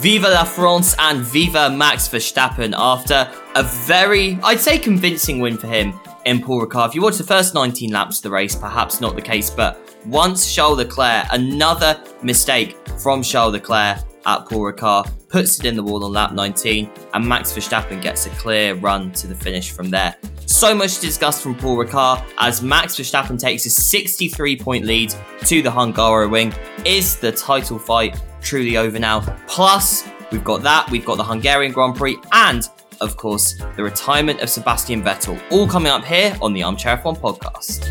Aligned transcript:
Viva 0.00 0.28
la 0.28 0.44
France 0.44 0.94
and 1.00 1.24
Viva 1.24 1.68
Max 1.68 2.06
Verstappen 2.06 2.72
after 2.76 3.28
a 3.56 3.64
very, 3.64 4.38
I'd 4.44 4.60
say, 4.60 4.78
convincing 4.78 5.40
win 5.40 5.58
for 5.58 5.66
him 5.66 5.98
in 6.24 6.40
Paul 6.40 6.64
Ricard. 6.64 6.90
If 6.90 6.94
you 6.94 7.02
watch 7.02 7.16
the 7.16 7.24
first 7.24 7.52
19 7.52 7.90
laps 7.90 8.18
of 8.18 8.22
the 8.22 8.30
race, 8.30 8.54
perhaps 8.54 9.00
not 9.00 9.16
the 9.16 9.22
case, 9.22 9.50
but 9.50 9.80
once 10.06 10.54
Charles 10.54 10.78
Leclerc, 10.78 11.26
another 11.32 12.00
mistake 12.22 12.76
from 13.00 13.24
Charles 13.24 13.54
Leclerc 13.54 13.98
at 14.24 14.48
Paul 14.48 14.72
Ricard, 14.72 15.10
puts 15.28 15.58
it 15.58 15.66
in 15.66 15.74
the 15.74 15.82
wall 15.82 16.04
on 16.04 16.12
lap 16.12 16.32
19, 16.32 16.88
and 17.14 17.28
Max 17.28 17.52
Verstappen 17.52 18.00
gets 18.00 18.26
a 18.26 18.30
clear 18.30 18.76
run 18.76 19.10
to 19.12 19.26
the 19.26 19.34
finish 19.34 19.72
from 19.72 19.90
there. 19.90 20.14
So 20.46 20.76
much 20.76 21.00
disgust 21.00 21.42
from 21.42 21.56
Paul 21.56 21.76
Ricard 21.76 22.24
as 22.38 22.62
Max 22.62 22.94
Verstappen 22.94 23.36
takes 23.36 23.66
a 23.66 23.70
63 23.70 24.56
point 24.58 24.84
lead 24.84 25.12
to 25.46 25.60
the 25.60 25.70
Hungaroring. 25.70 26.56
Is 26.86 27.16
the 27.16 27.32
title 27.32 27.80
fight 27.80 28.16
truly 28.40 28.76
over 28.76 28.98
now? 28.98 29.20
Plus, 29.46 30.08
we've 30.30 30.44
got 30.44 30.62
that, 30.62 30.90
we've 30.90 31.04
got 31.04 31.16
the 31.16 31.24
Hungarian 31.24 31.72
Grand 31.72 31.96
Prix, 31.96 32.16
and 32.32 32.68
of 33.00 33.16
course, 33.16 33.54
the 33.76 33.82
retirement 33.82 34.40
of 34.40 34.48
Sebastian 34.48 35.02
Vettel. 35.02 35.40
All 35.50 35.68
coming 35.68 35.92
up 35.92 36.04
here 36.04 36.36
on 36.42 36.52
the 36.52 36.62
Armchair 36.62 36.96
F1 36.96 37.18
podcast. 37.18 37.86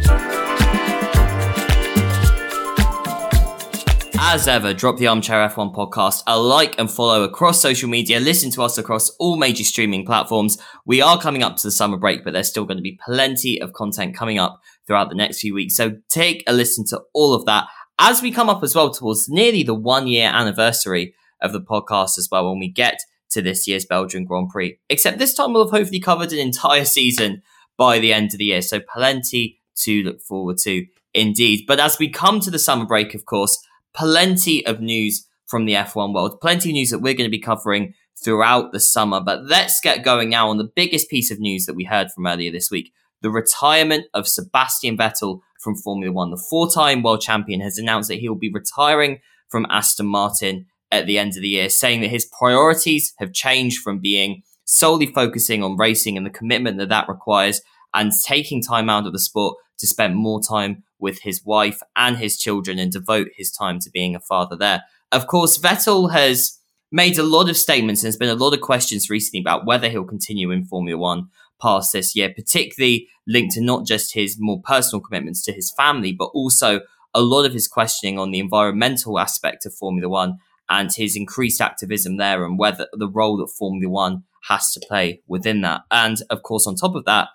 As 4.19 4.47
ever, 4.47 4.73
drop 4.73 4.97
the 4.97 5.07
Armchair 5.07 5.47
F1 5.47 5.73
podcast 5.73 6.23
a 6.27 6.37
like 6.37 6.77
and 6.77 6.91
follow 6.91 7.23
across 7.23 7.61
social 7.61 7.87
media. 7.87 8.19
Listen 8.19 8.51
to 8.51 8.61
us 8.61 8.77
across 8.77 9.09
all 9.19 9.37
major 9.37 9.63
streaming 9.63 10.05
platforms. 10.05 10.57
We 10.85 11.01
are 11.01 11.17
coming 11.17 11.43
up 11.43 11.55
to 11.55 11.63
the 11.63 11.71
summer 11.71 11.95
break, 11.95 12.25
but 12.25 12.33
there's 12.33 12.49
still 12.49 12.65
going 12.65 12.77
to 12.77 12.83
be 12.83 12.99
plenty 13.05 13.61
of 13.61 13.71
content 13.71 14.15
coming 14.15 14.37
up 14.37 14.59
throughout 14.85 15.09
the 15.09 15.15
next 15.15 15.39
few 15.39 15.53
weeks. 15.53 15.77
So 15.77 15.97
take 16.09 16.43
a 16.45 16.51
listen 16.51 16.83
to 16.87 17.01
all 17.13 17.33
of 17.33 17.45
that 17.45 17.67
as 17.99 18.21
we 18.21 18.31
come 18.31 18.49
up 18.49 18.63
as 18.63 18.75
well 18.75 18.91
towards 18.91 19.29
nearly 19.29 19.63
the 19.63 19.73
one 19.73 20.07
year 20.07 20.29
anniversary 20.31 21.13
of 21.41 21.53
the 21.53 21.61
podcast 21.61 22.17
as 22.17 22.29
well 22.31 22.49
when 22.49 22.59
we 22.59 22.69
get 22.69 22.99
to 23.29 23.41
this 23.41 23.67
year's 23.67 23.85
Belgian 23.85 24.25
Grand 24.25 24.49
Prix. 24.49 24.79
Except 24.89 25.19
this 25.19 25.33
time 25.33 25.53
we'll 25.53 25.65
have 25.65 25.77
hopefully 25.77 25.99
covered 25.99 26.31
an 26.31 26.39
entire 26.39 26.85
season 26.97 27.41
by 27.77 27.99
the 27.99 28.13
end 28.13 28.33
of 28.33 28.39
the 28.39 28.45
year. 28.45 28.61
So 28.61 28.79
plenty 28.79 29.59
to 29.77 30.03
look 30.03 30.21
forward 30.21 30.57
to 30.59 30.85
indeed. 31.13 31.65
But 31.67 31.79
as 31.79 31.99
we 31.99 32.09
come 32.09 32.39
to 32.41 32.51
the 32.51 32.59
summer 32.59 32.85
break, 32.85 33.13
of 33.13 33.25
course, 33.25 33.57
plenty 33.93 34.65
of 34.65 34.81
news 34.81 35.27
from 35.45 35.65
the 35.65 35.73
F1 35.73 36.13
world, 36.13 36.41
plenty 36.41 36.69
of 36.69 36.73
news 36.73 36.89
that 36.89 36.99
we're 36.99 37.13
going 37.13 37.29
to 37.29 37.37
be 37.37 37.39
covering 37.39 37.93
throughout 38.23 38.71
the 38.71 38.79
summer. 38.79 39.21
But 39.21 39.45
let's 39.45 39.79
get 39.81 40.03
going 40.03 40.29
now 40.29 40.49
on 40.49 40.57
the 40.57 40.69
biggest 40.75 41.09
piece 41.09 41.31
of 41.31 41.39
news 41.39 41.65
that 41.65 41.75
we 41.75 41.85
heard 41.85 42.11
from 42.11 42.25
earlier 42.25 42.51
this 42.51 42.71
week 42.71 42.91
the 43.21 43.29
retirement 43.29 44.05
of 44.13 44.27
Sebastian 44.27 44.97
Vettel 44.97 45.39
from 45.59 45.75
Formula 45.75 46.13
One. 46.13 46.31
The 46.31 46.45
four 46.49 46.69
time 46.69 47.03
world 47.03 47.21
champion 47.21 47.61
has 47.61 47.77
announced 47.77 48.09
that 48.09 48.19
he 48.19 48.29
will 48.29 48.37
be 48.37 48.51
retiring 48.51 49.19
from 49.49 49.65
Aston 49.69 50.07
Martin 50.07 50.65
at 50.91 51.05
the 51.05 51.17
end 51.17 51.35
of 51.35 51.41
the 51.41 51.49
year, 51.49 51.69
saying 51.69 52.01
that 52.01 52.09
his 52.09 52.29
priorities 52.37 53.13
have 53.19 53.33
changed 53.33 53.81
from 53.81 53.99
being 53.99 54.43
solely 54.65 55.07
focusing 55.07 55.63
on 55.63 55.77
racing 55.77 56.17
and 56.17 56.25
the 56.25 56.31
commitment 56.31 56.77
that 56.77 56.89
that 56.89 57.09
requires 57.09 57.61
and 57.93 58.11
taking 58.25 58.61
time 58.61 58.89
out 58.89 59.07
of 59.07 59.13
the 59.13 59.19
sport 59.19 59.57
to 59.79 59.87
spend 59.87 60.15
more 60.15 60.41
time 60.41 60.83
with 60.99 61.21
his 61.21 61.43
wife 61.45 61.81
and 61.95 62.17
his 62.17 62.37
children 62.37 62.79
and 62.79 62.91
devote 62.91 63.27
his 63.35 63.51
time 63.51 63.79
to 63.79 63.89
being 63.89 64.15
a 64.15 64.19
father 64.19 64.55
there. 64.55 64.83
Of 65.11 65.27
course, 65.27 65.57
Vettel 65.57 66.11
has 66.11 66.59
made 66.91 67.17
a 67.17 67.23
lot 67.23 67.49
of 67.49 67.57
statements 67.57 68.01
and 68.01 68.07
there's 68.07 68.17
been 68.17 68.29
a 68.29 68.35
lot 68.35 68.53
of 68.53 68.61
questions 68.61 69.09
recently 69.09 69.39
about 69.39 69.65
whether 69.65 69.89
he'll 69.89 70.03
continue 70.03 70.51
in 70.51 70.65
Formula 70.65 70.97
One 70.97 71.29
past 71.61 71.93
this 71.93 72.15
year, 72.15 72.33
particularly 72.33 73.07
linked 73.27 73.53
to 73.53 73.61
not 73.61 73.85
just 73.85 74.13
his 74.13 74.37
more 74.39 74.61
personal 74.61 75.01
commitments 75.01 75.43
to 75.43 75.53
his 75.53 75.71
family, 75.71 76.11
but 76.11 76.29
also 76.33 76.81
a 77.13 77.21
lot 77.21 77.45
of 77.45 77.53
his 77.53 77.67
questioning 77.67 78.19
on 78.19 78.31
the 78.31 78.39
environmental 78.39 79.19
aspect 79.19 79.65
of 79.65 79.73
Formula 79.73 80.09
One 80.09 80.37
and 80.69 80.91
his 80.93 81.15
increased 81.15 81.61
activism 81.61 82.17
there 82.17 82.45
and 82.45 82.59
whether 82.59 82.87
the 82.93 83.09
role 83.09 83.37
that 83.37 83.53
Formula 83.57 83.89
One 83.89 84.23
has 84.49 84.71
to 84.73 84.85
play 84.85 85.21
within 85.27 85.61
that. 85.61 85.81
And 85.91 86.17
of 86.29 86.43
course, 86.43 86.67
on 86.67 86.75
top 86.75 86.95
of 86.95 87.05
that, 87.05 87.29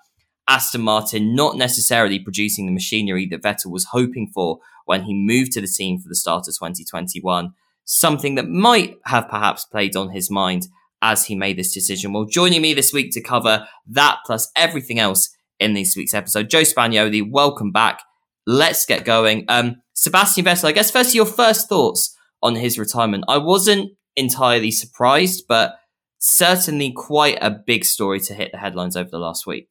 Aston 0.48 0.82
Martin 0.82 1.34
not 1.34 1.56
necessarily 1.56 2.18
producing 2.18 2.66
the 2.66 2.72
machinery 2.72 3.26
that 3.26 3.42
Vettel 3.42 3.70
was 3.70 3.86
hoping 3.86 4.28
for 4.34 4.58
when 4.86 5.04
he 5.04 5.14
moved 5.14 5.52
to 5.52 5.60
the 5.60 5.66
team 5.66 5.98
for 5.98 6.08
the 6.08 6.14
start 6.14 6.48
of 6.48 6.54
2021, 6.54 7.54
something 7.84 8.34
that 8.34 8.48
might 8.48 8.98
have 9.06 9.28
perhaps 9.28 9.64
played 9.64 9.96
on 9.96 10.10
his 10.10 10.30
mind 10.30 10.66
as 11.02 11.26
he 11.26 11.34
made 11.34 11.58
this 11.58 11.74
decision. 11.74 12.12
Well, 12.12 12.24
joining 12.24 12.62
me 12.62 12.72
this 12.72 12.92
week 12.92 13.12
to 13.12 13.20
cover 13.20 13.66
that 13.88 14.18
plus 14.24 14.50
everything 14.56 14.98
else 14.98 15.36
in 15.58 15.74
this 15.74 15.96
week's 15.96 16.14
episode, 16.14 16.48
Joe 16.48 16.62
Spagnoli, 16.62 17.28
welcome 17.28 17.72
back. 17.72 18.00
Let's 18.46 18.86
get 18.86 19.04
going. 19.04 19.44
Um, 19.48 19.82
Sebastian 19.92 20.44
Vettel, 20.44 20.64
I 20.64 20.72
guess 20.72 20.90
first 20.90 21.14
your 21.14 21.26
first 21.26 21.68
thoughts 21.68 22.16
on 22.42 22.54
his 22.54 22.78
retirement. 22.78 23.24
I 23.28 23.38
wasn't 23.38 23.92
entirely 24.16 24.70
surprised, 24.70 25.44
but 25.48 25.74
certainly 26.18 26.92
quite 26.92 27.38
a 27.40 27.50
big 27.50 27.84
story 27.84 28.20
to 28.20 28.34
hit 28.34 28.52
the 28.52 28.58
headlines 28.58 28.96
over 28.96 29.10
the 29.10 29.18
last 29.18 29.46
week. 29.46 29.68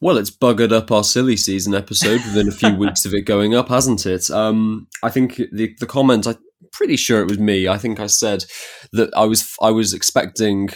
Well, 0.00 0.18
it's 0.18 0.30
buggered 0.30 0.72
up 0.72 0.92
our 0.92 1.04
silly 1.04 1.36
season 1.36 1.74
episode 1.74 2.22
within 2.24 2.48
a 2.48 2.52
few 2.52 2.74
weeks 2.76 3.06
of 3.06 3.14
it 3.14 3.22
going 3.22 3.54
up, 3.54 3.68
hasn't 3.68 4.04
it? 4.04 4.30
Um, 4.30 4.88
I 5.02 5.10
think 5.10 5.36
the 5.52 5.74
the 5.80 5.86
comment, 5.86 6.26
I'm 6.26 6.36
pretty 6.72 6.96
sure 6.96 7.20
it 7.20 7.28
was 7.28 7.38
me. 7.38 7.68
I 7.68 7.78
think 7.78 8.00
I 8.00 8.06
said 8.06 8.44
that 8.92 9.10
I 9.16 9.24
was 9.24 9.54
I 9.60 9.70
was 9.70 9.92
expecting. 9.92 10.68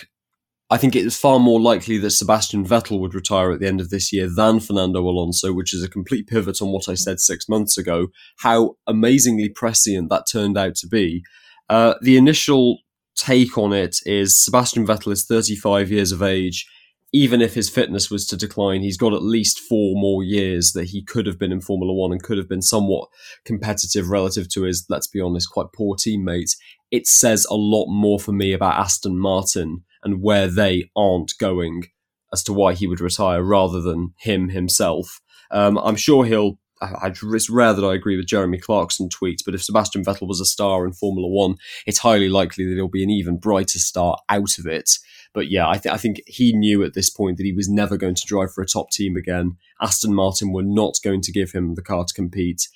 I 0.73 0.77
think 0.77 0.95
it 0.95 1.05
is 1.05 1.19
far 1.19 1.41
more 1.41 1.61
likely 1.61 1.99
that 1.99 2.13
Sebastian 2.13 2.65
Vettel 2.65 3.01
would 3.01 3.13
retire 3.13 3.51
at 3.51 3.59
the 3.59 3.67
end 3.67 3.81
of 3.81 3.91
this 3.91 4.13
year 4.13 4.29
than 4.33 4.61
Fernando 4.61 5.01
Alonso, 5.01 5.53
which 5.53 5.75
is 5.75 5.83
a 5.83 5.89
complete 5.89 6.29
pivot 6.29 6.63
on 6.63 6.69
what 6.69 6.89
I 6.89 6.95
said 6.95 7.19
six 7.19 7.49
months 7.49 7.77
ago. 7.77 8.07
How 8.39 8.77
amazingly 8.87 9.49
prescient 9.49 10.11
that 10.11 10.27
turned 10.31 10.57
out 10.57 10.77
to 10.77 10.87
be. 10.87 11.23
Uh, 11.69 11.95
the 12.03 12.17
initial 12.17 12.79
take 13.17 13.59
on 13.59 13.73
it 13.73 13.97
is 14.07 14.43
Sebastian 14.43 14.87
Vettel 14.87 15.13
is 15.13 15.27
35 15.27 15.91
years 15.91 16.13
of 16.13 16.23
age 16.23 16.67
even 17.13 17.41
if 17.41 17.55
his 17.55 17.69
fitness 17.69 18.11
was 18.11 18.27
to 18.27 18.37
decline, 18.37 18.83
he's 18.83 18.97
got 18.97 19.13
at 19.13 19.23
least 19.23 19.59
four 19.59 20.01
more 20.01 20.23
years 20.23 20.73
that 20.73 20.85
he 20.91 21.03
could 21.03 21.27
have 21.27 21.39
been 21.39 21.51
in 21.51 21.61
Formula 21.61 21.93
One 21.93 22.13
and 22.13 22.23
could 22.23 22.39
have 22.39 22.49
been 22.49 22.63
somewhat 22.63 23.09
competitive 23.45 24.11
relative 24.11 24.49
to 24.51 24.63
his, 24.63 24.87
let's 24.89 25.09
be 25.09 25.21
honest, 25.21 25.51
quite 25.51 25.73
poor 25.75 25.97
teammates. 25.97 26.57
It 26.91 27.07
says 27.07 27.47
a 27.51 27.55
lot 27.55 27.89
more 27.89 28.21
for 28.21 28.33
me 28.33 28.53
about 28.53 28.79
Aston 28.79 29.19
Martin 29.19 29.85
and 30.03 30.23
where 30.23 30.47
they 30.47 30.91
aren't 30.97 31.33
going 31.39 31.85
as 32.33 32.43
to 32.45 32.53
why 32.53 32.75
he 32.75 32.87
would 32.87 33.01
retire 33.01 33.43
rather 33.43 33.81
than 33.81 34.15
him 34.19 34.51
himself. 34.51 35.21
Um, 35.51 35.79
I'm 35.79 35.97
sure 35.97 36.25
he'll. 36.25 36.59
It's 36.83 37.51
rare 37.51 37.75
that 37.75 37.85
I 37.85 37.93
agree 37.93 38.17
with 38.17 38.27
Jeremy 38.27 38.57
Clarkson 38.57 39.11
tweets, 39.11 39.41
but 39.45 39.55
if 39.55 39.63
Sebastian 39.63 40.03
Vettel 40.03 40.27
was 40.27 40.41
a 40.41 40.47
star 40.47 40.87
in 40.87 40.95
Formula 40.95 41.29
One, 41.29 41.57
it's 41.87 41.99
highly 41.99 42.31
likely 42.31 42.65
that 42.65 42.75
he'll 42.75 42.89
be 42.89 43.03
an 43.03 43.11
even 43.11 43.37
brighter 43.37 43.79
star 43.79 44.17
out 44.31 44.57
of 44.59 44.67
it. 44.67 44.93
But 45.33 45.51
yeah, 45.51 45.69
I, 45.69 45.79
th- 45.79 45.95
I 45.95 45.97
think 45.97 46.23
he 46.27 46.53
knew 46.53 46.83
at 46.83 46.95
this 46.95 47.09
point 47.09 47.37
that 47.37 47.45
he 47.45 47.53
was 47.53 47.69
never 47.69 47.97
going 47.97 48.17
to 48.17 48.27
drive 48.27 48.53
for 48.53 48.63
a 48.63 48.67
top 48.67 48.91
team 48.91 49.17
again. 49.17 49.57
Aston 49.81 50.15
Martin 50.15 50.53
were 50.53 50.63
not 50.63 50.95
going 51.05 51.21
to 51.23 51.33
give 51.33 51.53
him 51.53 51.75
the 51.75 51.83
car 51.83 52.05
to 52.05 52.15
compete. 52.15 52.67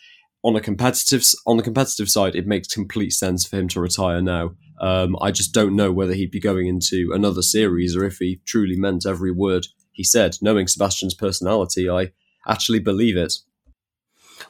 On 0.45 0.55
a 0.55 0.61
competitive 0.61 1.25
on 1.47 1.57
the 1.57 1.63
competitive 1.63 2.09
side, 2.09 2.37
it 2.37 2.47
makes 2.47 2.69
complete 2.69 3.11
sense 3.11 3.47
for 3.47 3.57
him 3.57 3.67
to 3.69 3.81
retire 3.81 4.21
now. 4.21 4.53
Um, 4.81 5.17
I 5.21 5.31
just 5.31 5.55
don't 5.55 5.75
know 5.75 5.91
whether 5.91 6.13
he'd 6.13 6.31
be 6.31 6.41
going 6.41 6.67
into 6.67 7.11
another 7.13 7.43
series 7.43 7.97
or 7.97 8.05
if 8.05 8.19
he 8.19 8.41
truly 8.45 8.77
meant 8.77 9.07
every 9.07 9.33
word 9.33 9.67
he 9.93 10.05
said. 10.05 10.37
Knowing 10.43 10.67
Sebastian's 10.67 11.15
personality, 11.15 11.89
I 11.89 12.13
actually 12.47 12.81
believe 12.81 13.17
it. 13.17 13.33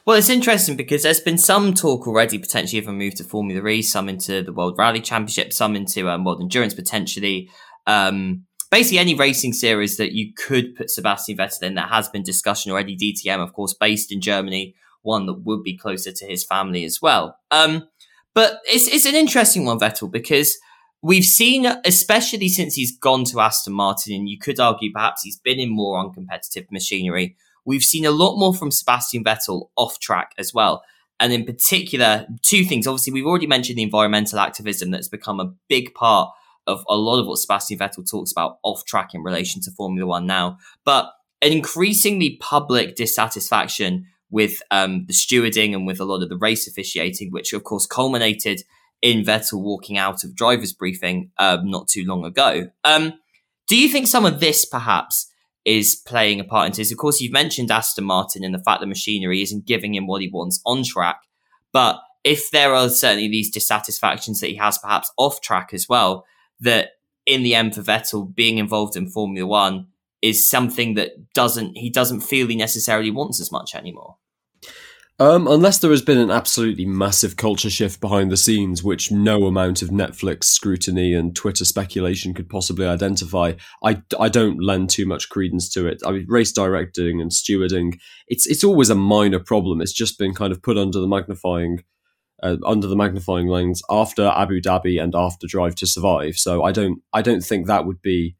Well, 0.05 0.17
it's 0.17 0.29
interesting 0.29 0.75
because 0.75 1.03
there's 1.03 1.19
been 1.19 1.37
some 1.37 1.73
talk 1.73 2.07
already 2.07 2.37
potentially 2.37 2.79
of 2.79 2.87
a 2.87 2.93
move 2.93 3.15
to 3.15 3.23
Formula 3.23 3.65
E, 3.67 3.81
some 3.81 4.09
into 4.09 4.43
the 4.43 4.51
World 4.53 4.75
Rally 4.77 5.01
Championship, 5.01 5.53
some 5.53 5.75
into 5.75 6.09
um, 6.09 6.23
World 6.23 6.41
Endurance 6.41 6.73
potentially 6.73 7.49
um, 7.87 8.45
basically 8.71 8.99
any 8.99 9.15
racing 9.15 9.53
series 9.53 9.97
that 9.97 10.13
you 10.13 10.33
could 10.33 10.75
put 10.75 10.89
Sebastian 10.89 11.37
Vettel 11.37 11.63
in. 11.63 11.75
There 11.75 11.85
has 11.85 12.09
been 12.09 12.23
discussion 12.23 12.71
already. 12.71 12.97
DTM, 12.97 13.41
of 13.41 13.53
course, 13.53 13.73
based 13.73 14.11
in 14.11 14.21
Germany, 14.21 14.75
one 15.01 15.25
that 15.27 15.45
would 15.45 15.63
be 15.63 15.77
closer 15.77 16.11
to 16.11 16.25
his 16.25 16.43
family 16.43 16.83
as 16.83 17.01
well. 17.01 17.37
Um, 17.51 17.87
but 18.33 18.59
it's 18.65 18.87
it's 18.87 19.05
an 19.05 19.15
interesting 19.15 19.65
one, 19.65 19.79
Vettel, 19.79 20.11
because 20.11 20.57
we've 21.01 21.23
seen, 21.23 21.65
especially 21.85 22.49
since 22.49 22.75
he's 22.75 22.97
gone 22.97 23.23
to 23.25 23.39
Aston 23.39 23.73
Martin, 23.73 24.13
and 24.13 24.29
you 24.29 24.37
could 24.37 24.59
argue 24.59 24.91
perhaps 24.91 25.23
he's 25.23 25.39
been 25.39 25.59
in 25.59 25.69
more 25.69 26.03
uncompetitive 26.03 26.69
machinery. 26.71 27.37
We've 27.63 27.83
seen 27.83 28.05
a 28.05 28.11
lot 28.11 28.37
more 28.37 28.53
from 28.53 28.71
Sebastian 28.71 29.23
Vettel 29.23 29.69
off 29.75 29.99
track 29.99 30.33
as 30.37 30.53
well. 30.53 30.83
And 31.19 31.31
in 31.31 31.45
particular, 31.45 32.27
two 32.41 32.65
things. 32.65 32.87
Obviously, 32.87 33.13
we've 33.13 33.25
already 33.25 33.47
mentioned 33.47 33.77
the 33.77 33.83
environmental 33.83 34.37
activism 34.37 34.91
that's 34.91 35.07
become 35.07 35.39
a 35.39 35.53
big 35.69 35.93
part 35.93 36.31
of 36.67 36.83
a 36.87 36.95
lot 36.95 37.19
of 37.19 37.27
what 37.27 37.37
Sebastian 37.37 37.77
Vettel 37.77 38.09
talks 38.09 38.31
about 38.31 38.57
off 38.63 38.85
track 38.85 39.13
in 39.13 39.23
relation 39.23 39.61
to 39.63 39.71
Formula 39.71 40.07
One 40.07 40.25
now, 40.25 40.57
but 40.83 41.11
an 41.41 41.51
increasingly 41.51 42.37
public 42.39 42.95
dissatisfaction 42.95 44.07
with 44.29 44.61
um, 44.71 45.05
the 45.05 45.13
stewarding 45.13 45.73
and 45.73 45.85
with 45.85 45.99
a 45.99 46.05
lot 46.05 46.23
of 46.23 46.29
the 46.29 46.37
race 46.37 46.67
officiating, 46.67 47.31
which 47.31 47.53
of 47.53 47.63
course 47.63 47.85
culminated 47.85 48.61
in 49.01 49.23
Vettel 49.23 49.61
walking 49.61 49.97
out 49.97 50.23
of 50.23 50.35
driver's 50.35 50.73
briefing 50.73 51.31
um, 51.37 51.69
not 51.69 51.87
too 51.87 52.03
long 52.05 52.25
ago. 52.25 52.69
Um, 52.83 53.13
do 53.67 53.77
you 53.77 53.89
think 53.89 54.07
some 54.07 54.25
of 54.25 54.39
this 54.39 54.65
perhaps 54.65 55.31
is 55.63 55.95
playing 55.95 56.39
a 56.39 56.43
part 56.43 56.67
into 56.67 56.77
this? 56.77 56.91
Of 56.91 56.97
course, 56.97 57.21
you've 57.21 57.31
mentioned 57.31 57.71
Aston 57.71 58.05
Martin 58.05 58.43
and 58.43 58.53
the 58.53 58.59
fact 58.59 58.81
that 58.81 58.87
machinery 58.87 59.41
isn't 59.41 59.65
giving 59.65 59.95
him 59.95 60.07
what 60.07 60.21
he 60.21 60.29
wants 60.29 60.61
on 60.65 60.83
track, 60.83 61.21
but 61.71 61.99
if 62.23 62.49
there 62.49 62.73
are 62.73 62.89
certainly 62.89 63.27
these 63.27 63.51
dissatisfactions 63.51 64.41
that 64.41 64.49
he 64.49 64.55
has 64.55 64.79
perhaps 64.79 65.11
off 65.17 65.41
track 65.41 65.69
as 65.73 65.87
well, 65.87 66.25
that 66.59 66.91
in 67.25 67.43
the 67.43 67.55
end 67.55 67.75
for 67.75 67.81
Vettel 67.81 68.33
being 68.33 68.57
involved 68.57 68.95
in 68.95 69.09
Formula 69.09 69.47
One 69.47 69.87
is 70.21 70.49
something 70.49 70.95
that 70.95 71.33
doesn't 71.33 71.77
he 71.77 71.89
doesn't 71.89 72.21
feel 72.21 72.47
he 72.47 72.55
necessarily 72.55 73.11
wants 73.11 73.39
as 73.39 73.51
much 73.51 73.75
anymore. 73.75 74.17
Um, 75.17 75.47
unless 75.47 75.77
there 75.77 75.91
has 75.91 76.01
been 76.01 76.17
an 76.17 76.29
absolutely 76.29 76.85
massive 76.85 77.37
culture 77.37 77.69
shift 77.69 78.01
behind 78.01 78.29
the 78.29 78.37
scenes, 78.37 78.83
which 78.83 79.13
no 79.13 79.45
amount 79.45 79.81
of 79.81 79.87
Netflix 79.87 80.45
scrutiny 80.45 81.13
and 81.13 81.33
Twitter 81.33 81.63
speculation 81.63 82.33
could 82.33 82.49
possibly 82.49 82.85
identify, 82.85 83.53
I, 83.81 84.01
I 84.19 84.27
don't 84.27 84.61
lend 84.61 84.89
too 84.89 85.05
much 85.05 85.29
credence 85.29 85.69
to 85.69 85.87
it. 85.87 86.01
I 86.05 86.11
mean, 86.11 86.25
race 86.27 86.51
directing 86.51 87.21
and 87.21 87.31
stewarding, 87.31 87.97
it's 88.27 88.45
it's 88.45 88.65
always 88.65 88.89
a 88.89 88.95
minor 88.95 89.39
problem. 89.39 89.79
It's 89.79 89.93
just 89.93 90.19
been 90.19 90.33
kind 90.33 90.51
of 90.51 90.61
put 90.61 90.77
under 90.77 90.99
the 90.99 91.07
magnifying 91.07 91.83
uh, 92.43 92.57
under 92.65 92.87
the 92.87 92.95
magnifying 92.95 93.47
lens 93.47 93.81
after 93.89 94.27
Abu 94.27 94.61
Dhabi 94.61 95.01
and 95.01 95.15
after 95.15 95.47
Drive 95.47 95.75
to 95.75 95.87
Survive. 95.87 96.35
So 96.35 96.63
I 96.63 96.71
don't 96.71 97.01
I 97.13 97.21
don't 97.21 97.41
think 97.41 97.67
that 97.67 97.85
would 97.85 98.01
be. 98.01 98.35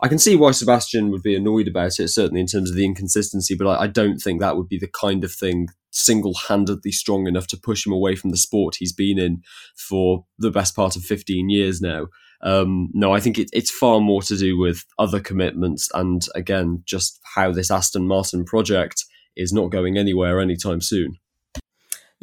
I 0.00 0.08
can 0.08 0.18
see 0.18 0.36
why 0.36 0.52
Sebastian 0.52 1.10
would 1.10 1.22
be 1.22 1.34
annoyed 1.34 1.68
about 1.68 1.98
it, 1.98 2.08
certainly 2.08 2.40
in 2.40 2.46
terms 2.46 2.70
of 2.70 2.76
the 2.76 2.84
inconsistency, 2.84 3.54
but 3.56 3.66
I, 3.66 3.82
I 3.82 3.86
don't 3.86 4.18
think 4.18 4.40
that 4.40 4.56
would 4.56 4.68
be 4.68 4.78
the 4.78 4.88
kind 4.88 5.24
of 5.24 5.32
thing 5.32 5.68
single 5.92 6.34
handedly 6.48 6.92
strong 6.92 7.26
enough 7.26 7.46
to 7.48 7.56
push 7.56 7.84
him 7.84 7.92
away 7.92 8.14
from 8.14 8.30
the 8.30 8.36
sport 8.36 8.76
he's 8.78 8.92
been 8.92 9.18
in 9.18 9.42
for 9.76 10.24
the 10.38 10.50
best 10.50 10.76
part 10.76 10.96
of 10.96 11.02
15 11.02 11.50
years 11.50 11.80
now. 11.80 12.06
Um, 12.42 12.88
no, 12.94 13.12
I 13.12 13.20
think 13.20 13.38
it, 13.38 13.50
it's 13.52 13.70
far 13.70 14.00
more 14.00 14.22
to 14.22 14.36
do 14.36 14.56
with 14.56 14.84
other 14.98 15.20
commitments 15.20 15.88
and 15.92 16.22
again, 16.34 16.82
just 16.86 17.18
how 17.34 17.52
this 17.52 17.70
Aston 17.70 18.06
Martin 18.06 18.44
project 18.44 19.04
is 19.36 19.52
not 19.52 19.70
going 19.70 19.98
anywhere 19.98 20.40
anytime 20.40 20.80
soon. 20.80 21.16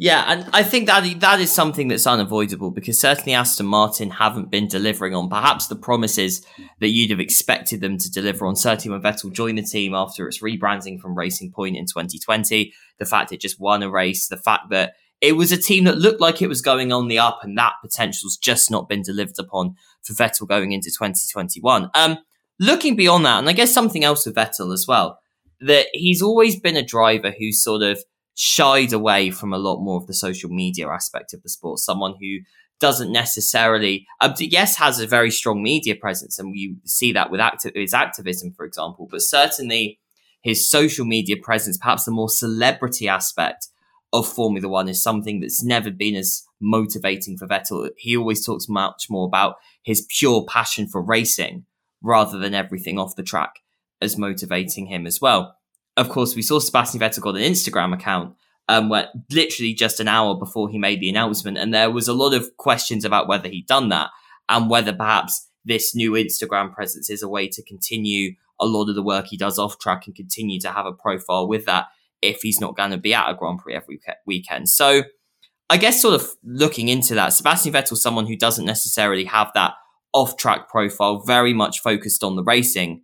Yeah, 0.00 0.24
and 0.28 0.48
I 0.52 0.62
think 0.62 0.86
that 0.86 1.18
that 1.18 1.40
is 1.40 1.52
something 1.52 1.88
that's 1.88 2.06
unavoidable 2.06 2.70
because 2.70 3.00
certainly 3.00 3.34
Aston 3.34 3.66
Martin 3.66 4.10
haven't 4.10 4.48
been 4.48 4.68
delivering 4.68 5.12
on 5.12 5.28
perhaps 5.28 5.66
the 5.66 5.74
promises 5.74 6.46
that 6.78 6.90
you'd 6.90 7.10
have 7.10 7.18
expected 7.18 7.80
them 7.80 7.98
to 7.98 8.08
deliver 8.08 8.46
on. 8.46 8.54
Certainly 8.54 8.96
when 8.96 9.02
Vettel 9.02 9.32
joined 9.32 9.58
the 9.58 9.62
team 9.62 9.94
after 9.94 10.28
its 10.28 10.40
rebranding 10.40 11.00
from 11.00 11.18
Racing 11.18 11.50
Point 11.50 11.76
in 11.76 11.84
2020, 11.84 12.72
the 13.00 13.04
fact 13.06 13.32
it 13.32 13.40
just 13.40 13.58
won 13.58 13.82
a 13.82 13.90
race, 13.90 14.28
the 14.28 14.36
fact 14.36 14.70
that 14.70 14.94
it 15.20 15.32
was 15.32 15.50
a 15.50 15.56
team 15.56 15.82
that 15.84 15.98
looked 15.98 16.20
like 16.20 16.40
it 16.40 16.48
was 16.48 16.62
going 16.62 16.92
on 16.92 17.08
the 17.08 17.18
up, 17.18 17.40
and 17.42 17.58
that 17.58 17.72
potential's 17.82 18.36
just 18.36 18.70
not 18.70 18.88
been 18.88 19.02
delivered 19.02 19.38
upon 19.40 19.74
for 20.04 20.12
Vettel 20.12 20.46
going 20.46 20.70
into 20.70 20.90
2021. 20.90 21.90
Um, 21.96 22.18
looking 22.60 22.94
beyond 22.94 23.26
that, 23.26 23.40
and 23.40 23.48
I 23.48 23.52
guess 23.52 23.74
something 23.74 24.04
else 24.04 24.24
with 24.24 24.36
Vettel 24.36 24.72
as 24.72 24.86
well, 24.86 25.18
that 25.60 25.86
he's 25.92 26.22
always 26.22 26.60
been 26.60 26.76
a 26.76 26.84
driver 26.84 27.32
who's 27.36 27.60
sort 27.60 27.82
of 27.82 27.98
shied 28.38 28.92
away 28.92 29.30
from 29.30 29.52
a 29.52 29.58
lot 29.58 29.80
more 29.80 29.96
of 29.96 30.06
the 30.06 30.14
social 30.14 30.48
media 30.48 30.88
aspect 30.88 31.34
of 31.34 31.42
the 31.42 31.48
sport. 31.48 31.80
Someone 31.80 32.14
who 32.20 32.38
doesn't 32.78 33.10
necessarily, 33.10 34.06
um, 34.20 34.32
yes, 34.38 34.76
has 34.76 35.00
a 35.00 35.08
very 35.08 35.32
strong 35.32 35.60
media 35.60 35.96
presence, 35.96 36.38
and 36.38 36.54
you 36.54 36.76
see 36.84 37.12
that 37.12 37.32
with 37.32 37.40
acti- 37.40 37.72
his 37.74 37.92
activism, 37.92 38.52
for 38.52 38.64
example, 38.64 39.08
but 39.10 39.22
certainly 39.22 39.98
his 40.40 40.70
social 40.70 41.04
media 41.04 41.36
presence, 41.36 41.78
perhaps 41.78 42.04
the 42.04 42.12
more 42.12 42.28
celebrity 42.28 43.08
aspect 43.08 43.66
of 44.12 44.32
Formula 44.32 44.68
One, 44.68 44.88
is 44.88 45.02
something 45.02 45.40
that's 45.40 45.64
never 45.64 45.90
been 45.90 46.14
as 46.14 46.44
motivating 46.60 47.36
for 47.36 47.48
Vettel. 47.48 47.90
He 47.96 48.16
always 48.16 48.46
talks 48.46 48.68
much 48.68 49.06
more 49.10 49.26
about 49.26 49.56
his 49.82 50.06
pure 50.16 50.44
passion 50.46 50.86
for 50.86 51.02
racing 51.02 51.64
rather 52.00 52.38
than 52.38 52.54
everything 52.54 53.00
off 53.00 53.16
the 53.16 53.24
track 53.24 53.54
as 54.00 54.16
motivating 54.16 54.86
him 54.86 55.08
as 55.08 55.20
well 55.20 55.56
of 55.98 56.08
course, 56.08 56.36
we 56.36 56.42
saw 56.42 56.60
Sebastian 56.60 57.00
Vettel 57.00 57.20
got 57.20 57.36
an 57.36 57.42
Instagram 57.42 57.92
account 57.92 58.34
um, 58.68 58.88
where 58.88 59.08
literally 59.30 59.74
just 59.74 59.98
an 59.98 60.06
hour 60.06 60.36
before 60.36 60.68
he 60.68 60.78
made 60.78 61.00
the 61.00 61.10
announcement, 61.10 61.58
and 61.58 61.74
there 61.74 61.90
was 61.90 62.06
a 62.06 62.14
lot 62.14 62.32
of 62.32 62.56
questions 62.56 63.04
about 63.04 63.28
whether 63.28 63.48
he'd 63.48 63.66
done 63.66 63.88
that 63.88 64.10
and 64.48 64.70
whether 64.70 64.92
perhaps 64.92 65.48
this 65.64 65.94
new 65.94 66.12
Instagram 66.12 66.72
presence 66.72 67.10
is 67.10 67.22
a 67.22 67.28
way 67.28 67.48
to 67.48 67.62
continue 67.64 68.34
a 68.60 68.66
lot 68.66 68.88
of 68.88 68.94
the 68.94 69.02
work 69.02 69.26
he 69.26 69.36
does 69.36 69.58
off 69.58 69.78
track 69.78 70.06
and 70.06 70.14
continue 70.14 70.60
to 70.60 70.70
have 70.70 70.86
a 70.86 70.92
profile 70.92 71.46
with 71.48 71.66
that 71.66 71.86
if 72.22 72.42
he's 72.42 72.60
not 72.60 72.76
going 72.76 72.90
to 72.90 72.96
be 72.96 73.12
at 73.12 73.28
a 73.28 73.34
Grand 73.34 73.58
Prix 73.58 73.74
every 73.74 74.00
weekend. 74.24 74.68
So, 74.68 75.02
I 75.68 75.76
guess 75.76 76.00
sort 76.00 76.14
of 76.14 76.28
looking 76.44 76.88
into 76.88 77.14
that, 77.16 77.32
Sebastian 77.32 77.72
Vettel, 77.72 77.96
someone 77.96 78.26
who 78.26 78.36
doesn't 78.36 78.64
necessarily 78.64 79.24
have 79.24 79.50
that 79.54 79.74
off 80.14 80.36
track 80.36 80.68
profile, 80.68 81.20
very 81.20 81.52
much 81.52 81.80
focused 81.80 82.22
on 82.22 82.36
the 82.36 82.44
racing. 82.44 83.02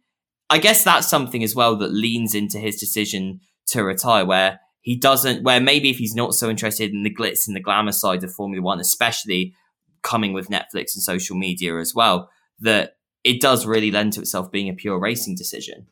I 0.51 0.59
guess 0.59 0.85
that's 0.85 1.09
something 1.09 1.43
as 1.43 1.55
well 1.55 1.77
that 1.77 1.93
leans 1.93 2.35
into 2.35 2.59
his 2.59 2.77
decision 2.77 3.41
to 3.69 3.83
retire, 3.83 4.25
where 4.25 4.61
he 4.83 4.97
doesn't, 4.97 5.43
where 5.43 5.61
maybe 5.61 5.91
if 5.91 5.97
he's 5.97 6.15
not 6.15 6.35
so 6.35 6.51
interested 6.51 6.93
in 6.93 7.03
the 7.03 7.15
glitz 7.15 7.47
and 7.47 7.57
the 7.57 7.61
glamour 7.61 7.93
side 7.93 8.23
of 8.23 8.33
Formula 8.35 8.63
One, 8.63 8.81
especially 8.81 9.55
coming 10.03 10.33
with 10.33 10.51
Netflix 10.51 10.95
and 10.95 11.03
social 11.03 11.37
media 11.37 11.79
as 11.79 11.95
well, 11.95 12.29
that 12.61 12.97
it 13.25 13.41
does 13.41 13.65
really 13.65 13.91
lend 13.91 14.13
to 14.13 14.21
itself 14.21 14.53
being 14.53 14.69
a 14.69 14.75
pure 14.75 15.01
racing 15.01 15.35
decision. 15.35 15.87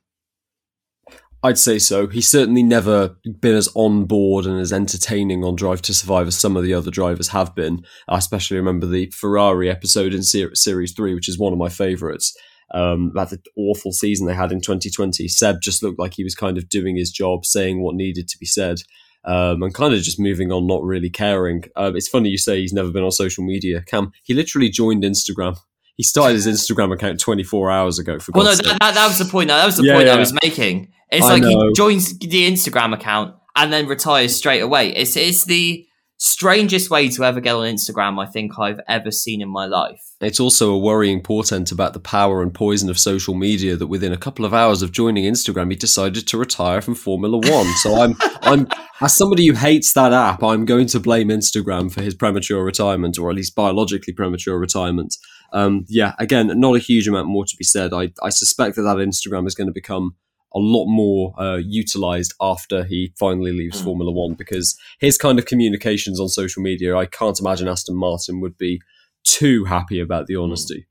I'd 1.42 1.58
say 1.58 1.80
so. 1.80 2.06
He's 2.06 2.28
certainly 2.28 2.62
never 2.62 3.16
been 3.40 3.56
as 3.56 3.68
on 3.74 4.04
board 4.04 4.46
and 4.46 4.60
as 4.60 4.72
entertaining 4.72 5.42
on 5.42 5.56
Drive 5.56 5.82
to 5.82 5.94
Survive 5.94 6.28
as 6.28 6.38
some 6.38 6.56
of 6.56 6.62
the 6.62 6.74
other 6.74 6.90
drivers 6.90 7.28
have 7.28 7.52
been. 7.54 7.84
I 8.06 8.18
especially 8.18 8.58
remember 8.58 8.86
the 8.86 9.10
Ferrari 9.10 9.68
episode 9.68 10.14
in 10.14 10.22
Series 10.22 10.92
3, 10.92 11.14
which 11.14 11.28
is 11.28 11.38
one 11.38 11.52
of 11.52 11.58
my 11.58 11.68
favourites 11.68 12.36
um, 12.72 13.12
that 13.14 13.32
awful 13.56 13.92
season 13.92 14.26
they 14.26 14.34
had 14.34 14.52
in 14.52 14.60
2020. 14.60 15.28
Seb 15.28 15.60
just 15.60 15.82
looked 15.82 15.98
like 15.98 16.14
he 16.14 16.24
was 16.24 16.34
kind 16.34 16.56
of 16.58 16.68
doing 16.68 16.96
his 16.96 17.10
job, 17.10 17.44
saying 17.44 17.82
what 17.82 17.94
needed 17.94 18.28
to 18.28 18.38
be 18.38 18.46
said, 18.46 18.78
um, 19.24 19.62
and 19.62 19.74
kind 19.74 19.94
of 19.94 20.02
just 20.02 20.18
moving 20.18 20.50
on, 20.50 20.66
not 20.66 20.82
really 20.82 21.10
caring. 21.10 21.64
Uh, 21.76 21.92
it's 21.94 22.08
funny 22.08 22.28
you 22.28 22.38
say 22.38 22.60
he's 22.60 22.72
never 22.72 22.90
been 22.90 23.04
on 23.04 23.10
social 23.10 23.44
media. 23.44 23.82
Cam, 23.82 24.12
he 24.22 24.34
literally 24.34 24.68
joined 24.68 25.04
Instagram. 25.04 25.58
He 25.96 26.02
started 26.02 26.34
his 26.34 26.46
Instagram 26.46 26.92
account 26.92 27.20
24 27.20 27.70
hours 27.70 27.98
ago. 27.98 28.18
For 28.18 28.32
well, 28.34 28.44
no, 28.44 28.54
that, 28.54 28.78
that, 28.80 28.94
that, 28.94 29.06
was 29.06 29.18
the 29.18 29.26
point. 29.26 29.48
That 29.48 29.66
was 29.66 29.76
the 29.76 29.84
yeah, 29.84 29.94
point 29.94 30.06
yeah. 30.06 30.14
I 30.14 30.18
was 30.18 30.32
making. 30.42 30.92
It's 31.10 31.26
I 31.26 31.34
like 31.34 31.42
know. 31.42 31.48
he 31.50 31.72
joins 31.76 32.18
the 32.18 32.50
Instagram 32.50 32.94
account 32.94 33.36
and 33.54 33.72
then 33.72 33.86
retires 33.86 34.34
straight 34.34 34.60
away. 34.60 34.88
It's 34.94 35.16
it's 35.16 35.44
the 35.44 35.86
strangest 36.24 36.88
way 36.88 37.08
to 37.08 37.24
ever 37.24 37.40
get 37.40 37.56
on 37.56 37.66
Instagram 37.66 38.22
I 38.22 38.30
think 38.30 38.56
I've 38.56 38.78
ever 38.86 39.10
seen 39.10 39.42
in 39.42 39.48
my 39.48 39.66
life. 39.66 40.00
It's 40.20 40.38
also 40.38 40.72
a 40.72 40.78
worrying 40.78 41.20
portent 41.20 41.72
about 41.72 41.94
the 41.94 41.98
power 41.98 42.42
and 42.42 42.54
poison 42.54 42.88
of 42.88 42.96
social 42.96 43.34
media 43.34 43.74
that 43.74 43.88
within 43.88 44.12
a 44.12 44.16
couple 44.16 44.44
of 44.44 44.54
hours 44.54 44.82
of 44.82 44.92
joining 44.92 45.24
Instagram 45.24 45.70
he 45.70 45.76
decided 45.76 46.28
to 46.28 46.38
retire 46.38 46.80
from 46.80 46.94
Formula 46.94 47.38
1. 47.38 47.66
So 47.78 48.00
I'm 48.00 48.14
I'm 48.42 48.68
as 49.00 49.16
somebody 49.16 49.48
who 49.48 49.54
hates 49.54 49.94
that 49.94 50.12
app, 50.12 50.44
I'm 50.44 50.64
going 50.64 50.86
to 50.86 51.00
blame 51.00 51.26
Instagram 51.26 51.92
for 51.92 52.02
his 52.02 52.14
premature 52.14 52.64
retirement 52.64 53.18
or 53.18 53.28
at 53.28 53.34
least 53.34 53.56
biologically 53.56 54.12
premature 54.12 54.56
retirement. 54.60 55.16
Um, 55.52 55.84
yeah, 55.88 56.14
again, 56.20 56.52
not 56.60 56.76
a 56.76 56.78
huge 56.78 57.08
amount 57.08 57.26
more 57.26 57.44
to 57.44 57.56
be 57.56 57.64
said. 57.64 57.92
I, 57.92 58.12
I 58.22 58.30
suspect 58.30 58.76
that 58.76 58.82
that 58.82 58.98
Instagram 58.98 59.48
is 59.48 59.56
going 59.56 59.66
to 59.66 59.72
become 59.72 60.14
a 60.54 60.58
lot 60.58 60.86
more 60.86 61.34
uh, 61.40 61.56
utilized 61.56 62.34
after 62.40 62.84
he 62.84 63.12
finally 63.18 63.52
leaves 63.52 63.80
mm. 63.80 63.84
Formula 63.84 64.12
One 64.12 64.34
because 64.34 64.76
his 65.00 65.18
kind 65.18 65.38
of 65.38 65.46
communications 65.46 66.20
on 66.20 66.28
social 66.28 66.62
media, 66.62 66.96
I 66.96 67.06
can't 67.06 67.38
imagine 67.40 67.68
Aston 67.68 67.96
Martin 67.96 68.40
would 68.40 68.58
be 68.58 68.80
too 69.24 69.64
happy 69.64 70.00
about 70.00 70.26
the 70.26 70.34
hmm. 70.34 70.42
honesty. 70.42 70.86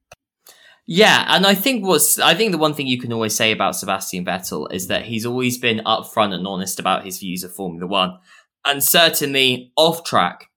Yeah, 0.87 1.25
and 1.27 1.45
I 1.45 1.53
think 1.53 1.85
what's 1.85 2.19
I 2.19 2.33
think 2.33 2.51
the 2.51 2.57
one 2.57 2.73
thing 2.73 2.87
you 2.87 2.99
can 2.99 3.13
always 3.13 3.35
say 3.35 3.51
about 3.51 3.75
Sebastian 3.75 4.25
Vettel 4.25 4.71
is 4.73 4.87
that 4.87 5.05
he's 5.05 5.25
always 5.25 5.57
been 5.57 5.81
upfront 5.85 6.33
and 6.33 6.47
honest 6.47 6.79
about 6.79 7.05
his 7.05 7.19
views 7.19 7.43
of 7.43 7.53
Formula 7.53 7.87
One, 7.87 8.17
and 8.65 8.83
certainly 8.83 9.71
off 9.77 10.03
track, 10.03 10.49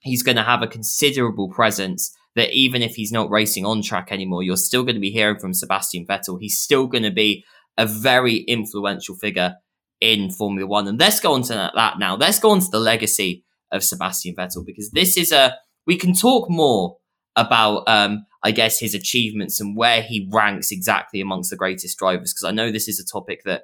he's 0.00 0.22
going 0.22 0.36
to 0.36 0.42
have 0.42 0.62
a 0.62 0.68
considerable 0.68 1.48
presence. 1.50 2.14
That 2.36 2.52
even 2.52 2.82
if 2.82 2.96
he's 2.96 3.12
not 3.12 3.30
racing 3.30 3.64
on 3.64 3.80
track 3.80 4.12
anymore, 4.12 4.42
you're 4.42 4.58
still 4.58 4.82
going 4.82 4.94
to 4.94 5.00
be 5.00 5.10
hearing 5.10 5.38
from 5.38 5.54
Sebastian 5.54 6.06
Vettel. 6.06 6.38
He's 6.38 6.58
still 6.58 6.86
going 6.86 7.04
to 7.04 7.10
be 7.10 7.46
a 7.78 7.86
very 7.86 8.36
influential 8.36 9.14
figure 9.14 9.56
in 10.00 10.30
Formula 10.30 10.66
One. 10.66 10.88
And 10.88 10.98
let's 10.98 11.20
go 11.20 11.34
on 11.34 11.42
to 11.42 11.72
that 11.74 11.98
now. 11.98 12.16
Let's 12.16 12.38
go 12.38 12.50
on 12.50 12.60
to 12.60 12.70
the 12.70 12.80
legacy 12.80 13.44
of 13.72 13.84
Sebastian 13.84 14.34
Vettel 14.34 14.64
because 14.64 14.90
this 14.90 15.16
is 15.16 15.32
a, 15.32 15.56
we 15.86 15.96
can 15.96 16.14
talk 16.14 16.50
more 16.50 16.96
about, 17.34 17.84
um, 17.86 18.26
I 18.42 18.50
guess, 18.50 18.78
his 18.78 18.94
achievements 18.94 19.60
and 19.60 19.76
where 19.76 20.02
he 20.02 20.28
ranks 20.32 20.70
exactly 20.70 21.20
amongst 21.20 21.50
the 21.50 21.56
greatest 21.56 21.98
drivers 21.98 22.32
because 22.32 22.48
I 22.48 22.52
know 22.52 22.70
this 22.70 22.88
is 22.88 23.00
a 23.00 23.04
topic 23.04 23.42
that 23.44 23.62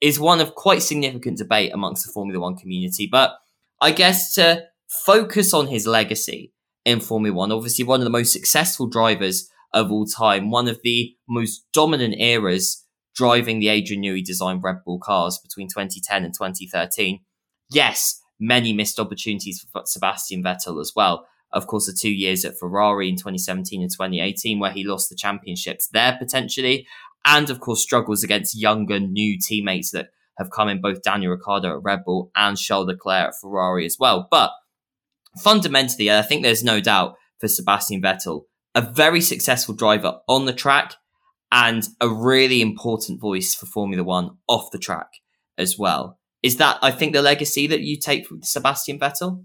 is 0.00 0.20
one 0.20 0.40
of 0.40 0.54
quite 0.54 0.82
significant 0.82 1.38
debate 1.38 1.72
amongst 1.72 2.06
the 2.06 2.12
Formula 2.12 2.40
One 2.40 2.56
community. 2.56 3.08
But 3.10 3.34
I 3.80 3.92
guess 3.92 4.34
to 4.34 4.64
focus 4.88 5.54
on 5.54 5.68
his 5.68 5.86
legacy 5.86 6.52
in 6.84 7.00
Formula 7.00 7.34
One, 7.34 7.52
obviously 7.52 7.84
one 7.84 8.00
of 8.00 8.04
the 8.04 8.10
most 8.10 8.32
successful 8.32 8.86
drivers 8.86 9.48
of 9.72 9.90
all 9.90 10.06
time, 10.06 10.50
one 10.50 10.68
of 10.68 10.80
the 10.82 11.14
most 11.28 11.64
dominant 11.72 12.14
eras 12.18 12.85
driving 13.16 13.58
the 13.58 13.68
Adrian 13.68 14.02
Newey 14.02 14.24
designed 14.24 14.62
Red 14.62 14.84
Bull 14.84 14.98
cars 14.98 15.38
between 15.38 15.68
2010 15.68 16.24
and 16.24 16.34
2013. 16.34 17.20
Yes, 17.70 18.20
many 18.38 18.72
missed 18.72 19.00
opportunities 19.00 19.66
for 19.72 19.82
Sebastian 19.86 20.44
Vettel 20.44 20.80
as 20.80 20.92
well. 20.94 21.26
Of 21.52 21.66
course, 21.66 21.86
the 21.86 21.98
two 21.98 22.12
years 22.12 22.44
at 22.44 22.58
Ferrari 22.58 23.08
in 23.08 23.16
2017 23.16 23.80
and 23.80 23.90
2018, 23.90 24.58
where 24.58 24.72
he 24.72 24.84
lost 24.84 25.08
the 25.08 25.16
championships 25.16 25.88
there 25.88 26.16
potentially, 26.18 26.86
and 27.24 27.48
of 27.48 27.60
course, 27.60 27.82
struggles 27.82 28.22
against 28.22 28.60
younger, 28.60 29.00
new 29.00 29.38
teammates 29.40 29.90
that 29.92 30.10
have 30.38 30.50
come 30.50 30.68
in 30.68 30.82
both 30.82 31.02
Daniel 31.02 31.32
Ricciardo 31.32 31.76
at 31.76 31.82
Red 31.82 32.04
Bull 32.04 32.30
and 32.36 32.58
Charles 32.58 32.86
Leclerc 32.86 33.28
at 33.28 33.34
Ferrari 33.40 33.86
as 33.86 33.96
well. 33.98 34.28
But 34.30 34.50
fundamentally, 35.38 36.10
I 36.10 36.20
think 36.22 36.42
there's 36.42 36.62
no 36.62 36.80
doubt 36.80 37.16
for 37.40 37.48
Sebastian 37.48 38.02
Vettel, 38.02 38.42
a 38.74 38.82
very 38.82 39.22
successful 39.22 39.74
driver 39.74 40.18
on 40.28 40.44
the 40.44 40.52
track 40.52 40.94
and 41.52 41.86
a 42.00 42.08
really 42.08 42.60
important 42.60 43.20
voice 43.20 43.54
for 43.54 43.66
Formula 43.66 44.02
One 44.02 44.36
off 44.48 44.70
the 44.70 44.78
track 44.78 45.08
as 45.58 45.78
well. 45.78 46.18
Is 46.42 46.56
that, 46.56 46.78
I 46.82 46.90
think, 46.90 47.12
the 47.12 47.22
legacy 47.22 47.66
that 47.66 47.80
you 47.80 47.98
take 47.98 48.26
from 48.26 48.42
Sebastian 48.42 48.98
Vettel? 48.98 49.44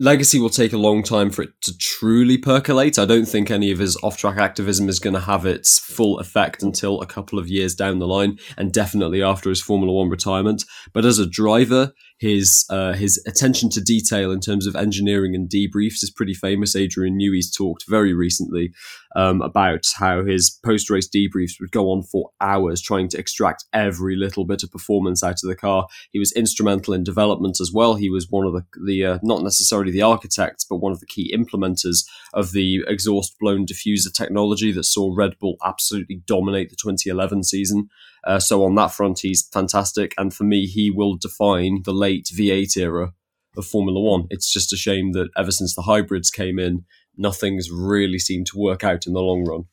legacy 0.00 0.40
will 0.40 0.50
take 0.50 0.72
a 0.72 0.78
long 0.78 1.02
time 1.02 1.30
for 1.30 1.42
it 1.42 1.50
to 1.62 1.76
truly 1.78 2.36
percolate. 2.36 2.98
I 2.98 3.04
don't 3.04 3.26
think 3.26 3.50
any 3.50 3.70
of 3.70 3.78
his 3.78 3.96
off 4.02 4.16
track 4.16 4.38
activism 4.38 4.88
is 4.88 4.98
going 4.98 5.14
to 5.14 5.20
have 5.20 5.46
its 5.46 5.78
full 5.78 6.18
effect 6.18 6.62
until 6.62 7.00
a 7.00 7.06
couple 7.06 7.38
of 7.38 7.48
years 7.48 7.74
down 7.74 7.98
the 7.98 8.06
line, 8.06 8.38
and 8.56 8.72
definitely 8.72 9.22
after 9.22 9.48
his 9.48 9.62
Formula 9.62 9.92
One 9.92 10.08
retirement. 10.08 10.64
But 10.92 11.04
as 11.04 11.18
a 11.18 11.28
driver, 11.28 11.92
his 12.18 12.66
uh, 12.70 12.94
his 12.94 13.22
attention 13.26 13.70
to 13.70 13.80
detail 13.80 14.32
in 14.32 14.40
terms 14.40 14.66
of 14.66 14.76
engineering 14.76 15.34
and 15.34 15.48
debriefs 15.48 16.02
is 16.02 16.12
pretty 16.14 16.34
famous. 16.34 16.76
Adrian 16.76 17.16
Newey's 17.16 17.54
talked 17.54 17.84
very 17.88 18.14
recently 18.14 18.72
um, 19.14 19.42
about 19.42 19.84
how 19.96 20.24
his 20.24 20.58
post 20.64 20.90
race 20.90 21.08
debriefs 21.08 21.60
would 21.60 21.70
go 21.70 21.90
on 21.90 22.02
for 22.02 22.30
hours, 22.40 22.80
trying 22.80 23.08
to 23.08 23.18
extract 23.18 23.64
every 23.72 24.16
little 24.16 24.44
bit 24.44 24.62
of 24.62 24.70
performance 24.70 25.22
out 25.22 25.42
of 25.42 25.48
the 25.48 25.56
car. 25.56 25.86
He 26.10 26.18
was 26.18 26.32
instrumental 26.32 26.94
in 26.94 27.04
development 27.04 27.58
as 27.60 27.70
well. 27.72 27.94
He 27.94 28.10
was 28.10 28.30
one 28.30 28.46
of 28.46 28.52
the 28.52 28.64
the 28.84 29.04
uh, 29.04 29.18
not 29.22 29.42
necessarily 29.42 29.92
the 29.92 30.02
architects, 30.02 30.64
but 30.64 30.76
one 30.76 30.92
of 30.92 31.00
the 31.00 31.06
key 31.06 31.34
implementers 31.36 32.04
of 32.32 32.52
the 32.52 32.84
exhaust 32.86 33.36
blown 33.38 33.66
diffuser 33.66 34.12
technology 34.12 34.72
that 34.72 34.84
saw 34.84 35.12
Red 35.14 35.38
Bull 35.38 35.56
absolutely 35.64 36.22
dominate 36.26 36.70
the 36.70 36.76
2011 36.76 37.44
season. 37.44 37.88
Uh, 38.24 38.38
so 38.38 38.64
on 38.64 38.74
that 38.74 38.92
front, 38.92 39.20
he's 39.20 39.46
fantastic. 39.52 40.14
And 40.16 40.32
for 40.32 40.44
me, 40.44 40.66
he 40.66 40.90
will 40.90 41.16
define 41.16 41.82
the 41.84 41.92
late 41.92 42.30
V8 42.34 42.76
era 42.76 43.12
of 43.56 43.66
Formula 43.66 44.00
One. 44.00 44.26
It's 44.30 44.52
just 44.52 44.72
a 44.72 44.76
shame 44.76 45.12
that 45.12 45.28
ever 45.36 45.50
since 45.50 45.74
the 45.74 45.82
hybrids 45.82 46.30
came 46.30 46.58
in, 46.58 46.84
nothing's 47.16 47.70
really 47.70 48.18
seemed 48.18 48.46
to 48.46 48.58
work 48.58 48.84
out 48.84 49.06
in 49.06 49.12
the 49.12 49.20
long 49.20 49.44
run. 49.44 49.64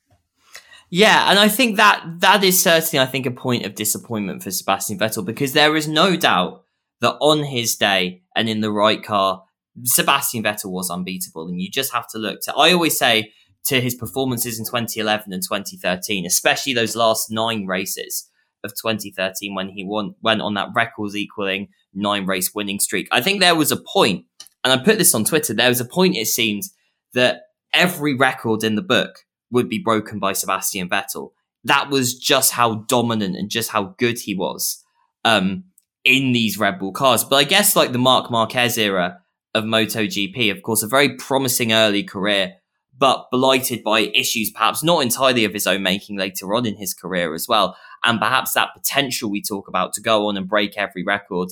Yeah, 0.90 1.30
and 1.30 1.40
I 1.40 1.48
think 1.48 1.78
that 1.78 2.04
that 2.20 2.44
is 2.44 2.62
certainly, 2.62 3.02
I 3.02 3.06
think, 3.06 3.26
a 3.26 3.32
point 3.32 3.66
of 3.66 3.76
disappointment 3.76 4.44
for 4.44 4.52
Sebastian 4.52 5.00
Vettel 5.00 5.26
because 5.26 5.54
there 5.54 5.76
is 5.76 5.88
no 5.88 6.18
doubt 6.18 6.64
that 7.00 7.16
on 7.22 7.44
his 7.44 7.76
day 7.76 8.24
and 8.36 8.50
in 8.50 8.60
the 8.60 8.72
right 8.72 9.02
car, 9.02 9.44
Sebastian 9.84 10.44
Vettel 10.44 10.72
was 10.72 10.90
unbeatable. 10.90 11.48
And 11.48 11.62
you 11.62 11.72
just 11.72 11.94
have 11.94 12.08
to 12.10 12.18
look 12.18 12.42
to, 12.42 12.54
I 12.56 12.74
always 12.74 12.98
say 12.98 13.32
to 13.68 13.80
his 13.80 13.96
performances 13.96 14.60
in 14.60 14.66
2011 14.66 15.32
and 15.32 15.42
2013, 15.42 16.26
especially 16.26 16.74
those 16.74 16.96
last 16.96 17.32
nine 17.32 17.66
races, 17.66 18.30
of 18.64 18.72
2013 18.72 19.56
when 19.56 19.70
he 19.70 19.84
won, 19.84 20.16
went 20.22 20.42
on 20.42 20.54
that 20.56 20.70
records 20.76 21.16
equaling 21.16 21.70
nine 21.94 22.26
race 22.26 22.54
winning 22.54 22.80
streak. 22.80 23.08
I 23.12 23.22
think 23.22 23.40
there 23.40 23.56
was 23.56 23.72
a 23.72 23.78
point, 23.78 24.26
and 24.64 24.74
I 24.74 24.84
put 24.84 24.98
this 24.98 25.16
on 25.16 25.24
Twitter, 25.24 25.54
there 25.54 25.70
was 25.70 25.82
a 25.82 25.86
point 25.86 26.16
it 26.16 26.28
seems 26.28 26.74
that 27.14 27.44
every 27.74 28.14
record 28.14 28.64
in 28.64 28.76
the 28.76 28.82
book 28.82 29.20
would 29.52 29.70
be 29.70 29.80
broken 29.80 30.20
by 30.20 30.34
Sebastian 30.34 30.90
Vettel. 30.90 31.32
That 31.64 31.90
was 31.90 32.18
just 32.18 32.52
how 32.54 32.76
dominant 32.88 33.36
and 33.36 33.50
just 33.50 33.70
how 33.70 33.96
good 33.98 34.20
he 34.20 34.34
was 34.34 34.84
um, 35.24 35.66
in 36.04 36.32
these 36.32 36.58
Red 36.58 36.80
Bull 36.80 36.92
cars. 36.92 37.24
But 37.24 37.36
I 37.38 37.44
guess 37.44 37.76
like 37.76 37.92
the 37.92 37.98
Marc 37.98 38.32
Marquez 38.32 38.78
era 38.78 39.20
of 39.54 39.66
MotoGP, 39.66 40.52
of 40.52 40.64
course, 40.64 40.82
a 40.82 40.88
very 40.88 41.16
promising 41.18 41.74
early 41.74 42.04
career, 42.04 42.56
but 42.98 43.28
blighted 43.32 43.84
by 43.84 44.00
issues 44.00 44.50
perhaps 44.52 44.84
not 44.84 45.04
entirely 45.04 45.46
of 45.46 45.54
his 45.54 45.68
own 45.68 45.84
making 45.84 46.18
later 46.18 46.54
on 46.56 46.66
in 46.66 46.78
his 46.78 46.94
career 46.94 47.34
as 47.34 47.48
well 47.48 47.76
and 48.04 48.20
perhaps 48.20 48.54
that 48.54 48.74
potential 48.74 49.30
we 49.30 49.42
talk 49.42 49.68
about 49.68 49.94
to 49.94 50.02
go 50.02 50.28
on 50.28 50.38
and 50.38 50.48
break 50.48 50.78
every 50.78 51.04
record. 51.04 51.50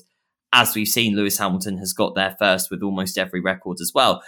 As 0.52 0.74
we've 0.74 0.88
seen, 0.88 1.16
Lewis 1.16 1.38
Hamilton 1.38 1.78
has 1.78 1.94
got 1.94 2.16
there 2.16 2.36
first 2.40 2.72
with 2.72 2.82
almost 2.82 3.18
every 3.18 3.40
record 3.40 3.78
as 3.82 3.92
well. 3.94 4.24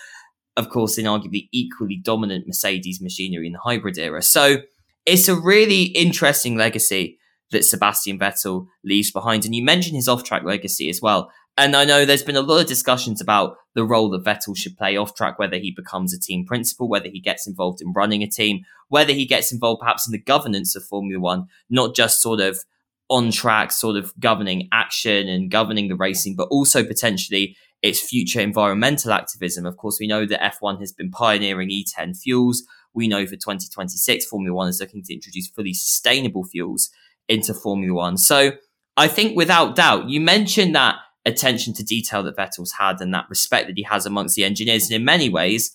Of 0.57 0.69
course, 0.69 0.97
in 0.97 1.05
arguably 1.05 1.47
equally 1.51 1.95
dominant 1.95 2.47
Mercedes 2.47 3.01
machinery 3.01 3.47
in 3.47 3.53
the 3.53 3.59
hybrid 3.59 3.97
era. 3.97 4.21
So 4.21 4.57
it's 5.05 5.27
a 5.27 5.35
really 5.35 5.83
interesting 5.83 6.57
legacy 6.57 7.17
that 7.51 7.65
Sebastian 7.65 8.19
Vettel 8.19 8.67
leaves 8.83 9.11
behind. 9.11 9.45
And 9.45 9.55
you 9.55 9.63
mentioned 9.63 9.95
his 9.95 10.07
off 10.07 10.23
track 10.23 10.43
legacy 10.43 10.89
as 10.89 11.01
well. 11.01 11.31
And 11.57 11.75
I 11.75 11.85
know 11.85 12.05
there's 12.05 12.23
been 12.23 12.37
a 12.37 12.41
lot 12.41 12.61
of 12.61 12.67
discussions 12.67 13.21
about 13.21 13.57
the 13.75 13.83
role 13.83 14.09
that 14.11 14.23
Vettel 14.23 14.55
should 14.55 14.77
play 14.77 14.95
off 14.95 15.15
track, 15.15 15.37
whether 15.37 15.57
he 15.57 15.71
becomes 15.71 16.13
a 16.13 16.19
team 16.19 16.45
principal, 16.45 16.87
whether 16.87 17.09
he 17.09 17.19
gets 17.19 17.45
involved 17.45 17.81
in 17.81 17.93
running 17.93 18.23
a 18.23 18.27
team, 18.27 18.61
whether 18.87 19.13
he 19.13 19.25
gets 19.25 19.51
involved 19.51 19.81
perhaps 19.81 20.07
in 20.07 20.11
the 20.11 20.21
governance 20.21 20.75
of 20.75 20.83
Formula 20.85 21.19
One, 21.19 21.47
not 21.69 21.93
just 21.95 22.21
sort 22.21 22.39
of 22.39 22.59
on 23.09 23.31
track, 23.31 23.73
sort 23.73 23.97
of 23.97 24.13
governing 24.19 24.69
action 24.71 25.27
and 25.27 25.51
governing 25.51 25.89
the 25.89 25.95
racing, 25.95 26.35
but 26.37 26.47
also 26.49 26.85
potentially 26.85 27.57
its 27.81 27.99
future 27.99 28.39
environmental 28.39 29.11
activism. 29.11 29.65
Of 29.65 29.77
course, 29.77 29.97
we 29.99 30.07
know 30.07 30.25
that 30.25 30.53
F1 30.61 30.79
has 30.79 30.91
been 30.91 31.11
pioneering 31.11 31.69
E10 31.69 32.17
fuels. 32.17 32.63
We 32.93 33.07
know 33.07 33.25
for 33.25 33.35
2026, 33.35 34.25
Formula 34.25 34.55
One 34.55 34.67
is 34.67 34.79
looking 34.79 35.03
to 35.03 35.13
introduce 35.13 35.49
fully 35.49 35.73
sustainable 35.73 36.43
fuels 36.43 36.89
into 37.27 37.53
Formula 37.53 37.93
One. 37.93 38.17
So 38.17 38.51
I 38.97 39.07
think 39.07 39.35
without 39.35 39.75
doubt, 39.75 40.09
you 40.09 40.21
mentioned 40.21 40.75
that 40.75 40.95
attention 41.25 41.73
to 41.75 41.83
detail 41.83 42.23
that 42.23 42.37
Vettel's 42.37 42.73
had 42.73 42.99
and 42.99 43.13
that 43.13 43.29
respect 43.29 43.67
that 43.67 43.77
he 43.77 43.83
has 43.83 44.05
amongst 44.05 44.35
the 44.35 44.43
engineers. 44.43 44.85
And 44.85 44.95
in 44.95 45.05
many 45.05 45.29
ways, 45.29 45.71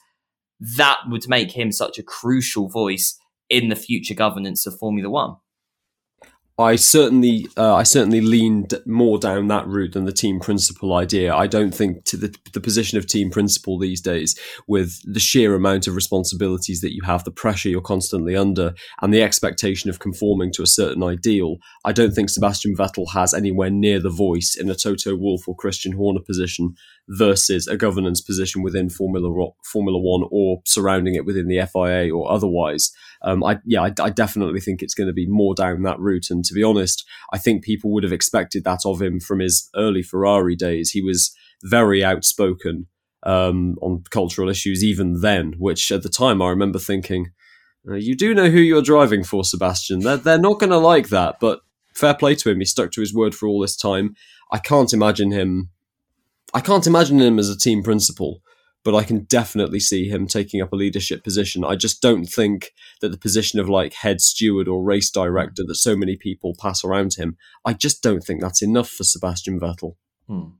that 0.60 0.98
would 1.08 1.28
make 1.28 1.52
him 1.52 1.72
such 1.72 1.98
a 1.98 2.02
crucial 2.02 2.68
voice 2.68 3.18
in 3.48 3.68
the 3.68 3.76
future 3.76 4.14
governance 4.14 4.66
of 4.66 4.78
Formula 4.78 5.08
One. 5.08 5.36
I 6.58 6.76
certainly, 6.76 7.48
uh, 7.58 7.74
I 7.74 7.82
certainly 7.82 8.22
leaned 8.22 8.80
more 8.86 9.18
down 9.18 9.48
that 9.48 9.66
route 9.66 9.92
than 9.92 10.06
the 10.06 10.12
team 10.12 10.40
principal 10.40 10.94
idea. 10.94 11.34
I 11.34 11.46
don't 11.46 11.74
think 11.74 12.04
to 12.04 12.16
the 12.16 12.34
the 12.54 12.62
position 12.62 12.96
of 12.96 13.06
team 13.06 13.30
principal 13.30 13.78
these 13.78 14.00
days, 14.00 14.34
with 14.66 14.98
the 15.04 15.20
sheer 15.20 15.54
amount 15.54 15.86
of 15.86 15.94
responsibilities 15.94 16.80
that 16.80 16.94
you 16.94 17.02
have, 17.04 17.24
the 17.24 17.30
pressure 17.30 17.68
you're 17.68 17.82
constantly 17.82 18.34
under, 18.34 18.72
and 19.02 19.12
the 19.12 19.20
expectation 19.20 19.90
of 19.90 19.98
conforming 19.98 20.50
to 20.52 20.62
a 20.62 20.66
certain 20.66 21.02
ideal, 21.02 21.58
I 21.84 21.92
don't 21.92 22.12
think 22.12 22.30
Sebastian 22.30 22.74
Vettel 22.74 23.12
has 23.12 23.34
anywhere 23.34 23.68
near 23.68 24.00
the 24.00 24.08
voice 24.08 24.56
in 24.58 24.70
a 24.70 24.74
Toto 24.74 25.14
Wolff 25.14 25.46
or 25.46 25.54
Christian 25.54 25.92
Horner 25.92 26.20
position 26.20 26.74
versus 27.08 27.66
a 27.66 27.76
governance 27.76 28.22
position 28.22 28.62
within 28.62 28.88
Formula 28.88 29.28
Formula 29.62 29.98
One 29.98 30.26
or 30.30 30.62
surrounding 30.64 31.16
it 31.16 31.26
within 31.26 31.48
the 31.48 31.66
FIA 31.66 32.10
or 32.10 32.32
otherwise. 32.32 32.92
Um, 33.26 33.44
I 33.44 33.58
yeah, 33.66 33.82
I, 33.82 33.92
I 34.00 34.10
definitely 34.10 34.60
think 34.60 34.82
it's 34.82 34.94
going 34.94 35.08
to 35.08 35.12
be 35.12 35.26
more 35.26 35.54
down 35.54 35.82
that 35.82 36.00
route. 36.00 36.30
And 36.30 36.44
to 36.44 36.54
be 36.54 36.62
honest, 36.62 37.04
I 37.32 37.38
think 37.38 37.64
people 37.64 37.92
would 37.92 38.04
have 38.04 38.12
expected 38.12 38.64
that 38.64 38.80
of 38.86 39.02
him 39.02 39.20
from 39.20 39.40
his 39.40 39.68
early 39.76 40.02
Ferrari 40.02 40.56
days. 40.56 40.90
He 40.90 41.02
was 41.02 41.34
very 41.62 42.04
outspoken 42.04 42.86
um, 43.24 43.76
on 43.82 44.04
cultural 44.10 44.48
issues 44.48 44.84
even 44.84 45.20
then, 45.20 45.54
which 45.58 45.92
at 45.92 46.02
the 46.02 46.08
time 46.08 46.40
I 46.40 46.48
remember 46.48 46.78
thinking. 46.78 47.32
Uh, 47.88 47.94
you 47.94 48.16
do 48.16 48.34
know 48.34 48.50
who 48.50 48.58
you're 48.58 48.82
driving 48.82 49.22
for, 49.22 49.44
Sebastian. 49.44 50.00
They're, 50.00 50.16
they're 50.16 50.38
not 50.38 50.58
going 50.58 50.70
to 50.70 50.78
like 50.78 51.08
that, 51.10 51.36
but 51.40 51.60
fair 51.94 52.14
play 52.14 52.34
to 52.34 52.50
him. 52.50 52.58
He 52.58 52.64
stuck 52.64 52.90
to 52.92 53.00
his 53.00 53.14
word 53.14 53.32
for 53.32 53.46
all 53.46 53.60
this 53.60 53.76
time. 53.76 54.16
I 54.50 54.58
can't 54.58 54.92
imagine 54.92 55.30
him 55.30 55.70
I 56.54 56.60
can't 56.60 56.86
imagine 56.86 57.20
him 57.20 57.38
as 57.38 57.48
a 57.48 57.58
team 57.58 57.82
principal, 57.82 58.40
but 58.86 58.94
I 58.94 59.02
can 59.02 59.24
definitely 59.24 59.80
see 59.80 60.08
him 60.08 60.28
taking 60.28 60.62
up 60.62 60.72
a 60.72 60.76
leadership 60.76 61.24
position. 61.24 61.64
I 61.64 61.74
just 61.74 62.00
don't 62.00 62.26
think 62.26 62.70
that 63.00 63.08
the 63.08 63.18
position 63.18 63.58
of 63.58 63.68
like 63.68 63.94
head 63.94 64.20
steward 64.20 64.68
or 64.68 64.84
race 64.84 65.10
director 65.10 65.64
that 65.66 65.74
so 65.74 65.96
many 65.96 66.16
people 66.16 66.54
pass 66.56 66.84
around 66.84 67.14
him, 67.14 67.36
I 67.64 67.72
just 67.72 68.00
don't 68.00 68.20
think 68.20 68.40
that's 68.40 68.62
enough 68.62 68.88
for 68.88 69.02
Sebastian 69.02 69.58
Vettel. 69.58 69.96
Hmm. 70.28 70.50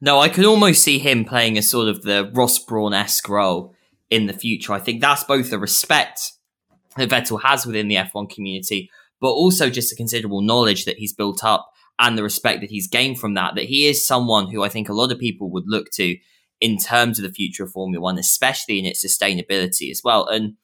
No, 0.00 0.20
I 0.20 0.28
could 0.28 0.44
almost 0.44 0.84
see 0.84 1.00
him 1.00 1.24
playing 1.24 1.58
a 1.58 1.62
sort 1.62 1.88
of 1.88 2.02
the 2.02 2.30
Ross 2.32 2.56
Brawn 2.56 2.94
esque 2.94 3.28
role 3.28 3.74
in 4.10 4.26
the 4.26 4.32
future. 4.32 4.72
I 4.72 4.78
think 4.78 5.00
that's 5.00 5.24
both 5.24 5.50
the 5.50 5.58
respect 5.58 6.20
that 6.96 7.08
Vettel 7.08 7.42
has 7.42 7.66
within 7.66 7.88
the 7.88 7.96
F1 7.96 8.30
community, 8.30 8.92
but 9.20 9.30
also 9.30 9.70
just 9.70 9.92
a 9.92 9.96
considerable 9.96 10.40
knowledge 10.40 10.84
that 10.84 10.98
he's 10.98 11.12
built 11.12 11.42
up 11.42 11.68
and 11.98 12.16
the 12.16 12.22
respect 12.22 12.60
that 12.60 12.70
he's 12.70 12.86
gained 12.86 13.18
from 13.18 13.34
that, 13.34 13.56
that 13.56 13.64
he 13.64 13.88
is 13.88 14.06
someone 14.06 14.52
who 14.52 14.62
I 14.62 14.68
think 14.68 14.88
a 14.88 14.94
lot 14.94 15.10
of 15.10 15.18
people 15.18 15.50
would 15.50 15.64
look 15.66 15.90
to 15.94 16.16
in 16.62 16.78
terms 16.78 17.18
of 17.18 17.24
the 17.24 17.32
future 17.32 17.64
of 17.64 17.72
Formula 17.72 18.00
One, 18.00 18.18
especially 18.18 18.78
in 18.78 18.86
its 18.86 19.04
sustainability 19.04 19.90
as 19.90 20.00
well. 20.02 20.26
And, 20.28 20.54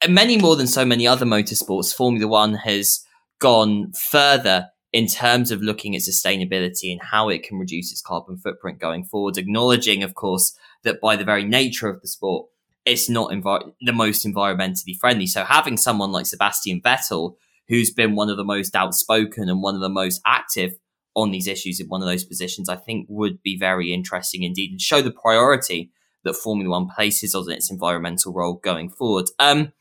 and 0.00 0.14
many 0.14 0.38
more 0.38 0.54
than 0.54 0.68
so 0.68 0.84
many 0.84 1.04
other 1.04 1.26
motorsports, 1.26 1.92
Formula 1.92 2.28
One 2.28 2.54
has 2.54 3.04
gone 3.40 3.92
further 3.92 4.68
in 4.92 5.08
terms 5.08 5.50
of 5.50 5.60
looking 5.60 5.96
at 5.96 6.02
sustainability 6.02 6.92
and 6.92 7.00
how 7.02 7.28
it 7.28 7.42
can 7.42 7.58
reduce 7.58 7.90
its 7.90 8.00
carbon 8.00 8.36
footprint 8.38 8.78
going 8.78 9.04
forward, 9.04 9.36
acknowledging, 9.36 10.04
of 10.04 10.14
course, 10.14 10.56
that 10.84 11.00
by 11.00 11.16
the 11.16 11.24
very 11.24 11.44
nature 11.44 11.88
of 11.88 12.00
the 12.02 12.08
sport, 12.08 12.46
it's 12.84 13.10
not 13.10 13.30
the 13.30 13.92
most 13.92 14.24
environmentally 14.24 14.96
friendly. 15.00 15.26
So 15.26 15.42
having 15.42 15.76
someone 15.76 16.12
like 16.12 16.26
Sebastian 16.26 16.80
Vettel, 16.80 17.34
who's 17.66 17.90
been 17.90 18.14
one 18.14 18.30
of 18.30 18.36
the 18.36 18.44
most 18.44 18.76
outspoken 18.76 19.48
and 19.48 19.60
one 19.60 19.74
of 19.74 19.80
the 19.80 19.88
most 19.88 20.20
active 20.24 20.74
on 21.14 21.30
these 21.30 21.46
issues 21.46 21.80
in 21.80 21.88
one 21.88 22.02
of 22.02 22.08
those 22.08 22.24
positions, 22.24 22.68
I 22.68 22.76
think 22.76 23.06
would 23.08 23.42
be 23.42 23.58
very 23.58 23.92
interesting 23.92 24.42
indeed 24.42 24.70
and 24.70 24.80
show 24.80 25.02
the 25.02 25.10
priority 25.10 25.90
that 26.24 26.34
Formula 26.34 26.70
One 26.70 26.88
places 26.88 27.34
on 27.34 27.50
its 27.50 27.70
environmental 27.70 28.32
role 28.32 28.54
going 28.54 28.88
forward. 28.88 29.26
Um, 29.38 29.72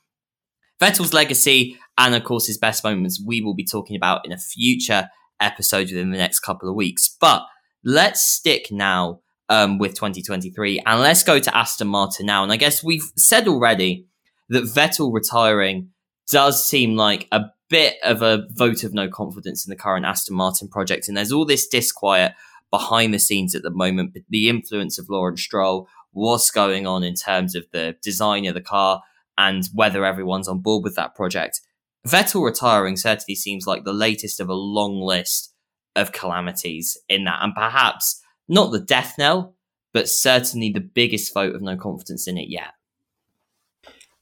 Vettel's 0.82 1.14
legacy 1.14 1.78
and, 1.98 2.16
of 2.16 2.24
course, 2.24 2.48
his 2.48 2.58
best 2.58 2.84
moments 2.84 3.24
we 3.24 3.42
will 3.42 3.54
be 3.54 3.66
talking 3.66 3.96
about 3.96 4.26
in 4.26 4.32
a 4.32 4.38
future 4.38 5.10
episode 5.40 5.88
within 5.90 6.12
the 6.12 6.18
next 6.18 6.40
couple 6.40 6.68
of 6.68 6.76
weeks. 6.76 7.16
But 7.20 7.44
let's 7.84 8.24
stick 8.24 8.72
now 8.72 9.20
um, 9.50 9.78
with 9.78 9.94
2023. 9.94 10.82
And 10.86 11.02
let's 11.02 11.24
go 11.24 11.40
to 11.40 11.56
Aston 11.56 11.88
Martin 11.88 12.26
now. 12.26 12.44
And 12.44 12.52
I 12.52 12.58
guess 12.58 12.84
we've 12.84 13.12
said 13.16 13.48
already 13.48 14.08
that 14.50 14.64
Vettel 14.64 15.14
retiring 15.14 15.90
does 16.30 16.68
seem 16.68 16.96
like 16.96 17.28
a 17.32 17.42
bit 17.72 17.96
of 18.04 18.22
a 18.22 18.46
vote 18.52 18.84
of 18.84 18.94
no 18.94 19.08
confidence 19.08 19.66
in 19.66 19.70
the 19.70 19.76
current 19.76 20.06
Aston 20.06 20.36
Martin 20.36 20.68
project. 20.68 21.08
And 21.08 21.18
there's 21.18 21.32
all 21.32 21.46
this 21.46 21.68
disquiet 21.68 22.34
behind 22.70 23.14
the 23.14 23.20
scenes 23.20 23.56
at 23.56 23.64
the 23.64 23.72
moment, 23.72 24.16
the 24.30 24.50
influence 24.50 25.00
of 25.00 25.10
Lawrence 25.10 25.42
Stroll, 25.42 25.88
what's 26.12 26.52
going 26.52 26.86
on 26.86 27.04
in 27.04 27.16
terms 27.16 27.56
of 27.56 27.66
the 27.72 27.96
design 28.04 28.46
of 28.46 28.54
the 28.54 28.62
car 28.62 29.02
and 29.38 29.68
whether 29.74 30.06
everyone's 30.06 30.50
on 30.50 30.60
board 30.60 30.84
with 30.84 30.96
that 30.96 31.16
project. 31.16 31.62
Vettel 32.06 32.44
retiring 32.44 32.98
certainly 32.98 33.36
seems 33.36 33.66
like 33.66 33.86
the 33.86 33.94
latest 33.94 34.40
of 34.40 34.50
a 34.50 34.54
long 34.54 35.02
list 35.02 35.54
of 35.96 36.12
calamities 36.12 36.98
in 37.08 37.24
that, 37.24 37.40
and 37.42 37.56
perhaps 37.56 38.22
not 38.48 38.72
the 38.72 38.80
death 38.80 39.16
knell, 39.18 39.56
but 39.94 40.10
certainly 40.10 40.72
the 40.72 40.80
biggest 40.80 41.34
vote 41.34 41.56
of 41.56 41.62
no 41.62 41.78
confidence 41.78 42.28
in 42.28 42.38
it 42.38 42.50
yet. 42.50 42.74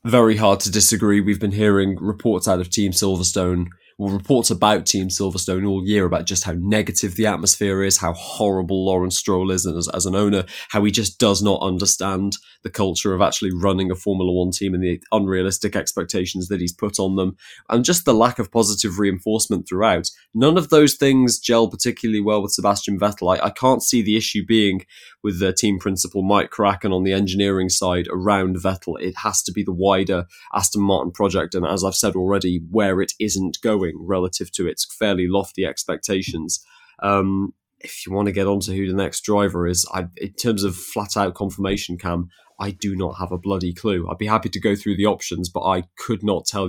Very 0.06 0.38
hard 0.38 0.62
to 0.62 0.72
disagree. 0.72 1.20
We've 1.20 1.42
been 1.42 1.52
hearing 1.52 1.98
reports 2.00 2.48
out 2.48 2.62
of 2.62 2.70
Team 2.70 2.94
Silverstone 2.94 3.68
well, 4.00 4.14
reports 4.14 4.50
about 4.50 4.86
Team 4.86 5.10
Silverstone 5.10 5.68
all 5.68 5.86
year 5.86 6.06
about 6.06 6.26
just 6.26 6.46
how 6.46 6.54
negative 6.58 7.18
the 7.18 7.28
atmosphere 7.28 7.84
is, 7.84 7.98
how 7.98 8.14
horrible 8.14 8.86
Lawrence 8.86 9.18
Stroll 9.18 9.52
is 9.52 9.66
as, 9.66 9.90
as 9.90 10.06
an 10.06 10.16
owner, 10.16 10.46
how 10.70 10.86
he 10.86 10.90
just 10.90 11.20
does 11.20 11.44
not 11.44 11.62
understand 11.62 12.38
the 12.64 12.70
culture 12.70 13.14
of 13.14 13.22
actually 13.22 13.52
running 13.54 13.92
a 13.92 13.96
Formula 13.96 14.32
One 14.32 14.52
team 14.52 14.74
and 14.74 14.82
the 14.82 15.02
unrealistic 15.12 15.76
expectations 15.76 16.48
that 16.48 16.62
he's 16.62 16.72
put 16.72 16.98
on 16.98 17.18
them, 17.18 17.36
and 17.68 17.84
just 17.84 18.06
the 18.06 18.14
lack 18.14 18.40
of 18.40 18.54
positive 18.54 19.00
reinforcement 19.00 19.68
throughout. 19.68 20.10
None 20.34 20.58
of 20.58 20.70
those 20.70 20.96
things 20.96 21.38
gel 21.38 21.68
particularly 21.68 22.22
well 22.22 22.42
with 22.42 22.54
Sebastian 22.54 22.98
Vettel. 22.98 23.38
I, 23.38 23.48
I 23.48 23.50
can't 23.50 23.84
see 23.84 24.02
the 24.02 24.16
issue 24.16 24.46
being 24.48 24.86
with 25.24 25.40
the 25.40 25.54
team 25.54 25.80
principal 25.80 26.22
Mike 26.22 26.50
Kracken 26.50 26.94
on 26.94 27.04
the 27.04 27.14
engineering 27.14 27.70
side 27.70 28.08
around 28.12 28.58
Vettel. 28.58 29.00
It 29.00 29.16
has 29.24 29.44
to 29.44 29.52
be 29.52 29.64
the 29.64 29.74
wider 29.74 30.26
Aston 30.54 30.82
Martin 30.82 31.12
project, 31.12 31.56
and 31.56 31.66
as 31.66 31.84
I've 31.84 31.96
said 31.96 32.16
already, 32.16 32.62
where 32.70 33.02
it 33.02 33.14
isn't 33.20 33.62
going 33.62 33.96
relative 34.00 34.52
to 34.54 34.68
its 34.68 34.86
fairly 34.86 35.28
lofty 35.28 35.66
expectations. 35.66 36.64
Um, 37.02 37.54
if 37.82 38.06
you 38.06 38.14
want 38.14 38.28
to 38.28 38.34
get 38.34 38.48
onto 38.48 38.74
who 38.74 38.88
the 38.88 38.94
next 38.94 39.22
driver 39.22 39.68
is, 39.68 39.86
I, 39.94 40.08
in 40.18 40.34
terms 40.34 40.64
of 40.64 40.76
flat 40.76 41.16
out 41.16 41.36
confirmation, 41.36 41.98
Cam, 41.98 42.30
I 42.60 42.72
do 42.72 42.96
not 42.96 43.18
have 43.20 43.32
a 43.32 43.38
bloody 43.38 43.74
clue. 43.74 44.08
I'd 44.10 44.18
be 44.18 44.28
happy 44.28 44.50
to 44.50 44.60
go 44.60 44.76
through 44.76 44.98
the 44.98 45.06
options, 45.06 45.50
but 45.50 45.64
I 45.64 45.84
could 45.98 46.24
not 46.24 46.46
tell. 46.46 46.69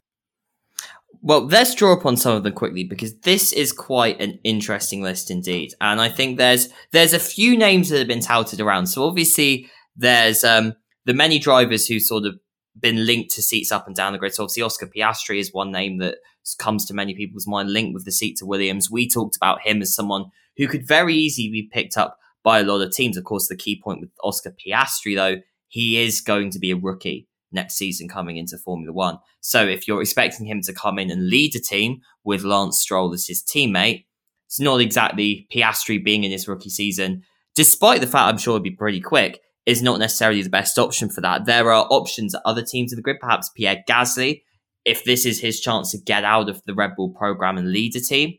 Well, 1.23 1.47
let's 1.47 1.75
draw 1.75 1.93
upon 1.93 2.17
some 2.17 2.37
of 2.37 2.45
them 2.45 2.55
quickly 2.55 2.85
because 2.85 3.19
this 3.21 3.53
is 3.53 3.73
quite 3.73 4.21
an 4.21 4.39
interesting 4.43 5.03
list 5.03 5.31
indeed, 5.31 5.75
and 5.81 6.01
I 6.01 6.09
think 6.09 6.39
there's 6.39 6.71
there's 6.93 7.13
a 7.13 7.19
few 7.19 7.59
names 7.59 7.91
that 7.91 7.99
have 7.99 8.09
been 8.09 8.21
touted 8.21 8.61
around. 8.61 8.87
So 8.87 9.05
obviously, 9.05 9.69
there's 9.95 10.45
um, 10.45 10.75
the 11.05 11.13
many 11.13 11.39
drivers 11.39 11.87
who 11.87 12.01
sort 12.01 12.25
of 12.25 12.39
been 12.79 13.05
linked 13.05 13.33
to 13.33 13.43
seats 13.43 13.71
up 13.71 13.87
and 13.87 13.95
down 13.95 14.13
the 14.13 14.19
grid. 14.19 14.33
So 14.33 14.45
obviously, 14.45 14.63
Oscar 14.63 14.87
Piastri 14.87 15.39
is 15.39 15.53
one 15.53 15.71
name 15.71 15.99
that 15.99 16.17
comes 16.59 16.87
to 16.87 16.95
many 16.95 17.15
people's 17.15 17.47
mind, 17.47 17.71
linked 17.71 17.93
with 17.93 18.07
the 18.07 18.13
seat 18.13 18.39
to 18.39 18.47
Williams. 18.47 18.91
We 18.91 19.07
talked 19.07 19.37
about 19.37 19.61
him 19.61 19.83
as 19.83 19.95
someone 19.95 20.27
who 20.57 20.69
could 20.69 20.89
very 20.89 21.15
easily 21.15 21.51
be 21.51 21.69
picked 21.71 21.99
up 21.99 22.19
by 22.43 22.61
a 22.61 22.65
lot 22.65 22.81
of 22.81 22.93
teams. 22.93 23.19
Of 23.19 23.25
course, 23.25 23.47
the 23.49 23.57
key 23.57 23.79
point 23.83 24.01
with 24.01 24.11
Oscar 24.25 24.53
Piastri, 24.53 25.15
though, 25.15 25.43
he 25.69 26.03
is 26.03 26.23
going 26.23 26.51
to 26.53 26.59
be 26.59 26.71
a 26.71 26.77
rookie 26.77 27.29
next 27.53 27.77
season 27.77 28.09
coming 28.09 28.37
into 28.37 28.59
Formula 28.59 28.93
One. 28.93 29.19
So 29.41 29.67
if 29.67 29.87
you're 29.87 30.03
expecting 30.03 30.47
him 30.47 30.63
to 30.63 30.73
come 30.73 30.99
in 30.99 31.11
and 31.11 31.29
lead 31.29 31.55
a 31.55 31.61
team 31.61 32.01
with 32.25 32.45
Lance 32.45 32.79
Stroll 32.79 33.13
as 33.13 33.27
his 33.27 33.43
teammate, 33.43 34.05
it's 34.47 34.61
not 34.61 34.81
exactly 34.81 35.47
Piastri 35.53 36.03
being 36.03 36.25
in 36.25 36.31
his 36.31 36.49
rookie 36.49 36.71
season, 36.71 37.23
despite 37.55 38.01
the 38.01 38.07
fact 38.07 38.29
I'm 38.29 38.39
sure 38.39 38.55
it'd 38.55 38.63
be 38.63 38.71
pretty 38.71 39.01
quick, 39.01 39.41
is 39.67 39.83
not 39.83 39.99
necessarily 39.99 40.43
the 40.43 40.51
best 40.51 40.79
option 40.79 41.09
for 41.09 41.21
that. 41.21 41.45
There 41.45 41.73
are 41.73 41.87
options 41.91 42.35
at 42.35 42.43
other 42.45 42.63
teams 42.63 42.93
in 42.93 42.97
the 42.97 43.03
grid, 43.03 43.21
perhaps 43.21 43.51
Pierre 43.51 43.85
Gasly, 43.89 44.43
if 44.85 45.05
this 45.05 45.27
is 45.27 45.41
his 45.41 45.61
chance 45.61 45.91
to 45.91 45.99
get 45.99 46.25
out 46.25 46.49
of 46.49 46.63
the 46.65 46.75
Red 46.75 46.97
Bull 46.97 47.11
program 47.11 47.59
and 47.59 47.71
lead 47.71 47.95
a 47.97 48.01
team, 48.01 48.39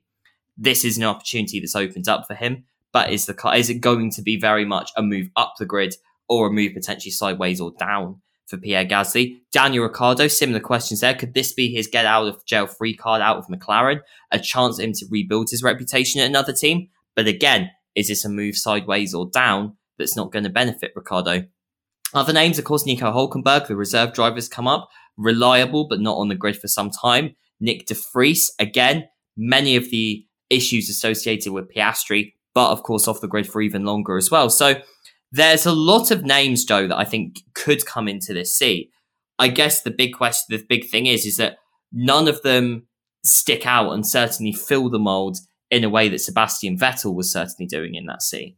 this 0.58 0.84
is 0.84 0.98
an 0.98 1.04
opportunity 1.04 1.60
that's 1.60 1.76
opened 1.76 2.08
up 2.08 2.26
for 2.28 2.36
him. 2.36 2.66
But 2.92 3.12
is 3.12 3.26
the 3.26 3.52
is 3.56 3.70
it 3.70 3.76
going 3.76 4.12
to 4.12 4.22
be 4.22 4.38
very 4.38 4.66
much 4.66 4.92
a 4.98 5.02
move 5.02 5.30
up 5.36 5.54
the 5.58 5.66
grid 5.66 5.96
or 6.28 6.48
a 6.48 6.52
move 6.52 6.74
potentially 6.74 7.12
sideways 7.12 7.62
or 7.62 7.72
down 7.80 8.22
for 8.52 8.58
Pierre 8.58 8.86
Gasly? 8.86 9.40
Daniel 9.52 9.86
Ricciardo, 9.86 10.28
similar 10.28 10.60
questions 10.60 11.00
there. 11.00 11.16
Could 11.16 11.34
this 11.34 11.54
be 11.54 11.74
his 11.74 11.88
get 11.88 12.06
out 12.06 12.28
of 12.28 12.46
jail 12.46 12.68
free 12.68 12.96
card 12.96 13.22
out 13.22 13.38
of 13.38 13.48
McLaren? 13.48 14.02
A 14.32 14.38
chance 14.38 14.78
for 14.78 14.84
him 14.84 14.94
to 14.94 15.08
rebuild 15.10 15.50
his 15.50 15.64
reputation 15.64 16.22
at 16.22 16.28
another 16.28 16.54
team? 16.54 16.90
But 17.16 17.28
again, 17.28 17.72
is 17.96 18.10
this 18.10 18.24
a 18.24 18.30
move 18.30 18.56
sideways 18.56 19.16
or 19.16 19.30
down 19.30 19.78
that's 19.98 20.16
not 20.16 20.32
going 20.32 20.44
to 20.44 20.50
benefit 20.50 20.94
Ricciardo? 20.96 21.46
Other 22.14 22.34
names, 22.34 22.60
of 22.60 22.66
course, 22.66 22.86
Nico 22.86 23.12
Hulkenberg, 23.12 23.68
the 23.68 23.76
reserve 23.76 24.14
drivers 24.14 24.48
come 24.48 24.68
up 24.68 24.90
reliable 25.18 25.88
but 25.88 26.00
not 26.00 26.18
on 26.18 26.30
the 26.30 26.36
grid 26.36 26.58
for 26.58 26.68
some 26.68 26.90
time. 26.90 27.36
Nick 27.60 27.86
de 27.86 27.96
Vries, 28.14 28.52
again, 28.60 29.08
many 29.38 29.76
of 29.76 29.90
the 29.92 30.26
issues 30.50 30.90
associated 30.90 31.54
with 31.54 31.74
Piastri, 31.74 32.34
but 32.54 32.72
of 32.72 32.84
course 32.84 33.08
off 33.08 33.22
the 33.22 33.28
grid 33.28 33.48
for 33.48 33.62
even 33.62 33.86
longer 33.86 34.18
as 34.18 34.30
well. 34.30 34.50
So 34.50 34.82
there's 35.32 35.66
a 35.66 35.72
lot 35.72 36.12
of 36.12 36.24
names, 36.24 36.66
Joe, 36.66 36.88
that 36.88 36.98
I 36.98 37.06
think 37.06 37.40
could 37.54 37.86
come 37.86 38.08
into 38.08 38.34
this 38.34 38.58
seat. 38.58 38.92
I 39.40 39.48
guess 39.48 39.82
the 39.82 39.92
big 39.92 40.14
question, 40.14 40.58
the 40.58 40.66
big 40.68 40.90
thing 40.90 41.06
is, 41.06 41.26
is 41.26 41.38
that 41.38 41.58
none 41.92 42.28
of 42.28 42.42
them 42.42 42.88
stick 43.24 43.66
out 43.66 43.92
and 43.92 44.06
certainly 44.06 44.52
fill 44.52 44.90
the 44.90 45.00
mold 45.00 45.38
in 45.70 45.84
a 45.84 45.90
way 45.90 46.10
that 46.10 46.20
Sebastian 46.20 46.78
Vettel 46.78 47.16
was 47.16 47.32
certainly 47.32 47.66
doing 47.66 47.96
in 47.96 48.06
that 48.08 48.22
seat 48.22 48.58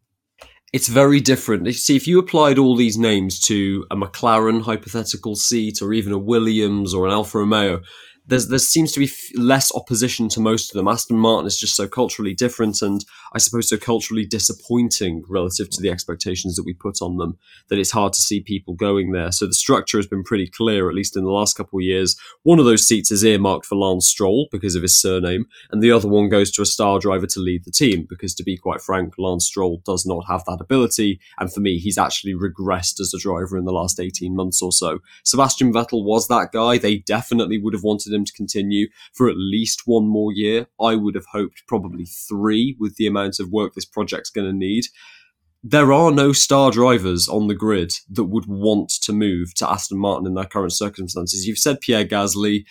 it's 0.73 0.87
very 0.87 1.21
different. 1.21 1.71
See, 1.75 1.95
if 1.95 2.07
you 2.07 2.17
applied 2.17 2.57
all 2.57 2.75
these 2.75 2.97
names 2.97 3.39
to 3.41 3.85
a 3.91 3.95
McLaren 3.95 4.63
hypothetical 4.63 5.35
seat 5.35 5.83
or 5.83 5.93
even 5.93 6.11
a 6.11 6.17
Williams 6.17 6.95
or 6.95 7.05
an 7.05 7.13
Alfa 7.13 7.37
Romeo, 7.37 7.81
there's, 8.25 8.47
there 8.47 8.59
seems 8.59 8.91
to 8.93 8.99
be 8.99 9.05
f- 9.05 9.31
less 9.35 9.73
opposition 9.75 10.29
to 10.29 10.39
most 10.39 10.71
of 10.71 10.77
them. 10.77 10.87
Aston 10.87 11.17
Martin 11.17 11.47
is 11.47 11.59
just 11.59 11.75
so 11.75 11.87
culturally 11.87 12.33
different 12.33 12.81
and 12.81 13.03
I 13.33 13.39
suppose 13.39 13.67
so 13.67 13.77
culturally 13.77 14.25
disappointing 14.25 15.23
relative 15.27 15.69
to 15.71 15.81
the 15.81 15.89
expectations 15.89 16.55
that 16.55 16.65
we 16.65 16.73
put 16.73 17.01
on 17.01 17.17
them 17.17 17.37
that 17.69 17.79
it's 17.79 17.91
hard 17.91 18.13
to 18.13 18.21
see 18.21 18.39
people 18.39 18.75
going 18.75 19.11
there. 19.11 19.31
So 19.31 19.45
the 19.45 19.53
structure 19.53 19.97
has 19.97 20.07
been 20.07 20.23
pretty 20.23 20.47
clear, 20.47 20.87
at 20.87 20.95
least 20.95 21.17
in 21.17 21.23
the 21.23 21.31
last 21.31 21.57
couple 21.57 21.79
of 21.79 21.83
years. 21.83 22.15
One 22.43 22.59
of 22.59 22.65
those 22.65 22.87
seats 22.87 23.11
is 23.11 23.23
earmarked 23.23 23.65
for 23.65 23.75
Lance 23.75 24.07
Stroll 24.07 24.47
because 24.51 24.75
of 24.75 24.83
his 24.83 24.99
surname, 24.99 25.47
and 25.71 25.81
the 25.81 25.91
other 25.91 26.07
one 26.07 26.29
goes 26.29 26.51
to 26.51 26.61
a 26.61 26.65
star 26.65 26.99
driver 26.99 27.27
to 27.27 27.39
lead 27.39 27.65
the 27.65 27.71
team 27.71 28.05
because, 28.09 28.35
to 28.35 28.43
be 28.43 28.57
quite 28.57 28.81
frank, 28.81 29.15
Lance 29.17 29.45
Stroll 29.45 29.81
does 29.85 30.05
not 30.05 30.25
have 30.27 30.45
that 30.45 30.61
ability. 30.61 31.19
And 31.39 31.51
for 31.51 31.59
me, 31.59 31.77
he's 31.77 31.97
actually 31.97 32.33
regressed 32.33 32.99
as 32.99 33.13
a 33.13 33.19
driver 33.19 33.57
in 33.57 33.65
the 33.65 33.71
last 33.71 33.99
18 33.99 34.35
months 34.35 34.61
or 34.61 34.71
so. 34.71 34.99
Sebastian 35.23 35.73
Vettel 35.73 36.05
was 36.05 36.27
that 36.27 36.51
guy. 36.53 36.77
They 36.77 36.97
definitely 36.97 37.57
would 37.57 37.73
have 37.73 37.83
wanted 37.83 38.12
him 38.13 38.25
to 38.25 38.33
continue 38.33 38.87
for 39.13 39.29
at 39.29 39.35
least 39.37 39.83
one 39.85 40.07
more 40.07 40.31
year. 40.31 40.67
I 40.79 40.95
would 40.95 41.15
have 41.15 41.25
hoped 41.31 41.63
probably 41.67 42.05
three 42.05 42.75
with 42.79 42.95
the 42.95 43.07
amount 43.07 43.39
of 43.39 43.51
work 43.51 43.73
this 43.73 43.85
project's 43.85 44.29
going 44.29 44.47
to 44.47 44.57
need. 44.57 44.85
There 45.63 45.93
are 45.93 46.11
no 46.11 46.33
star 46.33 46.71
drivers 46.71 47.29
on 47.29 47.47
the 47.47 47.55
grid 47.55 47.93
that 48.09 48.25
would 48.25 48.45
want 48.47 48.89
to 49.01 49.13
move 49.13 49.53
to 49.55 49.69
Aston 49.69 49.97
Martin 49.97 50.27
in 50.27 50.33
their 50.33 50.45
current 50.45 50.73
circumstances. 50.73 51.47
You've 51.47 51.57
said 51.57 51.79
Pierre 51.79 52.05
Gasly. 52.05 52.65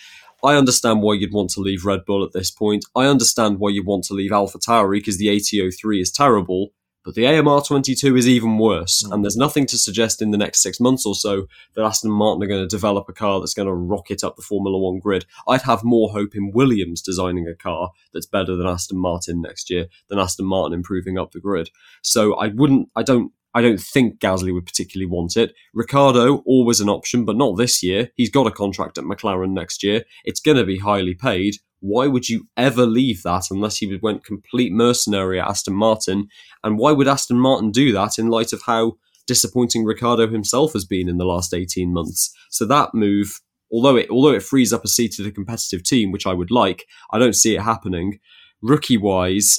I 0.44 0.56
understand 0.56 1.00
why 1.00 1.14
you'd 1.14 1.32
want 1.32 1.50
to 1.50 1.60
leave 1.60 1.86
Red 1.86 2.04
Bull 2.04 2.24
at 2.24 2.32
this 2.32 2.50
point. 2.50 2.84
I 2.94 3.06
understand 3.06 3.60
why 3.60 3.70
you 3.70 3.82
want 3.84 4.04
to 4.04 4.14
leave 4.14 4.32
AlphaTauri 4.32 4.96
because 4.96 5.16
the 5.16 5.28
AT03 5.28 6.02
is 6.02 6.10
terrible. 6.10 6.72
But 7.04 7.14
the 7.14 7.24
AMR22 7.24 8.16
is 8.16 8.28
even 8.28 8.58
worse, 8.58 9.02
mm. 9.02 9.12
and 9.12 9.24
there's 9.24 9.36
nothing 9.36 9.66
to 9.66 9.78
suggest 9.78 10.22
in 10.22 10.30
the 10.30 10.38
next 10.38 10.62
six 10.62 10.78
months 10.78 11.04
or 11.04 11.14
so 11.14 11.46
that 11.74 11.84
Aston 11.84 12.10
Martin 12.10 12.42
are 12.42 12.48
going 12.48 12.62
to 12.62 12.68
develop 12.68 13.08
a 13.08 13.12
car 13.12 13.40
that's 13.40 13.54
going 13.54 13.68
to 13.68 13.74
rocket 13.74 14.22
up 14.22 14.36
the 14.36 14.42
Formula 14.42 14.78
One 14.78 14.98
grid. 14.98 15.26
I'd 15.48 15.62
have 15.62 15.84
more 15.84 16.10
hope 16.10 16.34
in 16.34 16.52
Williams 16.52 17.02
designing 17.02 17.48
a 17.48 17.54
car 17.54 17.90
that's 18.12 18.26
better 18.26 18.56
than 18.56 18.66
Aston 18.66 18.98
Martin 18.98 19.40
next 19.40 19.70
year 19.70 19.86
than 20.08 20.18
Aston 20.18 20.46
Martin 20.46 20.74
improving 20.74 21.18
up 21.18 21.32
the 21.32 21.40
grid. 21.40 21.70
So 22.02 22.34
I 22.34 22.48
wouldn't, 22.48 22.88
I 22.94 23.02
don't 23.02 23.32
I 23.54 23.60
don't 23.60 23.80
think 23.80 24.18
Gasly 24.18 24.52
would 24.52 24.66
particularly 24.66 25.10
want 25.10 25.36
it. 25.36 25.54
Ricciardo, 25.74 26.38
always 26.46 26.80
an 26.80 26.88
option, 26.88 27.24
but 27.24 27.36
not 27.36 27.56
this 27.56 27.82
year. 27.82 28.10
He's 28.16 28.30
got 28.30 28.46
a 28.46 28.50
contract 28.50 28.96
at 28.96 29.04
McLaren 29.04 29.52
next 29.52 29.82
year. 29.82 30.04
It's 30.24 30.40
going 30.40 30.56
to 30.56 30.64
be 30.64 30.78
highly 30.78 31.14
paid. 31.14 31.56
Why 31.82 32.06
would 32.06 32.28
you 32.28 32.46
ever 32.56 32.86
leave 32.86 33.24
that 33.24 33.44
unless 33.50 33.78
he 33.78 33.98
went 34.00 34.24
complete 34.24 34.72
mercenary 34.72 35.40
at 35.40 35.48
Aston 35.48 35.74
Martin? 35.74 36.28
And 36.62 36.78
why 36.78 36.92
would 36.92 37.08
Aston 37.08 37.38
Martin 37.38 37.72
do 37.72 37.92
that 37.92 38.18
in 38.18 38.28
light 38.28 38.52
of 38.52 38.62
how 38.62 38.94
disappointing 39.26 39.84
Ricciardo 39.84 40.28
himself 40.28 40.74
has 40.74 40.84
been 40.84 41.08
in 41.08 41.18
the 41.18 41.24
last 41.24 41.52
18 41.52 41.92
months? 41.92 42.32
So 42.50 42.64
that 42.66 42.94
move, 42.94 43.40
although 43.72 43.96
it 43.96 44.08
although 44.10 44.32
it 44.32 44.44
frees 44.44 44.72
up 44.72 44.84
a 44.84 44.88
seat 44.88 45.12
to 45.12 45.24
the 45.24 45.32
competitive 45.32 45.82
team, 45.82 46.12
which 46.12 46.26
I 46.26 46.34
would 46.34 46.52
like, 46.52 46.86
I 47.10 47.18
don't 47.18 47.34
see 47.34 47.56
it 47.56 47.62
happening 47.62 48.20
rookie 48.62 48.96
wise, 48.96 49.58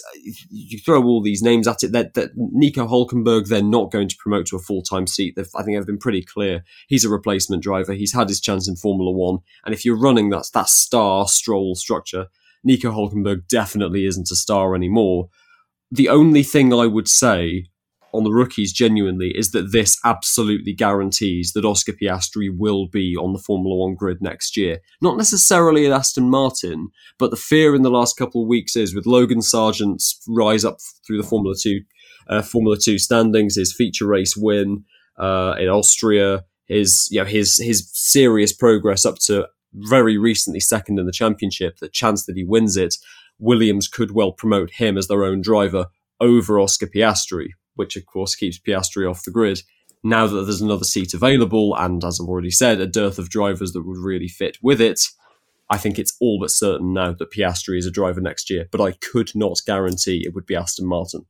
you 0.49 0.79
throw 0.79 1.03
all 1.03 1.21
these 1.21 1.43
names 1.43 1.67
at 1.67 1.83
it. 1.83 1.91
That, 1.91 2.13
that 2.13 2.31
Nico 2.35 2.87
Hulkenberg, 2.87 3.47
they're 3.47 3.61
not 3.61 3.91
going 3.91 4.07
to 4.07 4.15
promote 4.17 4.47
to 4.47 4.55
a 4.55 4.59
full 4.59 4.81
time 4.81 5.07
seat. 5.07 5.35
They've, 5.35 5.49
I 5.55 5.63
think 5.63 5.77
they've 5.77 5.85
been 5.85 5.97
pretty 5.97 6.23
clear. 6.23 6.63
He's 6.87 7.05
a 7.05 7.09
replacement 7.09 7.61
driver. 7.61 7.93
He's 7.93 8.13
had 8.13 8.29
his 8.29 8.41
chance 8.41 8.67
in 8.67 8.75
Formula 8.75 9.11
One, 9.11 9.39
and 9.65 9.73
if 9.73 9.85
you're 9.85 9.99
running 9.99 10.29
that 10.29 10.49
that 10.53 10.69
star 10.69 11.27
stroll 11.27 11.75
structure, 11.75 12.27
Nico 12.63 12.91
Hulkenberg 12.91 13.47
definitely 13.47 14.05
isn't 14.05 14.31
a 14.31 14.35
star 14.35 14.75
anymore. 14.75 15.29
The 15.91 16.09
only 16.09 16.43
thing 16.43 16.73
I 16.73 16.87
would 16.87 17.07
say 17.07 17.67
on 18.13 18.23
the 18.23 18.31
rookies 18.31 18.71
genuinely 18.71 19.31
is 19.35 19.51
that 19.51 19.71
this 19.71 19.97
absolutely 20.05 20.73
guarantees 20.73 21.53
that 21.53 21.65
Oscar 21.65 21.93
Piastri 21.93 22.49
will 22.55 22.87
be 22.87 23.15
on 23.15 23.33
the 23.33 23.39
Formula 23.39 23.75
One 23.75 23.95
grid 23.95 24.21
next 24.21 24.55
year. 24.55 24.79
Not 25.01 25.17
necessarily 25.17 25.85
at 25.85 25.91
Aston 25.91 26.29
Martin, 26.29 26.89
but 27.17 27.31
the 27.31 27.37
fear 27.37 27.75
in 27.75 27.81
the 27.81 27.89
last 27.89 28.15
couple 28.15 28.43
of 28.43 28.47
weeks 28.47 28.75
is 28.75 28.93
with 28.93 29.07
Logan 29.07 29.41
Sargeant's 29.41 30.21
rise 30.27 30.63
up 30.63 30.77
through 31.05 31.17
the 31.17 31.27
Formula 31.27 31.55
Two 31.59 31.81
uh, 32.27 32.41
Formula 32.41 32.77
Two 32.77 32.99
standings, 32.99 33.55
his 33.55 33.73
feature 33.73 34.05
race 34.05 34.37
win 34.37 34.85
uh, 35.17 35.55
in 35.59 35.67
Austria, 35.67 36.43
his 36.65 37.07
you 37.11 37.19
know 37.19 37.25
his 37.25 37.57
his 37.57 37.89
serious 37.93 38.53
progress 38.53 39.05
up 39.05 39.15
to 39.25 39.47
very 39.73 40.17
recently 40.17 40.59
second 40.59 40.99
in 40.99 41.05
the 41.05 41.11
championship. 41.11 41.77
The 41.77 41.89
chance 41.89 42.25
that 42.25 42.37
he 42.37 42.43
wins 42.43 42.77
it, 42.77 42.95
Williams 43.39 43.87
could 43.87 44.11
well 44.11 44.31
promote 44.31 44.71
him 44.71 44.97
as 44.97 45.07
their 45.07 45.23
own 45.23 45.41
driver 45.41 45.87
over 46.19 46.59
Oscar 46.59 46.87
Piastri, 46.87 47.49
which 47.75 47.95
of 47.95 48.05
course 48.05 48.35
keeps 48.35 48.59
Piastri 48.59 49.09
off 49.09 49.23
the 49.23 49.31
grid. 49.31 49.61
Now 50.03 50.27
that 50.27 50.43
there's 50.43 50.61
another 50.61 50.83
seat 50.83 51.13
available, 51.13 51.75
and 51.75 52.03
as 52.03 52.19
I've 52.19 52.27
already 52.27 52.51
said, 52.51 52.81
a 52.81 52.87
dearth 52.87 53.17
of 53.17 53.29
drivers 53.29 53.71
that 53.71 53.85
would 53.85 53.97
really 53.97 54.27
fit 54.27 54.57
with 54.61 54.81
it, 54.81 54.99
I 55.69 55.77
think 55.77 55.97
it's 55.97 56.15
all 56.19 56.39
but 56.39 56.51
certain 56.51 56.93
now 56.93 57.13
that 57.13 57.31
Piastri 57.31 57.77
is 57.77 57.85
a 57.85 57.91
driver 57.91 58.21
next 58.21 58.49
year. 58.49 58.67
But 58.69 58.81
I 58.81 58.91
could 58.91 59.31
not 59.33 59.61
guarantee 59.65 60.23
it 60.25 60.33
would 60.33 60.45
be 60.45 60.55
Aston 60.55 60.85
Martin. 60.85 61.25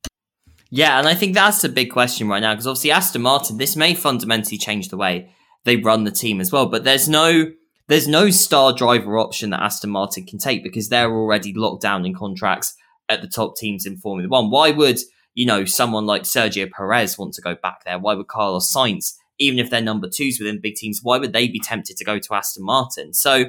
Yeah, 0.71 0.97
and 0.97 1.07
I 1.07 1.13
think 1.13 1.35
that's 1.35 1.63
a 1.63 1.69
big 1.69 1.91
question 1.91 2.27
right 2.27 2.39
now 2.39 2.53
because 2.53 2.65
obviously 2.65 2.89
Aston 2.89 3.21
Martin, 3.21 3.57
this 3.57 3.75
may 3.75 3.93
fundamentally 3.93 4.57
change 4.57 4.89
the 4.89 4.97
way 4.97 5.29
they 5.65 5.75
run 5.75 6.03
the 6.03 6.11
team 6.11 6.41
as 6.41 6.51
well. 6.51 6.65
But 6.65 6.83
there's 6.83 7.07
no 7.07 7.51
there's 7.87 8.07
no 8.07 8.31
star 8.31 8.73
driver 8.73 9.19
option 9.19 9.51
that 9.51 9.61
Aston 9.61 9.91
Martin 9.91 10.25
can 10.25 10.39
take 10.39 10.63
because 10.63 10.89
they're 10.89 11.11
already 11.11 11.53
locked 11.53 11.83
down 11.83 12.05
in 12.05 12.15
contracts 12.15 12.75
at 13.07 13.21
the 13.21 13.27
top 13.27 13.55
teams 13.55 13.85
in 13.85 13.97
Formula 13.97 14.27
One. 14.27 14.49
Why 14.49 14.71
would 14.71 14.99
you 15.33 15.45
know 15.45 15.65
someone 15.65 16.05
like 16.05 16.23
Sergio 16.23 16.69
Perez 16.69 17.17
want 17.17 17.33
to 17.33 17.41
go 17.41 17.55
back 17.55 17.83
there? 17.85 17.99
Why 17.99 18.13
would 18.13 18.27
Carlos 18.27 18.71
Sainz, 18.71 19.13
even 19.39 19.59
if 19.59 19.69
they're 19.69 19.81
number 19.81 20.09
twos 20.09 20.39
within 20.39 20.61
big 20.61 20.75
teams, 20.75 20.99
why 21.03 21.17
would 21.17 21.33
they 21.33 21.47
be 21.47 21.59
tempted 21.59 21.97
to 21.97 22.05
go 22.05 22.19
to 22.19 22.33
Aston 22.33 22.65
Martin? 22.65 23.13
So 23.13 23.45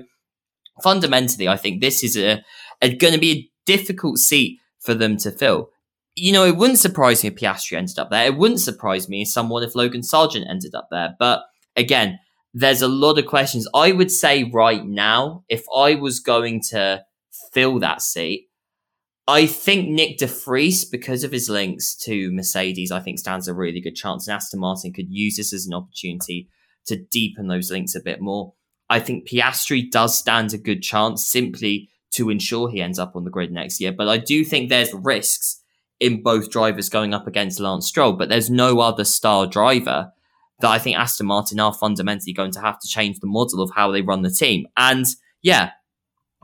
fundamentally, 0.82 1.48
I 1.48 1.56
think 1.56 1.80
this 1.80 2.02
is 2.02 2.16
a, 2.16 2.44
a 2.80 2.94
going 2.94 3.14
to 3.14 3.20
be 3.20 3.32
a 3.32 3.50
difficult 3.66 4.18
seat 4.18 4.58
for 4.80 4.94
them 4.94 5.16
to 5.18 5.30
fill 5.30 5.70
you 6.16 6.32
know, 6.32 6.44
it 6.44 6.56
wouldn't 6.56 6.78
surprise 6.78 7.22
me 7.22 7.28
if 7.28 7.36
Piastri 7.36 7.76
ended 7.76 7.98
up 7.98 8.10
there. 8.10 8.26
It 8.26 8.36
wouldn't 8.36 8.60
surprise 8.60 9.08
me 9.08 9.24
someone 9.24 9.62
if 9.62 9.74
Logan 9.74 10.02
Sargeant 10.02 10.48
ended 10.48 10.74
up 10.74 10.88
there. 10.90 11.16
But 11.18 11.42
again, 11.76 12.20
there's 12.52 12.82
a 12.82 12.88
lot 12.88 13.18
of 13.18 13.26
questions. 13.26 13.66
I 13.74 13.92
would 13.92 14.12
say 14.12 14.44
right 14.44 14.84
now, 14.84 15.44
if 15.48 15.64
I 15.74 15.96
was 15.96 16.20
going 16.20 16.62
to 16.70 17.02
fill 17.52 17.80
that 17.80 18.00
seat, 18.00 18.46
I 19.26 19.46
think 19.46 19.88
Nick 19.88 20.18
de 20.18 20.26
Vries, 20.26 20.84
because 20.84 21.24
of 21.24 21.32
his 21.32 21.48
links 21.48 21.96
to 21.96 22.30
Mercedes, 22.32 22.92
I 22.92 23.00
think 23.00 23.18
stands 23.18 23.48
a 23.48 23.54
really 23.54 23.80
good 23.80 23.96
chance. 23.96 24.28
And 24.28 24.34
Aston 24.34 24.60
Martin 24.60 24.92
could 24.92 25.08
use 25.08 25.36
this 25.36 25.52
as 25.52 25.66
an 25.66 25.72
opportunity 25.72 26.48
to 26.86 26.96
deepen 27.10 27.48
those 27.48 27.70
links 27.70 27.94
a 27.94 28.02
bit 28.02 28.20
more. 28.20 28.52
I 28.90 29.00
think 29.00 29.26
Piastri 29.26 29.90
does 29.90 30.18
stand 30.18 30.52
a 30.52 30.58
good 30.58 30.82
chance 30.82 31.26
simply 31.26 31.88
to 32.12 32.28
ensure 32.28 32.68
he 32.68 32.82
ends 32.82 32.98
up 32.98 33.16
on 33.16 33.24
the 33.24 33.30
grid 33.30 33.50
next 33.50 33.80
year. 33.80 33.92
But 33.92 34.08
I 34.08 34.18
do 34.18 34.44
think 34.44 34.68
there's 34.68 34.92
risks 34.92 35.62
in 36.00 36.22
both 36.22 36.50
drivers 36.50 36.90
going 36.90 37.14
up 37.14 37.26
against 37.26 37.60
Lance 37.60 37.86
Stroll, 37.86 38.12
but 38.12 38.28
there's 38.28 38.50
no 38.50 38.80
other 38.80 39.04
star 39.04 39.46
driver 39.46 40.12
that 40.60 40.70
I 40.70 40.78
think 40.78 40.96
Aston 40.96 41.26
Martin 41.26 41.60
are 41.60 41.72
fundamentally 41.72 42.32
going 42.32 42.52
to 42.52 42.60
have 42.60 42.78
to 42.80 42.88
change 42.88 43.20
the 43.20 43.26
model 43.26 43.62
of 43.62 43.70
how 43.74 43.90
they 43.90 44.02
run 44.02 44.22
the 44.22 44.30
team. 44.30 44.66
And 44.76 45.06
yeah, 45.42 45.70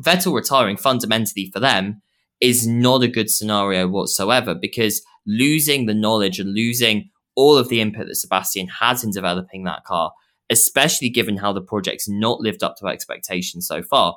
Vettel 0.03 0.35
retiring 0.35 0.77
fundamentally 0.77 1.51
for 1.53 1.61
them 1.61 2.01
is 2.41 2.67
not 2.67 3.03
a 3.03 3.09
good 3.09 3.31
scenario 3.31 3.87
whatsoever 3.87 4.55
because 4.55 5.03
losing 5.27 5.87
the 5.87 5.95
knowledge 5.95 6.39
and 6.39 6.55
losing 6.55 7.11
all 7.37 7.57
of 7.57 7.69
the 7.69 7.81
input 7.81 8.07
that 8.07 8.17
Sebastian 8.17 8.69
has 8.81 9.05
in 9.05 9.11
developing 9.11 9.65
that 9.65 9.85
car, 9.85 10.13
especially 10.49 11.11
given 11.11 11.37
how 11.37 11.53
the 11.53 11.61
project's 11.61 12.09
not 12.09 12.41
lived 12.41 12.63
up 12.63 12.77
to 12.77 12.87
expectations 12.87 13.67
so 13.67 13.83
far, 13.83 14.17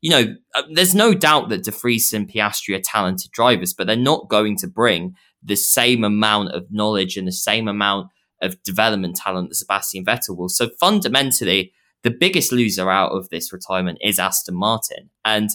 you 0.00 0.10
know, 0.10 0.36
uh, 0.54 0.62
there's 0.72 0.94
no 0.94 1.14
doubt 1.14 1.48
that 1.48 1.64
De 1.64 1.70
Vries 1.70 2.12
and 2.12 2.30
Piastri 2.30 2.76
are 2.76 2.82
talented 2.82 3.30
drivers, 3.30 3.72
but 3.72 3.86
they're 3.86 3.96
not 3.96 4.28
going 4.28 4.56
to 4.58 4.66
bring 4.66 5.14
the 5.42 5.56
same 5.56 6.04
amount 6.04 6.50
of 6.50 6.66
knowledge 6.70 7.16
and 7.16 7.26
the 7.26 7.32
same 7.32 7.68
amount 7.68 8.08
of 8.42 8.62
development 8.62 9.16
talent 9.16 9.48
that 9.48 9.54
Sebastian 9.54 10.04
Vettel 10.04 10.36
will. 10.36 10.48
So 10.48 10.68
fundamentally, 10.78 11.72
the 12.02 12.10
biggest 12.10 12.52
loser 12.52 12.90
out 12.90 13.12
of 13.12 13.30
this 13.30 13.52
retirement 13.52 13.98
is 14.02 14.18
Aston 14.18 14.56
Martin. 14.56 15.10
And 15.24 15.48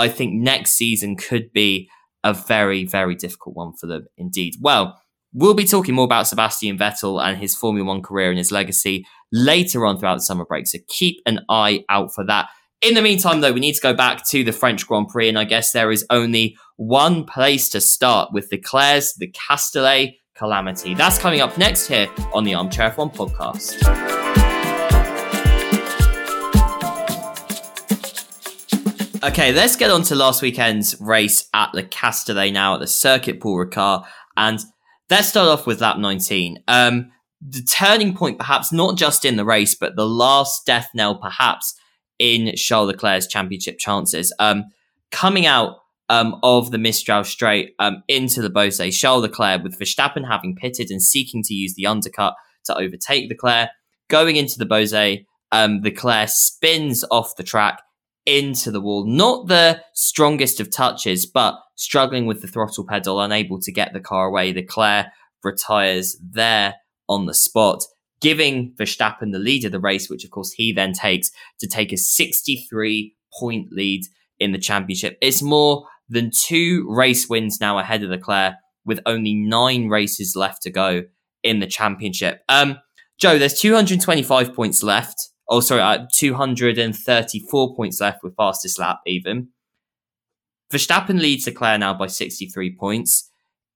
I 0.00 0.08
think 0.08 0.34
next 0.34 0.72
season 0.72 1.16
could 1.16 1.52
be 1.52 1.88
a 2.24 2.34
very, 2.34 2.84
very 2.84 3.14
difficult 3.14 3.56
one 3.56 3.72
for 3.80 3.86
them 3.86 4.06
indeed. 4.16 4.54
Well, 4.60 5.00
we'll 5.32 5.54
be 5.54 5.64
talking 5.64 5.94
more 5.94 6.04
about 6.04 6.26
Sebastian 6.26 6.78
Vettel 6.78 7.22
and 7.22 7.38
his 7.38 7.54
Formula 7.54 7.86
One 7.86 8.02
career 8.02 8.30
and 8.30 8.38
his 8.38 8.52
legacy 8.52 9.04
later 9.32 9.86
on 9.86 9.98
throughout 9.98 10.16
the 10.16 10.22
summer 10.22 10.44
break. 10.44 10.66
So 10.66 10.78
keep 10.88 11.20
an 11.26 11.40
eye 11.48 11.84
out 11.88 12.14
for 12.14 12.24
that. 12.26 12.48
In 12.82 12.94
the 12.94 13.02
meantime, 13.02 13.42
though, 13.42 13.52
we 13.52 13.60
need 13.60 13.74
to 13.74 13.80
go 13.80 13.92
back 13.92 14.26
to 14.30 14.42
the 14.42 14.52
French 14.52 14.86
Grand 14.86 15.08
Prix, 15.08 15.28
and 15.28 15.38
I 15.38 15.44
guess 15.44 15.72
there 15.72 15.90
is 15.90 16.06
only 16.08 16.56
one 16.76 17.24
place 17.24 17.68
to 17.70 17.80
start 17.80 18.30
with 18.32 18.48
Leclerc's 18.50 19.14
Le 19.20 19.26
Castellet 19.34 20.14
calamity. 20.34 20.94
That's 20.94 21.18
coming 21.18 21.42
up 21.42 21.58
next 21.58 21.86
here 21.86 22.08
on 22.32 22.44
the 22.44 22.54
Armchair 22.54 22.90
F1 22.90 23.14
podcast. 23.14 24.19
Okay, 29.22 29.52
let's 29.52 29.76
get 29.76 29.90
on 29.90 30.02
to 30.04 30.14
last 30.14 30.40
weekend's 30.40 30.98
race 30.98 31.46
at 31.52 31.74
Le 31.74 31.82
Castellet 31.82 32.54
now 32.54 32.72
at 32.72 32.80
the 32.80 32.86
Circuit 32.86 33.38
Paul 33.38 33.66
Ricard. 33.66 34.06
And 34.34 34.58
let's 35.10 35.28
start 35.28 35.46
off 35.46 35.66
with 35.66 35.82
lap 35.82 35.98
19. 35.98 36.62
Um, 36.66 37.12
the 37.46 37.60
turning 37.60 38.16
point, 38.16 38.38
perhaps 38.38 38.72
not 38.72 38.96
just 38.96 39.26
in 39.26 39.36
the 39.36 39.44
race, 39.44 39.74
but 39.74 39.94
the 39.94 40.06
last 40.06 40.64
death 40.64 40.88
knell, 40.94 41.16
perhaps, 41.16 41.74
in 42.18 42.56
Charles 42.56 42.86
Leclerc's 42.86 43.26
championship 43.26 43.78
chances. 43.78 44.32
Um, 44.38 44.64
coming 45.10 45.44
out 45.44 45.76
um, 46.08 46.40
of 46.42 46.70
the 46.70 46.78
Mistral 46.78 47.22
straight 47.22 47.74
um, 47.78 48.02
into 48.08 48.40
the 48.40 48.48
Beausset, 48.48 48.94
Charles 48.94 49.20
Leclerc, 49.20 49.62
with 49.62 49.78
Verstappen 49.78 50.26
having 50.26 50.56
pitted 50.56 50.90
and 50.90 51.02
seeking 51.02 51.42
to 51.42 51.52
use 51.52 51.74
the 51.74 51.84
undercut 51.84 52.36
to 52.64 52.74
overtake 52.74 53.28
Leclerc, 53.28 53.68
going 54.08 54.36
into 54.36 54.58
the 54.58 54.64
Beausset, 54.64 55.26
um, 55.52 55.82
Leclerc 55.82 56.30
spins 56.30 57.04
off 57.10 57.36
the 57.36 57.42
track 57.42 57.82
into 58.26 58.70
the 58.70 58.80
wall. 58.80 59.06
Not 59.06 59.48
the 59.48 59.82
strongest 59.94 60.60
of 60.60 60.70
touches, 60.70 61.26
but 61.26 61.54
struggling 61.76 62.26
with 62.26 62.42
the 62.42 62.48
throttle 62.48 62.86
pedal, 62.86 63.20
unable 63.20 63.60
to 63.60 63.72
get 63.72 63.92
the 63.92 64.00
car 64.00 64.26
away. 64.26 64.52
Leclerc 64.52 65.06
retires 65.42 66.16
there 66.22 66.74
on 67.08 67.26
the 67.26 67.34
spot 67.34 67.82
giving 68.20 68.74
Verstappen 68.78 69.32
the 69.32 69.38
lead 69.38 69.64
of 69.64 69.72
the 69.72 69.80
race, 69.80 70.08
which 70.08 70.24
of 70.24 70.30
course 70.30 70.52
he 70.52 70.72
then 70.72 70.92
takes 70.92 71.30
to 71.58 71.66
take 71.66 71.92
a 71.92 71.96
63 71.96 73.14
point 73.38 73.72
lead 73.72 74.02
in 74.38 74.52
the 74.52 74.58
championship. 74.58 75.16
It's 75.20 75.42
more 75.42 75.86
than 76.08 76.30
two 76.30 76.86
race 76.88 77.28
wins 77.28 77.60
now 77.60 77.78
ahead 77.78 78.02
of 78.02 78.10
Leclerc 78.10 78.54
with 78.84 79.00
only 79.06 79.34
nine 79.34 79.88
races 79.88 80.34
left 80.36 80.62
to 80.62 80.70
go 80.70 81.02
in 81.42 81.60
the 81.60 81.66
championship. 81.66 82.42
Um, 82.48 82.78
Joe, 83.18 83.38
there's 83.38 83.60
225 83.60 84.54
points 84.54 84.82
left. 84.82 85.28
Oh, 85.52 85.58
sorry, 85.58 85.82
uh, 85.82 86.06
234 86.14 87.74
points 87.74 88.00
left 88.00 88.22
with 88.22 88.36
fastest 88.36 88.78
lap 88.78 89.00
even. 89.04 89.48
Verstappen 90.72 91.20
leads 91.20 91.46
Leclerc 91.46 91.80
now 91.80 91.92
by 91.92 92.06
63 92.06 92.76
points. 92.76 93.28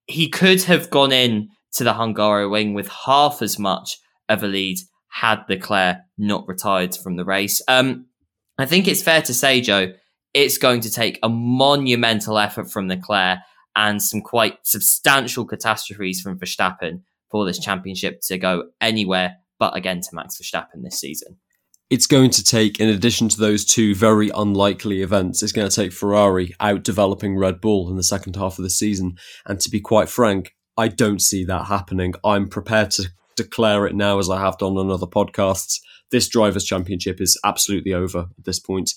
He 0.07 0.29
could 0.29 0.63
have 0.63 0.91
gone 0.91 1.11
in 1.11 1.49
to 1.73 1.83
the 1.83 1.95
Hungaroring 1.95 2.75
with 2.75 2.89
half 2.89 3.43
as 3.43 3.59
much 3.59 3.99
of 4.29 4.45
a 4.45 4.47
lead 4.47 4.79
had 5.09 5.45
Leclerc 5.49 5.99
not 6.17 6.47
retired 6.47 6.95
from 6.97 7.17
the 7.17 7.25
race. 7.25 7.61
Um, 7.67 8.07
I 8.57 8.67
think 8.67 8.87
it's 8.87 9.03
fair 9.03 9.23
to 9.23 9.35
say, 9.35 9.61
Joe, 9.61 9.93
it's 10.33 10.59
going 10.59 10.81
to 10.83 10.91
take 10.91 11.19
a 11.25 11.29
monumental 11.29 12.39
effort 12.39 12.71
from 12.71 12.87
Leclerc 12.87 13.41
and 13.75 14.01
some 14.01 14.21
quite 14.21 14.59
substantial 14.63 15.45
catastrophes 15.45 16.21
from 16.21 16.39
Verstappen 16.39 17.03
for 17.31 17.45
this 17.45 17.59
championship 17.59 18.21
to 18.29 18.39
go 18.39 18.71
anywhere 18.81 19.39
but 19.59 19.77
again 19.77 20.01
to 20.01 20.09
Max 20.13 20.39
Verstappen 20.39 20.83
this 20.83 21.01
season. 21.01 21.39
It's 21.91 22.07
going 22.07 22.31
to 22.31 22.43
take, 22.43 22.81
in 22.81 22.89
addition 22.89 23.29
to 23.29 23.39
those 23.39 23.65
two 23.65 23.95
very 23.95 24.31
unlikely 24.35 25.03
events, 25.03 25.43
it's 25.43 25.53
going 25.53 25.69
to 25.69 25.75
take 25.75 25.93
Ferrari 25.93 26.55
out 26.59 26.83
developing 26.83 27.37
Red 27.37 27.61
Bull 27.61 27.91
in 27.91 27.97
the 27.97 28.03
second 28.03 28.37
half 28.37 28.59
of 28.59 28.63
the 28.63 28.71
season. 28.71 29.17
And 29.47 29.61
to 29.61 29.71
be 29.71 29.81
quite 29.81 30.09
frank, 30.09 30.55
I 30.77 30.89
don't 30.89 31.21
see 31.21 31.45
that 31.45 31.67
happening. 31.67 32.15
I'm 32.25 32.49
prepared 32.49 32.91
to 32.93 33.09
declare 33.37 33.87
it 33.87 33.95
now, 33.95 34.19
as 34.19 34.31
I 34.31 34.41
have 34.41 34.59
done 34.59 34.77
on 34.77 34.91
other 34.91 35.07
podcasts. 35.07 35.79
This 36.11 36.29
drivers' 36.29 36.65
championship 36.65 37.21
is 37.21 37.39
absolutely 37.45 37.93
over 37.93 38.27
at 38.39 38.45
this 38.45 38.59
point. 38.59 38.93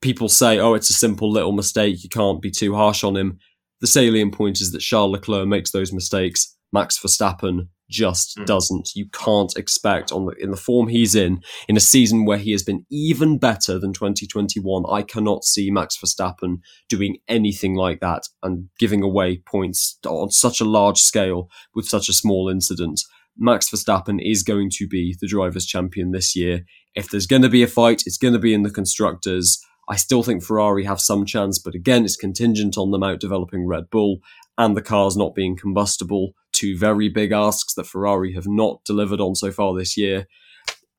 People 0.00 0.28
say, 0.28 0.58
"Oh, 0.58 0.74
it's 0.74 0.90
a 0.90 0.94
simple 0.94 1.30
little 1.30 1.52
mistake. 1.52 2.02
You 2.02 2.08
can't 2.08 2.40
be 2.40 2.50
too 2.50 2.74
harsh 2.74 3.04
on 3.04 3.16
him." 3.16 3.38
The 3.80 3.86
salient 3.86 4.34
point 4.34 4.60
is 4.60 4.72
that 4.72 4.80
Charles 4.80 5.12
Leclerc 5.12 5.46
makes 5.46 5.72
those 5.72 5.92
mistakes. 5.92 6.56
Max 6.72 6.98
Verstappen 6.98 7.68
just 7.90 8.38
mm. 8.38 8.46
doesn't. 8.46 8.90
You 8.94 9.06
can't 9.12 9.52
expect 9.56 10.12
on 10.12 10.26
the 10.26 10.32
in 10.38 10.50
the 10.50 10.56
form 10.56 10.88
he's 10.88 11.14
in 11.14 11.42
in 11.68 11.76
a 11.76 11.80
season 11.80 12.24
where 12.24 12.38
he 12.38 12.52
has 12.52 12.62
been 12.62 12.86
even 12.90 13.38
better 13.38 13.78
than 13.78 13.92
2021. 13.92 14.84
I 14.88 15.02
cannot 15.02 15.44
see 15.44 15.70
Max 15.70 15.98
Verstappen 15.98 16.60
doing 16.88 17.18
anything 17.28 17.74
like 17.74 18.00
that 18.00 18.22
and 18.42 18.68
giving 18.78 19.02
away 19.02 19.38
points 19.38 19.98
on 20.06 20.30
such 20.30 20.60
a 20.60 20.64
large 20.64 20.98
scale 21.00 21.48
with 21.74 21.86
such 21.86 22.08
a 22.08 22.14
small 22.14 22.48
incident. 22.48 23.02
Max 23.36 23.70
Verstappen 23.70 24.20
is 24.22 24.42
going 24.42 24.70
to 24.70 24.86
be 24.86 25.16
the 25.20 25.26
drivers' 25.26 25.66
champion 25.66 26.12
this 26.12 26.36
year. 26.36 26.64
If 26.94 27.10
there's 27.10 27.26
going 27.26 27.42
to 27.42 27.48
be 27.48 27.62
a 27.62 27.66
fight, 27.66 28.02
it's 28.06 28.18
going 28.18 28.34
to 28.34 28.40
be 28.40 28.52
in 28.52 28.62
the 28.62 28.70
constructors. 28.70 29.60
I 29.88 29.96
still 29.96 30.22
think 30.22 30.44
Ferrari 30.44 30.84
have 30.84 31.00
some 31.00 31.24
chance, 31.24 31.58
but 31.58 31.74
again, 31.74 32.04
it's 32.04 32.16
contingent 32.16 32.78
on 32.78 32.90
them 32.90 33.02
out 33.02 33.18
developing 33.18 33.66
Red 33.66 33.90
Bull 33.90 34.18
and 34.56 34.76
the 34.76 34.82
cars 34.82 35.16
not 35.16 35.34
being 35.34 35.56
combustible. 35.56 36.32
Two 36.60 36.76
very 36.76 37.08
big 37.08 37.32
asks 37.32 37.72
that 37.72 37.86
Ferrari 37.86 38.34
have 38.34 38.46
not 38.46 38.84
delivered 38.84 39.18
on 39.18 39.34
so 39.34 39.50
far 39.50 39.74
this 39.74 39.96
year. 39.96 40.26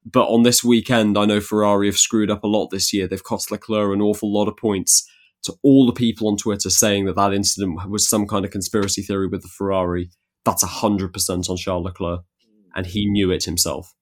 But 0.03 0.25
on 0.25 0.41
this 0.41 0.63
weekend, 0.63 1.19
I 1.19 1.25
know 1.25 1.39
Ferrari 1.39 1.85
have 1.85 1.99
screwed 1.99 2.31
up 2.31 2.43
a 2.43 2.47
lot 2.47 2.69
this 2.71 2.91
year. 2.91 3.07
They've 3.07 3.23
cost 3.23 3.51
Leclerc 3.51 3.93
an 3.93 4.01
awful 4.01 4.33
lot 4.33 4.47
of 4.47 4.57
points. 4.57 5.07
To 5.43 5.53
all 5.61 5.85
the 5.85 5.93
people 5.93 6.27
on 6.27 6.37
Twitter 6.37 6.71
saying 6.71 7.05
that 7.05 7.15
that 7.15 7.31
incident 7.31 7.87
was 7.87 8.09
some 8.09 8.25
kind 8.25 8.43
of 8.43 8.49
conspiracy 8.49 9.03
theory 9.03 9.27
with 9.27 9.43
the 9.43 9.49
Ferrari, 9.49 10.09
that's 10.45 10.63
100% 10.63 11.49
on 11.49 11.57
Charles 11.57 11.85
Leclerc. 11.85 12.21
And 12.75 12.87
he 12.87 13.07
knew 13.07 13.29
it 13.29 13.43
himself. 13.43 13.93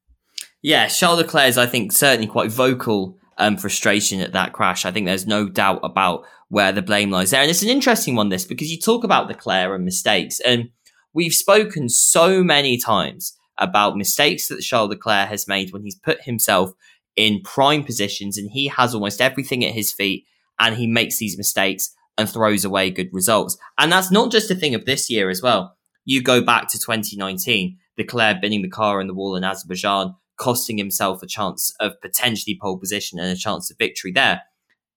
Yeah, 0.61 0.87
Charles 0.87 1.19
Leclerc 1.19 1.49
is, 1.49 1.57
I 1.57 1.65
think, 1.65 1.91
certainly 1.91 2.27
quite 2.27 2.51
vocal 2.51 3.17
um, 3.37 3.57
frustration 3.57 4.21
at 4.21 4.31
that 4.31 4.53
crash. 4.53 4.85
I 4.85 4.91
think 4.91 5.07
there's 5.07 5.27
no 5.27 5.49
doubt 5.49 5.81
about 5.83 6.25
where 6.49 6.71
the 6.71 6.81
blame 6.81 7.11
lies 7.11 7.31
there. 7.31 7.41
And 7.41 7.49
it's 7.49 7.63
an 7.63 7.69
interesting 7.69 8.15
one, 8.15 8.29
this, 8.29 8.45
because 8.45 8.71
you 8.71 8.79
talk 8.79 9.03
about 9.03 9.27
Leclerc 9.27 9.75
and 9.75 9.85
mistakes. 9.85 10.39
And 10.41 10.69
we've 11.13 11.33
spoken 11.33 11.89
so 11.89 12.43
many 12.43 12.77
times 12.77 13.33
about 13.57 13.97
mistakes 13.97 14.47
that 14.47 14.61
Charles 14.61 14.89
Leclerc 14.89 15.29
has 15.29 15.47
made 15.47 15.71
when 15.71 15.83
he's 15.83 15.99
put 15.99 16.21
himself 16.23 16.71
in 17.15 17.41
prime 17.41 17.83
positions 17.83 18.37
and 18.37 18.49
he 18.51 18.67
has 18.67 18.93
almost 18.93 19.21
everything 19.21 19.65
at 19.65 19.73
his 19.73 19.91
feet 19.91 20.25
and 20.59 20.75
he 20.75 20.87
makes 20.87 21.17
these 21.17 21.37
mistakes 21.37 21.93
and 22.17 22.29
throws 22.29 22.65
away 22.65 22.89
good 22.89 23.09
results. 23.11 23.57
And 23.77 23.91
that's 23.91 24.11
not 24.11 24.31
just 24.31 24.51
a 24.51 24.55
thing 24.55 24.75
of 24.75 24.85
this 24.85 25.09
year 25.09 25.29
as 25.29 25.41
well. 25.41 25.75
You 26.05 26.21
go 26.21 26.41
back 26.41 26.67
to 26.69 26.79
2019, 26.79 27.77
Leclerc 27.97 28.41
binning 28.41 28.61
the 28.61 28.69
car 28.69 29.01
in 29.01 29.07
the 29.07 29.13
wall 29.13 29.35
in 29.35 29.43
Azerbaijan, 29.43 30.15
costing 30.37 30.77
himself 30.77 31.21
a 31.21 31.27
chance 31.27 31.73
of 31.79 31.99
potentially 32.01 32.57
pole 32.61 32.79
position 32.79 33.19
and 33.19 33.29
a 33.29 33.39
chance 33.39 33.69
of 33.69 33.77
victory 33.77 34.11
there. 34.11 34.41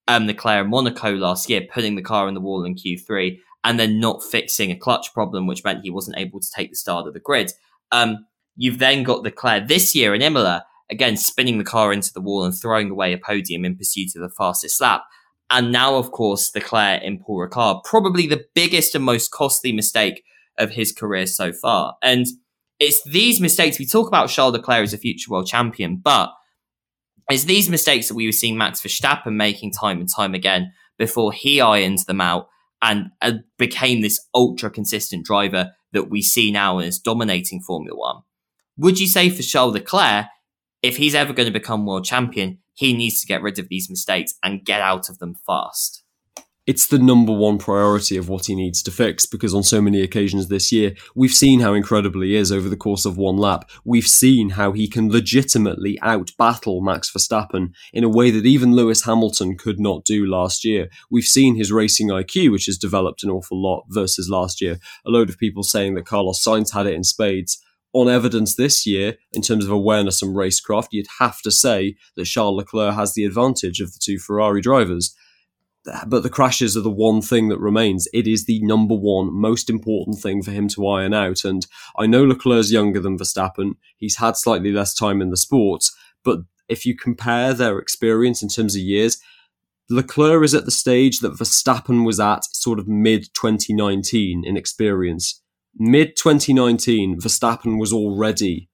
Um, 0.08 0.26
Leclerc 0.26 0.64
in 0.64 0.70
Monaco 0.70 1.14
last 1.14 1.48
year, 1.48 1.62
putting 1.72 1.96
the 1.96 2.02
car 2.02 2.28
in 2.28 2.34
the 2.34 2.40
wall 2.40 2.64
in 2.64 2.74
Q3 2.74 3.38
and 3.64 3.78
then 3.78 4.00
not 4.00 4.22
fixing 4.22 4.70
a 4.70 4.76
clutch 4.76 5.12
problem, 5.14 5.46
which 5.46 5.64
meant 5.64 5.82
he 5.82 5.90
wasn't 5.90 6.18
able 6.18 6.40
to 6.40 6.50
take 6.54 6.70
the 6.70 6.76
start 6.76 7.06
of 7.06 7.14
the 7.14 7.20
grid. 7.20 7.52
Um, 7.90 8.26
you've 8.56 8.78
then 8.78 9.02
got 9.02 9.22
the 9.22 9.30
Leclerc 9.30 9.68
this 9.68 9.94
year 9.94 10.14
in 10.14 10.22
Imola, 10.22 10.64
again, 10.90 11.16
spinning 11.16 11.58
the 11.58 11.64
car 11.64 11.92
into 11.92 12.12
the 12.12 12.20
wall 12.20 12.44
and 12.44 12.54
throwing 12.54 12.90
away 12.90 13.12
a 13.12 13.18
podium 13.18 13.64
in 13.64 13.76
pursuit 13.76 14.16
of 14.16 14.22
the 14.22 14.34
fastest 14.36 14.80
lap. 14.80 15.04
And 15.50 15.70
now, 15.70 15.96
of 15.96 16.12
course, 16.12 16.50
the 16.50 16.60
Leclerc 16.60 17.02
in 17.02 17.18
Paul 17.18 17.46
Ricard, 17.48 17.84
probably 17.84 18.26
the 18.26 18.44
biggest 18.54 18.94
and 18.94 19.04
most 19.04 19.30
costly 19.30 19.72
mistake 19.72 20.24
of 20.58 20.70
his 20.70 20.92
career 20.92 21.26
so 21.26 21.52
far. 21.52 21.96
And 22.02 22.26
it's 22.78 23.02
these 23.04 23.40
mistakes 23.40 23.78
we 23.78 23.86
talk 23.86 24.08
about 24.08 24.28
Charles 24.28 24.54
Leclerc 24.54 24.82
as 24.82 24.92
a 24.92 24.98
future 24.98 25.30
world 25.30 25.46
champion, 25.46 25.96
but 25.96 26.30
it's 27.30 27.44
these 27.44 27.68
mistakes 27.68 28.08
that 28.08 28.14
we 28.14 28.26
were 28.26 28.32
seeing 28.32 28.58
Max 28.58 28.80
Verstappen 28.80 29.34
making 29.34 29.72
time 29.72 30.00
and 30.00 30.08
time 30.08 30.34
again 30.34 30.72
before 30.98 31.32
he 31.32 31.60
ironed 31.60 32.00
them 32.00 32.20
out 32.20 32.48
and 32.82 33.10
uh, 33.22 33.34
became 33.58 34.00
this 34.00 34.20
ultra 34.34 34.68
consistent 34.70 35.24
driver 35.24 35.70
that 35.92 36.10
we 36.10 36.20
see 36.20 36.50
now 36.50 36.80
is 36.80 36.98
dominating 36.98 37.60
Formula 37.60 37.96
One. 37.96 38.22
Would 38.76 38.98
you 38.98 39.06
say 39.06 39.30
for 39.30 39.42
Charles 39.42 39.74
Leclerc, 39.74 40.26
if 40.82 40.96
he's 40.96 41.14
ever 41.14 41.32
going 41.32 41.46
to 41.46 41.52
become 41.52 41.86
world 41.86 42.04
champion, 42.04 42.58
he 42.74 42.92
needs 42.92 43.20
to 43.20 43.26
get 43.26 43.42
rid 43.42 43.58
of 43.58 43.68
these 43.68 43.88
mistakes 43.88 44.34
and 44.42 44.64
get 44.64 44.80
out 44.80 45.08
of 45.08 45.18
them 45.18 45.36
fast? 45.46 46.01
It's 46.66 46.86
the 46.86 46.98
number 46.98 47.32
one 47.32 47.58
priority 47.58 48.16
of 48.16 48.28
what 48.28 48.46
he 48.46 48.54
needs 48.54 48.82
to 48.84 48.90
fix 48.92 49.26
because 49.26 49.52
on 49.52 49.64
so 49.64 49.82
many 49.82 50.00
occasions 50.00 50.46
this 50.46 50.70
year, 50.70 50.94
we've 51.14 51.32
seen 51.32 51.60
how 51.60 51.74
incredible 51.74 52.20
he 52.20 52.36
is 52.36 52.52
over 52.52 52.68
the 52.68 52.76
course 52.76 53.04
of 53.04 53.16
one 53.16 53.36
lap. 53.36 53.68
We've 53.84 54.06
seen 54.06 54.50
how 54.50 54.70
he 54.72 54.88
can 54.88 55.10
legitimately 55.10 55.98
out 56.02 56.30
battle 56.38 56.80
Max 56.80 57.10
Verstappen 57.10 57.72
in 57.92 58.04
a 58.04 58.08
way 58.08 58.30
that 58.30 58.46
even 58.46 58.76
Lewis 58.76 59.04
Hamilton 59.04 59.58
could 59.58 59.80
not 59.80 60.04
do 60.04 60.24
last 60.24 60.64
year. 60.64 60.88
We've 61.10 61.24
seen 61.24 61.56
his 61.56 61.72
racing 61.72 62.08
IQ, 62.08 62.52
which 62.52 62.66
has 62.66 62.78
developed 62.78 63.24
an 63.24 63.30
awful 63.30 63.60
lot 63.60 63.84
versus 63.88 64.28
last 64.30 64.60
year. 64.60 64.78
A 65.04 65.10
load 65.10 65.30
of 65.30 65.38
people 65.38 65.64
saying 65.64 65.94
that 65.94 66.06
Carlos 66.06 66.44
Sainz 66.44 66.72
had 66.72 66.86
it 66.86 66.94
in 66.94 67.02
spades 67.02 67.60
on 67.92 68.08
evidence 68.08 68.54
this 68.54 68.86
year 68.86 69.16
in 69.32 69.42
terms 69.42 69.64
of 69.64 69.70
awareness 69.70 70.22
and 70.22 70.34
racecraft, 70.34 70.88
you'd 70.92 71.06
have 71.18 71.42
to 71.42 71.50
say 71.50 71.96
that 72.16 72.24
Charles 72.24 72.56
Leclerc 72.56 72.94
has 72.94 73.14
the 73.14 73.24
advantage 73.24 73.80
of 73.80 73.92
the 73.92 73.98
two 74.00 74.18
Ferrari 74.18 74.60
drivers 74.60 75.14
but 76.06 76.22
the 76.22 76.30
crashes 76.30 76.76
are 76.76 76.82
the 76.82 76.90
one 76.90 77.20
thing 77.20 77.48
that 77.48 77.58
remains. 77.58 78.08
It 78.12 78.26
is 78.26 78.46
the 78.46 78.60
number 78.62 78.94
one 78.94 79.32
most 79.32 79.68
important 79.68 80.20
thing 80.20 80.42
for 80.42 80.50
him 80.50 80.68
to 80.68 80.86
iron 80.86 81.14
out. 81.14 81.44
And 81.44 81.66
I 81.98 82.06
know 82.06 82.24
Leclerc's 82.24 82.72
younger 82.72 83.00
than 83.00 83.18
Verstappen. 83.18 83.72
He's 83.96 84.16
had 84.16 84.36
slightly 84.36 84.72
less 84.72 84.94
time 84.94 85.20
in 85.20 85.30
the 85.30 85.36
sport, 85.36 85.84
but 86.24 86.40
if 86.68 86.86
you 86.86 86.96
compare 86.96 87.52
their 87.52 87.78
experience 87.78 88.42
in 88.42 88.48
terms 88.48 88.74
of 88.74 88.82
years, 88.82 89.18
Leclerc 89.90 90.44
is 90.44 90.54
at 90.54 90.64
the 90.64 90.70
stage 90.70 91.18
that 91.18 91.34
Verstappen 91.34 92.06
was 92.06 92.18
at 92.18 92.44
sort 92.54 92.78
of 92.78 92.88
mid 92.88 93.28
2019 93.34 94.44
in 94.44 94.56
experience. 94.56 95.42
Mid 95.76 96.16
2019, 96.16 97.20
Verstappen 97.20 97.78
was 97.78 97.92
already 97.92 98.70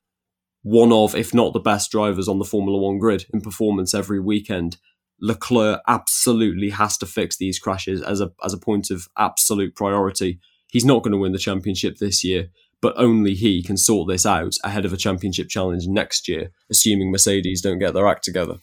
one 0.62 0.92
of, 0.92 1.14
if 1.14 1.32
not 1.32 1.52
the 1.52 1.60
best 1.60 1.90
drivers 1.90 2.28
on 2.28 2.38
the 2.38 2.44
Formula 2.44 2.78
One 2.78 2.98
grid 2.98 3.26
in 3.32 3.40
performance 3.40 3.94
every 3.94 4.20
weekend. 4.20 4.76
Leclerc 5.20 5.80
absolutely 5.88 6.70
has 6.70 6.96
to 6.98 7.06
fix 7.06 7.36
these 7.36 7.58
crashes 7.58 8.02
as 8.02 8.20
a 8.20 8.30
as 8.44 8.52
a 8.52 8.58
point 8.58 8.90
of 8.90 9.08
absolute 9.16 9.74
priority. 9.74 10.38
He's 10.70 10.84
not 10.84 11.02
going 11.02 11.12
to 11.12 11.18
win 11.18 11.32
the 11.32 11.38
championship 11.38 11.98
this 11.98 12.22
year, 12.22 12.48
but 12.80 12.94
only 12.96 13.34
he 13.34 13.62
can 13.62 13.76
sort 13.76 14.08
this 14.08 14.26
out 14.26 14.54
ahead 14.62 14.84
of 14.84 14.92
a 14.92 14.98
championship 14.98 15.48
challenge 15.48 15.86
next 15.86 16.28
year, 16.28 16.50
assuming 16.70 17.10
Mercedes 17.10 17.62
don't 17.62 17.78
get 17.78 17.94
their 17.94 18.06
act 18.06 18.24
together. 18.24 18.56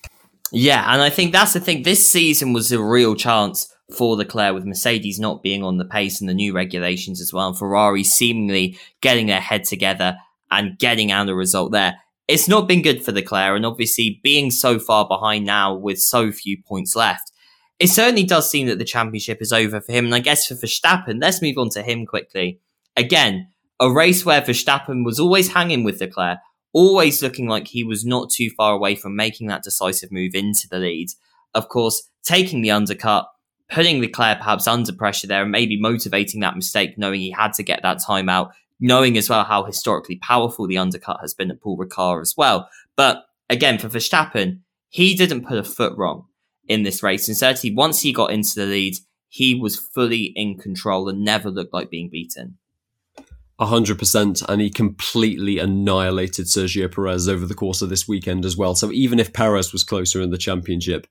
Yeah, 0.52 0.94
and 0.94 1.02
I 1.02 1.10
think 1.10 1.32
that's 1.32 1.54
the 1.54 1.60
thing. 1.60 1.84
This 1.84 2.10
season 2.10 2.54
was 2.54 2.72
a 2.72 2.82
real 2.82 3.16
chance 3.16 3.74
for 3.96 4.16
Leclerc 4.16 4.54
with 4.54 4.66
Mercedes 4.66 5.20
not 5.20 5.44
being 5.44 5.64
on 5.64 5.78
the 5.78 5.86
pace 5.86 6.20
and 6.20 6.30
the 6.30 6.34
new 6.34 6.54
regulations 6.54 7.20
as 7.20 7.34
well, 7.34 7.50
and 7.50 7.58
Ferrari 7.58 8.04
seemingly 8.04 8.78
getting 9.02 9.28
their 9.28 9.42
head 9.42 9.64
together 9.64 10.18
and 10.52 10.78
getting 10.78 11.12
out 11.12 11.30
a 11.30 11.36
result 11.36 11.72
there 11.72 12.00
it's 12.28 12.48
not 12.48 12.68
been 12.68 12.82
good 12.82 13.04
for 13.04 13.12
Leclerc, 13.12 13.56
and 13.56 13.66
obviously 13.66 14.20
being 14.24 14.52
so 14.52 14.80
far 14.80 15.08
behind 15.08 15.46
now 15.46 15.76
with 15.76 16.00
so 16.00 16.32
few 16.32 16.58
points 16.62 16.96
left, 16.96 17.32
it 17.80 17.88
certainly 17.88 18.24
does 18.24 18.50
seem 18.50 18.68
that 18.68 18.80
the 18.80 18.86
championship 18.86 19.42
is 19.42 19.52
over 19.52 19.82
for 19.82 19.92
him. 19.92 20.06
And 20.06 20.16
I 20.16 20.20
guess 20.20 20.48
for 20.48 20.56
Verstappen, 20.56 21.22
let's 21.22 21.42
move 21.42 21.58
on 21.58 21.70
to 21.72 21.84
him 21.84 22.06
quickly. 22.06 22.60
Again, 22.96 23.50
a 23.80 23.92
race 23.92 24.26
where 24.26 24.42
Verstappen 24.42 25.04
was 25.04 25.20
always 25.20 25.54
hanging 25.54 25.84
with 25.84 26.00
Leclerc, 26.00 26.40
always 26.74 27.22
looking 27.22 27.48
like 27.48 27.68
he 27.68 27.84
was 27.84 28.06
not 28.06 28.30
too 28.30 28.50
far 28.56 28.74
away 28.74 28.96
from 28.96 29.16
making 29.16 29.48
that 29.48 29.64
decisive 29.64 30.12
move 30.12 30.34
into 30.34 30.68
the 30.70 30.80
lead. 30.80 31.10
Of 31.54 31.70
course, 31.70 32.10
taking 32.24 32.62
the 32.62 32.72
undercut, 32.72 33.28
putting 33.70 34.00
the 34.00 34.08
Leclerc 34.08 34.40
perhaps 34.40 34.68
under 34.68 34.94
pressure 34.94 35.28
there, 35.28 35.44
and 35.44 35.52
maybe 35.52 35.80
motivating 35.80 36.40
that 36.42 36.56
mistake, 36.56 36.98
knowing 36.98 37.20
he 37.20 37.32
had 37.32 37.54
to 37.54 37.64
get 37.64 37.82
that 37.84 38.00
time 38.06 38.30
out 38.30 38.52
knowing 38.80 39.18
as 39.18 39.30
well 39.30 39.44
how 39.44 39.64
historically 39.64 40.18
powerful 40.18 40.68
the 40.68 40.78
undercut 40.78 41.20
has 41.22 41.34
been 41.34 41.52
at 41.52 41.62
Paul 41.62 41.78
Ricard 41.78 42.22
as 42.22 42.36
well. 42.38 42.70
But 42.96 43.26
again, 43.50 43.78
for 43.78 43.90
Verstappen, 43.90 44.60
he 44.90 45.16
didn't 45.16 45.46
put 45.46 45.58
a 45.58 45.64
foot 45.64 45.98
wrong 45.98 46.26
in 46.68 46.84
this 46.84 47.04
race. 47.04 47.28
And 47.28 47.38
certainly 47.38 47.76
once 47.76 48.02
he 48.02 48.14
got 48.14 48.32
into 48.32 48.56
the 48.56 48.66
lead, 48.66 48.96
he 49.28 49.56
was 49.56 49.78
fully 49.78 50.34
in 50.36 50.58
control 50.58 51.10
and 51.10 51.24
never 51.24 51.50
looked 51.50 51.74
like 51.74 51.90
being 51.90 52.10
beaten. 52.10 52.58
100% 53.60 54.46
and 54.50 54.62
he 54.62 54.70
completely 54.70 55.60
annihilated 55.60 56.46
Sergio 56.46 56.94
Perez 56.94 57.30
over 57.30 57.46
the 57.46 57.54
course 57.54 57.82
of 57.82 57.90
this 57.90 58.08
weekend 58.08 58.44
as 58.44 58.58
well. 58.58 58.76
So 58.76 58.92
even 58.92 59.20
if 59.20 59.32
Perez 59.32 59.72
was 59.72 59.86
closer 59.86 60.22
in 60.22 60.30
the 60.30 60.38
championship, 60.38 61.08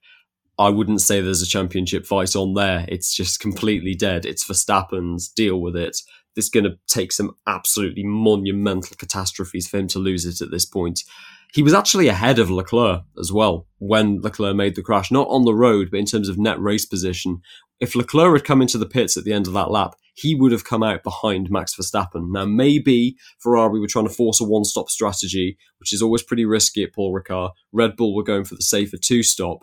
I 0.59 0.69
wouldn't 0.69 1.01
say 1.01 1.21
there's 1.21 1.41
a 1.41 1.47
championship 1.47 2.05
fight 2.05 2.35
on 2.35 2.53
there. 2.53 2.85
It's 2.87 3.15
just 3.15 3.39
completely 3.39 3.95
dead. 3.95 4.25
It's 4.25 4.47
Verstappen's 4.47 5.27
deal 5.27 5.59
with 5.59 5.75
it 5.75 5.97
it's 6.35 6.49
going 6.49 6.65
to 6.65 6.77
take 6.87 7.11
some 7.11 7.35
absolutely 7.47 8.03
monumental 8.03 8.95
catastrophes 8.97 9.67
for 9.67 9.77
him 9.77 9.87
to 9.87 9.99
lose 9.99 10.25
it 10.25 10.41
at 10.41 10.51
this 10.51 10.65
point. 10.65 11.03
He 11.53 11.63
was 11.63 11.73
actually 11.73 12.07
ahead 12.07 12.39
of 12.39 12.51
Leclerc 12.51 13.03
as 13.17 13.31
well 13.31 13.67
when 13.77 14.19
Leclerc 14.21 14.55
made 14.55 14.75
the 14.75 14.81
crash, 14.81 15.11
not 15.11 15.27
on 15.29 15.45
the 15.45 15.53
road, 15.53 15.89
but 15.89 15.99
in 15.99 16.05
terms 16.05 16.27
of 16.27 16.37
net 16.37 16.59
race 16.59 16.85
position. 16.85 17.41
If 17.79 17.95
Leclerc 17.95 18.33
had 18.33 18.45
come 18.45 18.61
into 18.61 18.77
the 18.77 18.85
pits 18.85 19.15
at 19.15 19.23
the 19.23 19.33
end 19.33 19.47
of 19.47 19.53
that 19.53 19.71
lap, 19.71 19.95
he 20.15 20.33
would 20.33 20.51
have 20.51 20.63
come 20.63 20.83
out 20.83 21.03
behind 21.03 21.49
Max 21.49 21.75
Verstappen. 21.75 22.31
Now, 22.31 22.45
maybe 22.45 23.17
Ferrari 23.39 23.79
were 23.79 23.87
trying 23.87 24.07
to 24.07 24.13
force 24.13 24.39
a 24.39 24.45
one 24.45 24.63
stop 24.63 24.89
strategy, 24.89 25.57
which 25.79 25.93
is 25.93 26.01
always 26.01 26.23
pretty 26.23 26.45
risky 26.45 26.83
at 26.83 26.93
Paul 26.93 27.13
Ricard. 27.13 27.51
Red 27.71 27.95
Bull 27.95 28.15
were 28.15 28.23
going 28.23 28.45
for 28.45 28.55
the 28.55 28.61
safer 28.61 28.97
two 28.97 29.23
stop. 29.23 29.59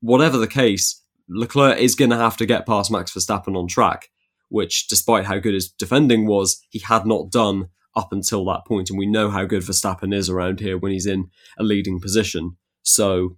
Whatever 0.00 0.38
the 0.38 0.48
case, 0.48 1.02
Leclerc 1.28 1.78
is 1.78 1.94
going 1.94 2.10
to 2.10 2.16
have 2.16 2.36
to 2.38 2.46
get 2.46 2.66
past 2.66 2.90
Max 2.90 3.12
Verstappen 3.12 3.56
on 3.56 3.66
track 3.68 4.10
which, 4.50 4.86
despite 4.88 5.24
how 5.24 5.38
good 5.38 5.54
his 5.54 5.70
defending 5.70 6.26
was, 6.26 6.60
he 6.68 6.80
had 6.80 7.06
not 7.06 7.30
done 7.30 7.68
up 7.96 8.12
until 8.12 8.44
that 8.44 8.66
point. 8.66 8.90
and 8.90 8.98
we 8.98 9.06
know 9.06 9.30
how 9.30 9.44
good 9.44 9.62
Verstappen 9.62 10.14
is 10.14 10.28
around 10.28 10.60
here 10.60 10.78
when 10.78 10.92
he's 10.92 11.06
in 11.06 11.30
a 11.58 11.64
leading 11.64 12.00
position. 12.00 12.56
So, 12.82 13.36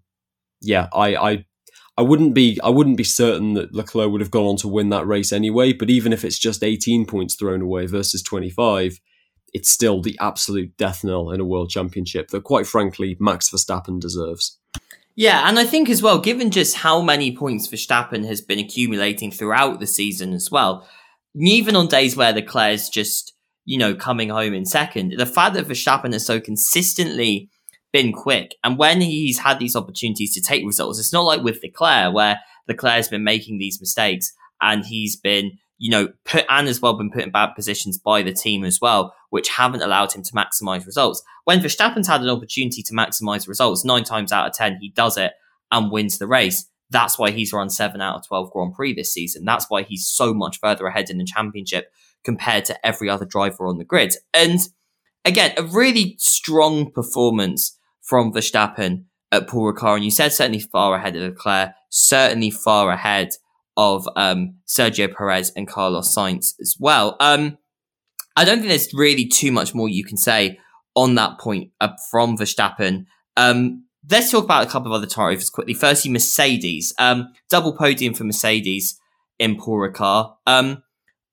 yeah, 0.61 0.89
I, 0.93 1.17
I 1.17 1.45
I 1.99 2.03
wouldn't 2.03 2.35
be 2.35 2.59
I 2.63 2.71
wouldn't 2.71 2.97
be 2.97 3.05
certain 3.05 3.55
that 3.55 3.75
Leclerc 3.75 4.11
would 4.11 4.21
have 4.21 4.31
gone 4.31 4.47
on 4.47 4.57
to 4.59 4.69
win 4.69 4.89
that 4.91 5.07
race 5.07 5.33
anyway. 5.33 5.73
But 5.73 5.91
even 5.91 6.13
if 6.13 6.25
it's 6.25 6.39
just 6.39 6.65
18 6.65 7.07
points 7.07 7.35
thrown 7.35 7.61
away 7.61 7.87
versus 7.87 8.23
25, 8.23 8.99
it's 9.53 9.71
still 9.71 10.01
the 10.01 10.17
absolute 10.21 10.77
death 10.79 11.05
knell 11.05 11.31
in 11.31 11.41
a 11.41 11.45
world 11.45 11.69
championship 11.69 12.29
that, 12.29 12.45
quite 12.45 12.67
frankly, 12.67 13.17
Max 13.21 13.51
Verstappen 13.51 14.01
deserves. 14.01 14.59
Yeah, 15.15 15.47
and 15.47 15.59
I 15.59 15.65
think 15.65 15.91
as 15.91 16.03
well, 16.03 16.19
given 16.19 16.51
just 16.51 16.77
how 16.77 17.03
many 17.03 17.37
points 17.37 17.69
Verstappen 17.69 18.27
has 18.27 18.41
been 18.41 18.59
accumulating 18.59 19.31
throughout 19.31 19.79
the 19.79 19.87
season 19.87 20.33
as 20.33 20.51
well, 20.51 20.89
even 21.35 21.77
on 21.77 21.87
days 21.87 22.17
where 22.17 22.33
the 22.33 22.41
Leclerc's 22.41 22.89
just 22.89 23.35
you 23.65 23.79
know 23.79 23.95
coming 23.95 24.29
home 24.29 24.55
in 24.55 24.65
second, 24.65 25.15
the 25.17 25.27
fact 25.27 25.55
that 25.55 25.67
Verstappen 25.67 26.13
has 26.13 26.27
so 26.27 26.41
consistently 26.41 27.51
been 27.93 28.13
quick. 28.13 28.57
And 28.65 28.79
when 28.79 29.01
he's 29.01 29.39
had 29.39 29.59
these 29.59 29.77
opportunities 29.77 30.35
to 30.35 30.41
take 30.41 30.65
results, 30.65 30.99
it's 30.99 31.13
not 31.13 31.25
like 31.25 31.43
with 31.43 31.63
Leclerc, 31.63 32.15
where 32.15 32.41
Leclerc's 32.67 33.09
been 33.09 33.25
making 33.25 33.59
these 33.59 33.81
mistakes 33.81 34.33
and 34.61 34.85
he's 34.85 35.15
been, 35.15 35.59
you 35.79 35.91
know, 35.91 36.09
put 36.25 36.47
and 36.49 36.69
as 36.69 36.81
well 36.81 36.97
been 36.97 37.11
put 37.11 37.23
in 37.23 37.31
bad 37.31 37.55
positions 37.55 37.99
by 37.99 38.23
the 38.23 38.33
team 38.33 38.65
as 38.65 38.81
well, 38.81 39.15
which 39.31 39.51
haven't 39.51 39.83
allowed 39.83 40.13
him 40.13 40.23
to 40.23 40.33
maximize 40.33 40.87
results. 40.87 41.23
When 41.45 41.61
Verstappen's 41.61 42.09
had 42.09 42.23
an 42.23 42.31
opportunity 42.31 42.83
to 42.83 42.95
maximize 42.95 43.47
results, 43.49 43.85
nine 43.85 44.05
times 44.05 44.33
out 44.33 44.47
of 44.47 44.55
10, 44.55 44.79
he 44.81 44.91
does 44.91 45.17
it 45.17 45.33
and 45.71 45.91
wins 45.91 46.19
the 46.19 46.27
race. 46.27 46.67
That's 46.93 47.19
why 47.19 47.31
he's 47.31 47.53
run 47.53 47.71
seven 47.71 48.01
out 48.01 48.17
of 48.17 48.27
12 48.27 48.53
Grand 48.53 48.75
Prix 48.75 48.95
this 48.95 49.13
season. 49.13 49.45
That's 49.45 49.67
why 49.69 49.83
he's 49.83 50.07
so 50.07 50.35
much 50.35 50.61
further 50.61 50.87
ahead 50.87 51.11
in 51.11 51.19
the 51.19 51.25
championship 51.25 51.91
compared 52.23 52.65
to 52.67 52.87
every 52.87 53.09
other 53.09 53.25
driver 53.25 53.67
on 53.67 53.79
the 53.79 53.85
grid. 53.85 54.15
And 54.35 54.61
again, 55.25 55.53
a 55.57 55.63
really 55.63 56.17
strong 56.19 56.91
performance 56.93 57.79
from 58.01 58.33
Verstappen 58.33 59.05
at 59.31 59.49
Paul 59.49 59.73
Ricard, 59.73 59.97
and 59.97 60.05
you 60.05 60.11
said 60.11 60.33
certainly 60.33 60.61
far 60.61 60.95
ahead 60.95 61.17
of 61.17 61.23
Leclerc, 61.23 61.73
certainly 61.89 62.51
far 62.51 62.91
ahead 62.91 63.31
of 63.77 64.07
um, 64.17 64.57
Sergio 64.67 65.13
Perez 65.13 65.51
and 65.57 65.67
Carlos 65.67 66.15
Sainz 66.15 66.55
as 66.61 66.77
well. 66.79 67.17
Um, 67.21 67.57
I 68.37 68.45
don't 68.45 68.59
think 68.59 68.69
there's 68.69 68.93
really 68.93 69.27
too 69.27 69.51
much 69.51 69.75
more 69.75 69.89
you 69.89 70.05
can 70.05 70.19
say 70.19 70.59
on 70.95 71.15
that 71.15 71.39
point 71.39 71.71
uh, 71.81 71.89
from 72.11 72.37
Verstappen. 72.37 73.07
Um, 73.37 73.85
let's 74.11 74.31
talk 74.31 74.45
about 74.45 74.67
a 74.67 74.71
couple 74.71 74.93
of 74.93 74.97
other 74.97 75.13
drivers 75.13 75.51
quickly. 75.51 75.75
Firstly, 75.75 76.11
Mercedes, 76.11 76.93
um, 76.99 77.29
double 77.49 77.77
podium 77.77 78.15
for 78.15 78.25
Mercedes 78.25 78.99
in 79.39 79.57
Paul 79.57 79.79
Ricard. 79.79 80.35
Um, 80.47 80.83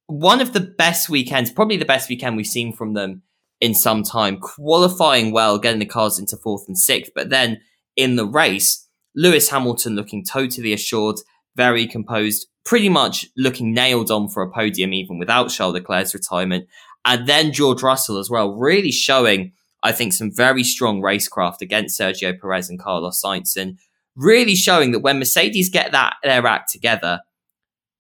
one 0.08 0.42
of 0.42 0.54
the 0.54 0.60
best 0.60 1.10
weekends, 1.10 1.52
probably 1.52 1.78
the 1.78 1.86
best 1.86 2.10
weekend 2.10 2.36
we've 2.36 2.48
seen 2.48 2.74
from 2.74 2.94
them 2.94 3.22
in 3.62 3.76
some 3.76 4.04
time, 4.04 4.38
qualifying 4.38 5.32
well, 5.32 5.60
getting 5.60 5.80
the 5.80 5.86
cars 5.86 6.18
into 6.18 6.38
fourth 6.38 6.66
and 6.68 6.78
sixth. 6.78 7.12
But 7.14 7.30
then 7.30 7.62
in 7.96 8.16
the 8.16 8.26
race, 8.26 8.88
Lewis 9.16 9.50
Hamilton 9.50 9.96
looking 9.96 10.24
totally 10.24 10.74
assured, 10.74 11.18
very 11.56 11.86
composed, 11.86 12.48
pretty 12.66 12.90
much 12.90 13.26
looking 13.36 13.74
nailed 13.74 14.12
on 14.12 14.30
for 14.30 14.44
a 14.44 14.52
podium, 14.52 14.94
even 14.94 15.20
without 15.20 15.50
Charles 15.50 15.74
Leclerc's 15.74 16.14
retirement. 16.14 16.68
And 17.06 17.28
then 17.28 17.52
George 17.52 17.82
Russell 17.82 18.18
as 18.18 18.30
well, 18.30 18.54
really 18.54 18.92
showing, 18.92 19.54
I 19.82 19.92
think, 19.92 20.14
some 20.14 20.32
very 20.32 20.64
strong 20.64 21.02
racecraft 21.02 21.62
against 21.62 22.00
Sergio 22.00 22.40
Perez 22.40 22.70
and 22.70 22.80
Carlos 22.80 23.22
Sainz, 23.22 23.56
and 23.56 23.80
really 24.16 24.56
showing 24.56 24.92
that 24.92 25.00
when 25.00 25.20
Mercedes 25.20 25.70
get 25.70 25.92
that 25.94 26.16
their 26.24 26.46
act 26.46 26.72
together, 26.72 27.22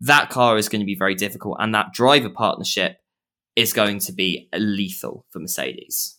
that 0.02 0.30
car 0.30 0.58
is 0.58 0.70
going 0.70 0.82
to 0.82 0.86
be 0.86 0.96
very 0.96 1.16
difficult, 1.16 1.58
and 1.60 1.74
that 1.74 1.94
driver 1.94 2.30
partnership 2.30 2.98
is 3.56 3.74
going 3.74 4.00
to 4.00 4.14
be 4.14 4.48
lethal 4.54 5.26
for 5.30 5.40
Mercedes. 5.40 6.19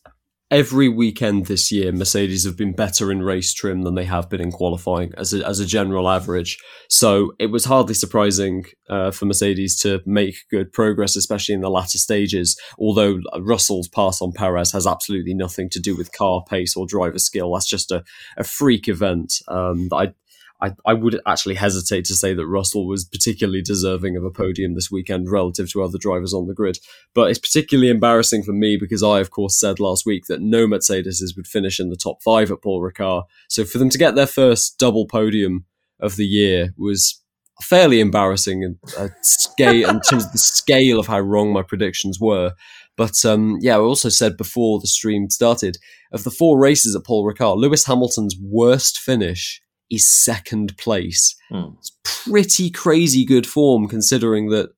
Every 0.51 0.89
weekend 0.89 1.47
this 1.47 1.71
year, 1.71 1.93
Mercedes 1.93 2.45
have 2.45 2.57
been 2.57 2.73
better 2.73 3.13
in 3.13 3.23
race 3.23 3.55
trim 3.55 3.83
than 3.83 3.95
they 3.95 4.05
have 4.07 4.29
been 4.29 4.41
in 4.41 4.51
qualifying 4.51 5.13
as 5.17 5.33
a, 5.33 5.47
as 5.47 5.61
a 5.61 5.65
general 5.65 6.09
average. 6.09 6.59
So 6.89 7.35
it 7.39 7.53
was 7.53 7.67
hardly 7.67 7.95
surprising 7.95 8.65
uh, 8.89 9.13
for 9.13 9.27
Mercedes 9.27 9.77
to 9.83 10.01
make 10.07 10.35
good 10.51 10.73
progress, 10.73 11.15
especially 11.15 11.55
in 11.55 11.61
the 11.61 11.71
latter 11.71 11.99
stages. 11.99 12.61
Although 12.81 13.21
Russell's 13.39 13.87
pass 13.87 14.21
on 14.21 14.33
Perez 14.33 14.73
has 14.73 14.89
absolutely 14.89 15.35
nothing 15.35 15.71
to 15.71 15.79
do 15.79 15.97
with 15.97 16.11
car 16.11 16.43
pace 16.49 16.75
or 16.77 16.85
driver 16.85 17.21
skill. 17.21 17.53
That's 17.53 17.71
just 17.71 17.93
a, 17.93 18.03
a 18.37 18.43
freak 18.43 18.89
event 18.89 19.35
um, 19.47 19.87
that 19.91 19.97
I 19.97 20.15
I, 20.63 20.73
I 20.85 20.95
would 20.95 21.21
actually 21.27 21.55
hesitate 21.55 22.05
to 22.07 22.15
say 22.15 22.35
that 22.35 22.47
Russell 22.47 22.87
was 22.87 23.05
particularly 23.05 23.63
deserving 23.63 24.17
of 24.17 24.25
a 24.25 24.31
podium 24.31 24.75
this 24.75 24.91
weekend 24.91 25.31
relative 25.31 25.71
to 25.73 25.83
other 25.83 25.99
drivers 25.99 26.35
on 26.35 26.47
the 26.47 26.55
grid. 26.55 26.79
But 27.15 27.31
it's 27.31 27.39
particularly 27.39 27.91
embarrassing 27.91 28.43
for 28.43 28.53
me 28.53 28.77
because 28.77 29.03
I, 29.03 29.21
of 29.21 29.31
course, 29.31 29.59
said 29.59 29.81
last 29.81 30.05
week 30.05 30.27
that 30.27 30.43
no 30.43 30.67
Mercedes 30.67 31.35
would 31.37 31.47
finish 31.47 31.81
in 31.81 31.89
the 31.89 31.97
top 31.97 32.23
five 32.23 32.51
at 32.51 32.63
Paul 32.63 32.83
Ricard. 32.83 33.25
So 33.49 33.65
for 33.65 33.79
them 33.79 33.91
to 33.91 33.99
get 33.99 34.15
their 34.15 34.27
first 34.27 34.79
double 34.79 35.07
podium 35.07 35.65
of 35.99 36.17
the 36.17 36.27
year 36.27 36.75
was 36.77 37.23
fairly 37.63 38.01
embarrassing 38.01 38.63
in, 38.63 38.79
uh, 38.99 39.09
scale, 39.23 39.89
in 39.89 40.01
terms 40.09 40.25
of 40.25 40.33
the 40.33 40.39
scale 40.39 40.99
of 40.99 41.07
how 41.07 41.21
wrong 41.21 41.53
my 41.53 41.63
predictions 41.63 42.19
were. 42.21 42.53
But 42.97 43.25
um, 43.25 43.59
yeah, 43.61 43.77
I 43.77 43.81
also 43.81 44.11
said 44.11 44.37
before 44.37 44.81
the 44.81 44.87
stream 44.87 45.31
started 45.31 45.79
of 46.13 46.25
the 46.25 46.31
four 46.31 46.59
races 46.59 46.95
at 46.95 47.05
Paul 47.05 47.25
Ricard, 47.25 47.57
Lewis 47.57 47.87
Hamilton's 47.87 48.37
worst 48.41 48.99
finish 48.99 49.63
is 49.91 50.09
second 50.09 50.77
place. 50.79 51.37
Mm. 51.51 51.77
It's 51.79 51.93
pretty 52.05 52.71
crazy 52.71 53.25
good 53.25 53.47
form 53.47 53.89
considering 53.89 54.51
that 54.51 54.71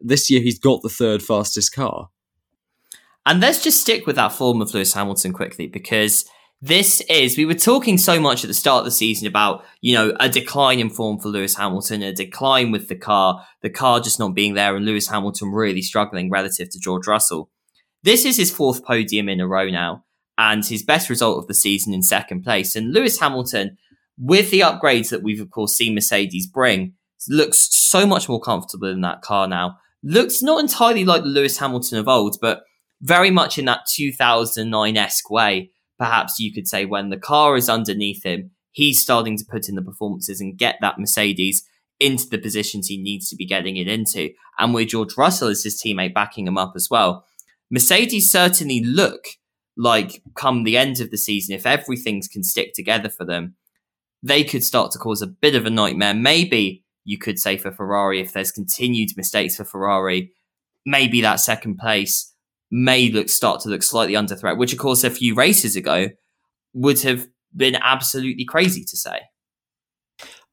this 0.00 0.30
year 0.30 0.40
he's 0.40 0.58
got 0.58 0.82
the 0.82 0.88
third 0.88 1.22
fastest 1.22 1.74
car. 1.74 2.08
And 3.26 3.40
let's 3.40 3.62
just 3.62 3.80
stick 3.80 4.06
with 4.06 4.16
that 4.16 4.32
form 4.32 4.62
of 4.62 4.72
Lewis 4.72 4.94
Hamilton 4.94 5.32
quickly 5.32 5.66
because 5.66 6.24
this 6.62 7.00
is, 7.02 7.36
we 7.36 7.46
were 7.46 7.54
talking 7.54 7.96
so 7.96 8.20
much 8.20 8.44
at 8.44 8.48
the 8.48 8.54
start 8.54 8.80
of 8.80 8.84
the 8.84 8.90
season 8.90 9.26
about, 9.26 9.64
you 9.80 9.94
know, 9.94 10.14
a 10.20 10.28
decline 10.28 10.78
in 10.78 10.90
form 10.90 11.18
for 11.18 11.28
Lewis 11.28 11.56
Hamilton, 11.56 12.02
a 12.02 12.12
decline 12.12 12.70
with 12.70 12.88
the 12.88 12.96
car, 12.96 13.46
the 13.62 13.70
car 13.70 14.00
just 14.00 14.18
not 14.18 14.34
being 14.34 14.54
there, 14.54 14.76
and 14.76 14.84
Lewis 14.84 15.08
Hamilton 15.08 15.52
really 15.52 15.82
struggling 15.82 16.30
relative 16.30 16.68
to 16.70 16.78
George 16.78 17.06
Russell. 17.06 17.50
This 18.02 18.24
is 18.24 18.36
his 18.36 18.50
fourth 18.50 18.84
podium 18.84 19.28
in 19.28 19.40
a 19.40 19.46
row 19.46 19.68
now, 19.68 20.04
and 20.36 20.64
his 20.64 20.82
best 20.82 21.08
result 21.08 21.38
of 21.38 21.46
the 21.46 21.54
season 21.54 21.94
in 21.94 22.02
second 22.02 22.42
place. 22.42 22.76
And 22.76 22.92
Lewis 22.92 23.20
Hamilton, 23.20 23.78
with 24.20 24.50
the 24.50 24.60
upgrades 24.60 25.08
that 25.10 25.22
we've 25.22 25.40
of 25.40 25.50
course 25.50 25.74
seen 25.74 25.94
Mercedes 25.94 26.46
bring, 26.46 26.92
looks 27.28 27.68
so 27.70 28.06
much 28.06 28.28
more 28.28 28.40
comfortable 28.40 28.88
in 28.88 29.00
that 29.00 29.22
car 29.22 29.48
now. 29.48 29.78
Looks 30.02 30.42
not 30.42 30.60
entirely 30.60 31.04
like 31.04 31.22
the 31.22 31.28
Lewis 31.28 31.58
Hamilton 31.58 31.98
of 31.98 32.08
old, 32.08 32.36
but 32.40 32.62
very 33.00 33.30
much 33.30 33.58
in 33.58 33.64
that 33.64 33.86
2009 33.94 34.96
esque 34.96 35.30
way. 35.30 35.70
Perhaps 35.98 36.38
you 36.38 36.52
could 36.52 36.68
say 36.68 36.84
when 36.84 37.08
the 37.08 37.18
car 37.18 37.56
is 37.56 37.68
underneath 37.68 38.24
him, 38.24 38.50
he's 38.72 39.02
starting 39.02 39.36
to 39.36 39.44
put 39.50 39.68
in 39.68 39.74
the 39.74 39.82
performances 39.82 40.40
and 40.40 40.58
get 40.58 40.76
that 40.80 40.98
Mercedes 40.98 41.64
into 41.98 42.26
the 42.30 42.38
positions 42.38 42.86
he 42.86 43.02
needs 43.02 43.28
to 43.28 43.36
be 43.36 43.46
getting 43.46 43.76
it 43.76 43.88
into. 43.88 44.30
And 44.58 44.72
with 44.72 44.88
George 44.88 45.16
Russell 45.16 45.48
as 45.48 45.64
his 45.64 45.80
teammate 45.80 46.14
backing 46.14 46.46
him 46.46 46.56
up 46.56 46.72
as 46.74 46.88
well, 46.90 47.26
Mercedes 47.70 48.30
certainly 48.30 48.82
look 48.82 49.24
like 49.76 50.22
come 50.34 50.64
the 50.64 50.76
end 50.76 51.00
of 51.00 51.10
the 51.10 51.18
season, 51.18 51.54
if 51.54 51.66
everything 51.66 52.22
can 52.30 52.42
stick 52.42 52.72
together 52.74 53.08
for 53.08 53.24
them, 53.24 53.54
they 54.22 54.44
could 54.44 54.64
start 54.64 54.92
to 54.92 54.98
cause 54.98 55.22
a 55.22 55.26
bit 55.26 55.54
of 55.54 55.66
a 55.66 55.70
nightmare. 55.70 56.14
Maybe 56.14 56.84
you 57.04 57.18
could 57.18 57.38
say 57.38 57.56
for 57.56 57.72
Ferrari, 57.72 58.20
if 58.20 58.32
there's 58.32 58.52
continued 58.52 59.10
mistakes 59.16 59.56
for 59.56 59.64
Ferrari, 59.64 60.32
maybe 60.84 61.20
that 61.20 61.40
second 61.40 61.78
place 61.78 62.32
may 62.70 63.10
look 63.10 63.28
start 63.28 63.60
to 63.62 63.68
look 63.68 63.82
slightly 63.82 64.16
under 64.16 64.36
threat, 64.36 64.56
which 64.56 64.72
of 64.72 64.78
course 64.78 65.02
a 65.04 65.10
few 65.10 65.34
races 65.34 65.76
ago 65.76 66.08
would 66.72 67.00
have 67.00 67.26
been 67.54 67.76
absolutely 67.76 68.44
crazy 68.44 68.84
to 68.84 68.96
say. 68.96 69.20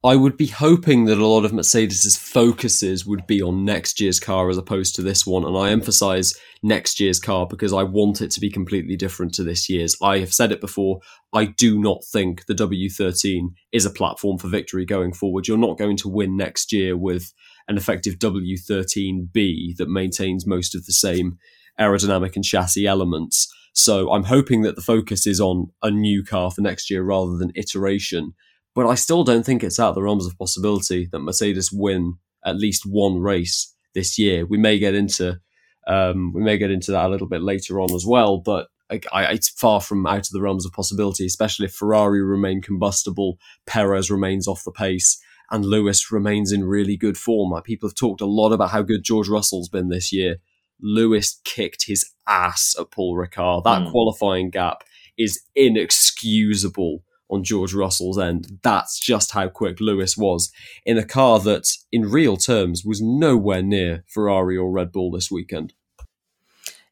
I 0.07 0.15
would 0.15 0.37
be 0.37 0.47
hoping 0.47 1.03
that 1.05 1.17
a 1.17 1.27
lot 1.27 1.43
of 1.43 1.51
Mercedes's 1.51 2.15
focuses 2.15 3.05
would 3.05 3.27
be 3.27 3.41
on 3.41 3.65
next 3.65 3.99
year's 3.99 4.21
car 4.21 4.49
as 4.49 4.57
opposed 4.57 4.95
to 4.95 5.01
this 5.01 5.27
one, 5.27 5.43
and 5.43 5.57
I 5.57 5.71
emphasize 5.71 6.33
next 6.63 7.01
year's 7.01 7.19
car 7.19 7.45
because 7.45 7.73
I 7.73 7.83
want 7.83 8.21
it 8.21 8.31
to 8.31 8.39
be 8.39 8.49
completely 8.49 8.95
different 8.95 9.33
to 9.33 9.43
this 9.43 9.67
year's. 9.67 9.97
I 10.01 10.19
have 10.19 10.33
said 10.33 10.53
it 10.53 10.61
before, 10.61 11.01
I 11.33 11.43
do 11.43 11.77
not 11.77 12.05
think 12.05 12.45
the 12.45 12.53
W13 12.55 13.49
is 13.73 13.85
a 13.85 13.89
platform 13.89 14.37
for 14.37 14.47
victory 14.47 14.85
going 14.85 15.11
forward. 15.11 15.45
You're 15.45 15.57
not 15.57 15.77
going 15.77 15.97
to 15.97 16.07
win 16.07 16.37
next 16.37 16.71
year 16.71 16.95
with 16.95 17.33
an 17.67 17.75
effective 17.75 18.13
W13B 18.13 19.75
that 19.75 19.89
maintains 19.89 20.47
most 20.47 20.73
of 20.73 20.85
the 20.85 20.93
same 20.93 21.37
aerodynamic 21.77 22.37
and 22.37 22.45
chassis 22.45 22.87
elements. 22.87 23.53
So 23.73 24.13
I'm 24.13 24.23
hoping 24.23 24.61
that 24.61 24.77
the 24.77 24.81
focus 24.81 25.27
is 25.27 25.41
on 25.41 25.67
a 25.83 25.91
new 25.91 26.23
car 26.23 26.49
for 26.49 26.61
next 26.61 26.89
year 26.89 27.03
rather 27.03 27.35
than 27.35 27.51
iteration 27.55 28.35
but 28.77 28.85
I 28.85 28.93
still 28.93 29.23
don't 29.23 29.43
think 29.43 29.63
it's 29.63 29.79
out 29.79 29.89
of 29.89 29.95
the 29.95 30.03
realms 30.03 30.27
of 30.27 30.37
possibility 30.37 31.09
that 31.11 31.17
Mercedes 31.17 31.71
win 31.71 32.19
at 32.45 32.57
least 32.57 32.83
one 32.85 33.17
race 33.17 33.73
this 33.95 34.19
year. 34.19 34.45
We 34.45 34.59
may 34.59 34.77
get 34.77 34.93
into 34.93 35.39
um, 35.87 36.31
we 36.31 36.43
may 36.43 36.59
get 36.59 36.69
into 36.69 36.91
that 36.91 37.07
a 37.07 37.09
little 37.09 37.27
bit 37.27 37.41
later 37.41 37.81
on 37.81 37.91
as 37.95 38.05
well, 38.05 38.37
but 38.37 38.67
I, 38.91 39.01
I, 39.11 39.23
it's 39.31 39.49
far 39.49 39.81
from 39.81 40.05
out 40.05 40.27
of 40.27 40.29
the 40.29 40.43
realms 40.43 40.63
of 40.63 40.73
possibility, 40.73 41.25
especially 41.25 41.65
if 41.65 41.73
Ferrari 41.73 42.21
remain 42.21 42.61
combustible, 42.61 43.39
Perez 43.65 44.11
remains 44.11 44.47
off 44.47 44.63
the 44.63 44.71
pace, 44.71 45.19
and 45.49 45.65
Lewis 45.65 46.11
remains 46.11 46.51
in 46.51 46.63
really 46.63 46.97
good 46.97 47.17
form. 47.17 47.49
Like 47.49 47.63
people 47.63 47.89
have 47.89 47.95
talked 47.95 48.21
a 48.21 48.27
lot 48.27 48.51
about 48.51 48.69
how 48.69 48.83
good 48.83 49.01
George 49.03 49.27
Russell's 49.27 49.69
been 49.69 49.89
this 49.89 50.13
year. 50.13 50.35
Lewis 50.79 51.41
kicked 51.45 51.85
his 51.87 52.05
ass 52.27 52.75
at 52.79 52.91
Paul 52.91 53.17
Ricard. 53.17 53.63
That 53.63 53.81
mm. 53.81 53.91
qualifying 53.91 54.51
gap 54.51 54.83
is 55.17 55.41
inexcusable 55.55 57.01
on 57.29 57.43
George 57.43 57.73
Russell's 57.73 58.17
end. 58.17 58.59
That's 58.63 58.99
just 58.99 59.31
how 59.31 59.49
quick 59.49 59.79
Lewis 59.79 60.17
was 60.17 60.51
in 60.85 60.97
a 60.97 61.05
car 61.05 61.39
that, 61.39 61.67
in 61.91 62.09
real 62.09 62.37
terms, 62.37 62.83
was 62.85 63.01
nowhere 63.01 63.61
near 63.61 64.03
Ferrari 64.07 64.57
or 64.57 64.71
Red 64.71 64.91
Bull 64.91 65.11
this 65.11 65.29
weekend. 65.31 65.73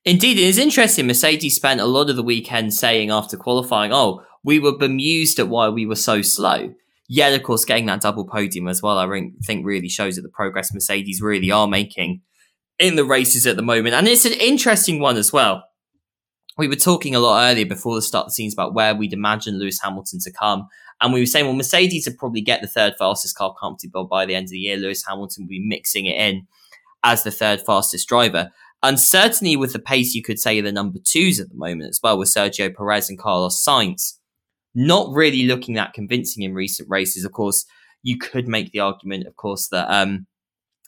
Indeed, 0.04 0.38
it 0.38 0.44
is 0.44 0.58
interesting. 0.58 1.08
Mercedes 1.08 1.56
spent 1.56 1.82
a 1.82 1.86
lot 1.86 2.10
of 2.10 2.16
the 2.16 2.24
weekend 2.24 2.74
saying 2.74 3.10
after 3.10 3.38
qualifying, 3.38 3.92
oh, 3.92 4.24
we 4.44 4.60
were 4.60 4.78
bemused 4.78 5.40
at 5.40 5.48
why 5.48 5.70
we 5.70 5.86
were 5.86 5.96
so 5.96 6.22
slow. 6.22 6.74
Yet, 7.08 7.34
of 7.34 7.44
course, 7.44 7.66
getting 7.66 7.88
that 7.88 8.02
double 8.02 8.26
podium 8.26 8.68
as 8.68 8.82
well, 8.82 8.98
I 8.98 9.30
think 9.44 9.66
really 9.66 9.90
shows 9.90 10.16
that 10.16 10.22
the 10.22 10.30
progress 10.30 10.74
Mercedes 10.74 11.22
really 11.22 11.52
are 11.52 11.68
making 11.68 12.22
in 12.78 12.96
the 12.96 13.06
races 13.06 13.48
at 13.48 13.56
the 13.56 13.62
moment. 13.62 13.96
And 13.96 14.08
it's 14.08 14.26
an 14.26 14.34
interesting 14.34 15.00
one 15.00 15.18
as 15.18 15.32
well 15.32 15.64
we 16.58 16.68
were 16.68 16.76
talking 16.76 17.16
a 17.16 17.20
lot 17.20 17.50
earlier 17.50 17.66
before 17.66 17.96
the 17.96 18.02
start 18.02 18.26
of 18.26 18.30
the 18.30 18.34
scenes 18.34 18.54
about 18.54 18.74
where 18.74 18.96
we'd 18.96 19.14
imagine 19.14 19.60
Lewis 19.60 19.82
Hamilton 19.82 20.20
to 20.22 20.32
come. 20.32 20.68
And 21.02 21.12
we 21.12 21.20
were 21.20 21.26
saying, 21.26 21.46
well, 21.46 21.56
Mercedes 21.56 22.08
would 22.08 22.18
probably 22.18 22.42
get 22.42 22.62
the 22.62 22.68
third 22.68 22.96
fastest 22.98 23.36
car 23.36 23.54
comfortably 23.60 24.08
by 24.10 24.26
the 24.26 24.36
end 24.36 24.46
of 24.46 24.52
the 24.52 24.60
year. 24.60 24.78
Lewis 24.78 25.04
Hamilton 25.06 25.44
would 25.44 25.50
be 25.50 25.60
mixing 25.60 26.06
it 26.06 26.18
in 26.18 26.48
as 27.04 27.24
the 27.24 27.32
third 27.32 27.62
fastest 27.62 28.08
driver. 28.08 28.52
And 28.82 29.00
certainly 29.00 29.58
with 29.58 29.74
the 29.74 29.80
pace, 29.80 30.14
you 30.14 30.24
could 30.24 30.40
say 30.40 30.62
the 30.62 30.72
number 30.72 31.00
twos 31.04 31.40
at 31.40 31.50
the 31.50 31.56
moment 31.56 31.90
as 31.90 32.00
well, 32.02 32.18
with 32.18 32.34
Sergio 32.34 32.74
Perez 32.74 33.10
and 33.10 33.20
Carlos 33.20 33.62
Sainz. 33.62 34.14
Not 34.74 35.12
really 35.14 35.44
looking 35.44 35.76
that 35.76 35.94
convincing 35.94 36.44
in 36.44 36.54
recent 36.54 36.90
races. 36.90 37.26
Of 37.26 37.32
course, 37.32 37.66
you 38.04 38.18
could 38.18 38.48
make 38.48 38.72
the 38.72 38.80
argument, 38.80 39.26
of 39.28 39.36
course, 39.36 39.68
that 39.70 39.90
um, 39.90 40.28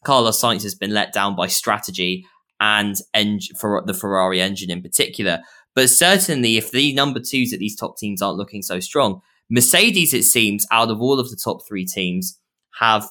Carlos 0.03 0.41
Sainz 0.41 0.63
has 0.63 0.76
been 0.76 0.93
let 0.93 1.11
down 1.11 1.36
by 1.36 1.47
strategy 1.47 2.26
and 2.60 2.95
en- 3.14 3.39
for 3.60 3.84
the 3.86 3.93
Ferrari 3.93 4.41
engine 4.41 4.72
in 4.72 4.82
particular. 4.82 5.39
But 5.76 5.89
certainly, 5.89 6.58
if 6.58 6.72
the 6.72 6.93
number 6.93 7.20
twos 7.20 7.53
at 7.53 7.60
these 7.60 7.76
top 7.76 7.97
teams 7.97 8.22
aren't 8.22 8.38
looking 8.38 8.64
so 8.64 8.80
strong, 8.80 9.22
Mercedes, 9.49 10.14
it 10.14 10.24
seems, 10.24 10.66
out 10.72 10.89
of 10.89 11.01
all 11.01 11.20
of 11.20 11.30
the 11.30 11.39
top 11.41 11.60
three 11.68 11.86
teams, 11.86 12.39
have 12.80 13.10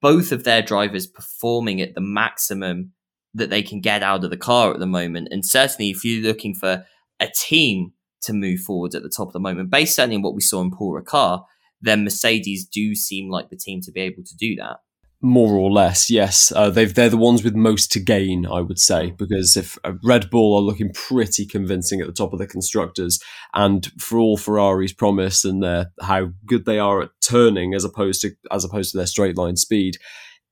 both 0.00 0.32
of 0.32 0.44
their 0.44 0.62
drivers 0.62 1.06
performing 1.06 1.80
at 1.80 1.94
the 1.94 2.00
maximum 2.00 2.92
that 3.34 3.50
they 3.50 3.62
can 3.62 3.80
get 3.80 4.02
out 4.02 4.24
of 4.24 4.30
the 4.30 4.36
car 4.36 4.72
at 4.72 4.80
the 4.80 4.86
moment. 4.86 5.28
And 5.30 5.44
certainly, 5.44 5.90
if 5.90 6.04
you're 6.04 6.22
looking 6.22 6.54
for 6.54 6.84
a 7.20 7.28
team 7.34 7.92
to 8.22 8.32
move 8.32 8.60
forward 8.60 8.94
at 8.94 9.02
the 9.02 9.12
top 9.14 9.28
of 9.28 9.32
the 9.32 9.40
moment, 9.40 9.70
based 9.70 9.96
certainly 9.96 10.16
on 10.16 10.22
what 10.22 10.34
we 10.34 10.40
saw 10.40 10.60
in 10.60 10.70
Paul 10.70 11.00
Ricard, 11.00 11.44
then 11.80 12.04
Mercedes 12.04 12.66
do 12.66 12.94
seem 12.94 13.30
like 13.30 13.50
the 13.50 13.56
team 13.56 13.80
to 13.82 13.92
be 13.92 14.00
able 14.00 14.24
to 14.24 14.36
do 14.36 14.56
that. 14.56 14.78
More 15.20 15.54
or 15.54 15.68
less, 15.68 16.10
yes. 16.10 16.52
Uh, 16.54 16.70
they've 16.70 16.94
they're 16.94 17.08
the 17.08 17.16
ones 17.16 17.42
with 17.42 17.56
most 17.56 17.90
to 17.92 18.00
gain, 18.00 18.46
I 18.46 18.60
would 18.60 18.78
say, 18.78 19.10
because 19.10 19.56
if 19.56 19.76
uh, 19.82 19.94
Red 20.04 20.30
Bull 20.30 20.56
are 20.56 20.62
looking 20.62 20.92
pretty 20.92 21.44
convincing 21.44 22.00
at 22.00 22.06
the 22.06 22.12
top 22.12 22.32
of 22.32 22.38
the 22.38 22.46
constructors, 22.46 23.18
and 23.52 23.90
for 24.00 24.18
all 24.18 24.36
Ferrari's 24.36 24.92
promise 24.92 25.44
and 25.44 25.60
their 25.60 25.90
how 26.00 26.28
good 26.46 26.66
they 26.66 26.78
are 26.78 27.02
at 27.02 27.10
turning 27.20 27.74
as 27.74 27.82
opposed 27.84 28.20
to 28.22 28.30
as 28.52 28.64
opposed 28.64 28.92
to 28.92 28.96
their 28.96 29.08
straight 29.08 29.36
line 29.36 29.56
speed, 29.56 29.96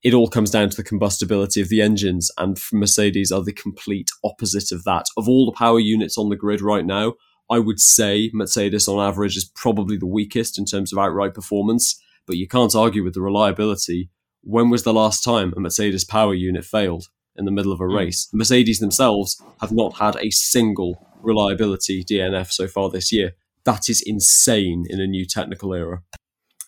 it 0.03 0.15
all 0.15 0.27
comes 0.29 0.51
down 0.51 0.69
to 0.71 0.77
the 0.77 0.83
combustibility 0.83 1.61
of 1.61 1.69
the 1.69 1.81
engines, 1.81 2.33
and 2.37 2.59
Mercedes 2.73 3.31
are 3.31 3.45
the 3.45 3.53
complete 3.53 4.11
opposite 4.25 4.73
of 4.73 4.83
that. 4.83 5.05
Of 5.17 5.29
all 5.29 5.47
the 5.47 5.57
power 5.57 5.79
units 5.79 6.19
on 6.19 6.29
the 6.29 6.35
grid 6.35 6.61
right 6.61 6.85
now, 6.85 7.15
I 7.49 7.61
would 7.61 7.79
say 7.79 8.33
Mercedes 8.35 8.89
on 8.89 8.99
average 8.99 9.37
is 9.37 9.45
probably 9.45 9.97
the 9.97 10.07
weakest 10.07 10.59
in 10.59 10.65
terms 10.65 10.93
of 10.93 10.99
outright 10.99 11.35
performance, 11.35 12.03
but 12.27 12.37
you 12.37 12.49
can't 12.49 12.75
argue 12.75 13.05
with 13.05 13.15
the 13.15 13.23
reliability 13.23 14.11
when 14.47 14.71
was 14.71 14.85
the 14.85 14.95
last 14.95 15.25
time 15.25 15.53
a 15.57 15.61
Mercedes 15.61 16.05
power 16.05 16.33
unit 16.33 16.65
failed 16.65 17.09
in 17.35 17.45
the 17.45 17.51
middle 17.51 17.73
of 17.73 17.81
a 17.81 17.85
hmm. 17.85 17.97
race? 17.97 18.29
Mercedes 18.33 18.79
themselves 18.79 19.43
have 19.61 19.73
not 19.73 19.97
had 19.97 20.17
a 20.17 20.31
single 20.31 21.05
reliability 21.21 22.05
DNF 22.05 22.53
so 22.53 22.69
far 22.69 22.89
this 22.89 23.13
year. 23.13 23.33
That 23.65 23.89
is 23.89 24.01
insane 24.07 24.85
in 24.89 25.01
a 25.01 25.07
new 25.07 25.27
technical 25.27 25.75
era. 25.75 26.03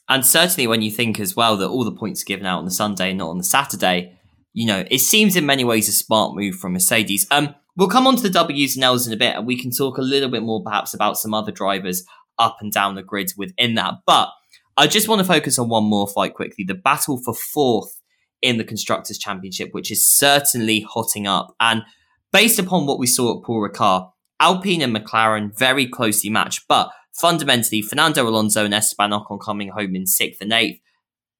And 0.09 0.27
certainly 0.27 0.67
when 0.67 0.83
you 0.83 0.91
think 0.91 1.21
as 1.21 1.37
well 1.37 1.57
that 1.59 1.69
all 1.69 1.85
the 1.85 1.93
points 1.93 2.23
are 2.23 2.27
given 2.27 2.47
out 2.47 2.59
on 2.59 2.65
the 2.65 2.73
Sunday, 2.73 3.13
not 3.13 3.29
on 3.29 3.39
the 3.39 3.45
Saturday, 3.45 4.19
you 4.53 4.67
know, 4.67 4.85
it 4.91 4.99
seems 4.99 5.37
in 5.37 5.47
many 5.47 5.63
ways 5.63 5.89
a 5.89 5.93
smart 5.93 6.35
move 6.35 6.57
from 6.57 6.73
Mercedes. 6.73 7.29
Um, 7.31 7.55
we'll 7.77 7.89
come 7.89 8.09
on 8.09 8.17
to 8.17 8.23
the 8.23 8.31
W's 8.31 8.75
and 8.75 8.83
L's 8.83 9.07
in 9.07 9.13
a 9.13 9.17
bit, 9.17 9.37
and 9.37 9.47
we 9.47 9.61
can 9.61 9.71
talk 9.71 9.99
a 9.99 10.03
little 10.03 10.31
bit 10.31 10.43
more 10.43 10.65
perhaps 10.65 10.95
about 10.95 11.19
some 11.19 11.35
other 11.35 11.53
drivers 11.53 12.05
up 12.39 12.57
and 12.61 12.73
down 12.73 12.97
the 12.97 13.03
grids 13.03 13.37
within 13.37 13.75
that. 13.75 13.95
But 14.07 14.31
I 14.79 14.87
just 14.87 15.09
want 15.09 15.19
to 15.19 15.25
focus 15.25 15.59
on 15.59 15.69
one 15.69 15.83
more 15.83 16.07
fight 16.07 16.35
quickly 16.35 16.65
the 16.65 16.73
battle 16.73 17.21
for 17.21 17.35
fourth 17.35 18.01
in 18.41 18.59
the 18.59 18.65
Constructors' 18.65 19.19
Championship, 19.19 19.71
which 19.73 19.91
is 19.91 20.07
certainly 20.07 20.87
hotting 20.89 21.27
up. 21.27 21.53
And 21.59 21.83
based 22.33 22.61
upon 22.61 22.87
what 22.87 23.01
we 23.01 23.09
saw 23.09 23.37
at 23.37 23.45
Paul 23.45 23.69
Ricard, 23.69 24.09
Alpine 24.39 24.81
and 24.81 24.95
McLaren 24.95 25.51
very 25.59 25.89
closely 25.89 26.31
matched, 26.31 26.69
but 26.69 26.91
fundamentally, 27.13 27.83
Fernando 27.83 28.29
Alonso 28.29 28.65
and 28.65 28.73
Esteban 28.73 29.11
Ocon 29.11 29.41
coming 29.45 29.71
home 29.71 29.97
in 29.97 30.07
sixth 30.07 30.41
and 30.41 30.53
eighth. 30.53 30.81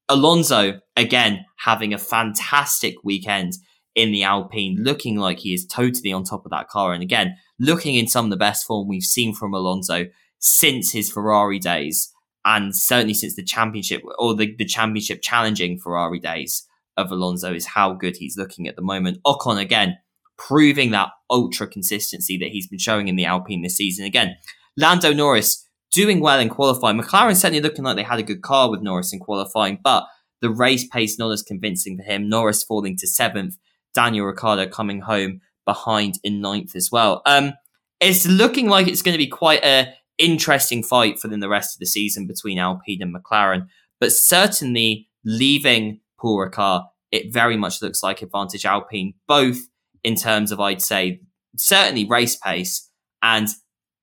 Alonso, 0.09 0.81
again, 0.97 1.45
having 1.59 1.95
a 1.95 1.99
fantastic 1.99 2.97
weekend 3.05 3.53
in 3.95 4.11
the 4.11 4.25
Alpine, 4.25 4.79
looking 4.81 5.17
like 5.17 5.39
he 5.39 5.55
is 5.55 5.65
totally 5.65 6.13
on 6.13 6.25
top 6.25 6.45
of 6.45 6.51
that 6.51 6.69
car. 6.69 6.93
And 6.93 7.05
again, 7.05 7.37
looking 7.61 7.95
in 7.95 8.09
some 8.09 8.25
of 8.25 8.31
the 8.33 8.37
best 8.37 8.67
form 8.67 8.89
we've 8.89 9.05
seen 9.05 9.33
from 9.33 9.55
Alonso 9.55 10.07
since 10.41 10.91
his 10.91 11.09
Ferrari 11.13 11.61
days 11.61 12.13
and 12.49 12.75
certainly 12.75 13.13
since 13.13 13.37
the 13.37 13.45
championship 13.45 14.03
or 14.19 14.35
the, 14.35 14.57
the 14.57 14.65
championship 14.65 15.21
challenging 15.23 15.79
Ferrari 15.79 16.19
days 16.19 16.67
of 16.97 17.13
Alonso 17.13 17.53
is 17.53 17.67
how 17.67 17.93
good 17.93 18.17
he's 18.17 18.39
looking 18.39 18.67
at 18.67 18.75
the 18.75 18.83
moment. 18.83 19.19
Ocon 19.27 19.61
again 19.61 19.99
proving 20.39 20.91
that 20.93 21.11
ultra 21.29 21.67
consistency 21.67 22.39
that 22.39 22.49
he's 22.49 22.67
been 22.67 22.79
showing 22.79 23.09
in 23.09 23.17
the 23.17 23.27
Alpine 23.27 23.61
this 23.61 23.77
season. 23.77 24.07
Again, 24.07 24.35
Lando 24.79 25.13
Norris 25.13 25.69
doing 25.93 26.21
well 26.21 26.41
in 26.41 26.49
qualifying. 26.49 26.99
McLaren 26.99 27.37
certainly 27.37 27.61
looking 27.61 27.85
like 27.85 27.97
they 27.97 28.03
had 28.03 28.19
a 28.19 28.23
good 28.23 28.41
car 28.41 28.71
with 28.71 28.81
Norris 28.81 29.13
in 29.13 29.19
qualifying, 29.19 29.79
but 29.85 30.07
the 30.41 30.51
race 30.51 30.87
pace 30.89 31.19
not 31.19 31.31
as 31.31 31.43
convincing 31.43 31.99
for 31.99 32.05
him. 32.05 32.31
Norris 32.31 32.63
falling 32.65 32.97
to 32.97 33.07
seventh, 33.07 33.59
Daniel 33.95 34.25
Ricciardo 34.25 34.67
coming 34.69 35.03
home 35.03 35.43
behind 35.67 36.19
in 36.25 36.41
ninth 36.41 36.75
as 36.75 36.91
well. 36.91 37.21
Um, 37.27 37.53
it's 38.01 38.27
looking 38.27 38.69
like 38.69 38.87
it's 38.87 39.03
going 39.03 39.15
to 39.15 39.19
be 39.19 39.27
quite 39.27 39.63
a 39.65 39.93
interesting 40.19 40.83
fight 40.83 41.19
for 41.19 41.29
the 41.29 41.49
rest 41.49 41.75
of 41.75 41.81
the 41.81 41.87
season 41.87 42.27
between 42.27 42.59
Alpine 42.59 43.03
and 43.03 43.15
McLaren. 43.15 43.69
But 44.01 44.13
certainly 44.13 45.09
leaving 45.25 46.01
Paul 46.21 46.39
Ricard, 46.39 46.85
it 47.11 47.33
very 47.33 47.57
much 47.57 47.81
looks 47.81 48.03
like 48.03 48.23
advantage 48.23 48.65
Alpine, 48.65 49.15
both 49.27 49.59
in 50.05 50.15
terms 50.15 50.53
of, 50.53 50.61
I'd 50.61 50.83
say, 50.83 51.21
certainly 51.57 52.05
race 52.05 52.37
pace 52.37 52.89
and 53.23 53.49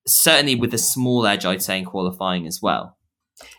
certainly 0.06 0.54
with 0.54 0.74
a 0.74 0.78
small 0.78 1.26
edge, 1.26 1.44
I'd 1.44 1.62
say, 1.62 1.78
in 1.78 1.84
qualifying 1.84 2.46
as 2.46 2.60
well. 2.62 2.96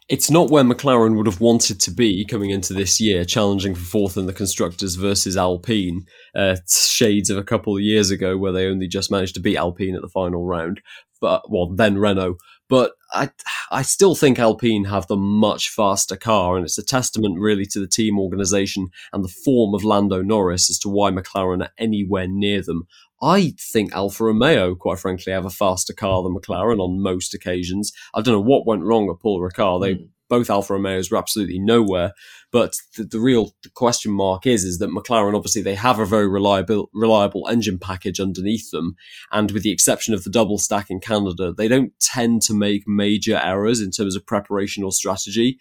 It's 0.10 0.32
not 0.32 0.50
where 0.50 0.64
McLaren 0.64 1.18
would 1.18 1.28
have 1.28 1.40
wanted 1.40 1.80
to 1.82 1.92
be 1.92 2.26
coming 2.26 2.50
into 2.50 2.74
this 2.74 3.00
year, 3.00 3.24
challenging 3.26 3.76
for 3.76 3.84
fourth 3.84 4.18
in 4.18 4.26
the 4.26 4.34
constructors 4.34 4.96
versus 4.96 5.38
Alpine. 5.38 6.06
Uh, 6.36 6.56
shades 6.68 7.30
of 7.30 7.38
a 7.38 7.44
couple 7.44 7.76
of 7.76 7.84
years 7.84 8.10
ago, 8.10 8.38
where 8.38 8.52
they 8.52 8.66
only 8.66 8.88
just 8.88 9.12
managed 9.12 9.36
to 9.36 9.40
beat 9.40 9.58
Alpine 9.58 9.96
at 9.96 10.02
the 10.02 10.08
final 10.08 10.46
round 10.46 10.82
but 11.20 11.50
well, 11.50 11.68
then 11.68 11.98
Renault. 11.98 12.38
But 12.70 12.94
I, 13.14 13.30
I 13.72 13.82
still 13.82 14.14
think 14.14 14.40
Alpine 14.40 14.86
have 14.86 15.08
the 15.08 15.16
much 15.16 15.70
faster 15.70 16.18
car, 16.18 16.58
and 16.58 16.66
it's 16.66 16.78
a 16.78 16.84
testament 16.84 17.40
really 17.40 17.66
to 17.68 17.80
the 17.80 17.88
team 17.88 18.20
organisation 18.20 18.90
and 19.14 19.24
the 19.24 19.34
form 19.46 19.74
of 19.74 19.84
Lando 19.84 20.22
Norris 20.22 20.70
as 20.70 20.80
to 20.80 20.90
why 20.90 21.12
McLaren 21.12 21.64
are 21.64 21.72
anywhere 21.78 22.28
near 22.28 22.62
them. 22.62 22.88
I 23.22 23.54
think 23.60 23.94
Alfa 23.94 24.26
Romeo, 24.26 24.76
quite 24.76 25.00
frankly, 25.00 25.34
have 25.34 25.46
a 25.46 25.50
faster 25.50 25.94
car 25.94 26.22
than 26.22 26.36
McLaren 26.36 26.80
on 26.80 27.02
most 27.02 27.34
occasions. 27.34 27.92
I 28.14 28.22
don't 28.22 28.34
know 28.34 28.42
what 28.42 28.68
went 28.68 28.84
wrong 28.84 29.10
at 29.10 29.22
Paul 29.22 29.42
Ricard. 29.42 29.82
They 29.82 29.96
mm 29.96 30.10
both 30.30 30.50
Alfa 30.50 30.74
Romeos 30.74 31.12
were 31.12 31.18
absolutely 31.18 31.60
nowhere. 31.60 32.14
But 32.52 32.74
the, 32.96 33.04
the 33.04 33.20
real 33.20 33.54
question 33.74 34.12
mark 34.12 34.46
is 34.46 34.64
is 34.64 34.80
that 34.80 34.90
McLaren 34.90 35.36
obviously 35.36 35.62
they 35.62 35.76
have 35.76 36.00
a 36.00 36.06
very 36.06 36.28
reliable 36.28 36.90
reliable 36.94 37.48
engine 37.50 37.80
package 37.80 38.20
underneath 38.20 38.72
them, 38.72 38.96
and 39.32 39.52
with 39.52 39.64
the 39.64 39.72
exception 39.72 40.14
of 40.14 40.24
the 40.24 40.30
double 40.30 40.58
stack 40.58 40.90
in 40.90 41.00
Canada, 41.00 41.54
they 41.54 41.68
don't 41.68 41.94
tend 42.00 42.42
to 42.44 42.54
make 42.54 42.88
major 42.88 43.38
errors 43.38 43.82
in 43.82 43.92
terms 43.92 44.16
of 44.16 44.26
preparation 44.26 44.84
or 44.84 44.92
strategy. 44.92 45.60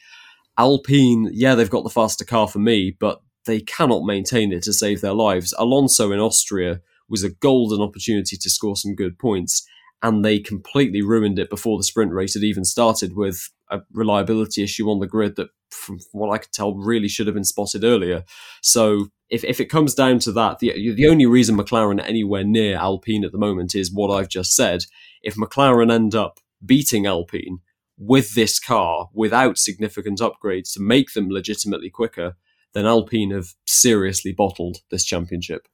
Alpine, 0.59 1.29
yeah, 1.33 1.55
they've 1.55 1.69
got 1.69 1.85
the 1.85 1.91
faster 1.91 2.25
car 2.25 2.49
for 2.49 2.59
me, 2.59 2.97
but 2.99 3.21
they 3.45 3.61
cannot 3.61 4.05
maintain 4.05 4.53
it 4.53 4.63
to 4.63 4.73
save 4.73 5.01
their 5.01 5.13
lives. 5.13 5.55
Alonso 5.59 6.13
in 6.13 6.19
Austria 6.19 6.81
was 7.09 7.23
a 7.23 7.31
golden 7.31 7.81
opportunity 7.81 8.37
to 8.37 8.51
score 8.51 8.77
some 8.77 8.95
good 8.95 9.19
points 9.19 9.67
and 10.03 10.25
they 10.25 10.39
completely 10.39 11.03
ruined 11.03 11.39
it 11.39 11.51
before 11.51 11.79
the 11.79 11.85
sprint 11.85 12.13
race 12.13 12.35
had 12.35 12.43
even 12.43 12.65
started 12.65 13.17
with 13.17 13.51
a 13.71 13.81
reliability 13.93 14.63
issue 14.63 14.91
on 14.91 15.01
the 15.01 15.07
grid 15.07 15.37
that, 15.37 15.49
from 15.71 15.99
what 16.13 16.31
I 16.31 16.39
could 16.39 16.53
tell, 16.53 16.75
really 16.75 17.09
should 17.09 17.27
have 17.27 17.35
been 17.35 17.45
spotted 17.45 17.85
earlier. 17.85 18.25
So 18.63 19.09
if, 19.29 19.45
if 19.45 19.61
it 19.61 19.67
comes 19.67 19.95
down 19.95 20.21
to 20.21 20.33
that, 20.33 20.59
the, 20.61 20.95
the 20.95 21.09
only 21.09 21.27
reason 21.27 21.57
McLaren 21.57 22.01
are 22.01 22.07
anywhere 22.07 22.45
near 22.45 22.77
Alpine 22.77 23.25
at 23.25 23.33
the 23.33 23.39
moment 23.39 23.75
is 23.75 23.93
what 23.93 24.15
I've 24.15 24.29
just 24.29 24.55
said. 24.55 24.83
If 25.23 25.35
McLaren 25.35 25.93
end 25.93 26.15
up 26.15 26.39
beating 26.65 27.07
Alpine 27.07 27.59
with 27.99 28.35
this 28.35 28.61
car 28.61 29.09
without 29.13 29.59
significant 29.59 30.21
upgrades 30.21 30.73
to 30.75 30.81
make 30.81 31.13
them 31.15 31.29
legitimately 31.29 31.91
quicker, 31.91 32.37
then 32.75 32.87
Alpine 32.87 33.31
have 33.31 33.49
seriously 33.67 34.33
bottled 34.33 34.79
this 34.91 35.05
championship. 35.05 35.67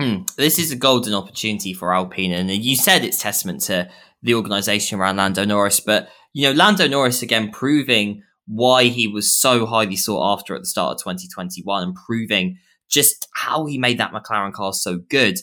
Mm, 0.00 0.32
this 0.36 0.58
is 0.58 0.70
a 0.70 0.76
golden 0.76 1.14
opportunity 1.14 1.72
for 1.72 1.92
Alpine, 1.94 2.32
and 2.32 2.50
you 2.50 2.76
said 2.76 3.04
it's 3.04 3.20
testament 3.20 3.62
to 3.62 3.90
the 4.22 4.34
organisation 4.34 4.98
around 4.98 5.16
Lando 5.16 5.44
Norris, 5.44 5.80
but 5.80 6.08
you 6.32 6.44
know 6.44 6.52
Lando 6.52 6.86
Norris 6.86 7.22
again 7.22 7.50
proving 7.50 8.22
why 8.46 8.84
he 8.84 9.06
was 9.06 9.30
so 9.30 9.66
highly 9.66 9.96
sought 9.96 10.38
after 10.38 10.54
at 10.54 10.62
the 10.62 10.66
start 10.66 10.92
of 10.92 10.98
2021, 10.98 11.82
and 11.82 11.94
proving 11.94 12.58
just 12.88 13.28
how 13.34 13.66
he 13.66 13.78
made 13.78 13.98
that 13.98 14.12
McLaren 14.12 14.52
car 14.52 14.72
so 14.72 14.98
good, 14.98 15.38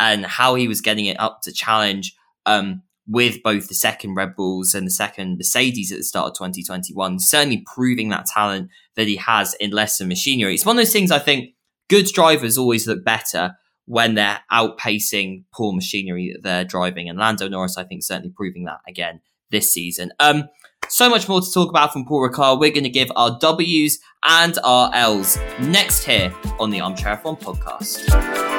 and 0.00 0.26
how 0.26 0.56
he 0.56 0.68
was 0.68 0.80
getting 0.80 1.06
it 1.06 1.18
up 1.20 1.40
to 1.42 1.52
challenge 1.52 2.14
um, 2.46 2.82
with 3.06 3.42
both 3.42 3.68
the 3.68 3.74
second 3.74 4.14
Red 4.14 4.34
Bulls 4.36 4.74
and 4.74 4.86
the 4.86 4.90
second 4.90 5.38
Mercedes 5.38 5.92
at 5.92 5.98
the 5.98 6.04
start 6.04 6.28
of 6.28 6.34
2021. 6.34 7.20
Certainly 7.20 7.64
proving 7.74 8.08
that 8.08 8.26
talent 8.26 8.70
that 8.96 9.06
he 9.06 9.16
has 9.16 9.54
in 9.54 9.70
lesser 9.70 10.04
machinery. 10.04 10.54
It's 10.54 10.66
one 10.66 10.76
of 10.76 10.84
those 10.84 10.92
things 10.92 11.10
I 11.10 11.18
think 11.20 11.54
good 11.88 12.06
drivers 12.06 12.58
always 12.58 12.86
look 12.86 13.04
better 13.04 13.54
when 13.86 14.14
they're 14.14 14.40
outpacing 14.52 15.44
poor 15.54 15.72
machinery 15.72 16.32
that 16.34 16.42
they're 16.42 16.64
driving. 16.64 17.08
And 17.08 17.18
Lando 17.18 17.48
Norris, 17.48 17.78
I 17.78 17.84
think, 17.84 18.02
certainly 18.02 18.32
proving 18.36 18.64
that 18.64 18.80
again 18.86 19.20
this 19.50 19.72
season. 19.72 20.12
Um, 20.20 20.48
so 20.88 21.10
much 21.10 21.28
more 21.28 21.40
to 21.40 21.52
talk 21.52 21.68
about 21.68 21.92
from 21.92 22.06
Paul 22.06 22.28
Ricard. 22.28 22.60
We're 22.60 22.70
going 22.70 22.84
to 22.84 22.90
give 22.90 23.10
our 23.14 23.38
W's 23.38 24.00
and 24.24 24.58
our 24.64 24.90
L's 24.94 25.38
next 25.60 26.04
here 26.04 26.34
on 26.58 26.70
the 26.70 26.80
Armchair 26.80 27.16
F1 27.16 27.40
podcast. 27.40 28.58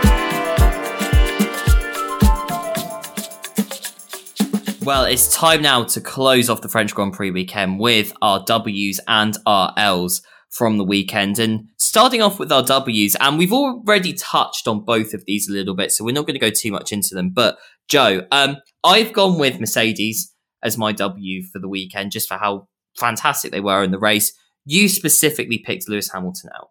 Well, 4.81 5.05
it's 5.05 5.33
time 5.33 5.61
now 5.61 5.83
to 5.83 6.01
close 6.01 6.49
off 6.49 6.61
the 6.61 6.69
French 6.69 6.95
Grand 6.95 7.13
Prix 7.13 7.31
weekend 7.31 7.79
with 7.79 8.13
our 8.21 8.43
W's 8.45 8.99
and 9.07 9.37
our 9.45 9.73
L's 9.77 10.21
from 10.49 10.77
the 10.77 10.83
weekend. 10.83 11.37
And 11.37 11.67
starting 11.77 12.21
off 12.21 12.39
with 12.39 12.51
our 12.51 12.63
W's, 12.63 13.15
and 13.19 13.37
we've 13.37 13.53
already 13.53 14.13
touched 14.13 14.67
on 14.67 14.83
both 14.83 15.13
of 15.13 15.25
these 15.25 15.47
a 15.49 15.51
little 15.51 15.75
bit, 15.75 15.91
so 15.91 16.03
we're 16.03 16.13
not 16.13 16.25
going 16.25 16.33
to 16.33 16.39
go 16.39 16.49
too 16.49 16.71
much 16.71 16.91
into 16.91 17.13
them. 17.13 17.29
But 17.29 17.57
Joe, 17.87 18.25
um, 18.31 18.57
I've 18.83 19.13
gone 19.13 19.37
with 19.37 19.59
Mercedes 19.59 20.33
as 20.63 20.77
my 20.77 20.91
W 20.91 21.43
for 21.43 21.59
the 21.59 21.69
weekend, 21.69 22.11
just 22.11 22.27
for 22.27 22.37
how 22.37 22.67
fantastic 22.97 23.51
they 23.51 23.61
were 23.61 23.83
in 23.83 23.91
the 23.91 23.99
race. 23.99 24.33
You 24.65 24.87
specifically 24.87 25.57
picked 25.57 25.89
Lewis 25.89 26.11
Hamilton 26.11 26.51
out. 26.55 26.69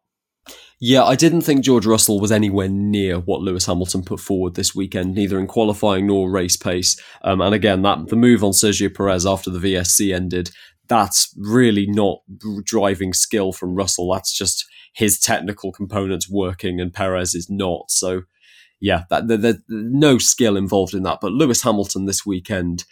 Yeah, 0.81 1.03
I 1.03 1.17
didn't 1.17 1.41
think 1.41 1.65
George 1.65 1.87
Russell 1.87 2.21
was 2.21 2.31
anywhere 2.31 2.69
near 2.69 3.19
what 3.19 3.41
Lewis 3.41 3.67
Hamilton 3.67 4.05
put 4.05 4.21
forward 4.21 4.55
this 4.55 4.77
weekend, 4.77 5.15
neither 5.15 5.39
in 5.41 5.49
qualifying 5.49 6.07
nor 6.07 6.31
race 6.31 6.57
pace. 6.57 6.97
Um, 7.23 7.41
and 7.41 7.53
again, 7.53 7.83
that 7.83 8.07
the 8.07 8.17
move 8.17 8.45
on 8.45 8.53
Sergio 8.53 8.95
Perez 8.95 9.27
after 9.27 9.51
the 9.51 9.59
VSC 9.59 10.15
ended, 10.15 10.51
that's 10.87 11.35
really 11.37 11.87
not 11.87 12.21
driving 12.63 13.13
skill 13.13 13.53
from 13.53 13.75
Russell. 13.75 14.13
That's 14.13 14.33
just 14.33 14.67
his 14.93 15.19
technical 15.19 15.73
components 15.73 16.31
working, 16.31 16.81
and 16.81 16.95
Perez 16.95 17.35
is 17.35 17.51
not. 17.51 17.91
So, 17.91 18.23
yeah, 18.81 19.03
that, 19.11 19.27
there's 19.27 19.59
no 19.69 20.19
skill 20.19 20.57
involved 20.57 20.95
in 20.95 21.03
that. 21.03 21.19
But 21.21 21.33
Lewis 21.33 21.63
Hamilton 21.63 22.07
this 22.07 22.25
weekend, 22.25 22.85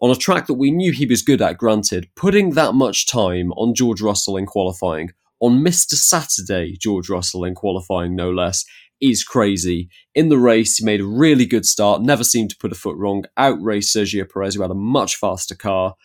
on 0.00 0.10
a 0.10 0.16
track 0.16 0.46
that 0.46 0.54
we 0.54 0.70
knew 0.70 0.92
he 0.92 1.06
was 1.06 1.22
good 1.22 1.40
at, 1.40 1.58
granted, 1.58 2.08
putting 2.14 2.50
that 2.50 2.74
much 2.74 3.06
time 3.06 3.52
on 3.52 3.74
George 3.74 4.00
Russell 4.00 4.36
in 4.36 4.46
qualifying 4.46 5.10
on 5.40 5.62
Mr. 5.62 5.94
Saturday, 5.94 6.76
George 6.80 7.08
Russell 7.10 7.44
in 7.44 7.54
qualifying, 7.54 8.16
no 8.16 8.30
less, 8.30 8.64
is 9.00 9.24
crazy. 9.24 9.88
In 10.14 10.28
the 10.28 10.38
race, 10.38 10.76
he 10.76 10.84
made 10.84 11.00
a 11.00 11.06
really 11.06 11.44
good 11.44 11.66
start, 11.66 12.02
never 12.02 12.24
seemed 12.24 12.50
to 12.50 12.56
put 12.56 12.72
a 12.72 12.76
foot 12.76 12.96
wrong, 12.96 13.24
outraced 13.36 13.94
Sergio 13.94 14.28
Perez, 14.28 14.54
who 14.54 14.62
had 14.62 14.70
a 14.70 14.74
much 14.74 15.16
faster 15.16 15.54
car, 15.54 15.96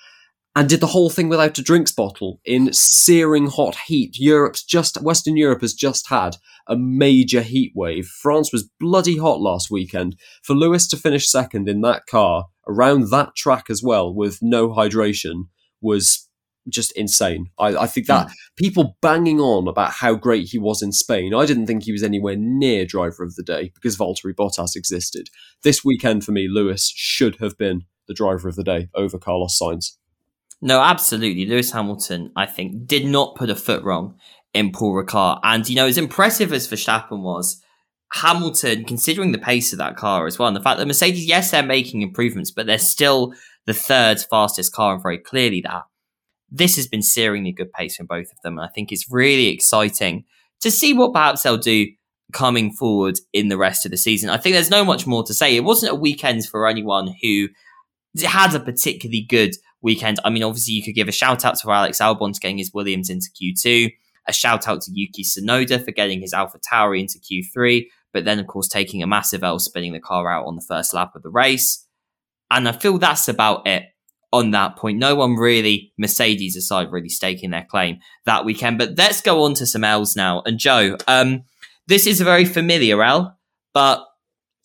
and 0.60 0.68
did 0.68 0.82
the 0.82 0.88
whole 0.88 1.10
thing 1.10 1.30
without 1.30 1.58
a 1.58 1.64
drinks 1.64 1.94
bottle 1.94 2.42
in 2.44 2.74
searing 2.74 3.48
hot 3.48 3.78
heat. 3.88 4.20
Europe's 4.20 4.62
just, 4.62 5.02
Western 5.02 5.38
Europe 5.38 5.62
has 5.62 5.74
just 5.74 6.10
had 6.10 6.36
a 6.68 6.76
major 6.76 7.42
heat 7.42 7.72
wave. 7.78 8.06
France 8.06 8.52
was 8.52 8.70
bloody 8.78 9.18
hot 9.18 9.40
last 9.40 9.72
weekend. 9.72 10.18
For 10.44 10.54
Lewis 10.54 10.86
to 10.90 10.98
finish 10.98 11.32
second 11.32 11.70
in 11.70 11.80
that 11.84 12.08
car, 12.08 12.48
around 12.68 13.10
that 13.10 13.38
track 13.38 13.70
as 13.70 13.82
well, 13.82 14.14
with 14.14 14.40
no 14.42 14.68
hydration, 14.68 15.44
was 15.80 16.28
just 16.68 16.92
insane. 16.92 17.46
I, 17.58 17.78
I 17.78 17.88
think 17.88 18.08
that 18.08 18.28
mm. 18.28 18.34
people 18.58 18.98
banging 19.02 19.40
on 19.40 19.66
about 19.66 19.92
how 19.92 20.16
great 20.16 20.50
he 20.50 20.60
was 20.60 20.82
in 20.82 20.92
Spain, 20.92 21.34
I 21.34 21.46
didn't 21.46 21.68
think 21.68 21.84
he 21.84 21.94
was 21.94 22.04
anywhere 22.04 22.36
near 22.38 22.86
driver 22.86 23.24
of 23.24 23.36
the 23.36 23.44
day 23.44 23.72
because 23.76 23.96
Valtteri 23.96 24.34
Bottas 24.34 24.76
existed. 24.76 25.30
This 25.64 25.86
weekend 25.86 26.26
for 26.26 26.34
me, 26.34 26.50
Lewis 26.50 26.92
should 26.94 27.38
have 27.38 27.58
been 27.58 27.84
the 28.10 28.14
driver 28.14 28.50
of 28.50 28.58
the 28.58 28.64
day 28.66 28.90
over 28.94 29.18
Carlos 29.18 29.58
Sainz. 29.58 29.92
No, 30.62 30.82
absolutely. 30.82 31.46
Lewis 31.46 31.72
Hamilton, 31.72 32.32
I 32.36 32.46
think, 32.46 32.86
did 32.86 33.06
not 33.06 33.36
put 33.36 33.50
a 33.50 33.56
foot 33.56 33.84
wrong 33.84 34.18
in 34.54 34.72
Paul 34.72 34.94
Ricard. 34.94 35.40
And, 35.44 35.68
you 35.70 35.76
know, 35.76 35.88
as 35.88 35.98
impressive 35.98 36.52
as 36.52 36.68
Verstappen 36.68 37.22
was, 37.22 37.62
Hamilton, 38.14 38.86
considering 38.86 39.32
the 39.32 39.38
pace 39.38 39.72
of 39.72 39.80
that 39.80 39.96
car 39.96 40.26
as 40.26 40.40
well, 40.40 40.48
and 40.48 40.58
the 40.58 40.62
fact 40.62 40.80
that 40.80 40.88
Mercedes, 40.88 41.26
yes, 41.26 41.52
they're 41.52 41.64
making 41.64 42.02
improvements, 42.02 42.52
but 42.52 42.66
they're 42.66 42.80
still 42.80 43.34
the 43.66 43.74
third 43.74 44.20
fastest 44.30 44.74
car, 44.74 44.94
and 44.94 45.04
very 45.04 45.20
clearly 45.20 45.62
that 45.62 45.84
this 46.50 46.76
has 46.76 46.88
been 46.88 47.02
searingly 47.02 47.56
good 47.56 47.72
pace 47.72 47.96
from 47.96 48.08
both 48.08 48.32
of 48.32 48.42
them. 48.44 48.58
And 48.58 48.66
I 48.66 48.70
think 48.74 48.92
it's 48.92 49.12
really 49.12 49.48
exciting 49.48 50.26
to 50.62 50.72
see 50.72 50.94
what 50.94 51.14
perhaps 51.14 51.44
they'll 51.44 51.58
do 51.58 51.88
coming 52.34 52.72
forward 52.74 53.20
in 53.32 53.48
the 53.48 53.58
rest 53.58 53.86
of 53.86 53.92
the 53.92 53.98
season. 53.98 54.30
I 54.30 54.38
think 54.38 54.56
there's 54.56 54.72
no 54.72 54.84
much 54.84 55.06
more 55.06 55.24
to 55.24 55.34
say. 55.34 55.56
It 55.56 55.64
wasn't 55.64 55.92
a 55.92 55.96
weekend 55.96 56.48
for 56.48 56.68
anyone 56.68 57.14
who 57.22 57.50
had 58.26 58.56
a 58.56 58.60
particularly 58.60 59.26
good 59.30 59.56
weekend. 59.82 60.20
I 60.24 60.30
mean, 60.30 60.44
obviously, 60.44 60.74
you 60.74 60.84
could 60.84 60.96
give 60.96 61.08
a 61.08 61.14
shout 61.14 61.46
out 61.46 61.58
to 61.60 61.72
Alex 61.72 62.00
Albon 62.00 62.36
for 62.36 62.40
getting 62.40 62.58
his 62.58 62.74
Williams 62.74 63.10
into 63.10 63.30
Q2, 63.30 63.92
a 64.28 64.34
shout 64.34 64.68
out 64.68 64.82
to 64.82 64.92
Yuki 64.94 65.24
Tsunoda 65.24 65.84
for 65.84 65.92
getting 65.92 66.22
his 66.22 66.34
Alpha 66.34 66.60
Tauri 66.60 67.00
into 67.00 67.20
Q3, 67.20 67.88
but 68.14 68.26
then, 68.26 68.40
of 68.40 68.48
course, 68.48 68.68
taking 68.68 69.04
a 69.04 69.08
massive 69.08 69.44
L, 69.44 69.60
spinning 69.60 69.94
the 69.94 70.00
car 70.00 70.32
out 70.32 70.46
on 70.46 70.56
the 70.56 70.62
first 70.62 70.94
lap 70.94 71.16
of 71.16 71.24
the 71.24 71.30
race. 71.30 71.86
And 72.52 72.68
I 72.68 72.72
feel 72.72 72.98
that's 72.98 73.28
about 73.28 73.68
it 73.68 73.84
on 74.32 74.52
that 74.52 74.76
point. 74.76 74.98
No 74.98 75.16
one 75.16 75.36
really, 75.36 75.94
Mercedes 75.98 76.56
aside, 76.56 76.92
really 76.92 77.10
staking 77.10 77.52
their 77.52 77.66
claim 77.70 78.00
that 78.26 78.46
weekend. 78.46 78.78
But 78.78 78.98
let's 78.98 79.22
go 79.22 79.44
on 79.44 79.54
to 79.56 79.66
some 79.66 79.84
L's 79.84 80.16
now. 80.16 80.42
And 80.46 80.60
Joe, 80.60 80.98
um, 81.08 81.44
this 81.88 82.06
is 82.06 82.22
a 82.22 82.26
very 82.26 82.46
familiar 82.46 83.02
L, 83.04 83.38
but 83.74 84.06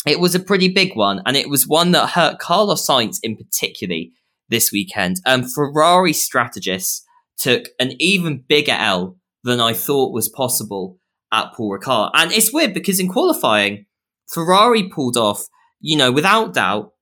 it 0.07 0.21
was 0.21 0.35
a 0.35 0.41
pretty 0.41 0.69
big 0.69 0.95
one, 0.95 1.23
and 1.25 1.37
it 1.37 1.49
was 1.49 1.67
one 1.67 1.93
that 1.93 2.11
hurt 2.11 2.39
Carlos 2.39 2.87
Sainz 2.87 3.19
in 3.23 3.37
particularly 3.37 4.13
this 4.49 4.71
weekend. 4.73 5.17
Um, 5.27 5.45
Ferrari 5.45 6.13
strategists 6.13 7.05
took 7.39 7.69
an 7.79 7.93
even 7.99 8.45
bigger 8.49 8.77
L 8.79 9.17
than 9.43 9.61
I 9.61 9.73
thought 9.73 10.13
was 10.13 10.29
possible 10.29 10.99
at 11.33 11.53
Paul 11.55 11.79
Ricard. 11.79 12.11
And 12.15 12.33
it's 12.33 12.53
weird 12.53 12.75
because 12.75 13.01
in 13.01 13.09
qualifying, 13.09 13.87
Ferrari 14.29 14.89
pulled 14.89 15.17
off, 15.17 15.47
you 15.81 15.97
know, 15.97 16.13
without 16.13 16.55
doubt, 16.55 16.93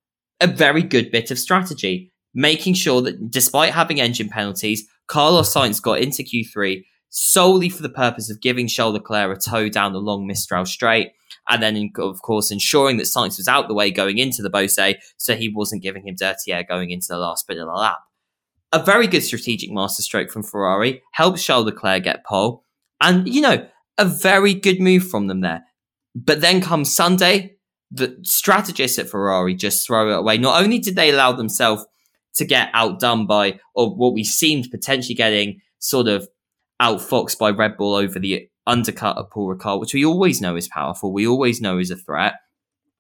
a 0.41 0.47
very 0.47 0.83
good 0.83 1.11
bit 1.11 1.31
of 1.31 1.39
strategy 1.39 2.13
making 2.35 2.75
sure 2.75 3.03
that 3.03 3.31
despite 3.31 3.73
having 3.73 4.01
engine 4.01 4.29
penalties, 4.29 4.87
Carlos 5.07 5.55
Sainz 5.55 5.83
got 5.83 6.01
into 6.01 6.23
Q3 6.23 6.85
solely 7.11 7.69
for 7.69 7.83
the 7.83 7.91
purpose 7.91 8.31
of 8.31 8.41
giving 8.41 8.67
Charles 8.67 8.95
Leclerc 8.95 9.37
a 9.37 9.41
tow 9.41 9.69
down 9.69 9.93
the 9.93 9.99
long 9.99 10.27
Mistral 10.27 10.65
straight. 10.65 11.13
And 11.53 11.63
then, 11.63 11.91
of 11.99 12.23
course, 12.23 12.51
ensuring 12.51 12.97
that 12.97 13.03
Sainz 13.03 13.37
was 13.37 13.47
out 13.47 13.69
the 13.69 13.75
way 13.75 13.91
going 13.91 14.17
into 14.17 14.41
the 14.41 14.49
Beausset 14.49 14.97
so 15.19 15.37
he 15.37 15.53
wasn't 15.55 15.83
giving 15.83 16.07
him 16.07 16.15
dirty 16.19 16.51
air 16.51 16.65
going 16.67 16.91
into 16.91 17.09
the 17.11 17.19
last 17.19 17.47
bit 17.47 17.59
of 17.59 17.67
the 17.67 17.75
lap. 17.75 17.99
A 18.73 18.83
very 18.83 19.07
good 19.07 19.21
strategic 19.21 19.71
masterstroke 19.71 20.31
from 20.31 20.45
Ferrari 20.45 21.03
helps 21.13 21.45
Charles 21.45 21.67
Leclerc 21.67 22.05
get 22.05 22.25
pole. 22.25 22.65
And, 23.03 23.29
you 23.29 23.43
know, 23.43 23.69
a 23.99 24.07
very 24.07 24.55
good 24.55 24.81
move 24.81 25.07
from 25.07 25.27
them 25.27 25.43
there. 25.43 25.65
But 26.15 26.41
then 26.41 26.63
comes 26.63 26.95
Sunday, 26.95 27.57
the 27.91 28.17
strategists 28.23 28.99
at 28.99 29.11
Ferrari 29.11 29.55
just 29.55 29.87
throw 29.87 30.11
it 30.11 30.19
away. 30.19 30.39
Not 30.39 30.63
only 30.63 30.79
did 30.79 30.97
they 30.97 31.11
allow 31.11 31.33
themselves 31.33 31.85
to 32.37 32.47
get 32.47 32.71
outdone 32.73 33.27
by, 33.27 33.59
or 33.75 33.95
what 33.95 34.15
we 34.15 34.25
seemed 34.25 34.71
potentially 34.71 35.15
getting 35.15 35.61
sort 35.81 36.09
of 36.09 36.27
outfoxed 36.81 37.37
by 37.39 37.51
Red 37.51 37.77
Bull 37.77 37.95
over 37.95 38.19
the 38.19 38.49
undercut 38.67 39.17
of 39.17 39.31
Paul 39.31 39.55
Ricard, 39.55 39.81
which 39.81 39.95
we 39.95 40.05
always 40.05 40.41
know 40.41 40.57
is 40.57 40.69
powerful. 40.69 41.13
We 41.13 41.27
always 41.27 41.61
know 41.61 41.79
is 41.79 41.91
a 41.91 41.97
threat 41.97 42.35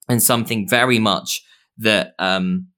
and 0.08 0.22
something 0.22 0.68
very 0.68 0.98
much 0.98 1.44
that 1.78 2.14
um, 2.18 2.68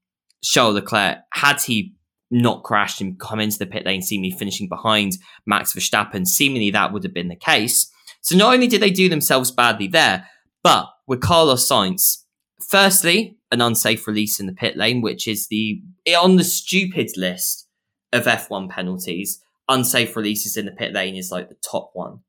Charles 0.43 0.75
Leclerc, 0.75 1.19
had 1.33 1.61
he 1.61 1.93
not 2.31 2.63
crashed 2.63 3.01
and 3.01 3.19
come 3.19 3.39
into 3.39 3.57
the 3.57 3.65
pit 3.65 3.85
lane, 3.85 4.01
seemingly 4.01 4.35
finishing 4.37 4.67
behind 4.67 5.17
Max 5.45 5.73
Verstappen, 5.73 6.27
seemingly 6.27 6.71
that 6.71 6.91
would 6.91 7.03
have 7.03 7.13
been 7.13 7.27
the 7.27 7.35
case. 7.35 7.91
So 8.21 8.35
not 8.35 8.53
only 8.53 8.67
did 8.67 8.81
they 8.81 8.89
do 8.89 9.09
themselves 9.09 9.51
badly 9.51 9.87
there, 9.87 10.27
but 10.63 10.87
with 11.07 11.21
Carlos 11.21 11.67
Sainz, 11.67 12.23
firstly, 12.59 13.37
an 13.51 13.61
unsafe 13.61 14.07
release 14.07 14.39
in 14.39 14.47
the 14.47 14.53
pit 14.53 14.75
lane, 14.75 15.01
which 15.01 15.27
is 15.27 15.47
the 15.47 15.81
on 16.17 16.35
the 16.35 16.43
stupid 16.43 17.09
list 17.15 17.67
of 18.11 18.25
F1 18.25 18.69
penalties. 18.69 19.41
Unsafe 19.69 20.15
releases 20.15 20.57
in 20.57 20.65
the 20.65 20.71
pit 20.71 20.93
lane 20.93 21.15
is 21.15 21.31
like 21.31 21.49
the 21.49 21.57
top 21.67 21.91
one. 21.93 22.19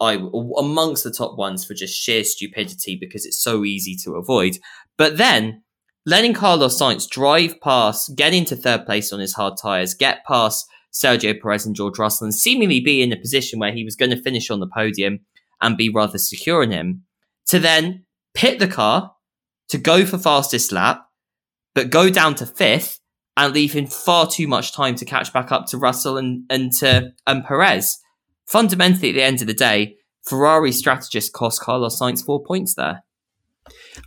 I 0.00 0.14
amongst 0.14 1.04
the 1.04 1.10
top 1.10 1.36
ones 1.36 1.64
for 1.64 1.74
just 1.74 1.94
sheer 1.94 2.24
stupidity 2.24 2.96
because 2.96 3.26
it's 3.26 3.42
so 3.42 3.64
easy 3.64 3.96
to 4.04 4.14
avoid. 4.14 4.58
But 4.96 5.18
then 5.18 5.62
letting 6.06 6.32
Carlos 6.32 6.80
Sainz 6.80 7.08
drive 7.08 7.60
past, 7.60 8.16
get 8.16 8.32
into 8.32 8.56
third 8.56 8.86
place 8.86 9.12
on 9.12 9.20
his 9.20 9.34
hard 9.34 9.54
tires, 9.60 9.94
get 9.94 10.24
past 10.26 10.66
Sergio 10.92 11.40
Perez 11.40 11.66
and 11.66 11.76
George 11.76 11.98
Russell, 11.98 12.24
and 12.24 12.34
seemingly 12.34 12.80
be 12.80 13.02
in 13.02 13.12
a 13.12 13.16
position 13.16 13.58
where 13.58 13.72
he 13.72 13.84
was 13.84 13.96
going 13.96 14.10
to 14.10 14.22
finish 14.22 14.50
on 14.50 14.60
the 14.60 14.66
podium 14.66 15.20
and 15.60 15.76
be 15.76 15.90
rather 15.90 16.18
secure 16.18 16.62
in 16.62 16.70
him, 16.70 17.02
to 17.46 17.58
then 17.58 18.04
pit 18.34 18.58
the 18.58 18.66
car 18.66 19.12
to 19.68 19.78
go 19.78 20.04
for 20.04 20.18
fastest 20.18 20.72
lap, 20.72 21.06
but 21.74 21.90
go 21.90 22.10
down 22.10 22.34
to 22.36 22.46
fifth 22.46 23.00
and 23.36 23.54
leaving 23.54 23.86
far 23.86 24.26
too 24.26 24.48
much 24.48 24.72
time 24.74 24.94
to 24.96 25.04
catch 25.04 25.32
back 25.32 25.52
up 25.52 25.66
to 25.66 25.78
Russell 25.78 26.16
and, 26.16 26.44
and 26.50 26.72
to 26.72 27.12
and 27.26 27.44
Perez. 27.44 27.98
Fundamentally, 28.50 29.10
at 29.10 29.14
the 29.14 29.22
end 29.22 29.40
of 29.40 29.46
the 29.46 29.54
day, 29.54 29.96
Ferrari 30.24 30.72
strategist 30.72 31.32
cost 31.32 31.60
Carlos 31.60 32.00
Sainz 32.00 32.24
four 32.24 32.42
points 32.42 32.74
there. 32.74 33.04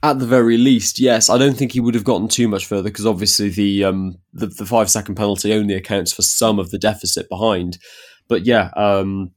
At 0.03 0.19
the 0.19 0.25
very 0.25 0.57
least, 0.57 0.99
yes. 0.99 1.29
I 1.29 1.37
don't 1.37 1.55
think 1.55 1.71
he 1.71 1.79
would 1.79 1.95
have 1.95 2.03
gotten 2.03 2.27
too 2.27 2.49
much 2.49 2.65
further 2.65 2.89
because 2.89 3.05
obviously 3.05 3.47
the, 3.47 3.85
um, 3.85 4.17
the 4.33 4.47
the 4.47 4.65
five 4.65 4.89
second 4.89 5.15
penalty 5.15 5.53
only 5.53 5.75
accounts 5.75 6.11
for 6.11 6.23
some 6.23 6.59
of 6.59 6.71
the 6.71 6.77
deficit 6.77 7.29
behind. 7.29 7.77
But 8.27 8.45
yeah, 8.45 8.71
um, 8.75 9.31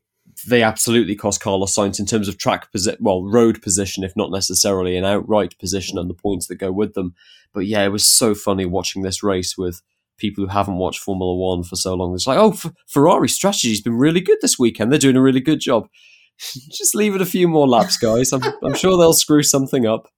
they 0.48 0.64
absolutely 0.64 1.14
cost 1.14 1.40
Carlos 1.40 1.72
Sainz 1.72 2.00
in 2.00 2.06
terms 2.06 2.26
of 2.26 2.36
track 2.36 2.72
position, 2.72 2.98
well, 3.00 3.22
road 3.24 3.62
position, 3.62 4.02
if 4.02 4.16
not 4.16 4.32
necessarily 4.32 4.96
an 4.96 5.04
outright 5.04 5.56
position 5.60 5.98
and 5.98 6.10
the 6.10 6.14
points 6.14 6.48
that 6.48 6.56
go 6.56 6.72
with 6.72 6.94
them. 6.94 7.14
But 7.52 7.66
yeah, 7.66 7.84
it 7.84 7.92
was 7.92 8.04
so 8.04 8.34
funny 8.34 8.66
watching 8.66 9.02
this 9.02 9.22
race 9.22 9.56
with 9.56 9.82
people 10.18 10.44
who 10.44 10.50
haven't 10.50 10.76
watched 10.76 11.00
Formula 11.00 11.34
One 11.34 11.62
for 11.62 11.76
so 11.76 11.94
long. 11.94 12.14
It's 12.14 12.26
like, 12.26 12.38
oh, 12.38 12.52
F- 12.52 12.72
Ferrari 12.88 13.28
strategy's 13.28 13.80
been 13.80 13.96
really 13.96 14.20
good 14.20 14.38
this 14.40 14.58
weekend. 14.58 14.90
They're 14.90 14.98
doing 14.98 15.16
a 15.16 15.22
really 15.22 15.40
good 15.40 15.60
job. 15.60 15.88
Just 16.38 16.94
leave 16.94 17.14
it 17.14 17.20
a 17.20 17.26
few 17.26 17.48
more 17.48 17.68
laps, 17.68 17.96
guys. 17.96 18.32
I'm, 18.32 18.42
I'm 18.62 18.74
sure 18.74 18.96
they'll 18.96 19.12
screw 19.12 19.42
something 19.42 19.86
up. 19.86 20.08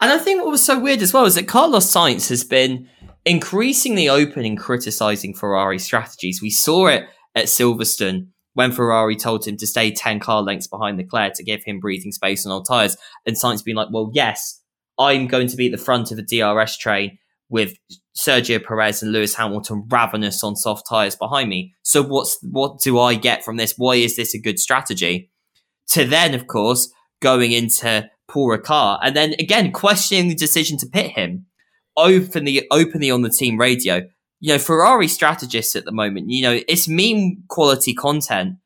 And 0.00 0.12
I 0.12 0.18
think 0.18 0.42
what 0.42 0.50
was 0.50 0.64
so 0.64 0.78
weird 0.78 1.02
as 1.02 1.12
well 1.12 1.24
is 1.24 1.34
that 1.36 1.48
Carlos 1.48 1.90
Sainz 1.90 2.28
has 2.28 2.44
been 2.44 2.88
increasingly 3.24 4.08
open 4.08 4.44
in 4.44 4.56
criticizing 4.56 5.34
Ferrari 5.34 5.78
strategies. 5.78 6.42
We 6.42 6.50
saw 6.50 6.88
it 6.88 7.04
at 7.34 7.46
Silverstone 7.46 8.28
when 8.52 8.70
Ferrari 8.70 9.16
told 9.16 9.46
him 9.46 9.56
to 9.56 9.66
stay 9.66 9.90
10 9.90 10.20
car 10.20 10.42
lengths 10.42 10.66
behind 10.66 10.98
Leclerc 10.98 11.34
to 11.34 11.44
give 11.44 11.64
him 11.64 11.80
breathing 11.80 12.12
space 12.12 12.44
on 12.44 12.52
old 12.52 12.66
tyres. 12.66 12.96
And 13.26 13.36
Sainz 13.36 13.64
being 13.64 13.76
like, 13.76 13.88
well, 13.90 14.10
yes, 14.12 14.60
I'm 14.98 15.26
going 15.26 15.48
to 15.48 15.56
be 15.56 15.66
at 15.66 15.72
the 15.72 15.84
front 15.84 16.12
of 16.12 16.18
a 16.18 16.22
DRS 16.22 16.76
train 16.76 17.18
with 17.54 17.76
Sergio 18.18 18.62
Perez 18.62 19.00
and 19.02 19.12
Lewis 19.12 19.36
Hamilton 19.36 19.86
ravenous 19.88 20.42
on 20.42 20.56
soft 20.56 20.88
tyres 20.88 21.14
behind 21.14 21.48
me. 21.48 21.72
So 21.82 22.02
what's 22.02 22.36
what 22.42 22.80
do 22.80 22.98
I 22.98 23.14
get 23.14 23.44
from 23.44 23.56
this? 23.56 23.74
Why 23.76 23.94
is 23.94 24.16
this 24.16 24.34
a 24.34 24.40
good 24.40 24.58
strategy? 24.58 25.30
To 25.90 26.04
then, 26.04 26.34
of 26.34 26.48
course, 26.48 26.92
going 27.22 27.52
into 27.52 28.10
Paul 28.28 28.56
Ricard 28.56 28.98
and 29.02 29.14
then 29.14 29.34
again 29.38 29.70
questioning 29.70 30.28
the 30.28 30.34
decision 30.34 30.78
to 30.78 30.86
pit 30.86 31.12
him 31.12 31.46
openly 31.96 32.66
openly 32.72 33.10
on 33.10 33.22
the 33.22 33.30
team 33.30 33.58
radio 33.58 34.02
you 34.44 34.52
know, 34.52 34.58
Ferrari 34.58 35.08
strategists 35.08 35.74
at 35.74 35.86
the 35.86 35.92
moment, 35.92 36.28
you 36.28 36.42
know, 36.42 36.60
it's 36.68 36.86
meme 36.86 37.44
quality 37.48 37.94
content, 37.94 38.56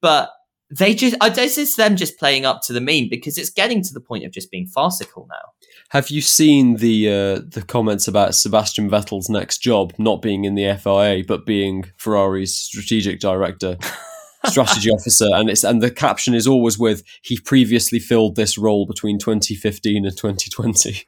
but 0.00 0.30
they 0.70 0.94
just, 0.94 1.16
I 1.20 1.28
guess 1.28 1.58
it's 1.58 1.76
them 1.76 1.96
just 1.96 2.18
playing 2.18 2.46
up 2.46 2.62
to 2.62 2.72
the 2.72 2.80
meme 2.80 3.08
because 3.10 3.36
it's 3.36 3.50
getting 3.50 3.82
to 3.82 3.92
the 3.92 4.00
point 4.00 4.24
of 4.24 4.32
just 4.32 4.50
being 4.50 4.66
farcical 4.66 5.26
now. 5.28 5.50
Have 5.90 6.10
you 6.10 6.20
seen 6.20 6.76
the 6.76 7.08
uh, 7.08 7.40
the 7.46 7.64
comments 7.66 8.06
about 8.06 8.34
Sebastian 8.34 8.90
Vettel's 8.90 9.30
next 9.30 9.58
job 9.58 9.94
not 9.96 10.20
being 10.20 10.44
in 10.44 10.54
the 10.54 10.76
FIA 10.76 11.24
but 11.26 11.46
being 11.46 11.90
Ferrari's 11.96 12.54
strategic 12.54 13.20
director, 13.20 13.78
strategy 14.46 14.90
officer, 14.90 15.28
and 15.32 15.48
it's 15.48 15.64
and 15.64 15.82
the 15.82 15.90
caption 15.90 16.34
is 16.34 16.46
always 16.46 16.78
with 16.78 17.02
he 17.22 17.40
previously 17.40 17.98
filled 17.98 18.36
this 18.36 18.58
role 18.58 18.84
between 18.84 19.18
2015 19.18 20.04
and 20.04 20.14
2020. 20.14 21.06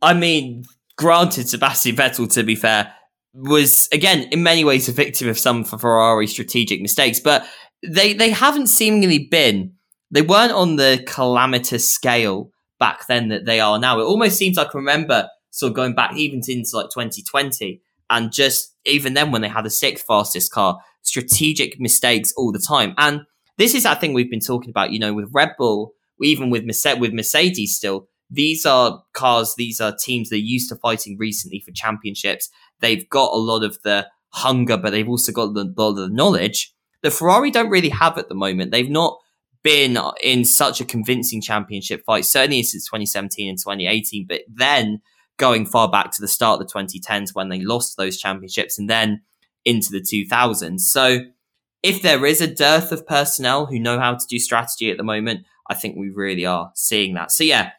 I 0.00 0.14
mean, 0.14 0.64
granted, 0.96 1.48
Sebastian 1.48 1.96
Vettel, 1.96 2.32
to 2.32 2.42
be 2.42 2.54
fair, 2.54 2.94
was 3.34 3.86
again 3.92 4.28
in 4.30 4.42
many 4.42 4.64
ways 4.64 4.88
a 4.88 4.92
victim 4.92 5.28
of 5.28 5.38
some 5.38 5.62
Ferrari 5.62 6.26
strategic 6.26 6.80
mistakes, 6.80 7.20
but 7.20 7.46
they 7.86 8.14
they 8.14 8.30
haven't 8.30 8.68
seemingly 8.68 9.18
been. 9.18 9.74
They 10.10 10.22
weren't 10.22 10.52
on 10.52 10.76
the 10.76 11.04
calamitous 11.06 11.92
scale 11.92 12.50
back 12.78 13.06
then 13.06 13.28
that 13.28 13.44
they 13.44 13.60
are 13.60 13.78
now. 13.78 14.00
It 14.00 14.04
almost 14.04 14.36
seems 14.36 14.58
I 14.58 14.66
remember 14.72 15.28
sort 15.50 15.70
of 15.70 15.76
going 15.76 15.94
back 15.94 16.16
even 16.16 16.40
into 16.46 16.76
like 16.76 16.90
2020 16.90 17.80
and 18.10 18.32
just 18.32 18.74
even 18.84 19.14
then 19.14 19.32
when 19.32 19.42
they 19.42 19.48
had 19.48 19.64
the 19.64 19.70
sixth 19.70 20.04
fastest 20.06 20.52
car, 20.52 20.78
strategic 21.02 21.80
mistakes 21.80 22.32
all 22.36 22.52
the 22.52 22.58
time. 22.58 22.94
And 22.98 23.22
this 23.56 23.74
is 23.74 23.84
that 23.84 24.00
thing 24.00 24.12
we've 24.12 24.30
been 24.30 24.40
talking 24.40 24.70
about, 24.70 24.92
you 24.92 24.98
know, 24.98 25.14
with 25.14 25.30
Red 25.32 25.52
Bull, 25.58 25.92
even 26.20 26.50
with 26.50 26.64
Mercedes, 26.64 27.00
with 27.00 27.12
Mercedes 27.12 27.76
still. 27.76 28.08
These 28.28 28.66
are 28.66 29.02
cars, 29.12 29.54
these 29.56 29.80
are 29.80 29.94
teams 29.96 30.30
that 30.30 30.36
are 30.36 30.38
used 30.38 30.68
to 30.70 30.76
fighting 30.76 31.16
recently 31.18 31.60
for 31.60 31.70
championships. 31.72 32.50
They've 32.80 33.08
got 33.08 33.32
a 33.32 33.36
lot 33.36 33.62
of 33.62 33.80
the 33.82 34.08
hunger, 34.30 34.76
but 34.76 34.90
they've 34.90 35.08
also 35.08 35.32
got 35.32 35.56
of 35.56 35.74
the 35.76 36.08
knowledge 36.10 36.74
that 37.02 37.12
Ferrari 37.12 37.50
don't 37.50 37.70
really 37.70 37.88
have 37.88 38.18
at 38.18 38.28
the 38.28 38.34
moment. 38.34 38.72
They've 38.72 38.90
not 38.90 39.18
been 39.66 39.98
in 40.22 40.44
such 40.44 40.80
a 40.80 40.84
convincing 40.84 41.42
championship 41.42 42.04
fight, 42.04 42.24
certainly 42.24 42.62
since 42.62 42.84
2017 42.84 43.48
and 43.48 43.58
2018, 43.58 44.24
but 44.28 44.42
then 44.46 45.00
going 45.38 45.66
far 45.66 45.90
back 45.90 46.12
to 46.12 46.20
the 46.20 46.28
start 46.28 46.60
of 46.60 46.68
the 46.68 46.72
2010s 46.72 47.34
when 47.34 47.48
they 47.48 47.60
lost 47.60 47.96
those 47.96 48.16
championships 48.16 48.78
and 48.78 48.88
then 48.88 49.22
into 49.64 49.90
the 49.90 50.00
2000s. 50.00 50.80
So 50.82 51.18
if 51.82 52.00
there 52.00 52.24
is 52.24 52.40
a 52.40 52.46
dearth 52.46 52.92
of 52.92 53.08
personnel 53.08 53.66
who 53.66 53.80
know 53.80 53.98
how 53.98 54.14
to 54.14 54.26
do 54.28 54.38
strategy 54.38 54.88
at 54.88 54.98
the 54.98 55.02
moment, 55.02 55.44
I 55.68 55.74
think 55.74 55.96
we 55.96 56.10
really 56.10 56.46
are 56.46 56.70
seeing 56.76 57.14
that. 57.14 57.32
So 57.32 57.42
yeah, 57.42 57.72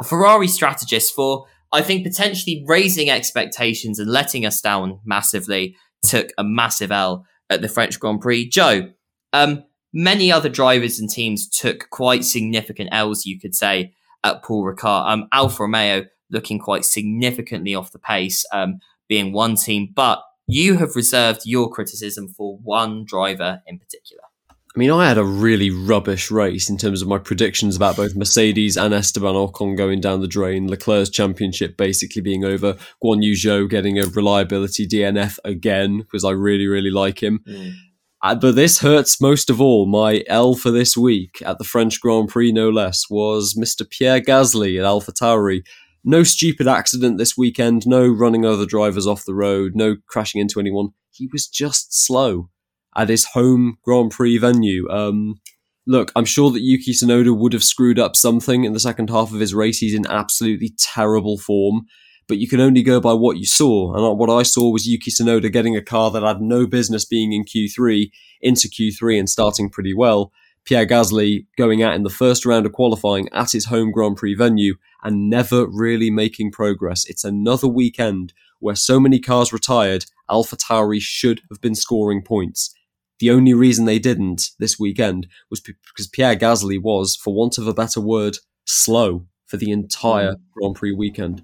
a 0.00 0.04
Ferrari 0.04 0.46
strategist 0.46 1.16
for 1.16 1.46
I 1.72 1.82
think 1.82 2.06
potentially 2.06 2.64
raising 2.64 3.10
expectations 3.10 3.98
and 3.98 4.08
letting 4.08 4.46
us 4.46 4.60
down 4.60 5.00
massively 5.04 5.74
took 6.04 6.28
a 6.38 6.44
massive 6.44 6.92
L 6.92 7.26
at 7.50 7.60
the 7.60 7.68
French 7.68 7.98
Grand 7.98 8.20
Prix. 8.20 8.48
Joe, 8.48 8.90
um, 9.32 9.64
many 9.92 10.30
other 10.30 10.48
drivers 10.48 10.98
and 10.98 11.08
teams 11.08 11.48
took 11.48 11.88
quite 11.90 12.24
significant 12.24 12.90
L's, 12.92 13.26
you 13.26 13.38
could 13.40 13.54
say, 13.54 13.92
at 14.24 14.42
Paul 14.42 14.64
Ricard. 14.64 15.08
Um, 15.08 15.28
Alfa 15.32 15.62
Romeo 15.62 16.06
looking 16.30 16.58
quite 16.58 16.84
significantly 16.84 17.74
off 17.74 17.92
the 17.92 17.98
pace, 17.98 18.44
um, 18.52 18.80
being 19.08 19.32
one 19.32 19.56
team, 19.56 19.90
but 19.94 20.20
you 20.46 20.76
have 20.76 20.96
reserved 20.96 21.42
your 21.44 21.70
criticism 21.70 22.28
for 22.28 22.58
one 22.58 23.04
driver 23.04 23.62
in 23.66 23.78
particular. 23.78 24.22
I 24.50 24.78
mean, 24.78 24.90
I 24.90 25.08
had 25.08 25.18
a 25.18 25.24
really 25.24 25.70
rubbish 25.70 26.30
race 26.30 26.70
in 26.70 26.76
terms 26.76 27.02
of 27.02 27.08
my 27.08 27.18
predictions 27.18 27.74
about 27.74 27.96
both 27.96 28.14
Mercedes 28.14 28.76
and 28.76 28.94
Esteban 28.94 29.34
Ocon 29.34 29.76
going 29.76 30.00
down 30.00 30.20
the 30.20 30.28
drain, 30.28 30.68
Leclerc's 30.68 31.10
championship 31.10 31.76
basically 31.76 32.22
being 32.22 32.44
over, 32.44 32.74
Guan 33.02 33.22
Yu 33.22 33.32
Zhou 33.32 33.68
getting 33.68 33.98
a 33.98 34.06
reliability 34.06 34.86
DNF 34.86 35.38
again 35.44 35.98
because 35.98 36.24
I 36.24 36.30
really, 36.30 36.66
really 36.66 36.90
like 36.90 37.20
him. 37.20 37.40
Mm. 37.48 37.74
Uh, 38.22 38.34
but 38.34 38.56
this 38.56 38.80
hurts 38.80 39.20
most 39.20 39.48
of 39.48 39.60
all. 39.60 39.86
My 39.86 40.24
L 40.26 40.54
for 40.54 40.70
this 40.70 40.96
week 40.96 41.40
at 41.46 41.58
the 41.58 41.64
French 41.64 42.00
Grand 42.00 42.28
Prix, 42.28 42.50
no 42.52 42.68
less, 42.68 43.04
was 43.08 43.54
Mr. 43.54 43.88
Pierre 43.88 44.20
Gasly 44.20 44.78
at 44.78 44.84
AlphaTauri. 44.84 45.62
No 46.04 46.22
stupid 46.22 46.66
accident 46.66 47.18
this 47.18 47.36
weekend, 47.36 47.86
no 47.86 48.06
running 48.08 48.44
other 48.44 48.66
drivers 48.66 49.06
off 49.06 49.24
the 49.24 49.34
road, 49.34 49.72
no 49.74 49.96
crashing 50.06 50.40
into 50.40 50.58
anyone. 50.58 50.88
He 51.10 51.28
was 51.32 51.46
just 51.46 51.94
slow 51.94 52.50
at 52.96 53.08
his 53.08 53.26
home 53.26 53.78
Grand 53.84 54.10
Prix 54.10 54.38
venue. 54.38 54.88
Um, 54.90 55.40
look, 55.86 56.10
I'm 56.16 56.24
sure 56.24 56.50
that 56.50 56.62
Yuki 56.62 56.92
Tsunoda 56.92 57.36
would 57.36 57.52
have 57.52 57.64
screwed 57.64 57.98
up 57.98 58.16
something 58.16 58.64
in 58.64 58.72
the 58.72 58.80
second 58.80 59.10
half 59.10 59.32
of 59.32 59.40
his 59.40 59.54
race. 59.54 59.78
He's 59.78 59.94
in 59.94 60.06
absolutely 60.06 60.74
terrible 60.78 61.38
form, 61.38 61.86
but 62.28 62.38
you 62.38 62.46
can 62.46 62.60
only 62.60 62.82
go 62.82 63.00
by 63.00 63.14
what 63.14 63.38
you 63.38 63.46
saw. 63.46 63.94
And 63.94 64.18
what 64.18 64.30
I 64.30 64.42
saw 64.42 64.70
was 64.70 64.86
Yuki 64.86 65.10
Tsunoda 65.10 65.50
getting 65.50 65.76
a 65.76 65.82
car 65.82 66.10
that 66.10 66.22
had 66.22 66.40
no 66.40 66.66
business 66.66 67.04
being 67.04 67.32
in 67.32 67.44
Q3 67.44 68.10
into 68.40 68.68
Q3 68.68 69.18
and 69.18 69.28
starting 69.28 69.70
pretty 69.70 69.94
well. 69.94 70.30
Pierre 70.64 70.86
Gasly 70.86 71.46
going 71.56 71.82
out 71.82 71.94
in 71.94 72.02
the 72.02 72.10
first 72.10 72.44
round 72.44 72.66
of 72.66 72.72
qualifying 72.72 73.28
at 73.32 73.52
his 73.52 73.64
home 73.64 73.90
Grand 73.90 74.18
Prix 74.18 74.34
venue 74.34 74.74
and 75.02 75.30
never 75.30 75.66
really 75.66 76.10
making 76.10 76.52
progress. 76.52 77.06
It's 77.06 77.24
another 77.24 77.66
weekend 77.66 78.34
where 78.60 78.74
so 78.74 79.00
many 79.00 79.18
cars 79.18 79.50
retired, 79.50 80.04
Alpha 80.28 80.56
Tauri 80.56 81.00
should 81.00 81.40
have 81.50 81.62
been 81.62 81.74
scoring 81.74 82.22
points. 82.22 82.74
The 83.18 83.30
only 83.30 83.54
reason 83.54 83.86
they 83.86 83.98
didn't 83.98 84.50
this 84.58 84.78
weekend 84.78 85.26
was 85.48 85.60
because 85.60 86.06
Pierre 86.06 86.36
Gasly 86.36 86.80
was, 86.80 87.16
for 87.16 87.32
want 87.32 87.56
of 87.56 87.66
a 87.66 87.74
better 87.74 88.00
word, 88.00 88.36
slow 88.66 89.26
for 89.46 89.56
the 89.56 89.70
entire 89.70 90.34
mm. 90.34 90.40
Grand 90.54 90.76
Prix 90.76 90.92
weekend. 90.92 91.42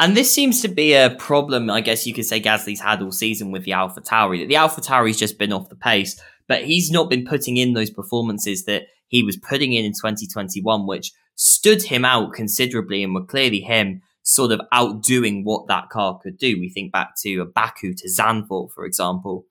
And 0.00 0.16
this 0.16 0.32
seems 0.32 0.62
to 0.62 0.68
be 0.68 0.94
a 0.94 1.10
problem, 1.10 1.68
I 1.68 1.82
guess 1.82 2.06
you 2.06 2.14
could 2.14 2.24
say 2.24 2.40
Gasly's 2.40 2.80
had 2.80 3.02
all 3.02 3.12
season 3.12 3.50
with 3.50 3.64
the 3.64 3.74
Alpha 3.74 4.00
Tauri. 4.00 4.48
The 4.48 4.56
Alpha 4.56 4.80
Tauri's 4.80 5.18
just 5.18 5.38
been 5.38 5.52
off 5.52 5.68
the 5.68 5.76
pace, 5.76 6.18
but 6.48 6.64
he's 6.64 6.90
not 6.90 7.10
been 7.10 7.26
putting 7.26 7.58
in 7.58 7.74
those 7.74 7.90
performances 7.90 8.64
that 8.64 8.84
he 9.08 9.22
was 9.22 9.36
putting 9.36 9.74
in 9.74 9.84
in 9.84 9.92
2021, 9.92 10.86
which 10.86 11.12
stood 11.34 11.82
him 11.82 12.06
out 12.06 12.32
considerably 12.32 13.04
and 13.04 13.14
were 13.14 13.26
clearly 13.26 13.60
him 13.60 14.00
sort 14.22 14.52
of 14.52 14.62
outdoing 14.72 15.44
what 15.44 15.66
that 15.66 15.90
car 15.90 16.18
could 16.18 16.38
do. 16.38 16.58
We 16.58 16.70
think 16.70 16.92
back 16.92 17.10
to 17.18 17.40
a 17.40 17.44
Baku 17.44 17.92
to 17.92 18.08
Zandvoort, 18.08 18.72
for 18.72 18.86
example. 18.86 19.44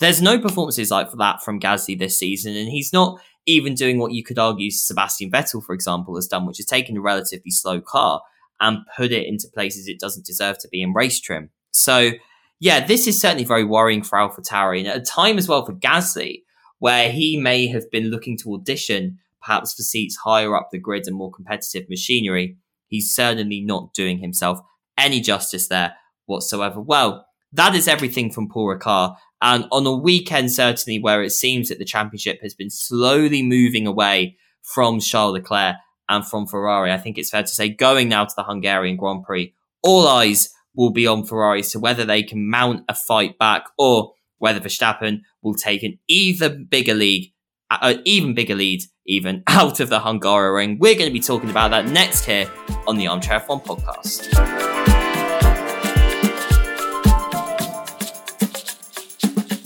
There's 0.00 0.20
no 0.20 0.38
performances 0.38 0.90
like 0.90 1.10
that 1.12 1.42
from 1.42 1.60
Gasly 1.60 1.98
this 1.98 2.18
season, 2.18 2.54
and 2.56 2.68
he's 2.68 2.92
not 2.92 3.18
even 3.46 3.72
doing 3.72 3.98
what 3.98 4.12
you 4.12 4.22
could 4.22 4.38
argue 4.38 4.70
Sebastian 4.70 5.30
Vettel, 5.30 5.64
for 5.64 5.74
example, 5.74 6.14
has 6.16 6.26
done, 6.26 6.44
which 6.44 6.60
is 6.60 6.66
taking 6.66 6.98
a 6.98 7.00
relatively 7.00 7.50
slow 7.50 7.80
car 7.80 8.20
and 8.60 8.78
put 8.96 9.12
it 9.12 9.26
into 9.26 9.48
places 9.52 9.86
it 9.86 10.00
doesn't 10.00 10.26
deserve 10.26 10.58
to 10.58 10.68
be 10.68 10.82
in 10.82 10.92
race 10.92 11.20
trim. 11.20 11.50
So, 11.70 12.12
yeah, 12.60 12.84
this 12.84 13.06
is 13.06 13.20
certainly 13.20 13.44
very 13.44 13.64
worrying 13.64 14.02
for 14.02 14.18
AlphaTauri, 14.18 14.80
and 14.80 14.88
at 14.88 14.96
a 14.96 15.00
time 15.00 15.38
as 15.38 15.48
well 15.48 15.64
for 15.64 15.74
Gasly, 15.74 16.42
where 16.78 17.10
he 17.10 17.36
may 17.36 17.66
have 17.68 17.90
been 17.90 18.10
looking 18.10 18.36
to 18.38 18.54
audition 18.54 19.18
perhaps 19.40 19.74
for 19.74 19.82
seats 19.82 20.16
higher 20.16 20.56
up 20.56 20.68
the 20.70 20.78
grid 20.78 21.06
and 21.06 21.16
more 21.16 21.30
competitive 21.30 21.88
machinery, 21.88 22.56
he's 22.86 23.14
certainly 23.14 23.60
not 23.60 23.94
doing 23.94 24.18
himself 24.18 24.60
any 24.96 25.20
justice 25.20 25.68
there 25.68 25.94
whatsoever. 26.26 26.80
Well, 26.80 27.26
that 27.52 27.74
is 27.74 27.88
everything 27.88 28.30
from 28.30 28.48
Paul 28.48 28.76
Ricard. 28.76 29.16
And 29.40 29.66
on 29.70 29.86
a 29.86 29.96
weekend, 29.96 30.52
certainly 30.52 30.98
where 30.98 31.22
it 31.22 31.30
seems 31.30 31.68
that 31.68 31.78
the 31.78 31.84
championship 31.84 32.40
has 32.42 32.54
been 32.54 32.70
slowly 32.70 33.42
moving 33.42 33.86
away 33.86 34.36
from 34.62 35.00
Charles 35.00 35.34
Leclerc 35.34 35.76
and 36.08 36.26
from 36.26 36.46
Ferrari, 36.46 36.92
I 36.92 36.98
think 36.98 37.18
it's 37.18 37.30
fair 37.30 37.42
to 37.42 37.48
say 37.48 37.68
going 37.68 38.08
now 38.08 38.24
to 38.24 38.34
the 38.36 38.44
Hungarian 38.44 38.96
Grand 38.96 39.24
Prix, 39.24 39.54
all 39.82 40.08
eyes 40.08 40.50
will 40.74 40.90
be 40.90 41.06
on 41.06 41.24
Ferrari 41.24 41.62
to 41.62 41.78
whether 41.78 42.04
they 42.04 42.22
can 42.22 42.48
mount 42.48 42.84
a 42.88 42.94
fight 42.94 43.38
back 43.38 43.66
or 43.76 44.12
whether 44.38 44.60
Verstappen 44.60 45.22
will 45.42 45.54
take 45.54 45.82
an 45.82 45.98
even 46.08 46.64
bigger 46.64 46.94
lead, 46.94 47.32
an 47.70 47.98
uh, 47.98 48.02
even 48.04 48.34
bigger 48.34 48.54
lead, 48.54 48.82
even 49.06 49.42
out 49.48 49.80
of 49.80 49.88
the 49.88 49.98
Hungaroring. 50.00 50.78
We're 50.78 50.94
going 50.94 51.08
to 51.08 51.12
be 51.12 51.20
talking 51.20 51.50
about 51.50 51.70
that 51.72 51.86
next 51.86 52.24
here 52.24 52.50
on 52.86 52.96
the 52.96 53.08
Armchair 53.08 53.40
F1 53.40 53.64
podcast. 53.64 54.78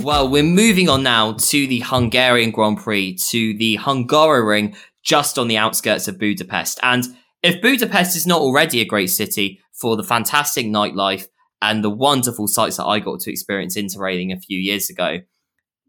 Well, 0.02 0.28
we're 0.28 0.42
moving 0.42 0.88
on 0.88 1.04
now 1.04 1.34
to 1.34 1.66
the 1.68 1.78
Hungarian 1.78 2.50
Grand 2.50 2.78
Prix, 2.78 3.14
to 3.28 3.56
the 3.56 3.76
Hungaroring, 3.76 4.74
just 5.02 5.38
on 5.38 5.48
the 5.48 5.56
outskirts 5.56 6.08
of 6.08 6.18
Budapest. 6.18 6.78
And 6.82 7.04
if 7.42 7.60
Budapest 7.60 8.16
is 8.16 8.26
not 8.26 8.40
already 8.40 8.80
a 8.80 8.86
great 8.86 9.08
city 9.08 9.60
for 9.72 9.96
the 9.96 10.04
fantastic 10.04 10.66
nightlife 10.66 11.26
and 11.60 11.82
the 11.82 11.90
wonderful 11.90 12.46
sights 12.46 12.76
that 12.76 12.86
I 12.86 13.00
got 13.00 13.20
to 13.20 13.30
experience 13.30 13.76
interrailing 13.76 14.32
a 14.32 14.40
few 14.40 14.58
years 14.58 14.88
ago, 14.88 15.18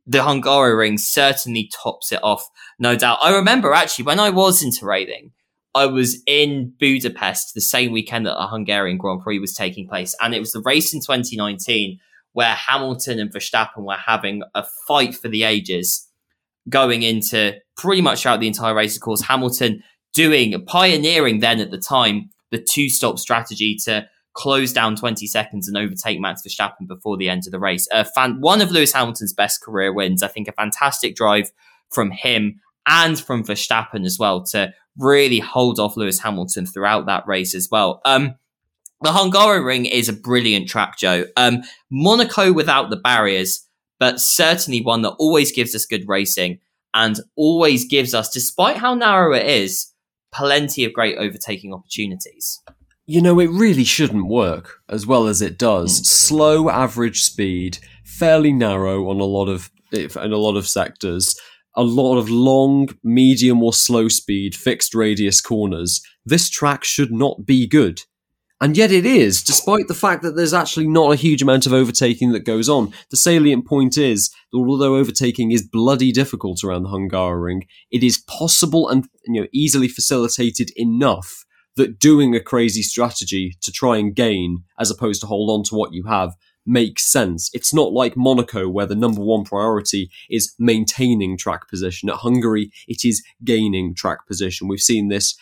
the 0.05 0.19
Hungaroring 0.19 0.99
certainly 0.99 1.69
tops 1.73 2.11
it 2.11 2.19
off, 2.23 2.45
no 2.79 2.95
doubt. 2.95 3.19
I 3.21 3.35
remember 3.35 3.73
actually 3.73 4.05
when 4.05 4.19
I 4.19 4.29
was 4.29 4.63
interrailing, 4.63 5.31
I 5.75 5.85
was 5.85 6.21
in 6.27 6.73
Budapest 6.79 7.53
the 7.53 7.61
same 7.61 7.91
weekend 7.91 8.25
that 8.25 8.35
the 8.35 8.47
Hungarian 8.47 8.97
Grand 8.97 9.21
Prix 9.21 9.39
was 9.39 9.55
taking 9.55 9.87
place, 9.87 10.15
and 10.21 10.35
it 10.35 10.39
was 10.39 10.51
the 10.51 10.61
race 10.61 10.93
in 10.93 10.99
2019 10.99 11.99
where 12.33 12.53
Hamilton 12.53 13.19
and 13.19 13.31
Verstappen 13.31 13.85
were 13.85 13.93
having 13.93 14.41
a 14.55 14.65
fight 14.87 15.15
for 15.15 15.29
the 15.29 15.43
ages 15.43 16.07
going 16.69 17.03
into 17.03 17.53
pretty 17.77 18.01
much 18.01 18.21
throughout 18.21 18.39
the 18.39 18.47
entire 18.47 18.73
race. 18.73 18.95
Of 18.95 19.01
course, 19.01 19.21
Hamilton 19.21 19.83
doing, 20.13 20.63
pioneering 20.65 21.39
then 21.39 21.59
at 21.59 21.71
the 21.71 21.77
time, 21.77 22.29
the 22.51 22.63
two 22.63 22.89
stop 22.89 23.19
strategy 23.19 23.75
to 23.85 24.07
close 24.33 24.73
down 24.73 24.95
20 24.95 25.27
seconds 25.27 25.67
and 25.67 25.77
overtake 25.77 26.19
Max 26.19 26.41
Verstappen 26.41 26.87
before 26.87 27.17
the 27.17 27.29
end 27.29 27.43
of 27.45 27.51
the 27.51 27.59
race. 27.59 27.87
Uh, 27.91 28.03
fan, 28.03 28.41
one 28.41 28.61
of 28.61 28.71
Lewis 28.71 28.93
Hamilton's 28.93 29.33
best 29.33 29.61
career 29.61 29.93
wins. 29.93 30.23
I 30.23 30.27
think 30.27 30.47
a 30.47 30.53
fantastic 30.53 31.15
drive 31.15 31.51
from 31.91 32.11
him 32.11 32.59
and 32.87 33.19
from 33.19 33.43
Verstappen 33.43 34.05
as 34.05 34.17
well 34.19 34.43
to 34.43 34.73
really 34.97 35.39
hold 35.39 35.79
off 35.79 35.97
Lewis 35.97 36.19
Hamilton 36.19 36.65
throughout 36.65 37.05
that 37.05 37.27
race 37.27 37.55
as 37.55 37.69
well. 37.71 38.01
Um, 38.05 38.35
the 39.01 39.11
Hungaroring 39.11 39.89
is 39.89 40.09
a 40.09 40.13
brilliant 40.13 40.69
track, 40.69 40.97
Joe. 40.97 41.25
Um, 41.35 41.63
Monaco 41.91 42.53
without 42.53 42.89
the 42.89 42.95
barriers, 42.95 43.67
but 44.03 44.19
certainly 44.19 44.81
one 44.81 45.01
that 45.01 45.15
always 45.17 45.53
gives 45.53 45.73
us 45.73 45.85
good 45.85 46.03
racing 46.09 46.59
and 46.93 47.21
always 47.37 47.85
gives 47.85 48.13
us, 48.13 48.29
despite 48.29 48.75
how 48.75 48.93
narrow 48.93 49.33
it 49.33 49.45
is, 49.45 49.93
plenty 50.29 50.83
of 50.83 50.91
great 50.91 51.17
overtaking 51.17 51.73
opportunities. 51.73 52.61
You 53.05 53.21
know, 53.21 53.39
it 53.39 53.49
really 53.49 53.85
shouldn't 53.85 54.27
work 54.27 54.81
as 54.89 55.07
well 55.07 55.25
as 55.25 55.41
it 55.41 55.57
does. 55.57 56.01
Mm. 56.01 56.05
Slow 56.05 56.69
average 56.69 57.21
speed, 57.23 57.77
fairly 58.03 58.51
narrow 58.51 59.09
on 59.09 59.21
a 59.21 59.23
lot 59.23 59.47
of 59.47 59.71
in 59.93 60.33
a 60.33 60.37
lot 60.37 60.57
of 60.57 60.67
sectors, 60.67 61.39
a 61.73 61.83
lot 61.83 62.17
of 62.17 62.29
long, 62.29 62.89
medium 63.05 63.63
or 63.63 63.71
slow 63.71 64.09
speed 64.09 64.53
fixed 64.53 64.93
radius 64.93 65.39
corners. 65.39 66.01
This 66.25 66.49
track 66.49 66.83
should 66.83 67.13
not 67.13 67.45
be 67.45 67.67
good. 67.67 68.01
And 68.63 68.77
yet 68.77 68.93
it 68.93 69.05
is, 69.05 69.43
despite 69.43 69.89
the 69.89 69.93
fact 69.93 70.23
that 70.23 70.37
there's 70.37 70.53
actually 70.53 70.87
not 70.87 71.11
a 71.11 71.17
huge 71.17 71.41
amount 71.41 71.65
of 71.65 71.73
overtaking 71.73 72.31
that 72.31 72.45
goes 72.45 72.69
on. 72.69 72.93
The 73.09 73.17
salient 73.17 73.67
point 73.67 73.97
is 73.97 74.29
that 74.53 74.57
although 74.57 74.95
overtaking 74.95 75.51
is 75.51 75.67
bloody 75.67 76.13
difficult 76.13 76.63
around 76.63 76.83
the 76.83 76.89
Hungaroring, 76.89 77.63
it 77.91 78.03
is 78.03 78.23
possible 78.25 78.87
and 78.87 79.05
you 79.25 79.41
know 79.41 79.47
easily 79.51 79.89
facilitated 79.89 80.71
enough 80.77 81.43
that 81.75 81.99
doing 81.99 82.37
a 82.37 82.39
crazy 82.39 82.83
strategy 82.83 83.57
to 83.63 83.69
try 83.69 83.97
and 83.97 84.15
gain, 84.15 84.63
as 84.79 84.89
opposed 84.89 85.19
to 85.19 85.27
hold 85.27 85.49
on 85.49 85.63
to 85.63 85.75
what 85.75 85.91
you 85.91 86.05
have, 86.05 86.33
makes 86.65 87.03
sense. 87.03 87.49
It's 87.53 87.73
not 87.73 87.91
like 87.91 88.15
Monaco, 88.15 88.69
where 88.69 88.85
the 88.85 88.95
number 88.95 89.21
one 89.21 89.43
priority 89.43 90.09
is 90.29 90.53
maintaining 90.57 91.37
track 91.37 91.67
position. 91.67 92.09
At 92.09 92.15
Hungary, 92.15 92.71
it 92.87 93.03
is 93.03 93.23
gaining 93.43 93.93
track 93.93 94.25
position. 94.25 94.69
We've 94.69 94.79
seen 94.79 95.09
this. 95.09 95.35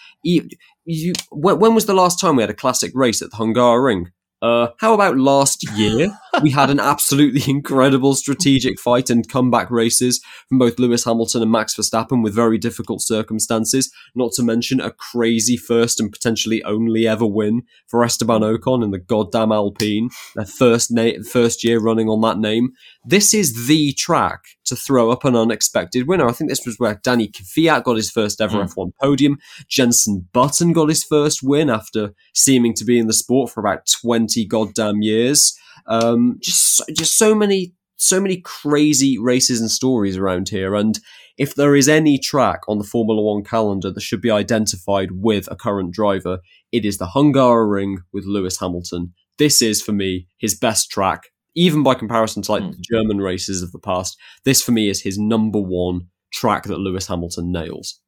You, 0.86 1.13
when 1.32 1.75
was 1.75 1.86
the 1.86 1.93
last 1.93 2.19
time 2.19 2.36
we 2.36 2.43
had 2.43 2.49
a 2.49 2.55
classic 2.55 2.91
race 2.95 3.21
at 3.21 3.32
the 3.32 3.38
Hungaroring? 3.38 4.07
Uh, 4.41 4.69
how 4.79 4.93
about 4.93 5.17
last 5.17 5.69
year? 5.77 6.17
We 6.41 6.51
had 6.51 6.69
an 6.69 6.79
absolutely 6.79 7.41
incredible 7.47 8.15
strategic 8.15 8.79
fight 8.79 9.09
and 9.09 9.27
comeback 9.27 9.69
races 9.69 10.21
from 10.47 10.59
both 10.59 10.79
Lewis 10.79 11.05
Hamilton 11.05 11.41
and 11.41 11.51
Max 11.51 11.75
Verstappen 11.75 12.23
with 12.23 12.34
very 12.34 12.57
difficult 12.57 13.01
circumstances, 13.01 13.91
not 14.15 14.32
to 14.34 14.43
mention 14.43 14.79
a 14.79 14.91
crazy 14.91 15.57
first 15.57 15.99
and 15.99 16.11
potentially 16.11 16.63
only 16.63 17.07
ever 17.07 17.25
win 17.25 17.63
for 17.88 18.03
Esteban 18.03 18.41
Ocon 18.41 18.84
in 18.84 18.91
the 18.91 18.99
goddamn 18.99 19.51
Alpine, 19.51 20.09
their 20.36 20.45
first, 20.45 20.91
na- 20.91 21.21
first 21.29 21.63
year 21.63 21.79
running 21.79 22.07
on 22.07 22.21
that 22.21 22.38
name. 22.38 22.71
This 23.03 23.34
is 23.34 23.67
the 23.67 23.93
track 23.93 24.43
to 24.65 24.75
throw 24.75 25.11
up 25.11 25.25
an 25.25 25.36
unexpected 25.36 26.07
winner. 26.07 26.27
I 26.27 26.32
think 26.32 26.49
this 26.49 26.65
was 26.65 26.77
where 26.77 26.99
Danny 27.03 27.27
Kvyat 27.27 27.84
got 27.84 27.97
his 27.97 28.11
first 28.11 28.39
ever 28.39 28.59
mm. 28.59 28.73
F1 28.73 28.93
podium. 29.01 29.38
Jenson 29.67 30.29
Button 30.32 30.71
got 30.71 30.89
his 30.89 31.03
first 31.03 31.41
win 31.43 31.69
after 31.69 32.13
seeming 32.34 32.73
to 32.75 32.86
be 32.86 32.99
in 32.99 33.07
the 33.07 33.13
sport 33.13 33.51
for 33.51 33.59
about 33.59 33.86
20 34.01 34.45
goddamn 34.45 35.01
years. 35.01 35.57
Um, 35.88 36.38
just 36.41 36.82
just 36.95 37.17
so 37.17 37.36
many 37.36 37.73
so 37.97 38.19
many 38.19 38.38
crazy 38.38 39.17
races 39.17 39.61
and 39.61 39.69
stories 39.69 40.17
around 40.17 40.49
here. 40.49 40.73
And 40.75 40.99
if 41.38 41.55
there 41.55 41.75
is 41.75 41.88
any 41.88 42.17
track 42.17 42.61
on 42.67 42.79
the 42.79 42.84
Formula 42.84 43.21
One 43.21 43.43
calendar 43.43 43.91
that 43.91 44.01
should 44.01 44.21
be 44.21 44.32
identified 44.32 45.09
with 45.11 45.47
a 45.51 45.55
current 45.55 45.93
driver, 45.93 46.39
it 46.71 46.84
is 46.84 46.97
the 46.97 47.11
Hungaroring 47.15 47.97
with 48.11 48.25
Lewis 48.25 48.59
Hamilton. 48.59 49.13
This 49.38 49.61
is 49.61 49.82
for 49.82 49.91
me 49.91 50.27
his 50.39 50.55
best 50.55 50.89
track, 50.89 51.29
even 51.55 51.84
by 51.84 51.93
comparison 51.93 52.41
to 52.43 52.51
like 52.51 52.63
mm. 52.63 52.71
the 52.71 52.84
German 52.91 53.19
races 53.19 53.61
of 53.61 53.71
the 53.71 53.79
past. 53.79 54.17
This 54.45 54.61
for 54.61 54.71
me 54.71 54.89
is 54.89 55.01
his 55.01 55.17
number 55.17 55.59
one 55.59 56.07
track 56.34 56.63
that 56.63 56.79
Lewis 56.79 57.07
Hamilton 57.07 57.51
nails. 57.51 57.99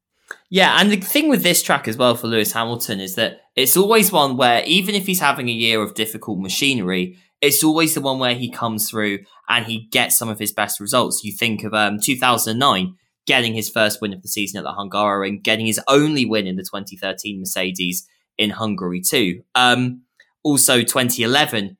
Yeah, 0.49 0.79
and 0.79 0.91
the 0.91 0.97
thing 0.97 1.29
with 1.29 1.43
this 1.43 1.61
track 1.61 1.87
as 1.87 1.97
well 1.97 2.15
for 2.15 2.27
Lewis 2.27 2.53
Hamilton 2.53 2.99
is 2.99 3.15
that 3.15 3.41
it's 3.55 3.77
always 3.77 4.11
one 4.11 4.37
where 4.37 4.63
even 4.65 4.95
if 4.95 5.05
he's 5.05 5.19
having 5.19 5.49
a 5.49 5.53
year 5.53 5.81
of 5.81 5.93
difficult 5.93 6.39
machinery, 6.39 7.17
it's 7.43 7.61
always 7.61 7.93
the 7.93 7.99
one 7.99 8.19
where 8.19 8.35
he 8.35 8.49
comes 8.49 8.89
through 8.89 9.19
and 9.49 9.65
he 9.65 9.87
gets 9.91 10.17
some 10.17 10.29
of 10.29 10.39
his 10.39 10.53
best 10.53 10.79
results. 10.79 11.25
You 11.25 11.33
think 11.33 11.65
of 11.65 11.73
um, 11.73 11.99
2009 11.99 12.95
getting 13.27 13.53
his 13.53 13.69
first 13.69 14.01
win 14.01 14.13
of 14.13 14.21
the 14.21 14.29
season 14.29 14.59
at 14.59 14.63
the 14.63 14.71
Hungaroring, 14.71 15.43
getting 15.43 15.65
his 15.65 15.79
only 15.89 16.25
win 16.25 16.47
in 16.47 16.55
the 16.55 16.63
2013 16.63 17.39
Mercedes 17.39 18.07
in 18.37 18.51
Hungary 18.51 19.01
too. 19.01 19.43
Um, 19.55 20.03
also 20.41 20.83
2011 20.83 21.77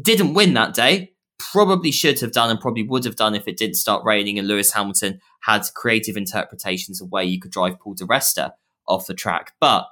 didn't 0.00 0.34
win 0.34 0.52
that 0.52 0.74
day. 0.74 1.14
Probably 1.38 1.92
should 1.92 2.20
have 2.20 2.32
done 2.32 2.50
and 2.50 2.60
probably 2.60 2.82
would 2.82 3.06
have 3.06 3.16
done 3.16 3.34
if 3.34 3.48
it 3.48 3.56
didn't 3.56 3.76
start 3.76 4.04
raining 4.04 4.38
and 4.38 4.46
Lewis 4.46 4.74
Hamilton 4.74 5.20
had 5.44 5.62
creative 5.74 6.18
interpretations 6.18 7.00
of 7.00 7.10
where 7.10 7.22
you 7.22 7.40
could 7.40 7.52
drive 7.52 7.80
Paul 7.80 7.94
di 7.94 8.04
Resta 8.04 8.50
off 8.86 9.06
the 9.06 9.14
track. 9.14 9.54
But 9.60 9.86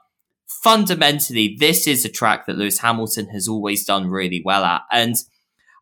fundamentally, 0.47 1.57
this 1.59 1.86
is 1.86 2.05
a 2.05 2.09
track 2.09 2.47
that 2.47 2.57
Lewis 2.57 2.78
Hamilton 2.78 3.28
has 3.28 3.49
always 3.49 3.84
done 3.84 4.09
really 4.09 4.42
well 4.45 4.64
at. 4.64 4.82
And 4.90 5.14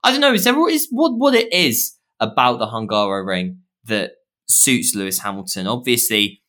I 0.05 0.11
don't 0.11 0.21
know, 0.21 0.35
is 0.35 0.45
there 0.45 0.69
is 0.69 0.89
what 0.91 1.17
what 1.17 1.35
it 1.35 1.53
is 1.53 1.95
about 2.21 2.59
the 2.59 2.67
Hungaroring 2.67 3.59
that 3.85 4.13
suits 4.49 4.95
Lewis 4.95 5.21
Hamilton? 5.21 5.67
Obviously, 5.67 6.43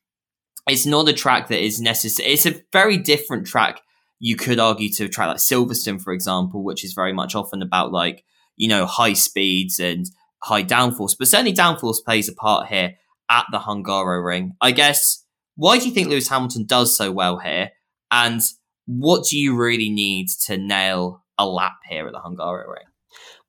it's 0.68 0.86
not 0.86 1.10
a 1.10 1.14
track 1.14 1.48
that 1.50 1.64
is 1.64 1.80
necessary. 1.80 2.30
It's 2.30 2.46
a 2.46 2.62
very 2.72 2.98
different 2.98 3.46
track. 3.48 3.82
You 4.20 4.36
could 4.36 4.60
argue 4.60 4.90
to 4.94 5.06
a 5.06 5.10
track 5.10 5.28
like 5.28 5.38
Silverstone, 5.38 6.02
for 6.02 6.14
example, 6.14 6.64
which 6.64 6.84
is 6.84 6.94
very 6.94 7.14
much 7.14 7.36
often 7.36 7.62
about 7.62 7.92
like 7.92 8.24
you 8.56 8.68
know 8.70 8.86
high 8.86 9.14
speeds 9.14 9.80
and 9.80 10.06
high 10.44 10.64
downforce. 10.64 11.16
But 11.18 11.28
certainly, 11.28 11.54
downforce 11.54 12.04
plays 12.04 12.30
a 12.30 12.34
part 12.34 12.68
here 12.68 12.96
at 13.30 13.46
the 13.52 13.60
Hungaroring. 13.60 14.52
I 14.62 14.72
guess 14.72 15.24
why 15.56 15.78
do 15.78 15.88
you 15.88 15.94
think 15.94 16.08
Lewis 16.08 16.30
Hamilton 16.30 16.66
does 16.66 16.98
so 16.98 17.12
well 17.12 17.38
here? 17.38 17.72
And 18.14 18.42
what 18.86 19.26
do 19.26 19.40
you 19.40 19.56
really 19.58 19.90
need 19.90 20.30
to 20.46 20.56
nail 20.56 21.24
a 21.40 21.48
lap 21.48 21.78
here 21.90 22.06
at 22.06 22.14
the 22.14 22.20
Hungaroring? 22.20 22.86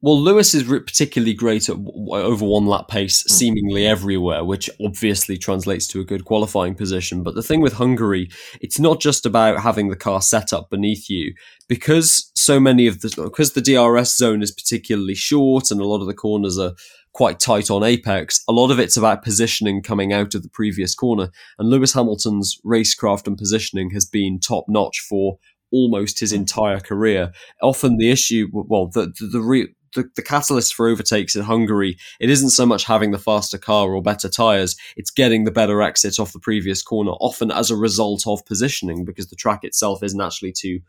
Well, 0.00 0.20
Lewis 0.20 0.52
is 0.52 0.64
particularly 0.64 1.32
great 1.32 1.68
at 1.70 1.76
over 1.76 2.44
one 2.44 2.66
lap 2.66 2.88
pace, 2.88 3.22
hmm. 3.22 3.32
seemingly 3.32 3.86
everywhere, 3.86 4.44
which 4.44 4.68
obviously 4.84 5.38
translates 5.38 5.86
to 5.88 6.00
a 6.00 6.04
good 6.04 6.24
qualifying 6.24 6.74
position. 6.74 7.22
But 7.22 7.34
the 7.34 7.42
thing 7.42 7.60
with 7.60 7.74
Hungary, 7.74 8.28
it's 8.60 8.78
not 8.78 9.00
just 9.00 9.24
about 9.24 9.60
having 9.60 9.88
the 9.88 9.96
car 9.96 10.20
set 10.20 10.52
up 10.52 10.68
beneath 10.70 11.08
you, 11.08 11.34
because 11.68 12.30
so 12.34 12.60
many 12.60 12.86
of 12.86 13.00
the 13.00 13.12
because 13.16 13.52
the 13.52 13.62
DRS 13.62 14.16
zone 14.16 14.42
is 14.42 14.52
particularly 14.52 15.14
short 15.14 15.70
and 15.70 15.80
a 15.80 15.86
lot 15.86 16.00
of 16.00 16.06
the 16.06 16.14
corners 16.14 16.58
are 16.58 16.74
quite 17.14 17.40
tight 17.40 17.70
on 17.70 17.82
apex. 17.82 18.42
A 18.48 18.52
lot 18.52 18.70
of 18.70 18.78
it's 18.78 18.96
about 18.96 19.22
positioning 19.22 19.82
coming 19.82 20.12
out 20.12 20.34
of 20.34 20.42
the 20.42 20.48
previous 20.50 20.94
corner. 20.94 21.30
And 21.58 21.70
Lewis 21.70 21.94
Hamilton's 21.94 22.58
racecraft 22.64 23.26
and 23.26 23.38
positioning 23.38 23.90
has 23.90 24.04
been 24.04 24.40
top 24.40 24.64
notch 24.68 25.00
for 25.00 25.38
almost 25.72 26.20
his 26.20 26.32
entire 26.32 26.80
career. 26.80 27.32
Often 27.62 27.96
the 27.96 28.10
issue, 28.10 28.48
well, 28.52 28.88
the 28.88 29.12
the, 29.18 29.26
the, 29.26 29.68
the, 29.94 30.10
the 30.16 30.22
catalyst 30.22 30.74
for 30.74 30.88
overtakes 30.88 31.36
in 31.36 31.42
Hungary, 31.42 31.96
it 32.20 32.30
isn't 32.30 32.50
so 32.50 32.66
much 32.66 32.84
having 32.84 33.12
the 33.12 33.18
faster 33.18 33.58
car 33.58 33.94
or 33.94 34.02
better 34.02 34.28
tyres, 34.28 34.76
it's 34.96 35.10
getting 35.12 35.44
the 35.44 35.52
better 35.52 35.82
exit 35.82 36.18
off 36.18 36.32
the 36.32 36.40
previous 36.40 36.82
corner, 36.82 37.12
often 37.20 37.52
as 37.52 37.70
a 37.70 37.76
result 37.76 38.24
of 38.26 38.44
positioning, 38.44 39.04
because 39.04 39.28
the 39.28 39.36
track 39.36 39.62
itself 39.62 40.02
isn't 40.02 40.20
actually 40.20 40.52
too 40.52 40.80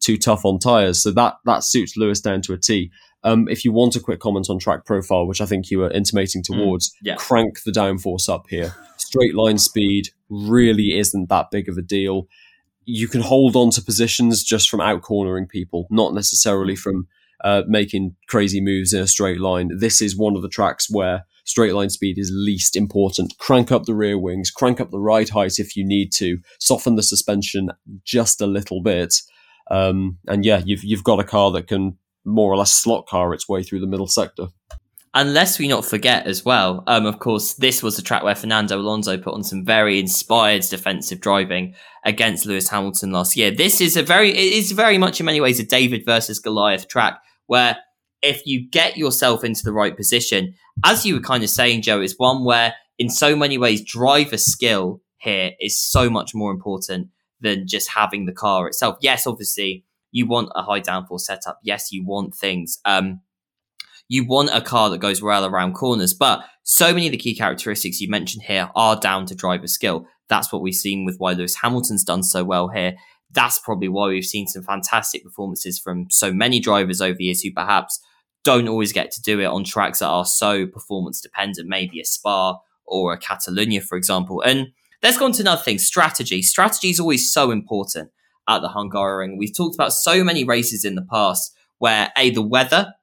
too 0.00 0.18
tough 0.18 0.44
on 0.44 0.58
tyres. 0.58 1.02
So 1.02 1.10
that 1.12 1.34
that 1.44 1.64
suits 1.64 1.96
Lewis 1.96 2.20
down 2.20 2.42
to 2.42 2.52
a 2.52 2.58
T. 2.58 2.90
Um, 3.24 3.48
if 3.48 3.64
you 3.64 3.72
want 3.72 3.96
a 3.96 4.00
quick 4.00 4.20
comment 4.20 4.48
on 4.50 4.58
track 4.58 4.84
profile, 4.84 5.26
which 5.26 5.40
I 5.40 5.46
think 5.46 5.70
you 5.70 5.78
were 5.78 5.90
intimating 5.90 6.42
mm, 6.42 6.44
towards, 6.44 6.90
mm, 6.90 6.94
yeah. 7.02 7.14
crank 7.16 7.62
the 7.64 7.72
downforce 7.72 8.28
up 8.28 8.46
here. 8.48 8.74
Straight 8.98 9.34
line 9.34 9.58
speed 9.58 10.10
really 10.28 10.98
isn't 10.98 11.30
that 11.30 11.50
big 11.50 11.68
of 11.68 11.78
a 11.78 11.82
deal. 11.82 12.28
You 12.84 13.08
can 13.08 13.22
hold 13.22 13.56
on 13.56 13.70
to 13.70 13.82
positions 13.82 14.44
just 14.44 14.68
from 14.68 14.82
out 14.82 15.02
cornering 15.02 15.46
people, 15.46 15.86
not 15.90 16.12
necessarily 16.12 16.76
from 16.76 17.08
uh, 17.42 17.62
making 17.66 18.14
crazy 18.28 18.60
moves 18.60 18.92
in 18.92 19.00
a 19.00 19.06
straight 19.06 19.40
line. 19.40 19.70
This 19.78 20.02
is 20.02 20.16
one 20.16 20.36
of 20.36 20.42
the 20.42 20.48
tracks 20.48 20.90
where 20.90 21.24
straight 21.44 21.74
line 21.74 21.90
speed 21.90 22.18
is 22.18 22.30
least 22.32 22.76
important. 22.76 23.38
Crank 23.38 23.72
up 23.72 23.84
the 23.84 23.94
rear 23.94 24.18
wings, 24.18 24.50
crank 24.50 24.80
up 24.80 24.90
the 24.90 25.00
ride 25.00 25.30
height 25.30 25.58
if 25.58 25.76
you 25.76 25.86
need 25.86 26.12
to, 26.12 26.38
soften 26.58 26.96
the 26.96 27.02
suspension 27.02 27.70
just 28.04 28.40
a 28.40 28.46
little 28.46 28.82
bit. 28.82 29.14
Um, 29.70 30.18
and 30.26 30.44
yeah, 30.44 30.62
you've 30.64 30.84
you've 30.84 31.04
got 31.04 31.20
a 31.20 31.24
car 31.24 31.50
that 31.52 31.68
can 31.68 31.96
more 32.24 32.52
or 32.52 32.56
less 32.56 32.74
slot 32.74 33.06
car 33.06 33.32
its 33.34 33.48
way 33.48 33.62
through 33.62 33.80
the 33.80 33.86
middle 33.86 34.06
sector. 34.06 34.48
Unless 35.16 35.60
we 35.60 35.68
not 35.68 35.84
forget 35.84 36.26
as 36.26 36.44
well, 36.44 36.82
um, 36.88 37.06
of 37.06 37.20
course, 37.20 37.54
this 37.54 37.84
was 37.84 37.96
the 37.96 38.02
track 38.02 38.24
where 38.24 38.34
Fernando 38.34 38.76
Alonso 38.80 39.16
put 39.16 39.34
on 39.34 39.44
some 39.44 39.64
very 39.64 40.00
inspired 40.00 40.62
defensive 40.62 41.20
driving 41.20 41.74
against 42.04 42.46
Lewis 42.46 42.68
Hamilton 42.68 43.12
last 43.12 43.36
year. 43.36 43.52
This 43.52 43.80
is 43.80 43.96
a 43.96 44.02
very, 44.02 44.30
it 44.30 44.52
is 44.54 44.72
very 44.72 44.98
much 44.98 45.20
in 45.20 45.26
many 45.26 45.40
ways 45.40 45.60
a 45.60 45.64
David 45.64 46.04
versus 46.04 46.40
Goliath 46.40 46.88
track 46.88 47.22
where 47.46 47.78
if 48.22 48.44
you 48.44 48.68
get 48.68 48.96
yourself 48.96 49.44
into 49.44 49.62
the 49.62 49.72
right 49.72 49.96
position, 49.96 50.54
as 50.84 51.06
you 51.06 51.14
were 51.14 51.20
kind 51.20 51.44
of 51.44 51.50
saying, 51.50 51.82
Joe, 51.82 52.00
is 52.00 52.14
one 52.16 52.44
where 52.44 52.74
in 52.98 53.08
so 53.08 53.36
many 53.36 53.56
ways 53.56 53.84
driver 53.84 54.38
skill 54.38 55.00
here 55.18 55.52
is 55.60 55.78
so 55.78 56.10
much 56.10 56.34
more 56.34 56.50
important 56.50 57.08
than 57.40 57.68
just 57.68 57.90
having 57.90 58.26
the 58.26 58.32
car 58.32 58.66
itself. 58.66 58.96
Yes, 59.00 59.26
obviously 59.26 59.84
you 60.14 60.26
want 60.26 60.48
a 60.54 60.62
high 60.62 60.80
downforce 60.80 61.22
setup. 61.22 61.58
Yes, 61.64 61.90
you 61.90 62.06
want 62.06 62.36
things. 62.36 62.78
Um, 62.84 63.20
you 64.08 64.24
want 64.24 64.50
a 64.52 64.60
car 64.60 64.88
that 64.90 64.98
goes 64.98 65.20
well 65.20 65.44
around 65.44 65.74
corners, 65.74 66.14
but 66.14 66.44
so 66.62 66.94
many 66.94 67.06
of 67.06 67.10
the 67.10 67.18
key 67.18 67.34
characteristics 67.34 68.00
you 68.00 68.08
mentioned 68.08 68.44
here 68.44 68.70
are 68.76 68.94
down 68.94 69.26
to 69.26 69.34
driver 69.34 69.66
skill. 69.66 70.06
That's 70.28 70.52
what 70.52 70.62
we've 70.62 70.72
seen 70.72 71.04
with 71.04 71.16
why 71.18 71.32
Lewis 71.32 71.56
Hamilton's 71.56 72.04
done 72.04 72.22
so 72.22 72.44
well 72.44 72.68
here. 72.68 72.94
That's 73.32 73.58
probably 73.58 73.88
why 73.88 74.06
we've 74.06 74.24
seen 74.24 74.46
some 74.46 74.62
fantastic 74.62 75.24
performances 75.24 75.80
from 75.80 76.06
so 76.10 76.32
many 76.32 76.60
drivers 76.60 77.00
over 77.00 77.16
the 77.18 77.24
years 77.24 77.40
who 77.40 77.52
perhaps 77.52 77.98
don't 78.44 78.68
always 78.68 78.92
get 78.92 79.10
to 79.12 79.22
do 79.22 79.40
it 79.40 79.46
on 79.46 79.64
tracks 79.64 79.98
that 79.98 80.06
are 80.06 80.24
so 80.24 80.64
performance 80.64 81.20
dependent, 81.20 81.68
maybe 81.68 82.00
a 82.00 82.04
Spa 82.04 82.60
or 82.86 83.12
a 83.12 83.18
Catalonia, 83.18 83.80
for 83.80 83.98
example. 83.98 84.42
And 84.42 84.68
let's 85.02 85.18
go 85.18 85.24
on 85.24 85.32
to 85.32 85.42
another 85.42 85.62
thing 85.62 85.78
strategy. 85.78 86.40
Strategy 86.40 86.90
is 86.90 87.00
always 87.00 87.32
so 87.32 87.50
important 87.50 88.12
at 88.48 88.60
the 88.60 88.68
Hungaroring. 88.68 89.38
We've 89.38 89.56
talked 89.56 89.74
about 89.74 89.92
so 89.92 90.22
many 90.24 90.44
races 90.44 90.84
in 90.84 90.94
the 90.94 91.06
past 91.10 91.54
where 91.78 92.10
A, 92.16 92.30
the 92.30 92.42
weather 92.42 92.94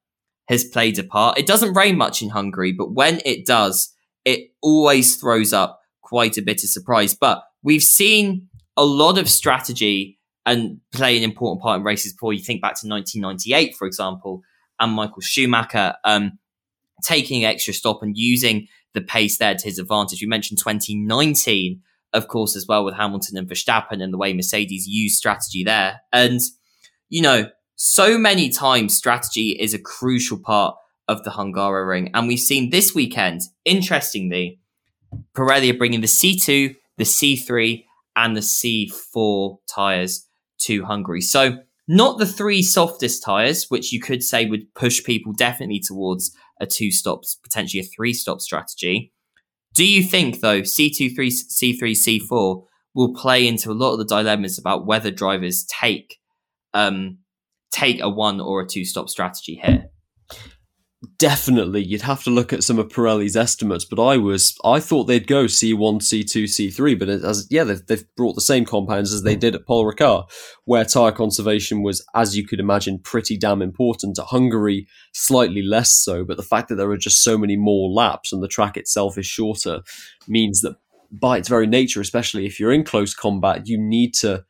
has 0.47 0.63
played 0.63 0.99
a 0.99 1.03
part. 1.03 1.37
It 1.37 1.47
doesn't 1.47 1.73
rain 1.73 1.97
much 1.97 2.21
in 2.21 2.29
Hungary, 2.29 2.71
but 2.71 2.93
when 2.93 3.21
it 3.25 3.45
does, 3.45 3.93
it 4.25 4.51
always 4.61 5.15
throws 5.15 5.53
up 5.53 5.81
quite 6.01 6.37
a 6.37 6.41
bit 6.41 6.63
of 6.63 6.69
surprise. 6.69 7.15
But 7.15 7.43
we've 7.63 7.83
seen 7.83 8.49
a 8.77 8.85
lot 8.85 9.17
of 9.17 9.29
strategy 9.29 10.19
and 10.45 10.79
play 10.91 11.17
an 11.17 11.23
important 11.23 11.61
part 11.61 11.79
in 11.79 11.83
races 11.83 12.13
before. 12.13 12.33
You 12.33 12.43
think 12.43 12.61
back 12.61 12.79
to 12.81 12.87
1998, 12.87 13.75
for 13.75 13.87
example, 13.87 14.41
and 14.79 14.93
Michael 14.93 15.21
Schumacher 15.21 15.95
um, 16.03 16.39
taking 17.03 17.45
extra 17.45 17.73
stop 17.73 18.01
and 18.01 18.17
using 18.17 18.67
the 18.93 19.01
pace 19.01 19.37
there 19.37 19.55
to 19.55 19.63
his 19.63 19.79
advantage. 19.79 20.21
We 20.21 20.27
mentioned 20.27 20.59
2019 20.59 21.81
of 22.13 22.27
course, 22.27 22.55
as 22.55 22.65
well 22.67 22.83
with 22.83 22.95
Hamilton 22.95 23.37
and 23.37 23.49
Verstappen 23.49 24.01
and 24.01 24.13
the 24.13 24.17
way 24.17 24.33
Mercedes 24.33 24.87
use 24.87 25.17
strategy 25.17 25.63
there. 25.63 26.01
And, 26.11 26.39
you 27.09 27.21
know, 27.21 27.49
so 27.75 28.17
many 28.17 28.49
times 28.49 28.95
strategy 28.95 29.57
is 29.59 29.73
a 29.73 29.79
crucial 29.79 30.39
part 30.39 30.75
of 31.07 31.23
the 31.23 31.31
Hungaroring. 31.31 32.09
And 32.13 32.27
we've 32.27 32.39
seen 32.39 32.69
this 32.69 32.93
weekend, 32.93 33.41
interestingly, 33.65 34.59
Pirelli 35.35 35.71
are 35.73 35.77
bringing 35.77 36.01
the 36.01 36.07
C2, 36.07 36.75
the 36.97 37.03
C3, 37.03 37.85
and 38.15 38.35
the 38.35 38.41
C4 38.41 39.57
tyres 39.67 40.27
to 40.59 40.83
Hungary. 40.85 41.21
So, 41.21 41.59
not 41.87 42.19
the 42.19 42.25
three 42.25 42.61
softest 42.61 43.23
tyres, 43.23 43.65
which 43.69 43.91
you 43.91 43.99
could 43.99 44.23
say 44.23 44.45
would 44.45 44.73
push 44.75 45.03
people 45.03 45.33
definitely 45.33 45.79
towards 45.79 46.33
a 46.59 46.65
two 46.65 46.91
stops, 46.91 47.37
potentially 47.43 47.81
a 47.81 47.83
three 47.83 48.13
stop 48.13 48.39
strategy, 48.39 49.10
do 49.73 49.85
you 49.85 50.03
think 50.03 50.41
though 50.41 50.61
C2, 50.61 51.15
3, 51.15 51.29
C3, 51.29 51.79
C4 52.29 52.63
will 52.93 53.13
play 53.13 53.47
into 53.47 53.71
a 53.71 53.73
lot 53.73 53.93
of 53.93 53.99
the 53.99 54.05
dilemmas 54.05 54.57
about 54.57 54.85
whether 54.85 55.11
drivers 55.11 55.65
take 55.65 56.19
um, 56.73 57.19
take 57.71 58.01
a 58.01 58.09
one 58.09 58.39
or 58.41 58.61
a 58.61 58.67
two 58.67 58.85
stop 58.85 59.09
strategy 59.09 59.61
here? 59.63 59.85
Definitely 61.17 61.83
you'd 61.83 62.01
have 62.01 62.23
to 62.23 62.29
look 62.29 62.53
at 62.53 62.63
some 62.63 62.77
of 62.77 62.89
Pirelli's 62.89 63.35
estimates, 63.35 63.85
but 63.85 64.01
I 64.01 64.17
was 64.17 64.55
I 64.63 64.79
thought 64.79 65.05
they'd 65.05 65.27
go 65.27 65.45
C1, 65.45 66.01
C2, 66.01 66.43
C3, 66.43 66.99
but 66.99 67.09
as 67.09 67.47
yeah, 67.49 67.63
they've, 67.63 67.85
they've 67.87 68.15
brought 68.15 68.35
the 68.35 68.41
same 68.41 68.65
compounds 68.65 69.13
as 69.13 69.23
they 69.23 69.33
hmm. 69.33 69.39
did 69.39 69.55
at 69.55 69.65
Paul 69.65 69.91
Ricard, 69.91 70.29
where 70.65 70.85
tyre 70.85 71.11
conservation 71.11 71.81
was, 71.81 72.05
as 72.15 72.37
you 72.37 72.45
could 72.45 72.59
imagine, 72.59 72.99
pretty 72.99 73.37
damn 73.37 73.61
important. 73.61 74.19
At 74.19 74.25
Hungary, 74.25 74.87
slightly 75.13 75.63
less 75.63 75.91
so, 75.91 76.23
but 76.23 76.37
the 76.37 76.43
fact 76.43 76.69
that 76.69 76.75
there 76.75 76.91
are 76.91 76.97
just 76.97 77.23
so 77.23 77.37
many 77.37 77.57
more 77.57 77.89
laps 77.89 78.31
and 78.31 78.43
the 78.43 78.47
track 78.47 78.77
itself 78.77 79.17
is 79.17 79.25
shorter 79.25 79.81
means 80.27 80.61
that 80.61 80.75
by 81.11 81.37
its 81.37 81.49
very 81.49 81.67
nature, 81.67 81.99
especially 81.99 82.45
if 82.45 82.59
you're 82.59 82.71
in 82.71 82.83
close 82.83 83.13
combat, 83.13 83.67
you 83.67 83.77
need 83.77 84.13
to 84.13 84.45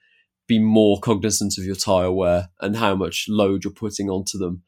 be 0.47 0.59
more 0.59 0.99
cognizant 0.99 1.57
of 1.57 1.63
your 1.63 1.75
tyre 1.75 2.11
wear 2.11 2.49
and 2.59 2.75
how 2.75 2.93
much 2.93 3.25
load 3.29 3.63
you're 3.63 3.73
putting 3.73 4.09
onto 4.09 4.37
them. 4.37 4.63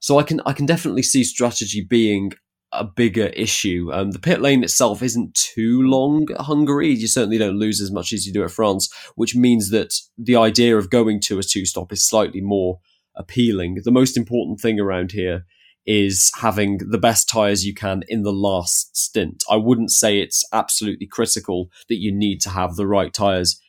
So 0.00 0.18
I 0.18 0.22
can 0.22 0.40
I 0.46 0.52
can 0.52 0.66
definitely 0.66 1.02
see 1.02 1.24
strategy 1.24 1.84
being 1.88 2.32
a 2.72 2.84
bigger 2.84 3.26
issue. 3.28 3.90
Um, 3.92 4.10
the 4.10 4.18
pit 4.18 4.40
lane 4.40 4.62
itself 4.62 5.02
isn't 5.02 5.34
too 5.34 5.82
long 5.82 6.26
at 6.32 6.42
Hungary. 6.42 6.90
You 6.90 7.06
certainly 7.06 7.38
don't 7.38 7.58
lose 7.58 7.80
as 7.80 7.90
much 7.90 8.12
as 8.12 8.26
you 8.26 8.32
do 8.32 8.44
at 8.44 8.50
France, 8.50 8.92
which 9.14 9.34
means 9.34 9.70
that 9.70 9.94
the 10.18 10.36
idea 10.36 10.76
of 10.76 10.90
going 10.90 11.20
to 11.22 11.38
a 11.38 11.42
two 11.42 11.64
stop 11.64 11.92
is 11.92 12.06
slightly 12.06 12.40
more 12.40 12.78
appealing. 13.16 13.78
The 13.84 13.90
most 13.90 14.16
important 14.16 14.60
thing 14.60 14.78
around 14.78 15.12
here 15.12 15.46
is 15.86 16.32
having 16.40 16.78
the 16.78 16.98
best 16.98 17.28
tyres 17.28 17.64
you 17.64 17.72
can 17.72 18.02
in 18.08 18.22
the 18.22 18.32
last 18.32 18.96
stint. 18.96 19.44
I 19.48 19.56
wouldn't 19.56 19.92
say 19.92 20.18
it's 20.18 20.44
absolutely 20.52 21.06
critical 21.06 21.70
that 21.88 22.00
you 22.00 22.12
need 22.12 22.40
to 22.42 22.50
have 22.50 22.74
the 22.74 22.88
right 22.88 23.14
tyres 23.14 23.60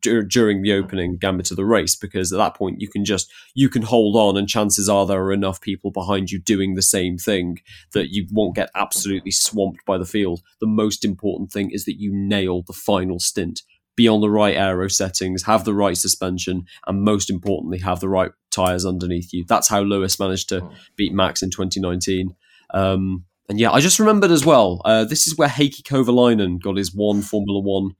dur- 0.00 0.22
during 0.22 0.62
the 0.62 0.72
opening 0.72 1.16
gambit 1.16 1.50
of 1.50 1.56
the 1.56 1.64
race 1.64 1.94
because 1.94 2.32
at 2.32 2.38
that 2.38 2.54
point 2.54 2.80
you 2.80 2.88
can 2.88 3.04
just 3.04 3.30
you 3.54 3.68
can 3.68 3.82
hold 3.82 4.16
on 4.16 4.36
and 4.36 4.48
chances 4.48 4.88
are 4.88 5.06
there 5.06 5.22
are 5.22 5.32
enough 5.32 5.60
people 5.60 5.90
behind 5.90 6.30
you 6.30 6.38
doing 6.38 6.74
the 6.74 6.82
same 6.82 7.18
thing 7.18 7.58
that 7.92 8.10
you 8.10 8.26
won't 8.30 8.54
get 8.54 8.70
absolutely 8.74 9.30
swamped 9.30 9.84
by 9.84 9.98
the 9.98 10.06
field. 10.06 10.42
The 10.60 10.66
most 10.66 11.04
important 11.04 11.52
thing 11.52 11.70
is 11.70 11.84
that 11.84 12.00
you 12.00 12.12
nail 12.14 12.62
the 12.62 12.72
final 12.72 13.18
stint. 13.18 13.62
Be 13.94 14.08
on 14.08 14.22
the 14.22 14.30
right 14.30 14.56
aero 14.56 14.88
settings 14.88 15.42
have 15.44 15.64
the 15.64 15.74
right 15.74 15.96
suspension 15.96 16.64
and 16.86 17.02
most 17.02 17.28
importantly 17.28 17.78
have 17.78 18.00
the 18.00 18.08
right 18.08 18.32
tires 18.50 18.86
underneath 18.86 19.32
you. 19.32 19.44
That's 19.46 19.68
how 19.68 19.82
lewis 19.82 20.18
managed 20.18 20.48
to 20.48 20.68
beat 20.96 21.12
max 21.12 21.42
in 21.42 21.50
2019 21.50 22.34
um, 22.72 23.24
and 23.48 23.60
yeah, 23.60 23.70
I 23.70 23.80
just 23.80 23.98
remembered 23.98 24.30
as 24.30 24.46
well. 24.46 24.80
Uh, 24.84 25.04
this 25.04 25.26
is 25.26 25.36
where 25.36 25.48
Heikki 25.48 25.82
Kovalainen 25.82 26.62
got 26.62 26.76
his 26.76 26.94
one 26.94 27.22
Formula 27.22 27.60
One 27.60 27.90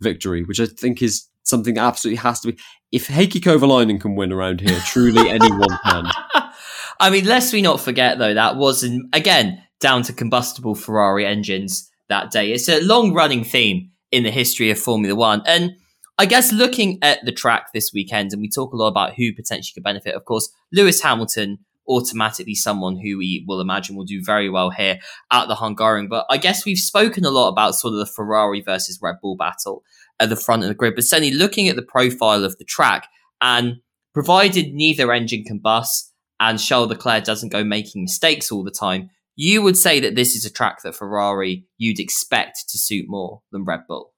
victory, 0.00 0.44
which 0.44 0.60
I 0.60 0.66
think 0.66 1.02
is 1.02 1.28
something 1.44 1.74
that 1.74 1.84
absolutely 1.84 2.18
has 2.18 2.40
to 2.40 2.52
be. 2.52 2.58
If 2.90 3.08
Heikki 3.08 3.40
Kovalainen 3.40 4.00
can 4.00 4.16
win 4.16 4.32
around 4.32 4.60
here, 4.60 4.78
truly 4.86 5.30
anyone 5.30 5.78
can. 5.84 6.10
I 7.00 7.10
mean, 7.10 7.24
lest 7.24 7.52
we 7.52 7.62
not 7.62 7.80
forget 7.80 8.18
though, 8.18 8.34
that 8.34 8.56
was 8.56 8.82
again 9.12 9.62
down 9.80 10.02
to 10.02 10.12
combustible 10.12 10.74
Ferrari 10.74 11.26
engines 11.26 11.90
that 12.08 12.30
day. 12.30 12.52
It's 12.52 12.68
a 12.68 12.80
long 12.82 13.12
running 13.12 13.44
theme 13.44 13.90
in 14.10 14.22
the 14.22 14.30
history 14.30 14.70
of 14.70 14.78
Formula 14.78 15.14
One. 15.14 15.42
And 15.46 15.72
I 16.18 16.26
guess 16.26 16.52
looking 16.52 16.98
at 17.02 17.24
the 17.24 17.32
track 17.32 17.72
this 17.74 17.92
weekend, 17.92 18.32
and 18.32 18.40
we 18.40 18.48
talk 18.48 18.72
a 18.72 18.76
lot 18.76 18.88
about 18.88 19.14
who 19.14 19.34
potentially 19.34 19.74
could 19.74 19.82
benefit, 19.82 20.14
of 20.14 20.24
course, 20.24 20.48
Lewis 20.72 21.02
Hamilton, 21.02 21.58
automatically 21.88 22.54
someone 22.54 22.96
who 22.96 23.18
we 23.18 23.44
will 23.46 23.60
imagine 23.60 23.96
will 23.96 24.04
do 24.04 24.22
very 24.22 24.48
well 24.48 24.70
here 24.70 24.98
at 25.30 25.48
the 25.48 25.56
Hungarian. 25.56 26.08
But 26.08 26.26
I 26.30 26.36
guess 26.36 26.64
we've 26.64 26.78
spoken 26.78 27.24
a 27.24 27.30
lot 27.30 27.48
about 27.48 27.74
sort 27.74 27.92
of 27.92 27.98
the 27.98 28.06
Ferrari 28.06 28.62
versus 28.62 28.98
Red 29.02 29.16
Bull 29.20 29.36
battle 29.36 29.82
at 30.20 30.28
the 30.28 30.36
front 30.36 30.62
of 30.62 30.68
the 30.68 30.74
grid. 30.74 30.94
But 30.94 31.04
certainly 31.04 31.34
looking 31.34 31.68
at 31.68 31.76
the 31.76 31.82
profile 31.82 32.44
of 32.44 32.56
the 32.58 32.64
track 32.64 33.08
and 33.40 33.76
provided 34.12 34.72
neither 34.72 35.12
engine 35.12 35.44
can 35.44 35.58
bust 35.58 36.12
and 36.40 36.58
Charles 36.58 36.88
Leclerc 36.88 37.24
doesn't 37.24 37.52
go 37.52 37.64
making 37.64 38.02
mistakes 38.02 38.50
all 38.50 38.64
the 38.64 38.70
time, 38.70 39.10
you 39.36 39.62
would 39.62 39.76
say 39.76 40.00
that 40.00 40.14
this 40.14 40.34
is 40.34 40.44
a 40.44 40.52
track 40.52 40.82
that 40.82 40.94
Ferrari 40.94 41.66
you'd 41.76 42.00
expect 42.00 42.68
to 42.68 42.78
suit 42.78 43.06
more 43.08 43.42
than 43.50 43.64
Red 43.64 43.80
Bull. 43.88 44.13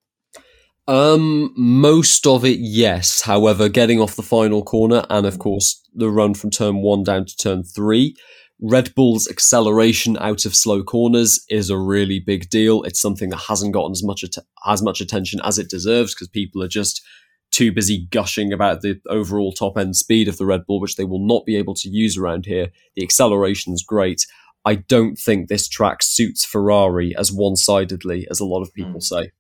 Um, 0.89 1.53
most 1.57 2.27
of 2.27 2.45
it, 2.45 2.59
yes. 2.61 3.23
However, 3.23 3.69
getting 3.69 4.01
off 4.01 4.17
the 4.17 4.23
final 4.23 4.63
corner 4.63 5.05
and 5.11 5.27
of 5.27 5.39
course 5.39 5.83
the 5.95 6.11
run 6.11 6.35
from 6.35 6.51
turn 6.51 6.77
one 6.77 7.03
down 7.03 7.25
to 7.25 7.37
turn 7.37 7.65
three, 7.65 8.15
Red 8.61 8.95
Bull's 8.95 9.29
acceleration 9.29 10.17
out 10.19 10.47
of 10.47 10.55
slow 10.55 10.83
corners 10.83 11.45
is 11.51 11.69
a 11.69 11.77
really 11.77 12.21
big 12.21 12.49
deal. 12.49 12.83
It's 12.85 13.01
something 13.01 13.29
that 13.31 13.45
hasn't 13.49 13.75
gotten 13.75 13.93
as 13.93 14.03
much 14.03 14.23
att- 14.23 14.47
as 14.67 14.83
much 14.83 15.01
attention 15.01 15.41
as 15.45 15.59
it 15.59 15.69
deserves 15.69 16.15
because 16.15 16.29
people 16.29 16.63
are 16.63 16.69
just 16.69 17.03
too 17.51 17.73
busy 17.73 18.07
gushing 18.11 18.53
about 18.53 18.81
the 18.81 19.01
overall 19.09 19.53
top 19.53 19.77
end 19.77 19.97
speed 19.97 20.29
of 20.29 20.39
the 20.39 20.47
Red 20.47 20.67
Bull, 20.67 20.81
which 20.81 20.97
they 20.97 21.05
will 21.05 21.25
not 21.25 21.45
be 21.45 21.57
able 21.57 21.75
to 21.75 21.89
use 21.89 22.17
around 22.17 22.47
here. 22.47 22.71
The 22.95 23.03
acceleration's 23.03 23.83
great. 23.83 24.27
I 24.65 24.77
don't 24.77 25.17
think 25.17 25.49
this 25.49 25.69
track 25.69 26.03
suits 26.03 26.45
Ferrari 26.45 27.15
as 27.17 27.33
one 27.33 27.57
sidedly 27.57 28.27
as 28.31 28.41
a 28.41 28.45
lot 28.45 28.63
of 28.63 28.73
people 28.73 29.01
mm. 29.01 29.03
say. 29.03 29.33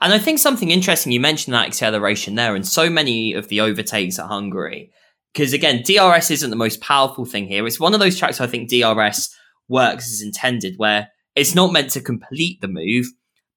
And 0.00 0.12
I 0.12 0.18
think 0.18 0.38
something 0.38 0.70
interesting, 0.70 1.12
you 1.12 1.20
mentioned 1.20 1.54
that 1.54 1.66
acceleration 1.66 2.34
there, 2.34 2.54
and 2.54 2.66
so 2.66 2.90
many 2.90 3.32
of 3.32 3.48
the 3.48 3.60
overtakes 3.60 4.18
at 4.18 4.26
Hungary. 4.26 4.90
Because 5.32 5.52
again, 5.52 5.82
DRS 5.84 6.30
isn't 6.30 6.50
the 6.50 6.56
most 6.56 6.80
powerful 6.80 7.24
thing 7.24 7.46
here. 7.46 7.66
It's 7.66 7.80
one 7.80 7.94
of 7.94 8.00
those 8.00 8.18
tracks 8.18 8.40
I 8.40 8.46
think 8.46 8.70
DRS 8.70 9.34
works 9.68 10.10
as 10.10 10.22
intended, 10.22 10.74
where 10.76 11.08
it's 11.34 11.54
not 11.54 11.72
meant 11.72 11.90
to 11.90 12.00
complete 12.00 12.60
the 12.60 12.68
move, 12.68 13.06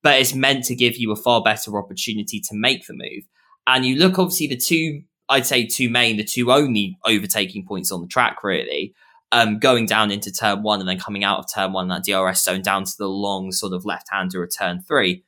but 0.04 0.20
it's 0.20 0.34
meant 0.34 0.66
to 0.66 0.76
give 0.76 0.98
you 0.98 1.12
a 1.12 1.16
far 1.16 1.42
better 1.42 1.78
opportunity 1.78 2.40
to 2.42 2.56
make 2.56 2.86
the 2.86 2.94
move. 2.94 3.24
And 3.68 3.86
you 3.86 3.96
look, 3.96 4.18
obviously, 4.18 4.48
the 4.48 4.58
two, 4.58 5.04
I'd 5.30 5.46
say, 5.46 5.66
two 5.66 5.90
main, 5.90 6.18
the 6.18 6.24
two 6.24 6.52
only 6.52 6.98
overtaking 7.06 7.66
points 7.66 7.92
on 7.92 8.02
the 8.02 8.08
track, 8.08 8.44
really, 8.44 8.94
um, 9.32 9.60
going 9.60 9.86
down 9.86 10.12
into 10.12 10.32
turn 10.32 10.64
one 10.64 10.80
and 10.80 10.90
then 10.90 11.00
coming 11.00 11.24
out 11.24 11.40
of 11.40 11.46
turn 11.54 11.72
one, 11.72 11.88
that 11.90 12.04
DRS 12.04 12.44
zone 12.44 12.62
down 12.62 12.84
to 12.86 12.94
the 12.98 13.08
long 13.08 13.52
sort 13.52 13.74
of 13.74 13.86
left 13.86 14.08
hander 14.12 14.44
of 14.44 14.52
turn 14.58 14.82
three 14.82 15.24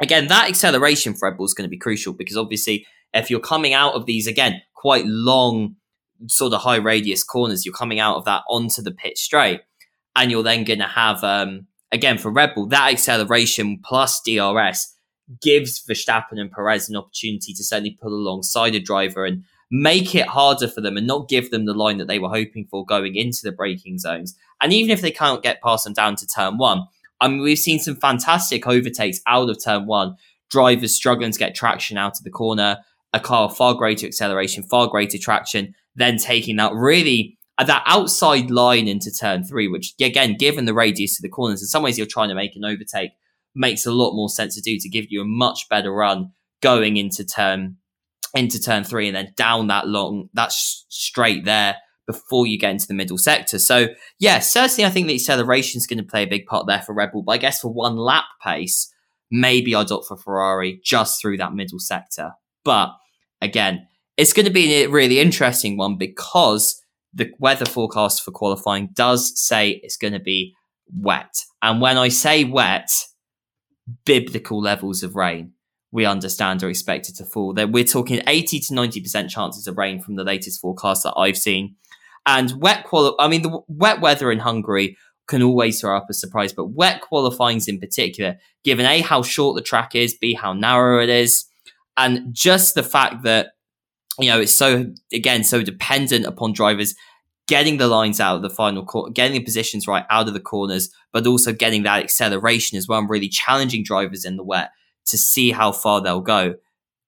again, 0.00 0.28
that 0.28 0.48
acceleration 0.48 1.14
for 1.14 1.28
Red 1.28 1.36
Bull 1.36 1.46
is 1.46 1.54
going 1.54 1.66
to 1.66 1.70
be 1.70 1.78
crucial 1.78 2.12
because 2.12 2.36
obviously, 2.36 2.86
if 3.14 3.30
you're 3.30 3.40
coming 3.40 3.72
out 3.72 3.94
of 3.94 4.06
these 4.06 4.26
again 4.26 4.62
quite 4.74 5.06
long, 5.06 5.76
sort 6.28 6.52
of 6.52 6.62
high 6.62 6.76
radius 6.76 7.24
corners, 7.24 7.64
you're 7.64 7.74
coming 7.74 8.00
out 8.00 8.16
of 8.16 8.24
that 8.24 8.42
onto 8.48 8.82
the 8.82 8.90
pit 8.90 9.18
straight, 9.18 9.60
and 10.14 10.30
you're 10.30 10.42
then 10.42 10.64
going 10.64 10.78
to 10.80 10.86
have 10.86 11.22
um, 11.24 11.66
again 11.92 12.18
for 12.18 12.30
Red 12.30 12.54
Bull 12.54 12.66
that 12.66 12.92
acceleration 12.92 13.80
plus 13.82 14.20
DRS 14.20 14.94
gives 15.42 15.84
Verstappen 15.84 16.38
and 16.38 16.52
Perez 16.52 16.88
an 16.88 16.96
opportunity 16.96 17.52
to 17.52 17.64
certainly 17.64 17.98
pull 18.00 18.12
alongside 18.12 18.74
a 18.74 18.80
driver 18.80 19.24
and 19.24 19.44
make 19.70 20.14
it 20.14 20.28
harder 20.28 20.68
for 20.68 20.80
them 20.80 20.96
and 20.96 21.06
not 21.06 21.28
give 21.28 21.50
them 21.50 21.64
the 21.64 21.74
line 21.74 21.98
that 21.98 22.06
they 22.06 22.18
were 22.18 22.28
hoping 22.28 22.66
for 22.70 22.86
going 22.86 23.16
into 23.16 23.40
the 23.42 23.50
braking 23.50 23.98
zones. 23.98 24.36
And 24.60 24.72
even 24.72 24.90
if 24.90 25.00
they 25.00 25.10
can't 25.10 25.42
get 25.42 25.60
past 25.60 25.84
them 25.84 25.92
down 25.92 26.16
to 26.16 26.26
turn 26.26 26.58
one, 26.58 26.86
I 27.20 27.28
mean, 27.28 27.40
we've 27.40 27.58
seen 27.58 27.78
some 27.78 27.96
fantastic 27.96 28.66
overtakes 28.66 29.20
out 29.26 29.48
of 29.48 29.62
turn 29.62 29.86
one. 29.86 30.16
Drivers 30.50 30.94
struggling 30.94 31.32
to 31.32 31.38
get 31.38 31.54
traction 31.54 31.96
out 31.96 32.18
of 32.18 32.24
the 32.24 32.30
corner. 32.30 32.78
A 33.12 33.20
car 33.20 33.50
far 33.50 33.74
greater 33.74 34.06
acceleration, 34.06 34.62
far 34.62 34.88
greater 34.88 35.18
traction. 35.18 35.74
Then 35.94 36.18
taking 36.18 36.56
that 36.56 36.74
really 36.74 37.38
uh, 37.58 37.64
that 37.64 37.82
outside 37.86 38.50
line 38.50 38.86
into 38.86 39.10
turn 39.10 39.44
three, 39.44 39.68
which 39.68 39.94
again, 40.00 40.36
given 40.36 40.66
the 40.66 40.74
radius 40.74 41.16
to 41.16 41.22
the 41.22 41.28
corners, 41.28 41.62
in 41.62 41.68
some 41.68 41.82
ways 41.82 41.96
you're 41.96 42.06
trying 42.06 42.28
to 42.28 42.34
make 42.34 42.54
an 42.54 42.64
overtake, 42.64 43.12
makes 43.54 43.86
a 43.86 43.92
lot 43.92 44.14
more 44.14 44.28
sense 44.28 44.54
to 44.54 44.60
do 44.60 44.78
to 44.78 44.88
give 44.88 45.06
you 45.08 45.22
a 45.22 45.26
much 45.26 45.68
better 45.70 45.90
run 45.90 46.32
going 46.60 46.96
into 46.96 47.24
turn 47.24 47.76
into 48.34 48.60
turn 48.60 48.84
three 48.84 49.06
and 49.06 49.16
then 49.16 49.32
down 49.36 49.68
that 49.68 49.88
long 49.88 50.28
that 50.34 50.52
sh- 50.52 50.80
straight 50.88 51.44
there 51.44 51.76
before 52.06 52.46
you 52.46 52.58
get 52.58 52.70
into 52.70 52.86
the 52.86 52.94
middle 52.94 53.18
sector. 53.18 53.58
So 53.58 53.88
yeah, 54.18 54.38
certainly 54.38 54.86
I 54.86 54.90
think 54.90 55.06
the 55.06 55.14
acceleration 55.14 55.78
is 55.78 55.86
going 55.86 55.98
to 55.98 56.04
play 56.04 56.22
a 56.22 56.28
big 56.28 56.46
part 56.46 56.66
there 56.66 56.82
for 56.82 56.94
Red 56.94 57.12
Bull. 57.12 57.22
But 57.22 57.32
I 57.32 57.38
guess 57.38 57.60
for 57.60 57.72
one 57.72 57.96
lap 57.96 58.24
pace, 58.42 58.92
maybe 59.30 59.74
I'd 59.74 59.90
opt 59.90 60.06
for 60.06 60.16
Ferrari 60.16 60.80
just 60.84 61.20
through 61.20 61.38
that 61.38 61.54
middle 61.54 61.78
sector. 61.78 62.32
But 62.64 62.90
again, 63.40 63.86
it's 64.16 64.32
going 64.32 64.46
to 64.46 64.52
be 64.52 64.82
a 64.82 64.86
really 64.86 65.20
interesting 65.20 65.76
one 65.76 65.98
because 65.98 66.80
the 67.12 67.30
weather 67.38 67.66
forecast 67.66 68.22
for 68.22 68.30
qualifying 68.30 68.90
does 68.94 69.38
say 69.40 69.80
it's 69.82 69.96
going 69.96 70.12
to 70.12 70.20
be 70.20 70.54
wet. 70.92 71.34
And 71.62 71.80
when 71.80 71.98
I 71.98 72.08
say 72.08 72.44
wet, 72.44 72.90
biblical 74.04 74.60
levels 74.60 75.02
of 75.02 75.16
rain 75.16 75.52
we 75.96 76.04
understand 76.04 76.62
are 76.62 76.68
expected 76.68 77.16
to 77.16 77.24
fall. 77.24 77.54
That 77.54 77.72
we're 77.72 77.82
talking 77.82 78.20
80 78.26 78.60
to 78.60 78.74
90% 78.74 79.30
chances 79.30 79.66
of 79.66 79.78
rain 79.78 80.00
from 80.00 80.16
the 80.16 80.24
latest 80.24 80.60
forecast 80.60 81.04
that 81.04 81.14
I've 81.16 81.38
seen. 81.38 81.76
And 82.26 82.60
wet 82.60 82.84
quali- 82.84 83.14
I 83.18 83.28
mean, 83.28 83.42
the 83.42 83.60
wet 83.68 84.00
weather 84.00 84.32
in 84.32 84.40
Hungary 84.40 84.96
can 85.28 85.42
always 85.42 85.80
throw 85.80 85.96
up 85.96 86.06
a 86.10 86.14
surprise, 86.14 86.52
but 86.52 86.66
wet 86.66 87.00
qualifyings 87.00 87.68
in 87.68 87.78
particular, 87.80 88.36
given 88.64 88.86
A, 88.86 89.00
how 89.00 89.22
short 89.22 89.56
the 89.56 89.62
track 89.62 89.94
is, 89.94 90.14
B, 90.14 90.34
how 90.34 90.52
narrow 90.52 91.02
it 91.02 91.08
is, 91.08 91.46
and 91.96 92.32
just 92.32 92.74
the 92.74 92.82
fact 92.82 93.22
that, 93.24 93.52
you 94.18 94.28
know, 94.28 94.40
it's 94.40 94.56
so, 94.56 94.86
again, 95.12 95.44
so 95.44 95.62
dependent 95.62 96.26
upon 96.26 96.52
drivers 96.52 96.94
getting 97.48 97.76
the 97.76 97.86
lines 97.86 98.18
out 98.18 98.36
of 98.36 98.42
the 98.42 98.50
final 98.50 98.84
corner, 98.84 99.12
getting 99.12 99.38
the 99.38 99.44
positions 99.44 99.86
right 99.86 100.04
out 100.10 100.26
of 100.26 100.34
the 100.34 100.40
corners, 100.40 100.90
but 101.12 101.26
also 101.26 101.52
getting 101.52 101.84
that 101.84 102.02
acceleration 102.02 102.76
as 102.76 102.88
well, 102.88 102.98
and 102.98 103.10
really 103.10 103.28
challenging 103.28 103.84
drivers 103.84 104.24
in 104.24 104.36
the 104.36 104.44
wet 104.44 104.70
to 105.06 105.16
see 105.16 105.52
how 105.52 105.70
far 105.70 106.00
they'll 106.00 106.20
go. 106.20 106.54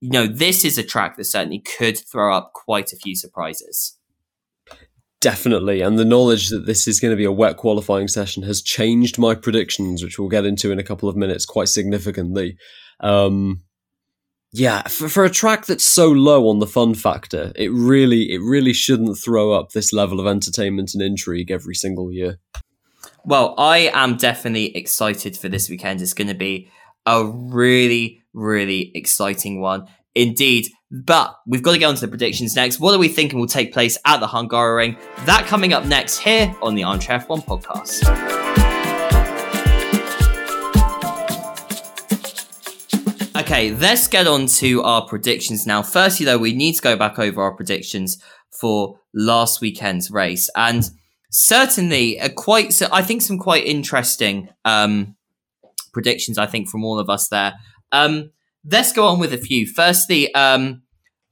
You 0.00 0.10
know, 0.10 0.26
this 0.28 0.64
is 0.64 0.78
a 0.78 0.84
track 0.84 1.16
that 1.16 1.24
certainly 1.24 1.58
could 1.58 1.98
throw 1.98 2.32
up 2.34 2.52
quite 2.52 2.92
a 2.92 2.96
few 2.96 3.16
surprises. 3.16 3.97
Definitely. 5.20 5.80
And 5.80 5.98
the 5.98 6.04
knowledge 6.04 6.48
that 6.50 6.66
this 6.66 6.86
is 6.86 7.00
going 7.00 7.10
to 7.10 7.16
be 7.16 7.24
a 7.24 7.32
wet 7.32 7.56
qualifying 7.56 8.06
session 8.06 8.44
has 8.44 8.62
changed 8.62 9.18
my 9.18 9.34
predictions, 9.34 10.02
which 10.02 10.18
we'll 10.18 10.28
get 10.28 10.44
into 10.44 10.70
in 10.70 10.78
a 10.78 10.84
couple 10.84 11.08
of 11.08 11.16
minutes 11.16 11.44
quite 11.44 11.68
significantly. 11.68 12.56
Um, 13.00 13.62
yeah, 14.52 14.82
for, 14.82 15.08
for 15.08 15.24
a 15.24 15.30
track 15.30 15.66
that's 15.66 15.84
so 15.84 16.08
low 16.08 16.48
on 16.48 16.60
the 16.60 16.66
fun 16.66 16.94
factor, 16.94 17.52
it 17.56 17.72
really, 17.72 18.32
it 18.32 18.40
really 18.40 18.72
shouldn't 18.72 19.18
throw 19.18 19.52
up 19.52 19.72
this 19.72 19.92
level 19.92 20.20
of 20.20 20.26
entertainment 20.26 20.94
and 20.94 21.02
intrigue 21.02 21.50
every 21.50 21.74
single 21.74 22.12
year. 22.12 22.38
Well, 23.24 23.54
I 23.58 23.90
am 23.92 24.16
definitely 24.16 24.74
excited 24.76 25.36
for 25.36 25.48
this 25.48 25.68
weekend. 25.68 26.00
It's 26.00 26.14
going 26.14 26.28
to 26.28 26.34
be 26.34 26.70
a 27.04 27.24
really, 27.24 28.22
really 28.32 28.92
exciting 28.94 29.60
one 29.60 29.88
indeed. 30.18 30.68
But 30.90 31.36
we've 31.46 31.62
got 31.62 31.72
to 31.72 31.78
get 31.78 31.86
on 31.86 31.94
to 31.94 32.00
the 32.00 32.08
predictions 32.08 32.56
next. 32.56 32.80
What 32.80 32.94
are 32.94 32.98
we 32.98 33.08
thinking 33.08 33.38
will 33.38 33.46
take 33.46 33.72
place 33.72 33.98
at 34.04 34.20
the 34.20 34.26
Hungaroring? 34.26 34.98
That 35.26 35.46
coming 35.46 35.72
up 35.72 35.84
next 35.84 36.18
here 36.18 36.54
on 36.62 36.74
the 36.74 36.84
Armchair 36.84 37.20
F1 37.20 37.44
podcast. 37.44 38.04
Okay, 43.36 43.72
let's 43.72 44.08
get 44.08 44.26
on 44.26 44.46
to 44.46 44.82
our 44.82 45.06
predictions 45.06 45.66
now. 45.66 45.82
Firstly, 45.82 46.26
though, 46.26 46.38
we 46.38 46.54
need 46.54 46.74
to 46.74 46.82
go 46.82 46.96
back 46.96 47.18
over 47.18 47.42
our 47.42 47.54
predictions 47.54 48.18
for 48.50 48.98
last 49.14 49.60
weekend's 49.60 50.10
race, 50.10 50.50
and 50.56 50.90
certainly, 51.30 52.18
a 52.18 52.30
quite, 52.30 52.72
so 52.72 52.88
I 52.90 53.02
think 53.02 53.22
some 53.22 53.38
quite 53.38 53.64
interesting 53.64 54.48
um, 54.64 55.16
predictions. 55.92 56.36
I 56.36 56.46
think 56.46 56.68
from 56.68 56.84
all 56.84 56.98
of 56.98 57.08
us 57.08 57.28
there. 57.28 57.54
Um, 57.92 58.30
let's 58.64 58.92
go 58.92 59.06
on 59.06 59.18
with 59.18 59.32
a 59.32 59.38
few. 59.38 59.66
Firstly, 59.66 60.32
um, 60.34 60.82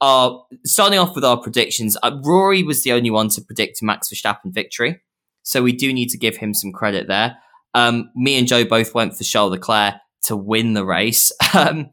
our 0.00 0.44
starting 0.64 0.98
off 0.98 1.14
with 1.14 1.24
our 1.24 1.40
predictions. 1.40 1.96
Uh, 2.02 2.18
Rory 2.22 2.62
was 2.62 2.82
the 2.82 2.92
only 2.92 3.10
one 3.10 3.28
to 3.30 3.40
predict 3.40 3.82
Max 3.82 4.08
Verstappen 4.08 4.52
victory, 4.52 5.00
so 5.42 5.62
we 5.62 5.72
do 5.72 5.92
need 5.92 6.10
to 6.10 6.18
give 6.18 6.36
him 6.36 6.54
some 6.54 6.72
credit 6.72 7.08
there. 7.08 7.36
Um, 7.74 8.10
me 8.14 8.38
and 8.38 8.48
Joe 8.48 8.64
both 8.64 8.94
went 8.94 9.16
for 9.16 9.24
Charles 9.24 9.52
Leclerc 9.52 9.94
to 10.24 10.36
win 10.36 10.74
the 10.74 10.84
race. 10.84 11.32
Um, 11.54 11.90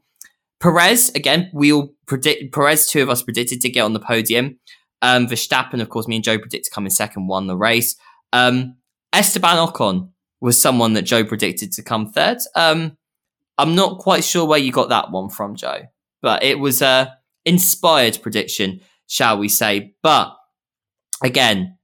Perez 0.60 1.10
again, 1.10 1.50
we 1.52 1.72
all 1.72 1.90
predict 2.06 2.54
Perez. 2.54 2.86
Two 2.86 3.02
of 3.02 3.10
us 3.10 3.22
predicted 3.22 3.60
to 3.60 3.68
get 3.68 3.82
on 3.82 3.92
the 3.92 4.00
podium. 4.00 4.58
Um, 5.02 5.26
Verstappen, 5.26 5.82
of 5.82 5.90
course, 5.90 6.08
me 6.08 6.16
and 6.16 6.24
Joe 6.24 6.38
predicted 6.38 6.64
to 6.64 6.70
come 6.70 6.86
in 6.86 6.90
second, 6.90 7.26
won 7.26 7.46
the 7.46 7.56
race. 7.56 7.96
Um, 8.32 8.76
Esteban 9.12 9.56
Ocon 9.56 10.10
was 10.40 10.60
someone 10.60 10.94
that 10.94 11.02
Joe 11.02 11.24
predicted 11.24 11.72
to 11.72 11.82
come 11.82 12.10
third. 12.10 12.38
Um, 12.56 12.96
I'm 13.58 13.74
not 13.74 13.98
quite 13.98 14.24
sure 14.24 14.44
where 14.44 14.58
you 14.58 14.72
got 14.72 14.88
that 14.88 15.10
one 15.10 15.28
from, 15.28 15.54
Joe, 15.54 15.82
but 16.22 16.42
it 16.42 16.58
was 16.58 16.82
a 16.82 17.16
inspired 17.44 18.18
prediction, 18.22 18.80
shall 19.06 19.38
we 19.38 19.48
say? 19.48 19.94
But 20.02 20.34
again, 21.22 21.78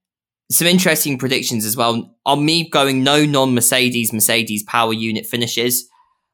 some 0.51 0.67
interesting 0.67 1.19
predictions 1.19 1.65
as 1.65 1.77
well. 1.77 2.17
On 2.27 2.45
me 2.45 2.69
going 2.69 3.05
no 3.05 3.25
non 3.25 3.55
Mercedes 3.55 4.13
Mercedes 4.13 4.63
power 4.65 4.93
unit 4.93 5.27
finishes, 5.27 5.89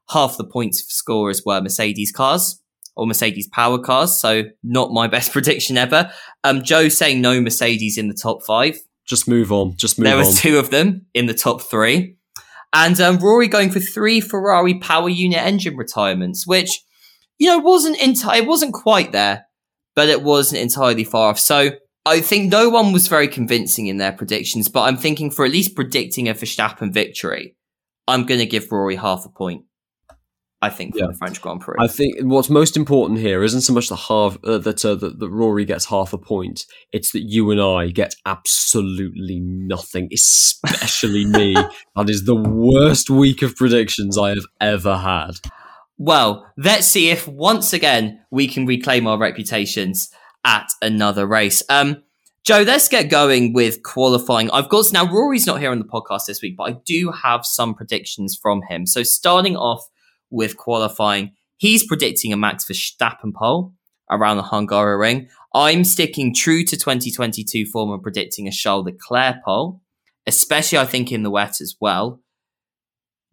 half 0.08 0.36
the 0.36 0.44
points 0.44 0.80
for 0.80 0.90
scorers 0.90 1.42
were 1.44 1.60
Mercedes 1.60 2.12
cars 2.12 2.60
or 2.96 3.06
Mercedes 3.06 3.46
power 3.48 3.78
cars. 3.78 4.18
So 4.18 4.44
not 4.62 4.92
my 4.92 5.06
best 5.08 5.32
prediction 5.32 5.76
ever. 5.76 6.10
Um, 6.44 6.62
Joe 6.62 6.88
saying 6.88 7.20
no 7.20 7.40
Mercedes 7.40 7.98
in 7.98 8.08
the 8.08 8.14
top 8.14 8.42
five. 8.42 8.78
Just 9.04 9.28
move 9.28 9.52
on. 9.52 9.76
Just 9.76 9.98
move 9.98 10.06
on. 10.06 10.10
There 10.10 10.18
was 10.18 10.40
two 10.40 10.58
of 10.58 10.70
them 10.70 11.06
in 11.14 11.26
the 11.26 11.34
top 11.34 11.62
three. 11.62 12.16
And 12.72 13.00
um, 13.00 13.18
Rory 13.18 13.48
going 13.48 13.70
for 13.70 13.80
three 13.80 14.20
Ferrari 14.20 14.78
power 14.78 15.08
unit 15.08 15.38
engine 15.38 15.76
retirements, 15.76 16.46
which, 16.46 16.82
you 17.38 17.48
know, 17.48 17.58
wasn't 17.58 18.00
entire, 18.02 18.42
it 18.42 18.46
wasn't 18.46 18.74
quite 18.74 19.12
there, 19.12 19.46
but 19.94 20.08
it 20.08 20.22
wasn't 20.22 20.60
entirely 20.60 21.04
far 21.04 21.30
off. 21.30 21.38
So 21.38 21.70
I 22.04 22.20
think 22.20 22.50
no 22.50 22.68
one 22.68 22.92
was 22.92 23.08
very 23.08 23.28
convincing 23.28 23.86
in 23.86 23.96
their 23.96 24.12
predictions, 24.12 24.68
but 24.68 24.82
I'm 24.82 24.96
thinking 24.96 25.30
for 25.30 25.44
at 25.44 25.50
least 25.50 25.74
predicting 25.74 26.28
a 26.28 26.34
Verstappen 26.34 26.92
victory, 26.92 27.56
I'm 28.06 28.26
going 28.26 28.40
to 28.40 28.46
give 28.46 28.70
Rory 28.70 28.96
half 28.96 29.24
a 29.24 29.28
point. 29.28 29.64
I 30.66 30.70
think 30.70 30.94
for 30.94 31.00
Yeah. 31.00 31.06
the 31.12 31.16
French 31.18 31.40
Grand 31.40 31.60
Prix. 31.60 31.76
I 31.78 31.86
think 31.88 32.16
what's 32.22 32.50
most 32.50 32.76
important 32.76 33.18
here 33.20 33.42
isn't 33.42 33.62
so 33.62 33.72
much 33.72 33.88
the 33.88 33.96
half 33.96 34.36
uh, 34.44 34.58
that, 34.58 34.84
uh, 34.84 34.94
that 34.96 35.18
that 35.18 35.30
Rory 35.30 35.64
gets 35.64 35.86
half 35.86 36.12
a 36.12 36.18
point. 36.18 36.66
It's 36.92 37.12
that 37.12 37.22
you 37.22 37.50
and 37.50 37.60
I 37.60 37.88
get 37.90 38.14
absolutely 38.26 39.40
nothing, 39.40 40.08
especially 40.12 41.24
me. 41.24 41.54
That 41.96 42.10
is 42.10 42.24
the 42.24 42.34
worst 42.36 43.08
week 43.08 43.40
of 43.42 43.56
predictions 43.56 44.18
I 44.18 44.30
have 44.30 44.44
ever 44.60 44.96
had. 44.98 45.32
Well, 45.98 46.46
let's 46.58 46.86
see 46.86 47.08
if 47.10 47.26
once 47.26 47.72
again 47.72 48.20
we 48.30 48.48
can 48.48 48.66
reclaim 48.66 49.06
our 49.06 49.16
reputations 49.18 50.10
at 50.44 50.68
another 50.82 51.26
race. 51.26 51.62
Um, 51.70 52.02
Joe, 52.44 52.62
let's 52.66 52.88
get 52.88 53.04
going 53.10 53.52
with 53.54 53.82
qualifying. 53.82 54.50
I've 54.50 54.68
got 54.68 54.92
now 54.92 55.10
Rory's 55.10 55.46
not 55.46 55.58
here 55.58 55.70
on 55.70 55.78
the 55.78 55.84
podcast 55.86 56.26
this 56.26 56.42
week, 56.42 56.54
but 56.56 56.64
I 56.70 56.76
do 56.84 57.10
have 57.10 57.44
some 57.46 57.74
predictions 57.74 58.38
from 58.40 58.60
him. 58.68 58.86
So 58.86 59.02
starting 59.02 59.56
off 59.56 59.82
with 60.36 60.56
qualifying, 60.56 61.32
he's 61.56 61.86
predicting 61.86 62.32
a 62.32 62.36
Max 62.36 62.64
Verstappen 62.64 63.34
pole 63.34 63.72
around 64.10 64.36
the 64.36 64.42
Hungaroring. 64.44 65.28
I'm 65.54 65.82
sticking 65.82 66.34
true 66.34 66.62
to 66.64 66.76
2022 66.76 67.66
form 67.66 67.90
and 67.90 68.02
predicting 68.02 68.46
a 68.46 68.52
Charles 68.52 68.84
Leclerc 68.84 69.42
pole, 69.44 69.80
especially 70.26 70.78
I 70.78 70.84
think 70.84 71.10
in 71.10 71.22
the 71.22 71.30
wet 71.30 71.60
as 71.60 71.74
well. 71.80 72.20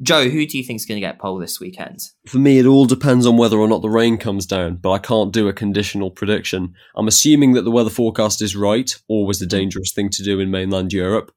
Joe, 0.01 0.29
who 0.29 0.45
do 0.45 0.57
you 0.57 0.63
think 0.63 0.79
is 0.79 0.85
going 0.85 0.97
to 0.99 1.05
get 1.05 1.19
pole 1.19 1.37
this 1.37 1.59
weekend? 1.59 1.99
For 2.27 2.37
me, 2.37 2.57
it 2.57 2.65
all 2.65 2.85
depends 2.85 3.25
on 3.25 3.37
whether 3.37 3.57
or 3.57 3.67
not 3.67 3.81
the 3.81 3.89
rain 3.89 4.17
comes 4.17 4.45
down, 4.45 4.77
but 4.77 4.91
I 4.91 4.97
can't 4.97 5.31
do 5.31 5.47
a 5.47 5.53
conditional 5.53 6.11
prediction. 6.11 6.73
I'm 6.95 7.07
assuming 7.07 7.53
that 7.53 7.61
the 7.61 7.71
weather 7.71 7.89
forecast 7.89 8.41
is 8.41 8.55
right, 8.55 8.93
always 9.07 9.41
a 9.41 9.45
mm-hmm. 9.45 9.57
dangerous 9.57 9.93
thing 9.93 10.09
to 10.09 10.23
do 10.23 10.39
in 10.39 10.51
mainland 10.51 10.91
Europe. 10.91 11.31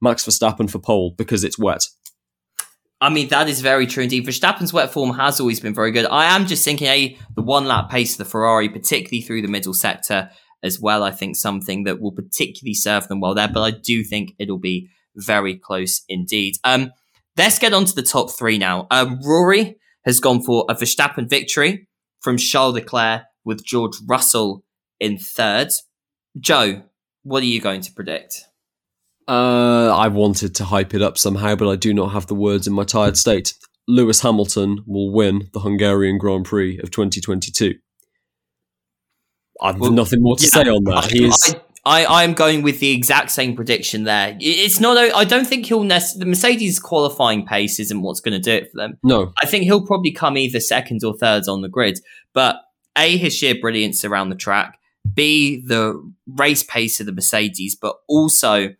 Max 0.00 0.24
Verstappen 0.24 0.70
for 0.70 0.78
pole 0.78 1.14
because 1.18 1.42
it's 1.44 1.58
wet. 1.58 1.84
I 3.00 3.10
mean, 3.10 3.28
that 3.28 3.48
is 3.48 3.60
very 3.60 3.86
true 3.86 4.02
indeed. 4.02 4.26
Verstappen's 4.26 4.72
wet 4.72 4.92
form 4.92 5.16
has 5.16 5.38
always 5.38 5.60
been 5.60 5.74
very 5.74 5.92
good. 5.92 6.06
I 6.06 6.34
am 6.34 6.46
just 6.46 6.64
thinking, 6.64 6.88
a 6.88 7.16
the 7.36 7.42
one 7.42 7.66
lap 7.66 7.90
pace 7.90 8.12
of 8.12 8.18
the 8.18 8.24
Ferrari, 8.24 8.68
particularly 8.68 9.22
through 9.22 9.42
the 9.42 9.48
middle 9.48 9.74
sector 9.74 10.30
as 10.64 10.80
well. 10.80 11.04
I 11.04 11.12
think 11.12 11.36
something 11.36 11.84
that 11.84 12.00
will 12.00 12.12
particularly 12.12 12.74
serve 12.74 13.06
them 13.06 13.20
well 13.20 13.34
there, 13.34 13.48
but 13.48 13.62
I 13.62 13.70
do 13.70 14.02
think 14.02 14.32
it'll 14.38 14.58
be 14.58 14.88
very 15.14 15.56
close 15.56 16.02
indeed. 16.08 16.56
Um, 16.64 16.92
let's 17.36 17.58
get 17.58 17.72
on 17.72 17.84
to 17.84 17.94
the 17.94 18.02
top 18.02 18.32
three 18.32 18.58
now. 18.58 18.88
Um, 18.90 19.20
Rory 19.24 19.76
has 20.04 20.18
gone 20.18 20.42
for 20.42 20.64
a 20.68 20.74
Verstappen 20.74 21.30
victory 21.30 21.88
from 22.20 22.36
Charles 22.36 22.74
Leclerc 22.74 23.22
with 23.44 23.64
George 23.64 23.96
Russell 24.06 24.64
in 24.98 25.18
third. 25.18 25.68
Joe, 26.38 26.82
what 27.22 27.42
are 27.42 27.46
you 27.46 27.60
going 27.60 27.80
to 27.82 27.92
predict? 27.92 28.44
Uh, 29.28 29.94
I 29.94 30.08
wanted 30.08 30.54
to 30.56 30.64
hype 30.64 30.94
it 30.94 31.02
up 31.02 31.18
somehow, 31.18 31.54
but 31.54 31.68
I 31.68 31.76
do 31.76 31.92
not 31.92 32.12
have 32.12 32.26
the 32.26 32.34
words 32.34 32.66
in 32.66 32.72
my 32.72 32.84
tired 32.84 33.16
state. 33.16 33.52
Lewis 33.86 34.20
Hamilton 34.20 34.82
will 34.86 35.12
win 35.12 35.50
the 35.52 35.60
Hungarian 35.60 36.16
Grand 36.18 36.46
Prix 36.46 36.78
of 36.78 36.90
2022. 36.90 37.74
I've 39.60 39.78
Well, 39.78 39.90
nothing 39.90 40.22
more 40.22 40.36
to 40.36 40.44
yeah, 40.44 40.48
say 40.48 40.62
on 40.62 40.84
that. 40.84 41.10
He 41.10 41.26
is. 41.26 41.56
I, 41.84 42.04
I, 42.04 42.22
I'm 42.22 42.32
going 42.32 42.62
with 42.62 42.80
the 42.80 42.90
exact 42.90 43.30
same 43.30 43.54
prediction 43.54 44.04
there. 44.04 44.36
It's 44.40 44.80
not. 44.80 44.96
I 44.96 45.24
don't 45.24 45.46
think 45.46 45.66
he'll. 45.66 45.84
Nec- 45.84 46.14
the 46.16 46.26
Mercedes 46.26 46.78
qualifying 46.78 47.44
pace 47.44 47.80
isn't 47.80 48.02
what's 48.02 48.20
going 48.20 48.40
to 48.40 48.40
do 48.40 48.52
it 48.52 48.70
for 48.70 48.76
them. 48.76 48.98
no, 49.02 49.32
I 49.42 49.46
think 49.46 49.64
he'll 49.64 49.86
probably 49.86 50.12
come 50.12 50.38
either 50.38 50.60
second 50.60 51.02
or 51.04 51.14
third 51.14 51.48
on 51.48 51.62
the 51.62 51.68
grid. 51.68 51.98
But 52.32 52.60
a 52.96 53.16
his 53.16 53.34
sheer 53.34 53.54
brilliance 53.60 54.04
around 54.04 54.28
the 54.28 54.36
track. 54.36 54.78
B 55.12 55.62
the 55.66 56.12
race 56.26 56.62
pace 56.62 57.00
of 57.00 57.06
the 57.06 57.12
Mercedes, 57.12 57.74
but 57.74 57.96
also 58.08 58.74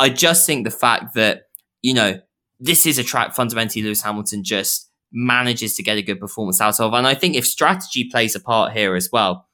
I 0.00 0.08
just 0.08 0.46
think 0.46 0.64
the 0.64 0.70
fact 0.70 1.14
that 1.14 1.42
you 1.82 1.92
know 1.92 2.20
this 2.58 2.86
is 2.86 2.98
a 2.98 3.04
track 3.04 3.34
fundamentally 3.34 3.82
Lewis 3.82 4.02
Hamilton 4.02 4.42
just 4.42 4.90
manages 5.12 5.74
to 5.74 5.82
get 5.82 5.98
a 5.98 6.02
good 6.02 6.18
performance 6.18 6.60
out 6.60 6.80
of, 6.80 6.94
and 6.94 7.06
I 7.06 7.14
think 7.14 7.36
if 7.36 7.46
strategy 7.46 8.08
plays 8.10 8.34
a 8.34 8.40
part 8.40 8.72
here 8.72 8.96
as 8.96 9.10
well, 9.12 9.46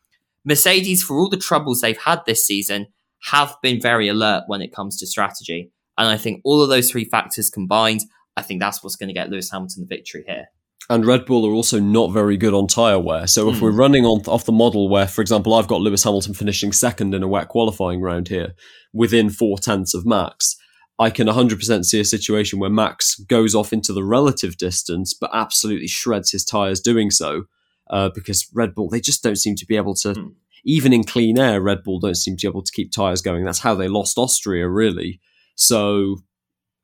Mercedes 0.44 1.02
for 1.02 1.18
all 1.18 1.28
the 1.28 1.36
troubles 1.36 1.80
they've 1.80 1.98
had 1.98 2.22
this 2.26 2.46
season 2.46 2.86
have 3.24 3.56
been 3.60 3.80
very 3.80 4.06
alert 4.06 4.44
when 4.46 4.62
it 4.62 4.72
comes 4.72 4.96
to 4.98 5.06
strategy, 5.06 5.72
and 5.98 6.08
I 6.08 6.16
think 6.16 6.42
all 6.44 6.62
of 6.62 6.68
those 6.68 6.92
three 6.92 7.04
factors 7.04 7.50
combined, 7.50 8.02
I 8.36 8.42
think 8.42 8.60
that's 8.60 8.84
what's 8.84 8.96
going 8.96 9.08
to 9.08 9.14
get 9.14 9.30
Lewis 9.30 9.50
Hamilton 9.50 9.82
the 9.82 9.96
victory 9.96 10.22
here. 10.28 10.46
And 10.88 11.04
Red 11.06 11.26
Bull 11.26 11.46
are 11.46 11.52
also 11.52 11.80
not 11.80 12.12
very 12.12 12.36
good 12.36 12.54
on 12.54 12.66
tyre 12.66 12.98
wear. 12.98 13.26
So 13.26 13.48
if 13.50 13.56
Hmm. 13.58 13.64
we're 13.64 13.72
running 13.72 14.04
on 14.04 14.22
off 14.26 14.44
the 14.44 14.52
model 14.52 14.88
where, 14.88 15.06
for 15.08 15.20
example, 15.20 15.54
I've 15.54 15.66
got 15.68 15.80
Lewis 15.80 16.04
Hamilton 16.04 16.34
finishing 16.34 16.72
second 16.72 17.14
in 17.14 17.22
a 17.22 17.28
wet 17.28 17.48
qualifying 17.48 18.00
round 18.00 18.28
here, 18.28 18.54
within 18.92 19.30
four 19.30 19.58
tenths 19.58 19.94
of 19.94 20.06
Max, 20.06 20.56
I 20.98 21.10
can 21.10 21.26
100% 21.28 21.84
see 21.84 22.00
a 22.00 22.04
situation 22.04 22.58
where 22.58 22.70
Max 22.70 23.16
goes 23.16 23.54
off 23.54 23.72
into 23.72 23.92
the 23.92 24.04
relative 24.04 24.56
distance, 24.56 25.12
but 25.12 25.30
absolutely 25.32 25.88
shreds 25.88 26.30
his 26.30 26.44
tyres 26.44 26.80
doing 26.80 27.10
so, 27.10 27.44
uh, 27.90 28.08
because 28.14 28.46
Red 28.54 28.74
Bull 28.74 28.88
they 28.88 29.00
just 29.00 29.22
don't 29.22 29.36
seem 29.36 29.56
to 29.56 29.66
be 29.66 29.76
able 29.76 29.94
to. 29.96 30.14
Hmm. 30.14 30.28
Even 30.64 30.92
in 30.92 31.04
clean 31.04 31.38
air, 31.38 31.60
Red 31.60 31.84
Bull 31.84 32.00
don't 32.00 32.16
seem 32.16 32.36
to 32.36 32.46
be 32.46 32.50
able 32.50 32.62
to 32.62 32.72
keep 32.72 32.90
tyres 32.90 33.22
going. 33.22 33.44
That's 33.44 33.60
how 33.60 33.74
they 33.74 33.86
lost 33.88 34.18
Austria, 34.18 34.68
really. 34.68 35.20
So 35.54 36.16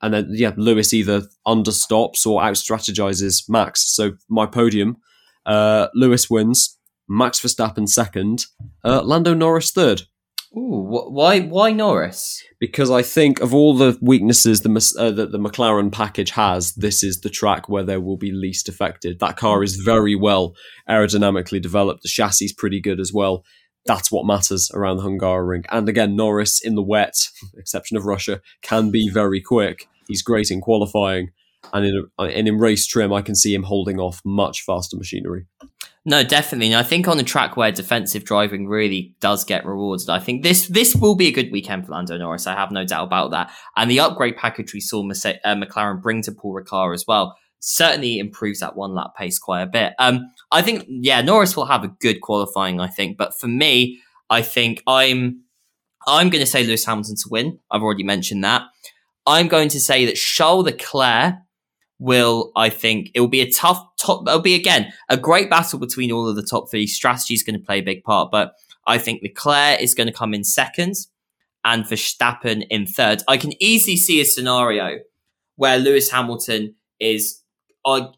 and 0.02 0.12
then 0.12 0.28
yeah, 0.30 0.52
Lewis 0.56 0.92
either 0.92 1.22
understops 1.46 2.26
or 2.26 2.42
out 2.42 2.54
strategizes 2.54 3.48
Max. 3.48 3.94
So 3.94 4.12
my 4.28 4.46
podium, 4.46 4.96
uh, 5.46 5.88
Lewis 5.94 6.28
wins, 6.28 6.78
Max 7.08 7.40
Verstappen 7.40 7.88
second, 7.88 8.46
uh, 8.84 9.02
Lando 9.02 9.34
Norris 9.34 9.70
third. 9.70 10.02
Ooh, 10.54 10.84
wh- 10.84 11.10
why? 11.10 11.40
Why 11.40 11.72
Norris? 11.72 12.42
Because 12.60 12.90
I 12.90 13.02
think 13.02 13.40
of 13.40 13.54
all 13.54 13.74
the 13.74 13.96
weaknesses 14.02 14.60
the 14.60 14.94
uh, 14.98 15.10
that 15.12 15.32
the 15.32 15.38
McLaren 15.38 15.90
package 15.90 16.30
has, 16.30 16.74
this 16.74 17.02
is 17.02 17.20
the 17.20 17.30
track 17.30 17.68
where 17.68 17.84
they 17.84 17.96
will 17.96 18.18
be 18.18 18.32
least 18.32 18.68
affected. 18.68 19.18
That 19.18 19.36
car 19.36 19.62
is 19.62 19.76
very 19.76 20.14
well 20.14 20.54
aerodynamically 20.88 21.62
developed. 21.62 22.02
The 22.02 22.10
chassis 22.10 22.46
is 22.46 22.52
pretty 22.52 22.80
good 22.80 23.00
as 23.00 23.12
well. 23.14 23.44
That's 23.86 24.12
what 24.12 24.26
matters 24.26 24.70
around 24.74 24.98
the 24.98 25.04
Hungaroring. 25.04 25.64
And 25.70 25.88
again, 25.88 26.16
Norris 26.16 26.60
in 26.60 26.74
the 26.74 26.82
wet, 26.82 27.14
exception 27.56 27.96
of 27.96 28.04
Russia, 28.04 28.40
can 28.60 28.90
be 28.90 29.08
very 29.08 29.40
quick. 29.40 29.88
He's 30.12 30.22
great 30.22 30.50
in 30.50 30.60
qualifying, 30.60 31.30
and 31.72 31.86
in 31.86 32.06
and 32.18 32.48
in 32.48 32.58
race 32.58 32.86
trim, 32.86 33.12
I 33.12 33.22
can 33.22 33.34
see 33.34 33.54
him 33.54 33.62
holding 33.62 33.98
off 33.98 34.20
much 34.24 34.62
faster 34.62 34.96
machinery. 34.96 35.46
No, 36.04 36.24
definitely. 36.24 36.66
And 36.66 36.76
I 36.76 36.82
think 36.82 37.06
on 37.06 37.16
the 37.16 37.22
track 37.22 37.56
where 37.56 37.70
defensive 37.70 38.24
driving 38.24 38.66
really 38.66 39.14
does 39.20 39.44
get 39.44 39.64
rewarded, 39.64 40.10
I 40.10 40.18
think 40.18 40.42
this 40.42 40.66
this 40.66 40.94
will 40.94 41.14
be 41.14 41.28
a 41.28 41.32
good 41.32 41.50
weekend 41.50 41.86
for 41.86 41.92
Lando 41.92 42.18
Norris. 42.18 42.46
I 42.46 42.54
have 42.54 42.72
no 42.72 42.84
doubt 42.84 43.04
about 43.04 43.30
that. 43.30 43.50
And 43.76 43.90
the 43.90 44.00
upgrade 44.00 44.36
package 44.36 44.74
we 44.74 44.80
saw 44.80 45.00
uh, 45.00 45.54
McLaren 45.54 46.02
bring 46.02 46.22
to 46.22 46.32
Paul 46.32 46.54
Ricard 46.54 46.94
as 46.94 47.06
well 47.06 47.36
certainly 47.60 48.18
improves 48.18 48.58
that 48.58 48.74
one 48.76 48.92
lap 48.92 49.12
pace 49.16 49.38
quite 49.38 49.62
a 49.62 49.66
bit. 49.66 49.94
Um, 49.98 50.28
I 50.50 50.60
think 50.60 50.84
yeah, 50.88 51.22
Norris 51.22 51.56
will 51.56 51.66
have 51.66 51.84
a 51.84 51.94
good 52.00 52.20
qualifying. 52.20 52.80
I 52.80 52.88
think, 52.88 53.16
but 53.16 53.38
for 53.38 53.46
me, 53.48 54.00
I 54.28 54.42
think 54.42 54.82
I'm 54.86 55.42
I'm 56.06 56.30
going 56.30 56.42
to 56.42 56.50
say 56.50 56.64
Lewis 56.64 56.84
Hamilton 56.84 57.14
to 57.16 57.28
win. 57.30 57.60
I've 57.70 57.82
already 57.82 58.02
mentioned 58.02 58.42
that. 58.42 58.62
I'm 59.26 59.48
going 59.48 59.68
to 59.70 59.80
say 59.80 60.04
that 60.06 60.16
Charles 60.16 60.64
Leclerc 60.64 61.34
will, 61.98 62.50
I 62.56 62.68
think, 62.68 63.10
it 63.14 63.20
will 63.20 63.28
be 63.28 63.40
a 63.40 63.50
tough 63.50 63.80
top. 63.98 64.26
It'll 64.26 64.40
be 64.40 64.54
again 64.54 64.92
a 65.08 65.16
great 65.16 65.48
battle 65.48 65.78
between 65.78 66.10
all 66.10 66.28
of 66.28 66.36
the 66.36 66.42
top 66.42 66.70
three. 66.70 66.86
Strategy 66.86 67.34
is 67.34 67.42
going 67.42 67.58
to 67.58 67.64
play 67.64 67.78
a 67.78 67.82
big 67.82 68.02
part, 68.02 68.30
but 68.30 68.54
I 68.86 68.98
think 68.98 69.22
Leclerc 69.22 69.80
is 69.80 69.94
going 69.94 70.08
to 70.08 70.12
come 70.12 70.34
in 70.34 70.44
second 70.44 70.96
and 71.64 71.84
Verstappen 71.84 72.66
in 72.70 72.86
third. 72.86 73.22
I 73.28 73.36
can 73.36 73.52
easily 73.62 73.96
see 73.96 74.20
a 74.20 74.24
scenario 74.24 74.98
where 75.56 75.78
Lewis 75.78 76.10
Hamilton 76.10 76.74
is 76.98 77.42
uh, 77.84 78.08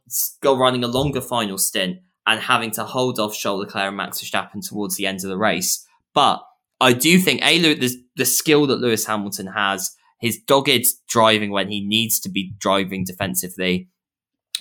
go 0.40 0.56
running 0.56 0.84
a 0.84 0.88
longer 0.88 1.20
final 1.20 1.58
stint 1.58 1.98
and 2.26 2.40
having 2.40 2.70
to 2.72 2.84
hold 2.84 3.18
off 3.18 3.34
Charles 3.34 3.60
Leclerc 3.60 3.88
and 3.88 3.96
Max 3.96 4.22
Verstappen 4.22 4.66
towards 4.66 4.96
the 4.96 5.06
end 5.06 5.22
of 5.24 5.28
the 5.28 5.36
race. 5.36 5.86
But 6.14 6.42
I 6.80 6.92
do 6.92 7.18
think 7.18 7.42
a 7.44 7.58
the, 7.74 7.90
the 8.16 8.24
skill 8.24 8.66
that 8.66 8.80
Lewis 8.80 9.06
Hamilton 9.06 9.48
has, 9.48 9.94
his 10.24 10.38
dogged 10.38 10.86
driving 11.06 11.50
when 11.50 11.68
he 11.68 11.86
needs 11.86 12.18
to 12.18 12.30
be 12.30 12.54
driving 12.58 13.04
defensively, 13.04 13.90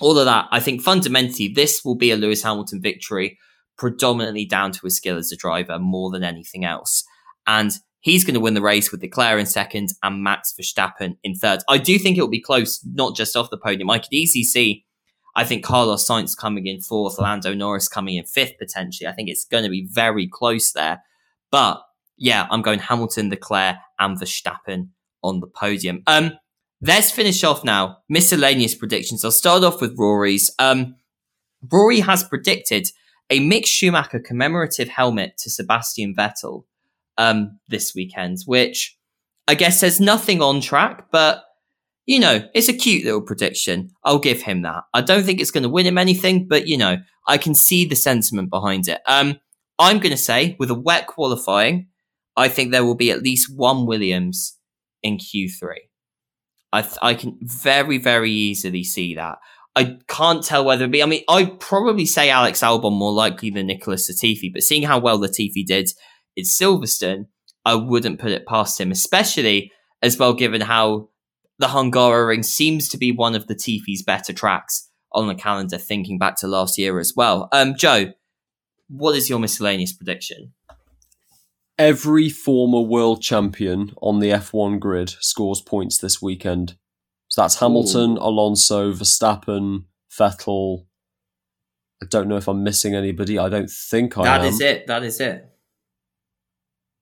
all 0.01 0.19
of 0.19 0.25
that. 0.25 0.45
I 0.51 0.59
think 0.59 0.81
fundamentally 0.81 1.47
this 1.47 1.85
will 1.85 1.95
be 1.95 2.11
a 2.11 2.17
Lewis 2.17 2.43
Hamilton 2.43 2.81
victory, 2.81 3.39
predominantly 3.77 4.43
down 4.43 4.73
to 4.73 4.81
his 4.83 4.97
skill 4.97 5.15
as 5.15 5.31
a 5.31 5.37
driver 5.37 5.79
more 5.79 6.11
than 6.11 6.21
anything 6.21 6.65
else. 6.65 7.05
And 7.47 7.71
he's 8.01 8.25
going 8.25 8.33
to 8.33 8.41
win 8.41 8.55
the 8.55 8.61
race 8.61 8.91
with 8.91 9.01
Leclerc 9.01 9.39
in 9.39 9.45
second 9.45 9.91
and 10.03 10.21
Max 10.21 10.53
Verstappen 10.53 11.15
in 11.23 11.33
third. 11.33 11.61
I 11.69 11.77
do 11.77 11.97
think 11.97 12.17
it 12.17 12.21
will 12.21 12.27
be 12.27 12.41
close, 12.41 12.85
not 12.85 13.15
just 13.15 13.37
off 13.37 13.49
the 13.49 13.57
podium. 13.57 13.89
I 13.89 13.99
could 13.99 14.11
easily 14.11 14.43
see. 14.43 14.83
I 15.33 15.45
think 15.45 15.63
Carlos 15.63 16.05
Sainz 16.05 16.35
coming 16.35 16.67
in 16.67 16.81
fourth, 16.81 17.17
Lando 17.17 17.53
Norris 17.53 17.87
coming 17.87 18.17
in 18.17 18.25
fifth 18.25 18.57
potentially. 18.59 19.07
I 19.07 19.13
think 19.13 19.29
it's 19.29 19.45
going 19.45 19.63
to 19.63 19.69
be 19.69 19.87
very 19.89 20.27
close 20.27 20.73
there. 20.73 21.03
But 21.51 21.81
yeah, 22.17 22.47
I'm 22.51 22.61
going 22.63 22.79
Hamilton, 22.79 23.29
Leclerc, 23.29 23.77
and 23.97 24.19
Verstappen 24.19 24.89
on 25.23 25.39
the 25.39 25.47
podium. 25.47 26.03
Um, 26.07 26.33
let's 26.81 27.11
finish 27.11 27.43
off 27.43 27.63
now. 27.63 27.97
Miscellaneous 28.09 28.75
predictions. 28.75 29.23
I'll 29.23 29.31
start 29.31 29.63
off 29.63 29.81
with 29.81 29.95
Rory's. 29.97 30.51
Um, 30.59 30.95
Rory 31.71 32.01
has 32.01 32.23
predicted 32.23 32.87
a 33.29 33.39
Mick 33.39 33.65
Schumacher 33.65 34.19
commemorative 34.19 34.89
helmet 34.89 35.37
to 35.39 35.49
Sebastian 35.49 36.13
Vettel 36.15 36.65
um, 37.17 37.59
this 37.69 37.93
weekend, 37.95 38.39
which 38.45 38.97
I 39.47 39.55
guess 39.55 39.79
says 39.79 39.99
nothing 39.99 40.41
on 40.41 40.61
track, 40.61 41.07
but 41.11 41.43
you 42.05 42.19
know, 42.19 42.47
it's 42.53 42.67
a 42.67 42.73
cute 42.73 43.05
little 43.05 43.21
prediction. 43.21 43.91
I'll 44.03 44.19
give 44.19 44.41
him 44.41 44.63
that. 44.63 44.83
I 44.93 45.01
don't 45.01 45.23
think 45.23 45.39
it's 45.39 45.51
going 45.51 45.63
to 45.63 45.69
win 45.69 45.85
him 45.85 45.97
anything, 45.97 46.47
but 46.47 46.67
you 46.67 46.77
know, 46.77 46.97
I 47.27 47.37
can 47.37 47.55
see 47.55 47.85
the 47.85 47.95
sentiment 47.95 48.49
behind 48.49 48.87
it. 48.87 48.99
Um, 49.07 49.39
I'm 49.79 49.99
going 49.99 50.11
to 50.11 50.17
say 50.17 50.55
with 50.59 50.69
a 50.69 50.75
wet 50.79 51.07
qualifying, 51.07 51.87
I 52.35 52.49
think 52.49 52.71
there 52.71 52.83
will 52.83 52.95
be 52.95 53.11
at 53.11 53.23
least 53.23 53.55
one 53.55 53.85
Williams 53.85 54.57
in 55.03 55.17
Q3. 55.17 55.75
I 56.71 56.81
th- 56.81 56.97
I 57.01 57.13
can 57.13 57.37
very 57.41 57.97
very 57.97 58.31
easily 58.31 58.83
see 58.83 59.15
that. 59.15 59.37
I 59.75 59.97
can't 60.07 60.43
tell 60.43 60.65
whether 60.65 60.85
it 60.85 60.91
be. 60.91 61.01
I 61.03 61.07
mean, 61.07 61.23
I'd 61.27 61.59
probably 61.59 62.05
say 62.05 62.29
Alex 62.29 62.61
Albon 62.61 62.97
more 62.97 63.11
likely 63.11 63.49
than 63.49 63.67
Nicholas 63.67 64.09
Latifi, 64.09 64.51
but 64.53 64.61
seeing 64.61 64.83
how 64.83 64.99
well 64.99 65.19
Latifi 65.19 65.65
did 65.65 65.89
in 66.35 66.43
Silverstone, 66.43 67.25
I 67.65 67.75
wouldn't 67.75 68.19
put 68.19 68.31
it 68.31 68.45
past 68.45 68.79
him, 68.79 68.91
especially 68.91 69.71
as 70.01 70.17
well 70.17 70.33
given 70.33 70.61
how 70.61 71.09
the 71.59 71.67
Hungaroring 71.67 72.43
seems 72.43 72.89
to 72.89 72.97
be 72.97 73.11
one 73.11 73.35
of 73.35 73.47
Latifi's 73.47 74.03
better 74.03 74.33
tracks 74.33 74.89
on 75.11 75.27
the 75.27 75.35
calendar, 75.35 75.77
thinking 75.77 76.17
back 76.17 76.35
to 76.37 76.47
last 76.47 76.77
year 76.77 76.99
as 76.99 77.13
well. 77.15 77.47
Um, 77.51 77.75
Joe, 77.75 78.13
what 78.89 79.15
is 79.15 79.29
your 79.29 79.39
miscellaneous 79.39 79.93
prediction? 79.93 80.53
Every 81.77 82.29
former 82.29 82.81
world 82.81 83.21
champion 83.21 83.93
on 84.01 84.19
the 84.19 84.29
F1 84.29 84.79
grid 84.79 85.09
scores 85.19 85.61
points 85.61 85.97
this 85.97 86.21
weekend. 86.21 86.75
So 87.29 87.41
that's 87.41 87.59
Hamilton, 87.59 88.11
Ooh. 88.11 88.21
Alonso, 88.21 88.91
Verstappen, 88.93 89.85
Vettel. 90.15 90.85
I 92.01 92.05
don't 92.09 92.27
know 92.27 92.37
if 92.37 92.47
I'm 92.47 92.63
missing 92.63 92.93
anybody. 92.93 93.39
I 93.39 93.49
don't 93.49 93.69
think 93.71 94.17
I 94.17 94.23
That 94.23 94.41
am. 94.41 94.47
is 94.47 94.61
it. 94.61 94.85
That 94.87 95.03
is 95.03 95.19
it. 95.19 95.49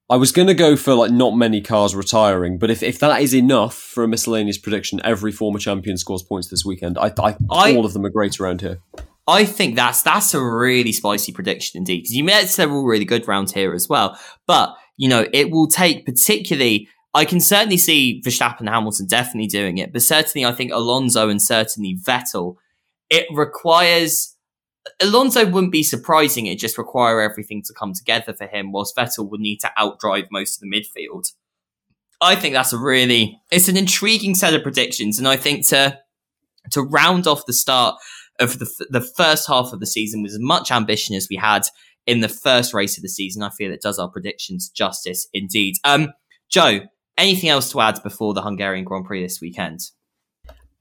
I 0.10 0.16
was 0.18 0.32
going 0.32 0.48
to 0.48 0.54
go 0.54 0.76
for 0.76 0.94
like 0.94 1.12
not 1.12 1.36
many 1.36 1.62
cars 1.62 1.96
retiring, 1.96 2.58
but 2.58 2.70
if, 2.70 2.84
if 2.84 3.00
that 3.00 3.22
is 3.22 3.34
enough 3.34 3.76
for 3.76 4.04
a 4.04 4.08
miscellaneous 4.08 4.58
prediction, 4.58 5.00
every 5.04 5.32
former 5.32 5.58
champion 5.60 5.98
scores 5.98 6.22
points 6.24 6.50
this 6.50 6.66
weekend. 6.66 6.98
I, 6.98 7.14
I, 7.18 7.36
I 7.50 7.76
all 7.76 7.86
of 7.86 7.94
them 7.94 8.06
are 8.06 8.10
great 8.10 8.40
around 8.40 8.62
here. 8.62 8.80
I 9.28 9.46
think 9.46 9.76
that's 9.76 10.02
that's 10.02 10.34
a 10.34 10.44
really 10.44 10.92
spicy 10.92 11.32
prediction 11.32 11.78
indeed 11.78 12.02
because 12.02 12.16
you 12.16 12.24
met 12.24 12.50
several 12.50 12.84
really 12.84 13.06
good 13.06 13.28
rounds 13.28 13.54
here 13.54 13.74
as 13.74 13.88
well. 13.88 14.20
But 14.48 14.76
you 14.98 15.10
know, 15.10 15.28
it 15.34 15.52
will 15.52 15.68
take 15.68 16.06
particularly. 16.06 16.88
I 17.14 17.26
can 17.26 17.42
certainly 17.42 17.78
see 17.78 18.22
Verstappen 18.26 18.62
and 18.62 18.70
Hamilton 18.70 19.06
definitely 19.06 19.48
doing 19.48 19.78
it, 19.78 19.92
but 19.92 20.02
certainly 20.02 20.46
I 20.46 20.54
think 20.54 20.72
Alonso 20.72 21.30
and 21.30 21.42
certainly 21.42 21.98
Vettel. 22.02 22.56
It 23.10 23.28
requires 23.34 24.36
Alonso 25.02 25.46
wouldn't 25.46 25.72
be 25.72 25.84
surprising. 25.84 26.46
It 26.46 26.58
just 26.58 26.78
require 26.78 27.22
everything 27.22 27.62
to 27.64 27.74
come 27.74 27.94
together 27.94 28.34
for 28.34 28.48
him, 28.48 28.72
whilst 28.72 28.96
Vettel 28.96 29.30
would 29.30 29.42
need 29.42 29.60
to 29.60 29.72
outdrive 29.78 30.28
most 30.32 30.58
of 30.58 30.62
the 30.62 30.72
midfield. 30.72 31.34
I 32.22 32.36
think 32.36 32.54
that's 32.54 32.74
a 32.74 32.78
really 32.78 33.40
it's 33.52 33.68
an 33.68 33.78
intriguing 33.78 34.36
set 34.36 34.54
of 34.54 34.64
predictions, 34.64 35.20
and 35.20 35.28
I 35.28 35.38
think 35.38 35.68
to 35.70 36.00
to 36.72 36.82
round 36.82 37.28
off 37.28 37.46
the 37.46 37.54
start 37.54 37.96
of 38.42 38.60
the 38.60 38.70
the 38.90 39.02
first 39.02 39.48
half 39.48 39.72
of 39.72 39.80
the 39.80 39.86
season 39.86 40.22
with 40.22 40.32
as 40.32 40.40
much 40.40 40.72
ambition 40.72 41.16
as 41.16 41.28
we 41.30 41.38
had 41.38 41.64
in 42.06 42.20
the 42.20 42.30
first 42.30 42.74
race 42.74 42.98
of 42.98 43.04
the 43.04 43.10
season, 43.10 43.44
I 43.44 43.50
feel 43.50 43.72
it 43.72 43.82
does 43.82 44.00
our 44.00 44.10
predictions 44.10 44.70
justice 44.70 45.28
indeed. 45.34 45.76
Um, 45.84 46.14
Joe, 46.50 46.82
anything 47.18 47.50
else 47.50 47.72
to 47.72 47.82
add 47.82 48.02
before 48.04 48.34
the 48.34 48.42
Hungarian 48.42 48.86
Grand 48.86 49.06
Prix 49.06 49.22
this 49.22 49.40
weekend? 49.40 49.80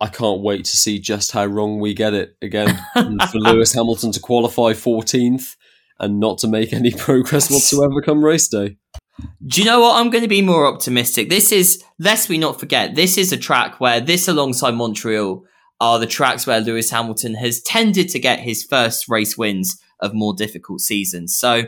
I 0.01 0.09
can't 0.09 0.41
wait 0.41 0.65
to 0.65 0.77
see 0.77 0.99
just 0.99 1.33
how 1.33 1.45
wrong 1.45 1.79
we 1.79 1.93
get 1.93 2.15
it 2.15 2.37
again. 2.41 2.81
for 2.95 3.39
Lewis 3.39 3.75
Hamilton 3.75 4.13
to 4.13 4.21
qualify 4.21 4.73
14th 4.73 5.57
and 5.99 6.19
not 6.19 6.39
to 6.39 6.49
make 6.49 6.73
any 6.73 6.91
progress 6.91 7.51
whatsoever 7.51 8.01
come 8.01 8.25
race 8.25 8.49
day. 8.49 8.79
Do 9.47 9.61
you 9.61 9.67
know 9.67 9.81
what? 9.81 10.01
I'm 10.01 10.09
going 10.09 10.23
to 10.25 10.29
be 10.29 10.41
more 10.41 10.67
optimistic. 10.67 11.29
This 11.29 11.53
is, 11.53 11.85
lest 11.99 12.31
we 12.31 12.39
not 12.39 12.59
forget, 12.59 12.95
this 12.95 13.19
is 13.19 13.33
a 13.33 13.37
track 13.37 13.79
where 13.79 14.01
this 14.01 14.27
alongside 14.27 14.71
Montreal 14.73 15.45
are 15.81 15.99
the 15.99 16.07
tracks 16.07 16.47
where 16.47 16.61
Lewis 16.61 16.91
Hamilton 16.91 17.35
has 17.35 17.61
tended 17.63 18.09
to 18.11 18.19
get 18.19 18.41
his 18.41 18.65
first 18.65 19.09
race 19.09 19.37
wins 19.37 19.81
of 20.01 20.15
more 20.15 20.35
difficult 20.35 20.81
seasons. 20.81 21.37
So 21.37 21.65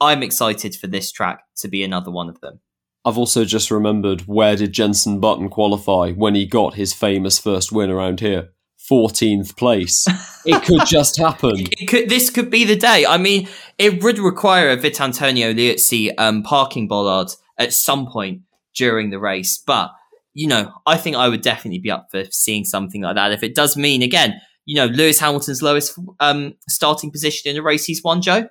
I'm 0.00 0.22
excited 0.22 0.74
for 0.74 0.86
this 0.86 1.12
track 1.12 1.42
to 1.56 1.68
be 1.68 1.84
another 1.84 2.10
one 2.10 2.28
of 2.28 2.40
them. 2.40 2.60
I've 3.04 3.18
also 3.18 3.44
just 3.44 3.70
remembered 3.70 4.22
where 4.22 4.56
did 4.56 4.72
Jenson 4.72 5.20
Button 5.20 5.48
qualify 5.48 6.12
when 6.12 6.34
he 6.34 6.46
got 6.46 6.74
his 6.74 6.92
famous 6.92 7.38
first 7.38 7.72
win 7.72 7.90
around 7.90 8.20
here? 8.20 8.50
14th 8.90 9.56
place. 9.56 10.06
it 10.44 10.62
could 10.64 10.86
just 10.86 11.16
happen. 11.20 11.66
It 11.78 11.86
could, 11.86 12.08
this 12.08 12.30
could 12.30 12.50
be 12.50 12.64
the 12.64 12.76
day. 12.76 13.06
I 13.06 13.18
mean, 13.18 13.48
it 13.78 14.02
would 14.02 14.18
require 14.18 14.70
a 14.70 14.76
Vitantonio 14.76 15.54
Liuzzi 15.54 16.12
um, 16.18 16.42
parking 16.42 16.88
bollard 16.88 17.28
at 17.58 17.72
some 17.72 18.06
point 18.06 18.42
during 18.74 19.10
the 19.10 19.18
race. 19.18 19.58
But, 19.58 19.92
you 20.34 20.46
know, 20.46 20.72
I 20.86 20.96
think 20.96 21.16
I 21.16 21.28
would 21.28 21.42
definitely 21.42 21.80
be 21.80 21.90
up 21.90 22.08
for 22.10 22.24
seeing 22.30 22.64
something 22.64 23.02
like 23.02 23.16
that. 23.16 23.32
If 23.32 23.42
it 23.42 23.54
does 23.54 23.76
mean, 23.76 24.02
again, 24.02 24.40
you 24.64 24.76
know, 24.76 24.86
Lewis 24.86 25.18
Hamilton's 25.18 25.62
lowest 25.62 25.98
um, 26.20 26.54
starting 26.68 27.10
position 27.10 27.50
in 27.50 27.56
a 27.56 27.62
race 27.62 27.84
he's 27.84 28.02
won, 28.02 28.22
Joe? 28.22 28.48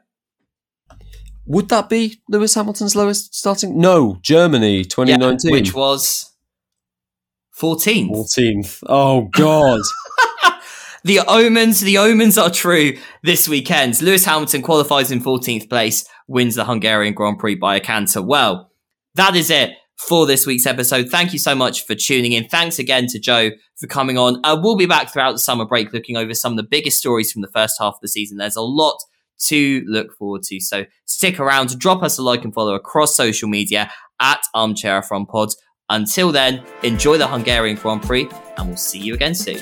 Would 1.45 1.69
that 1.69 1.89
be 1.89 2.21
Lewis 2.29 2.53
Hamilton's 2.53 2.95
lowest 2.95 3.33
starting? 3.33 3.79
No, 3.79 4.19
Germany 4.21 4.83
2019. 4.83 5.49
Yeah, 5.49 5.59
which 5.59 5.73
was 5.73 6.31
14th. 7.59 8.11
14th. 8.11 8.83
Oh, 8.87 9.29
God. 9.31 9.81
the 11.03 11.21
omens, 11.27 11.81
the 11.81 11.97
omens 11.97 12.37
are 12.37 12.51
true 12.51 12.97
this 13.23 13.47
weekend. 13.49 14.01
Lewis 14.01 14.25
Hamilton 14.25 14.61
qualifies 14.61 15.11
in 15.11 15.21
14th 15.21 15.69
place, 15.69 16.05
wins 16.27 16.55
the 16.55 16.65
Hungarian 16.65 17.13
Grand 17.13 17.39
Prix 17.39 17.55
by 17.55 17.77
a 17.77 17.79
canter. 17.79 18.21
Well, 18.21 18.71
that 19.15 19.35
is 19.35 19.49
it 19.49 19.71
for 19.99 20.25
this 20.25 20.47
week's 20.47 20.65
episode. 20.65 21.09
Thank 21.09 21.33
you 21.33 21.39
so 21.39 21.53
much 21.53 21.85
for 21.85 21.93
tuning 21.93 22.31
in. 22.31 22.47
Thanks 22.47 22.79
again 22.79 23.07
to 23.07 23.19
Joe 23.19 23.51
for 23.77 23.87
coming 23.87 24.17
on. 24.17 24.39
Uh, 24.43 24.57
we'll 24.61 24.77
be 24.77 24.85
back 24.85 25.11
throughout 25.11 25.33
the 25.33 25.39
summer 25.39 25.65
break 25.65 25.91
looking 25.91 26.15
over 26.15 26.33
some 26.33 26.53
of 26.53 26.57
the 26.57 26.63
biggest 26.63 26.97
stories 26.97 27.31
from 27.31 27.41
the 27.41 27.49
first 27.49 27.75
half 27.79 27.95
of 27.95 28.01
the 28.01 28.07
season. 28.07 28.37
There's 28.37 28.55
a 28.55 28.61
lot 28.61 28.97
to 29.47 29.83
look 29.87 30.15
forward 30.17 30.43
to. 30.43 30.59
So 30.59 30.85
stick 31.05 31.39
around, 31.39 31.77
drop 31.79 32.01
us 32.01 32.17
a 32.17 32.23
like 32.23 32.43
and 32.43 32.53
follow 32.53 32.75
across 32.75 33.15
social 33.15 33.49
media 33.49 33.91
at 34.21 34.41
Armchair 34.53 35.01
F1 35.01 35.27
Pod. 35.27 35.49
Until 35.89 36.31
then, 36.31 36.63
enjoy 36.83 37.17
the 37.17 37.27
Hungarian 37.27 37.75
Grand 37.75 38.01
Prix 38.03 38.29
and 38.57 38.67
we'll 38.67 38.77
see 38.77 38.99
you 38.99 39.13
again 39.13 39.35
soon. 39.35 39.59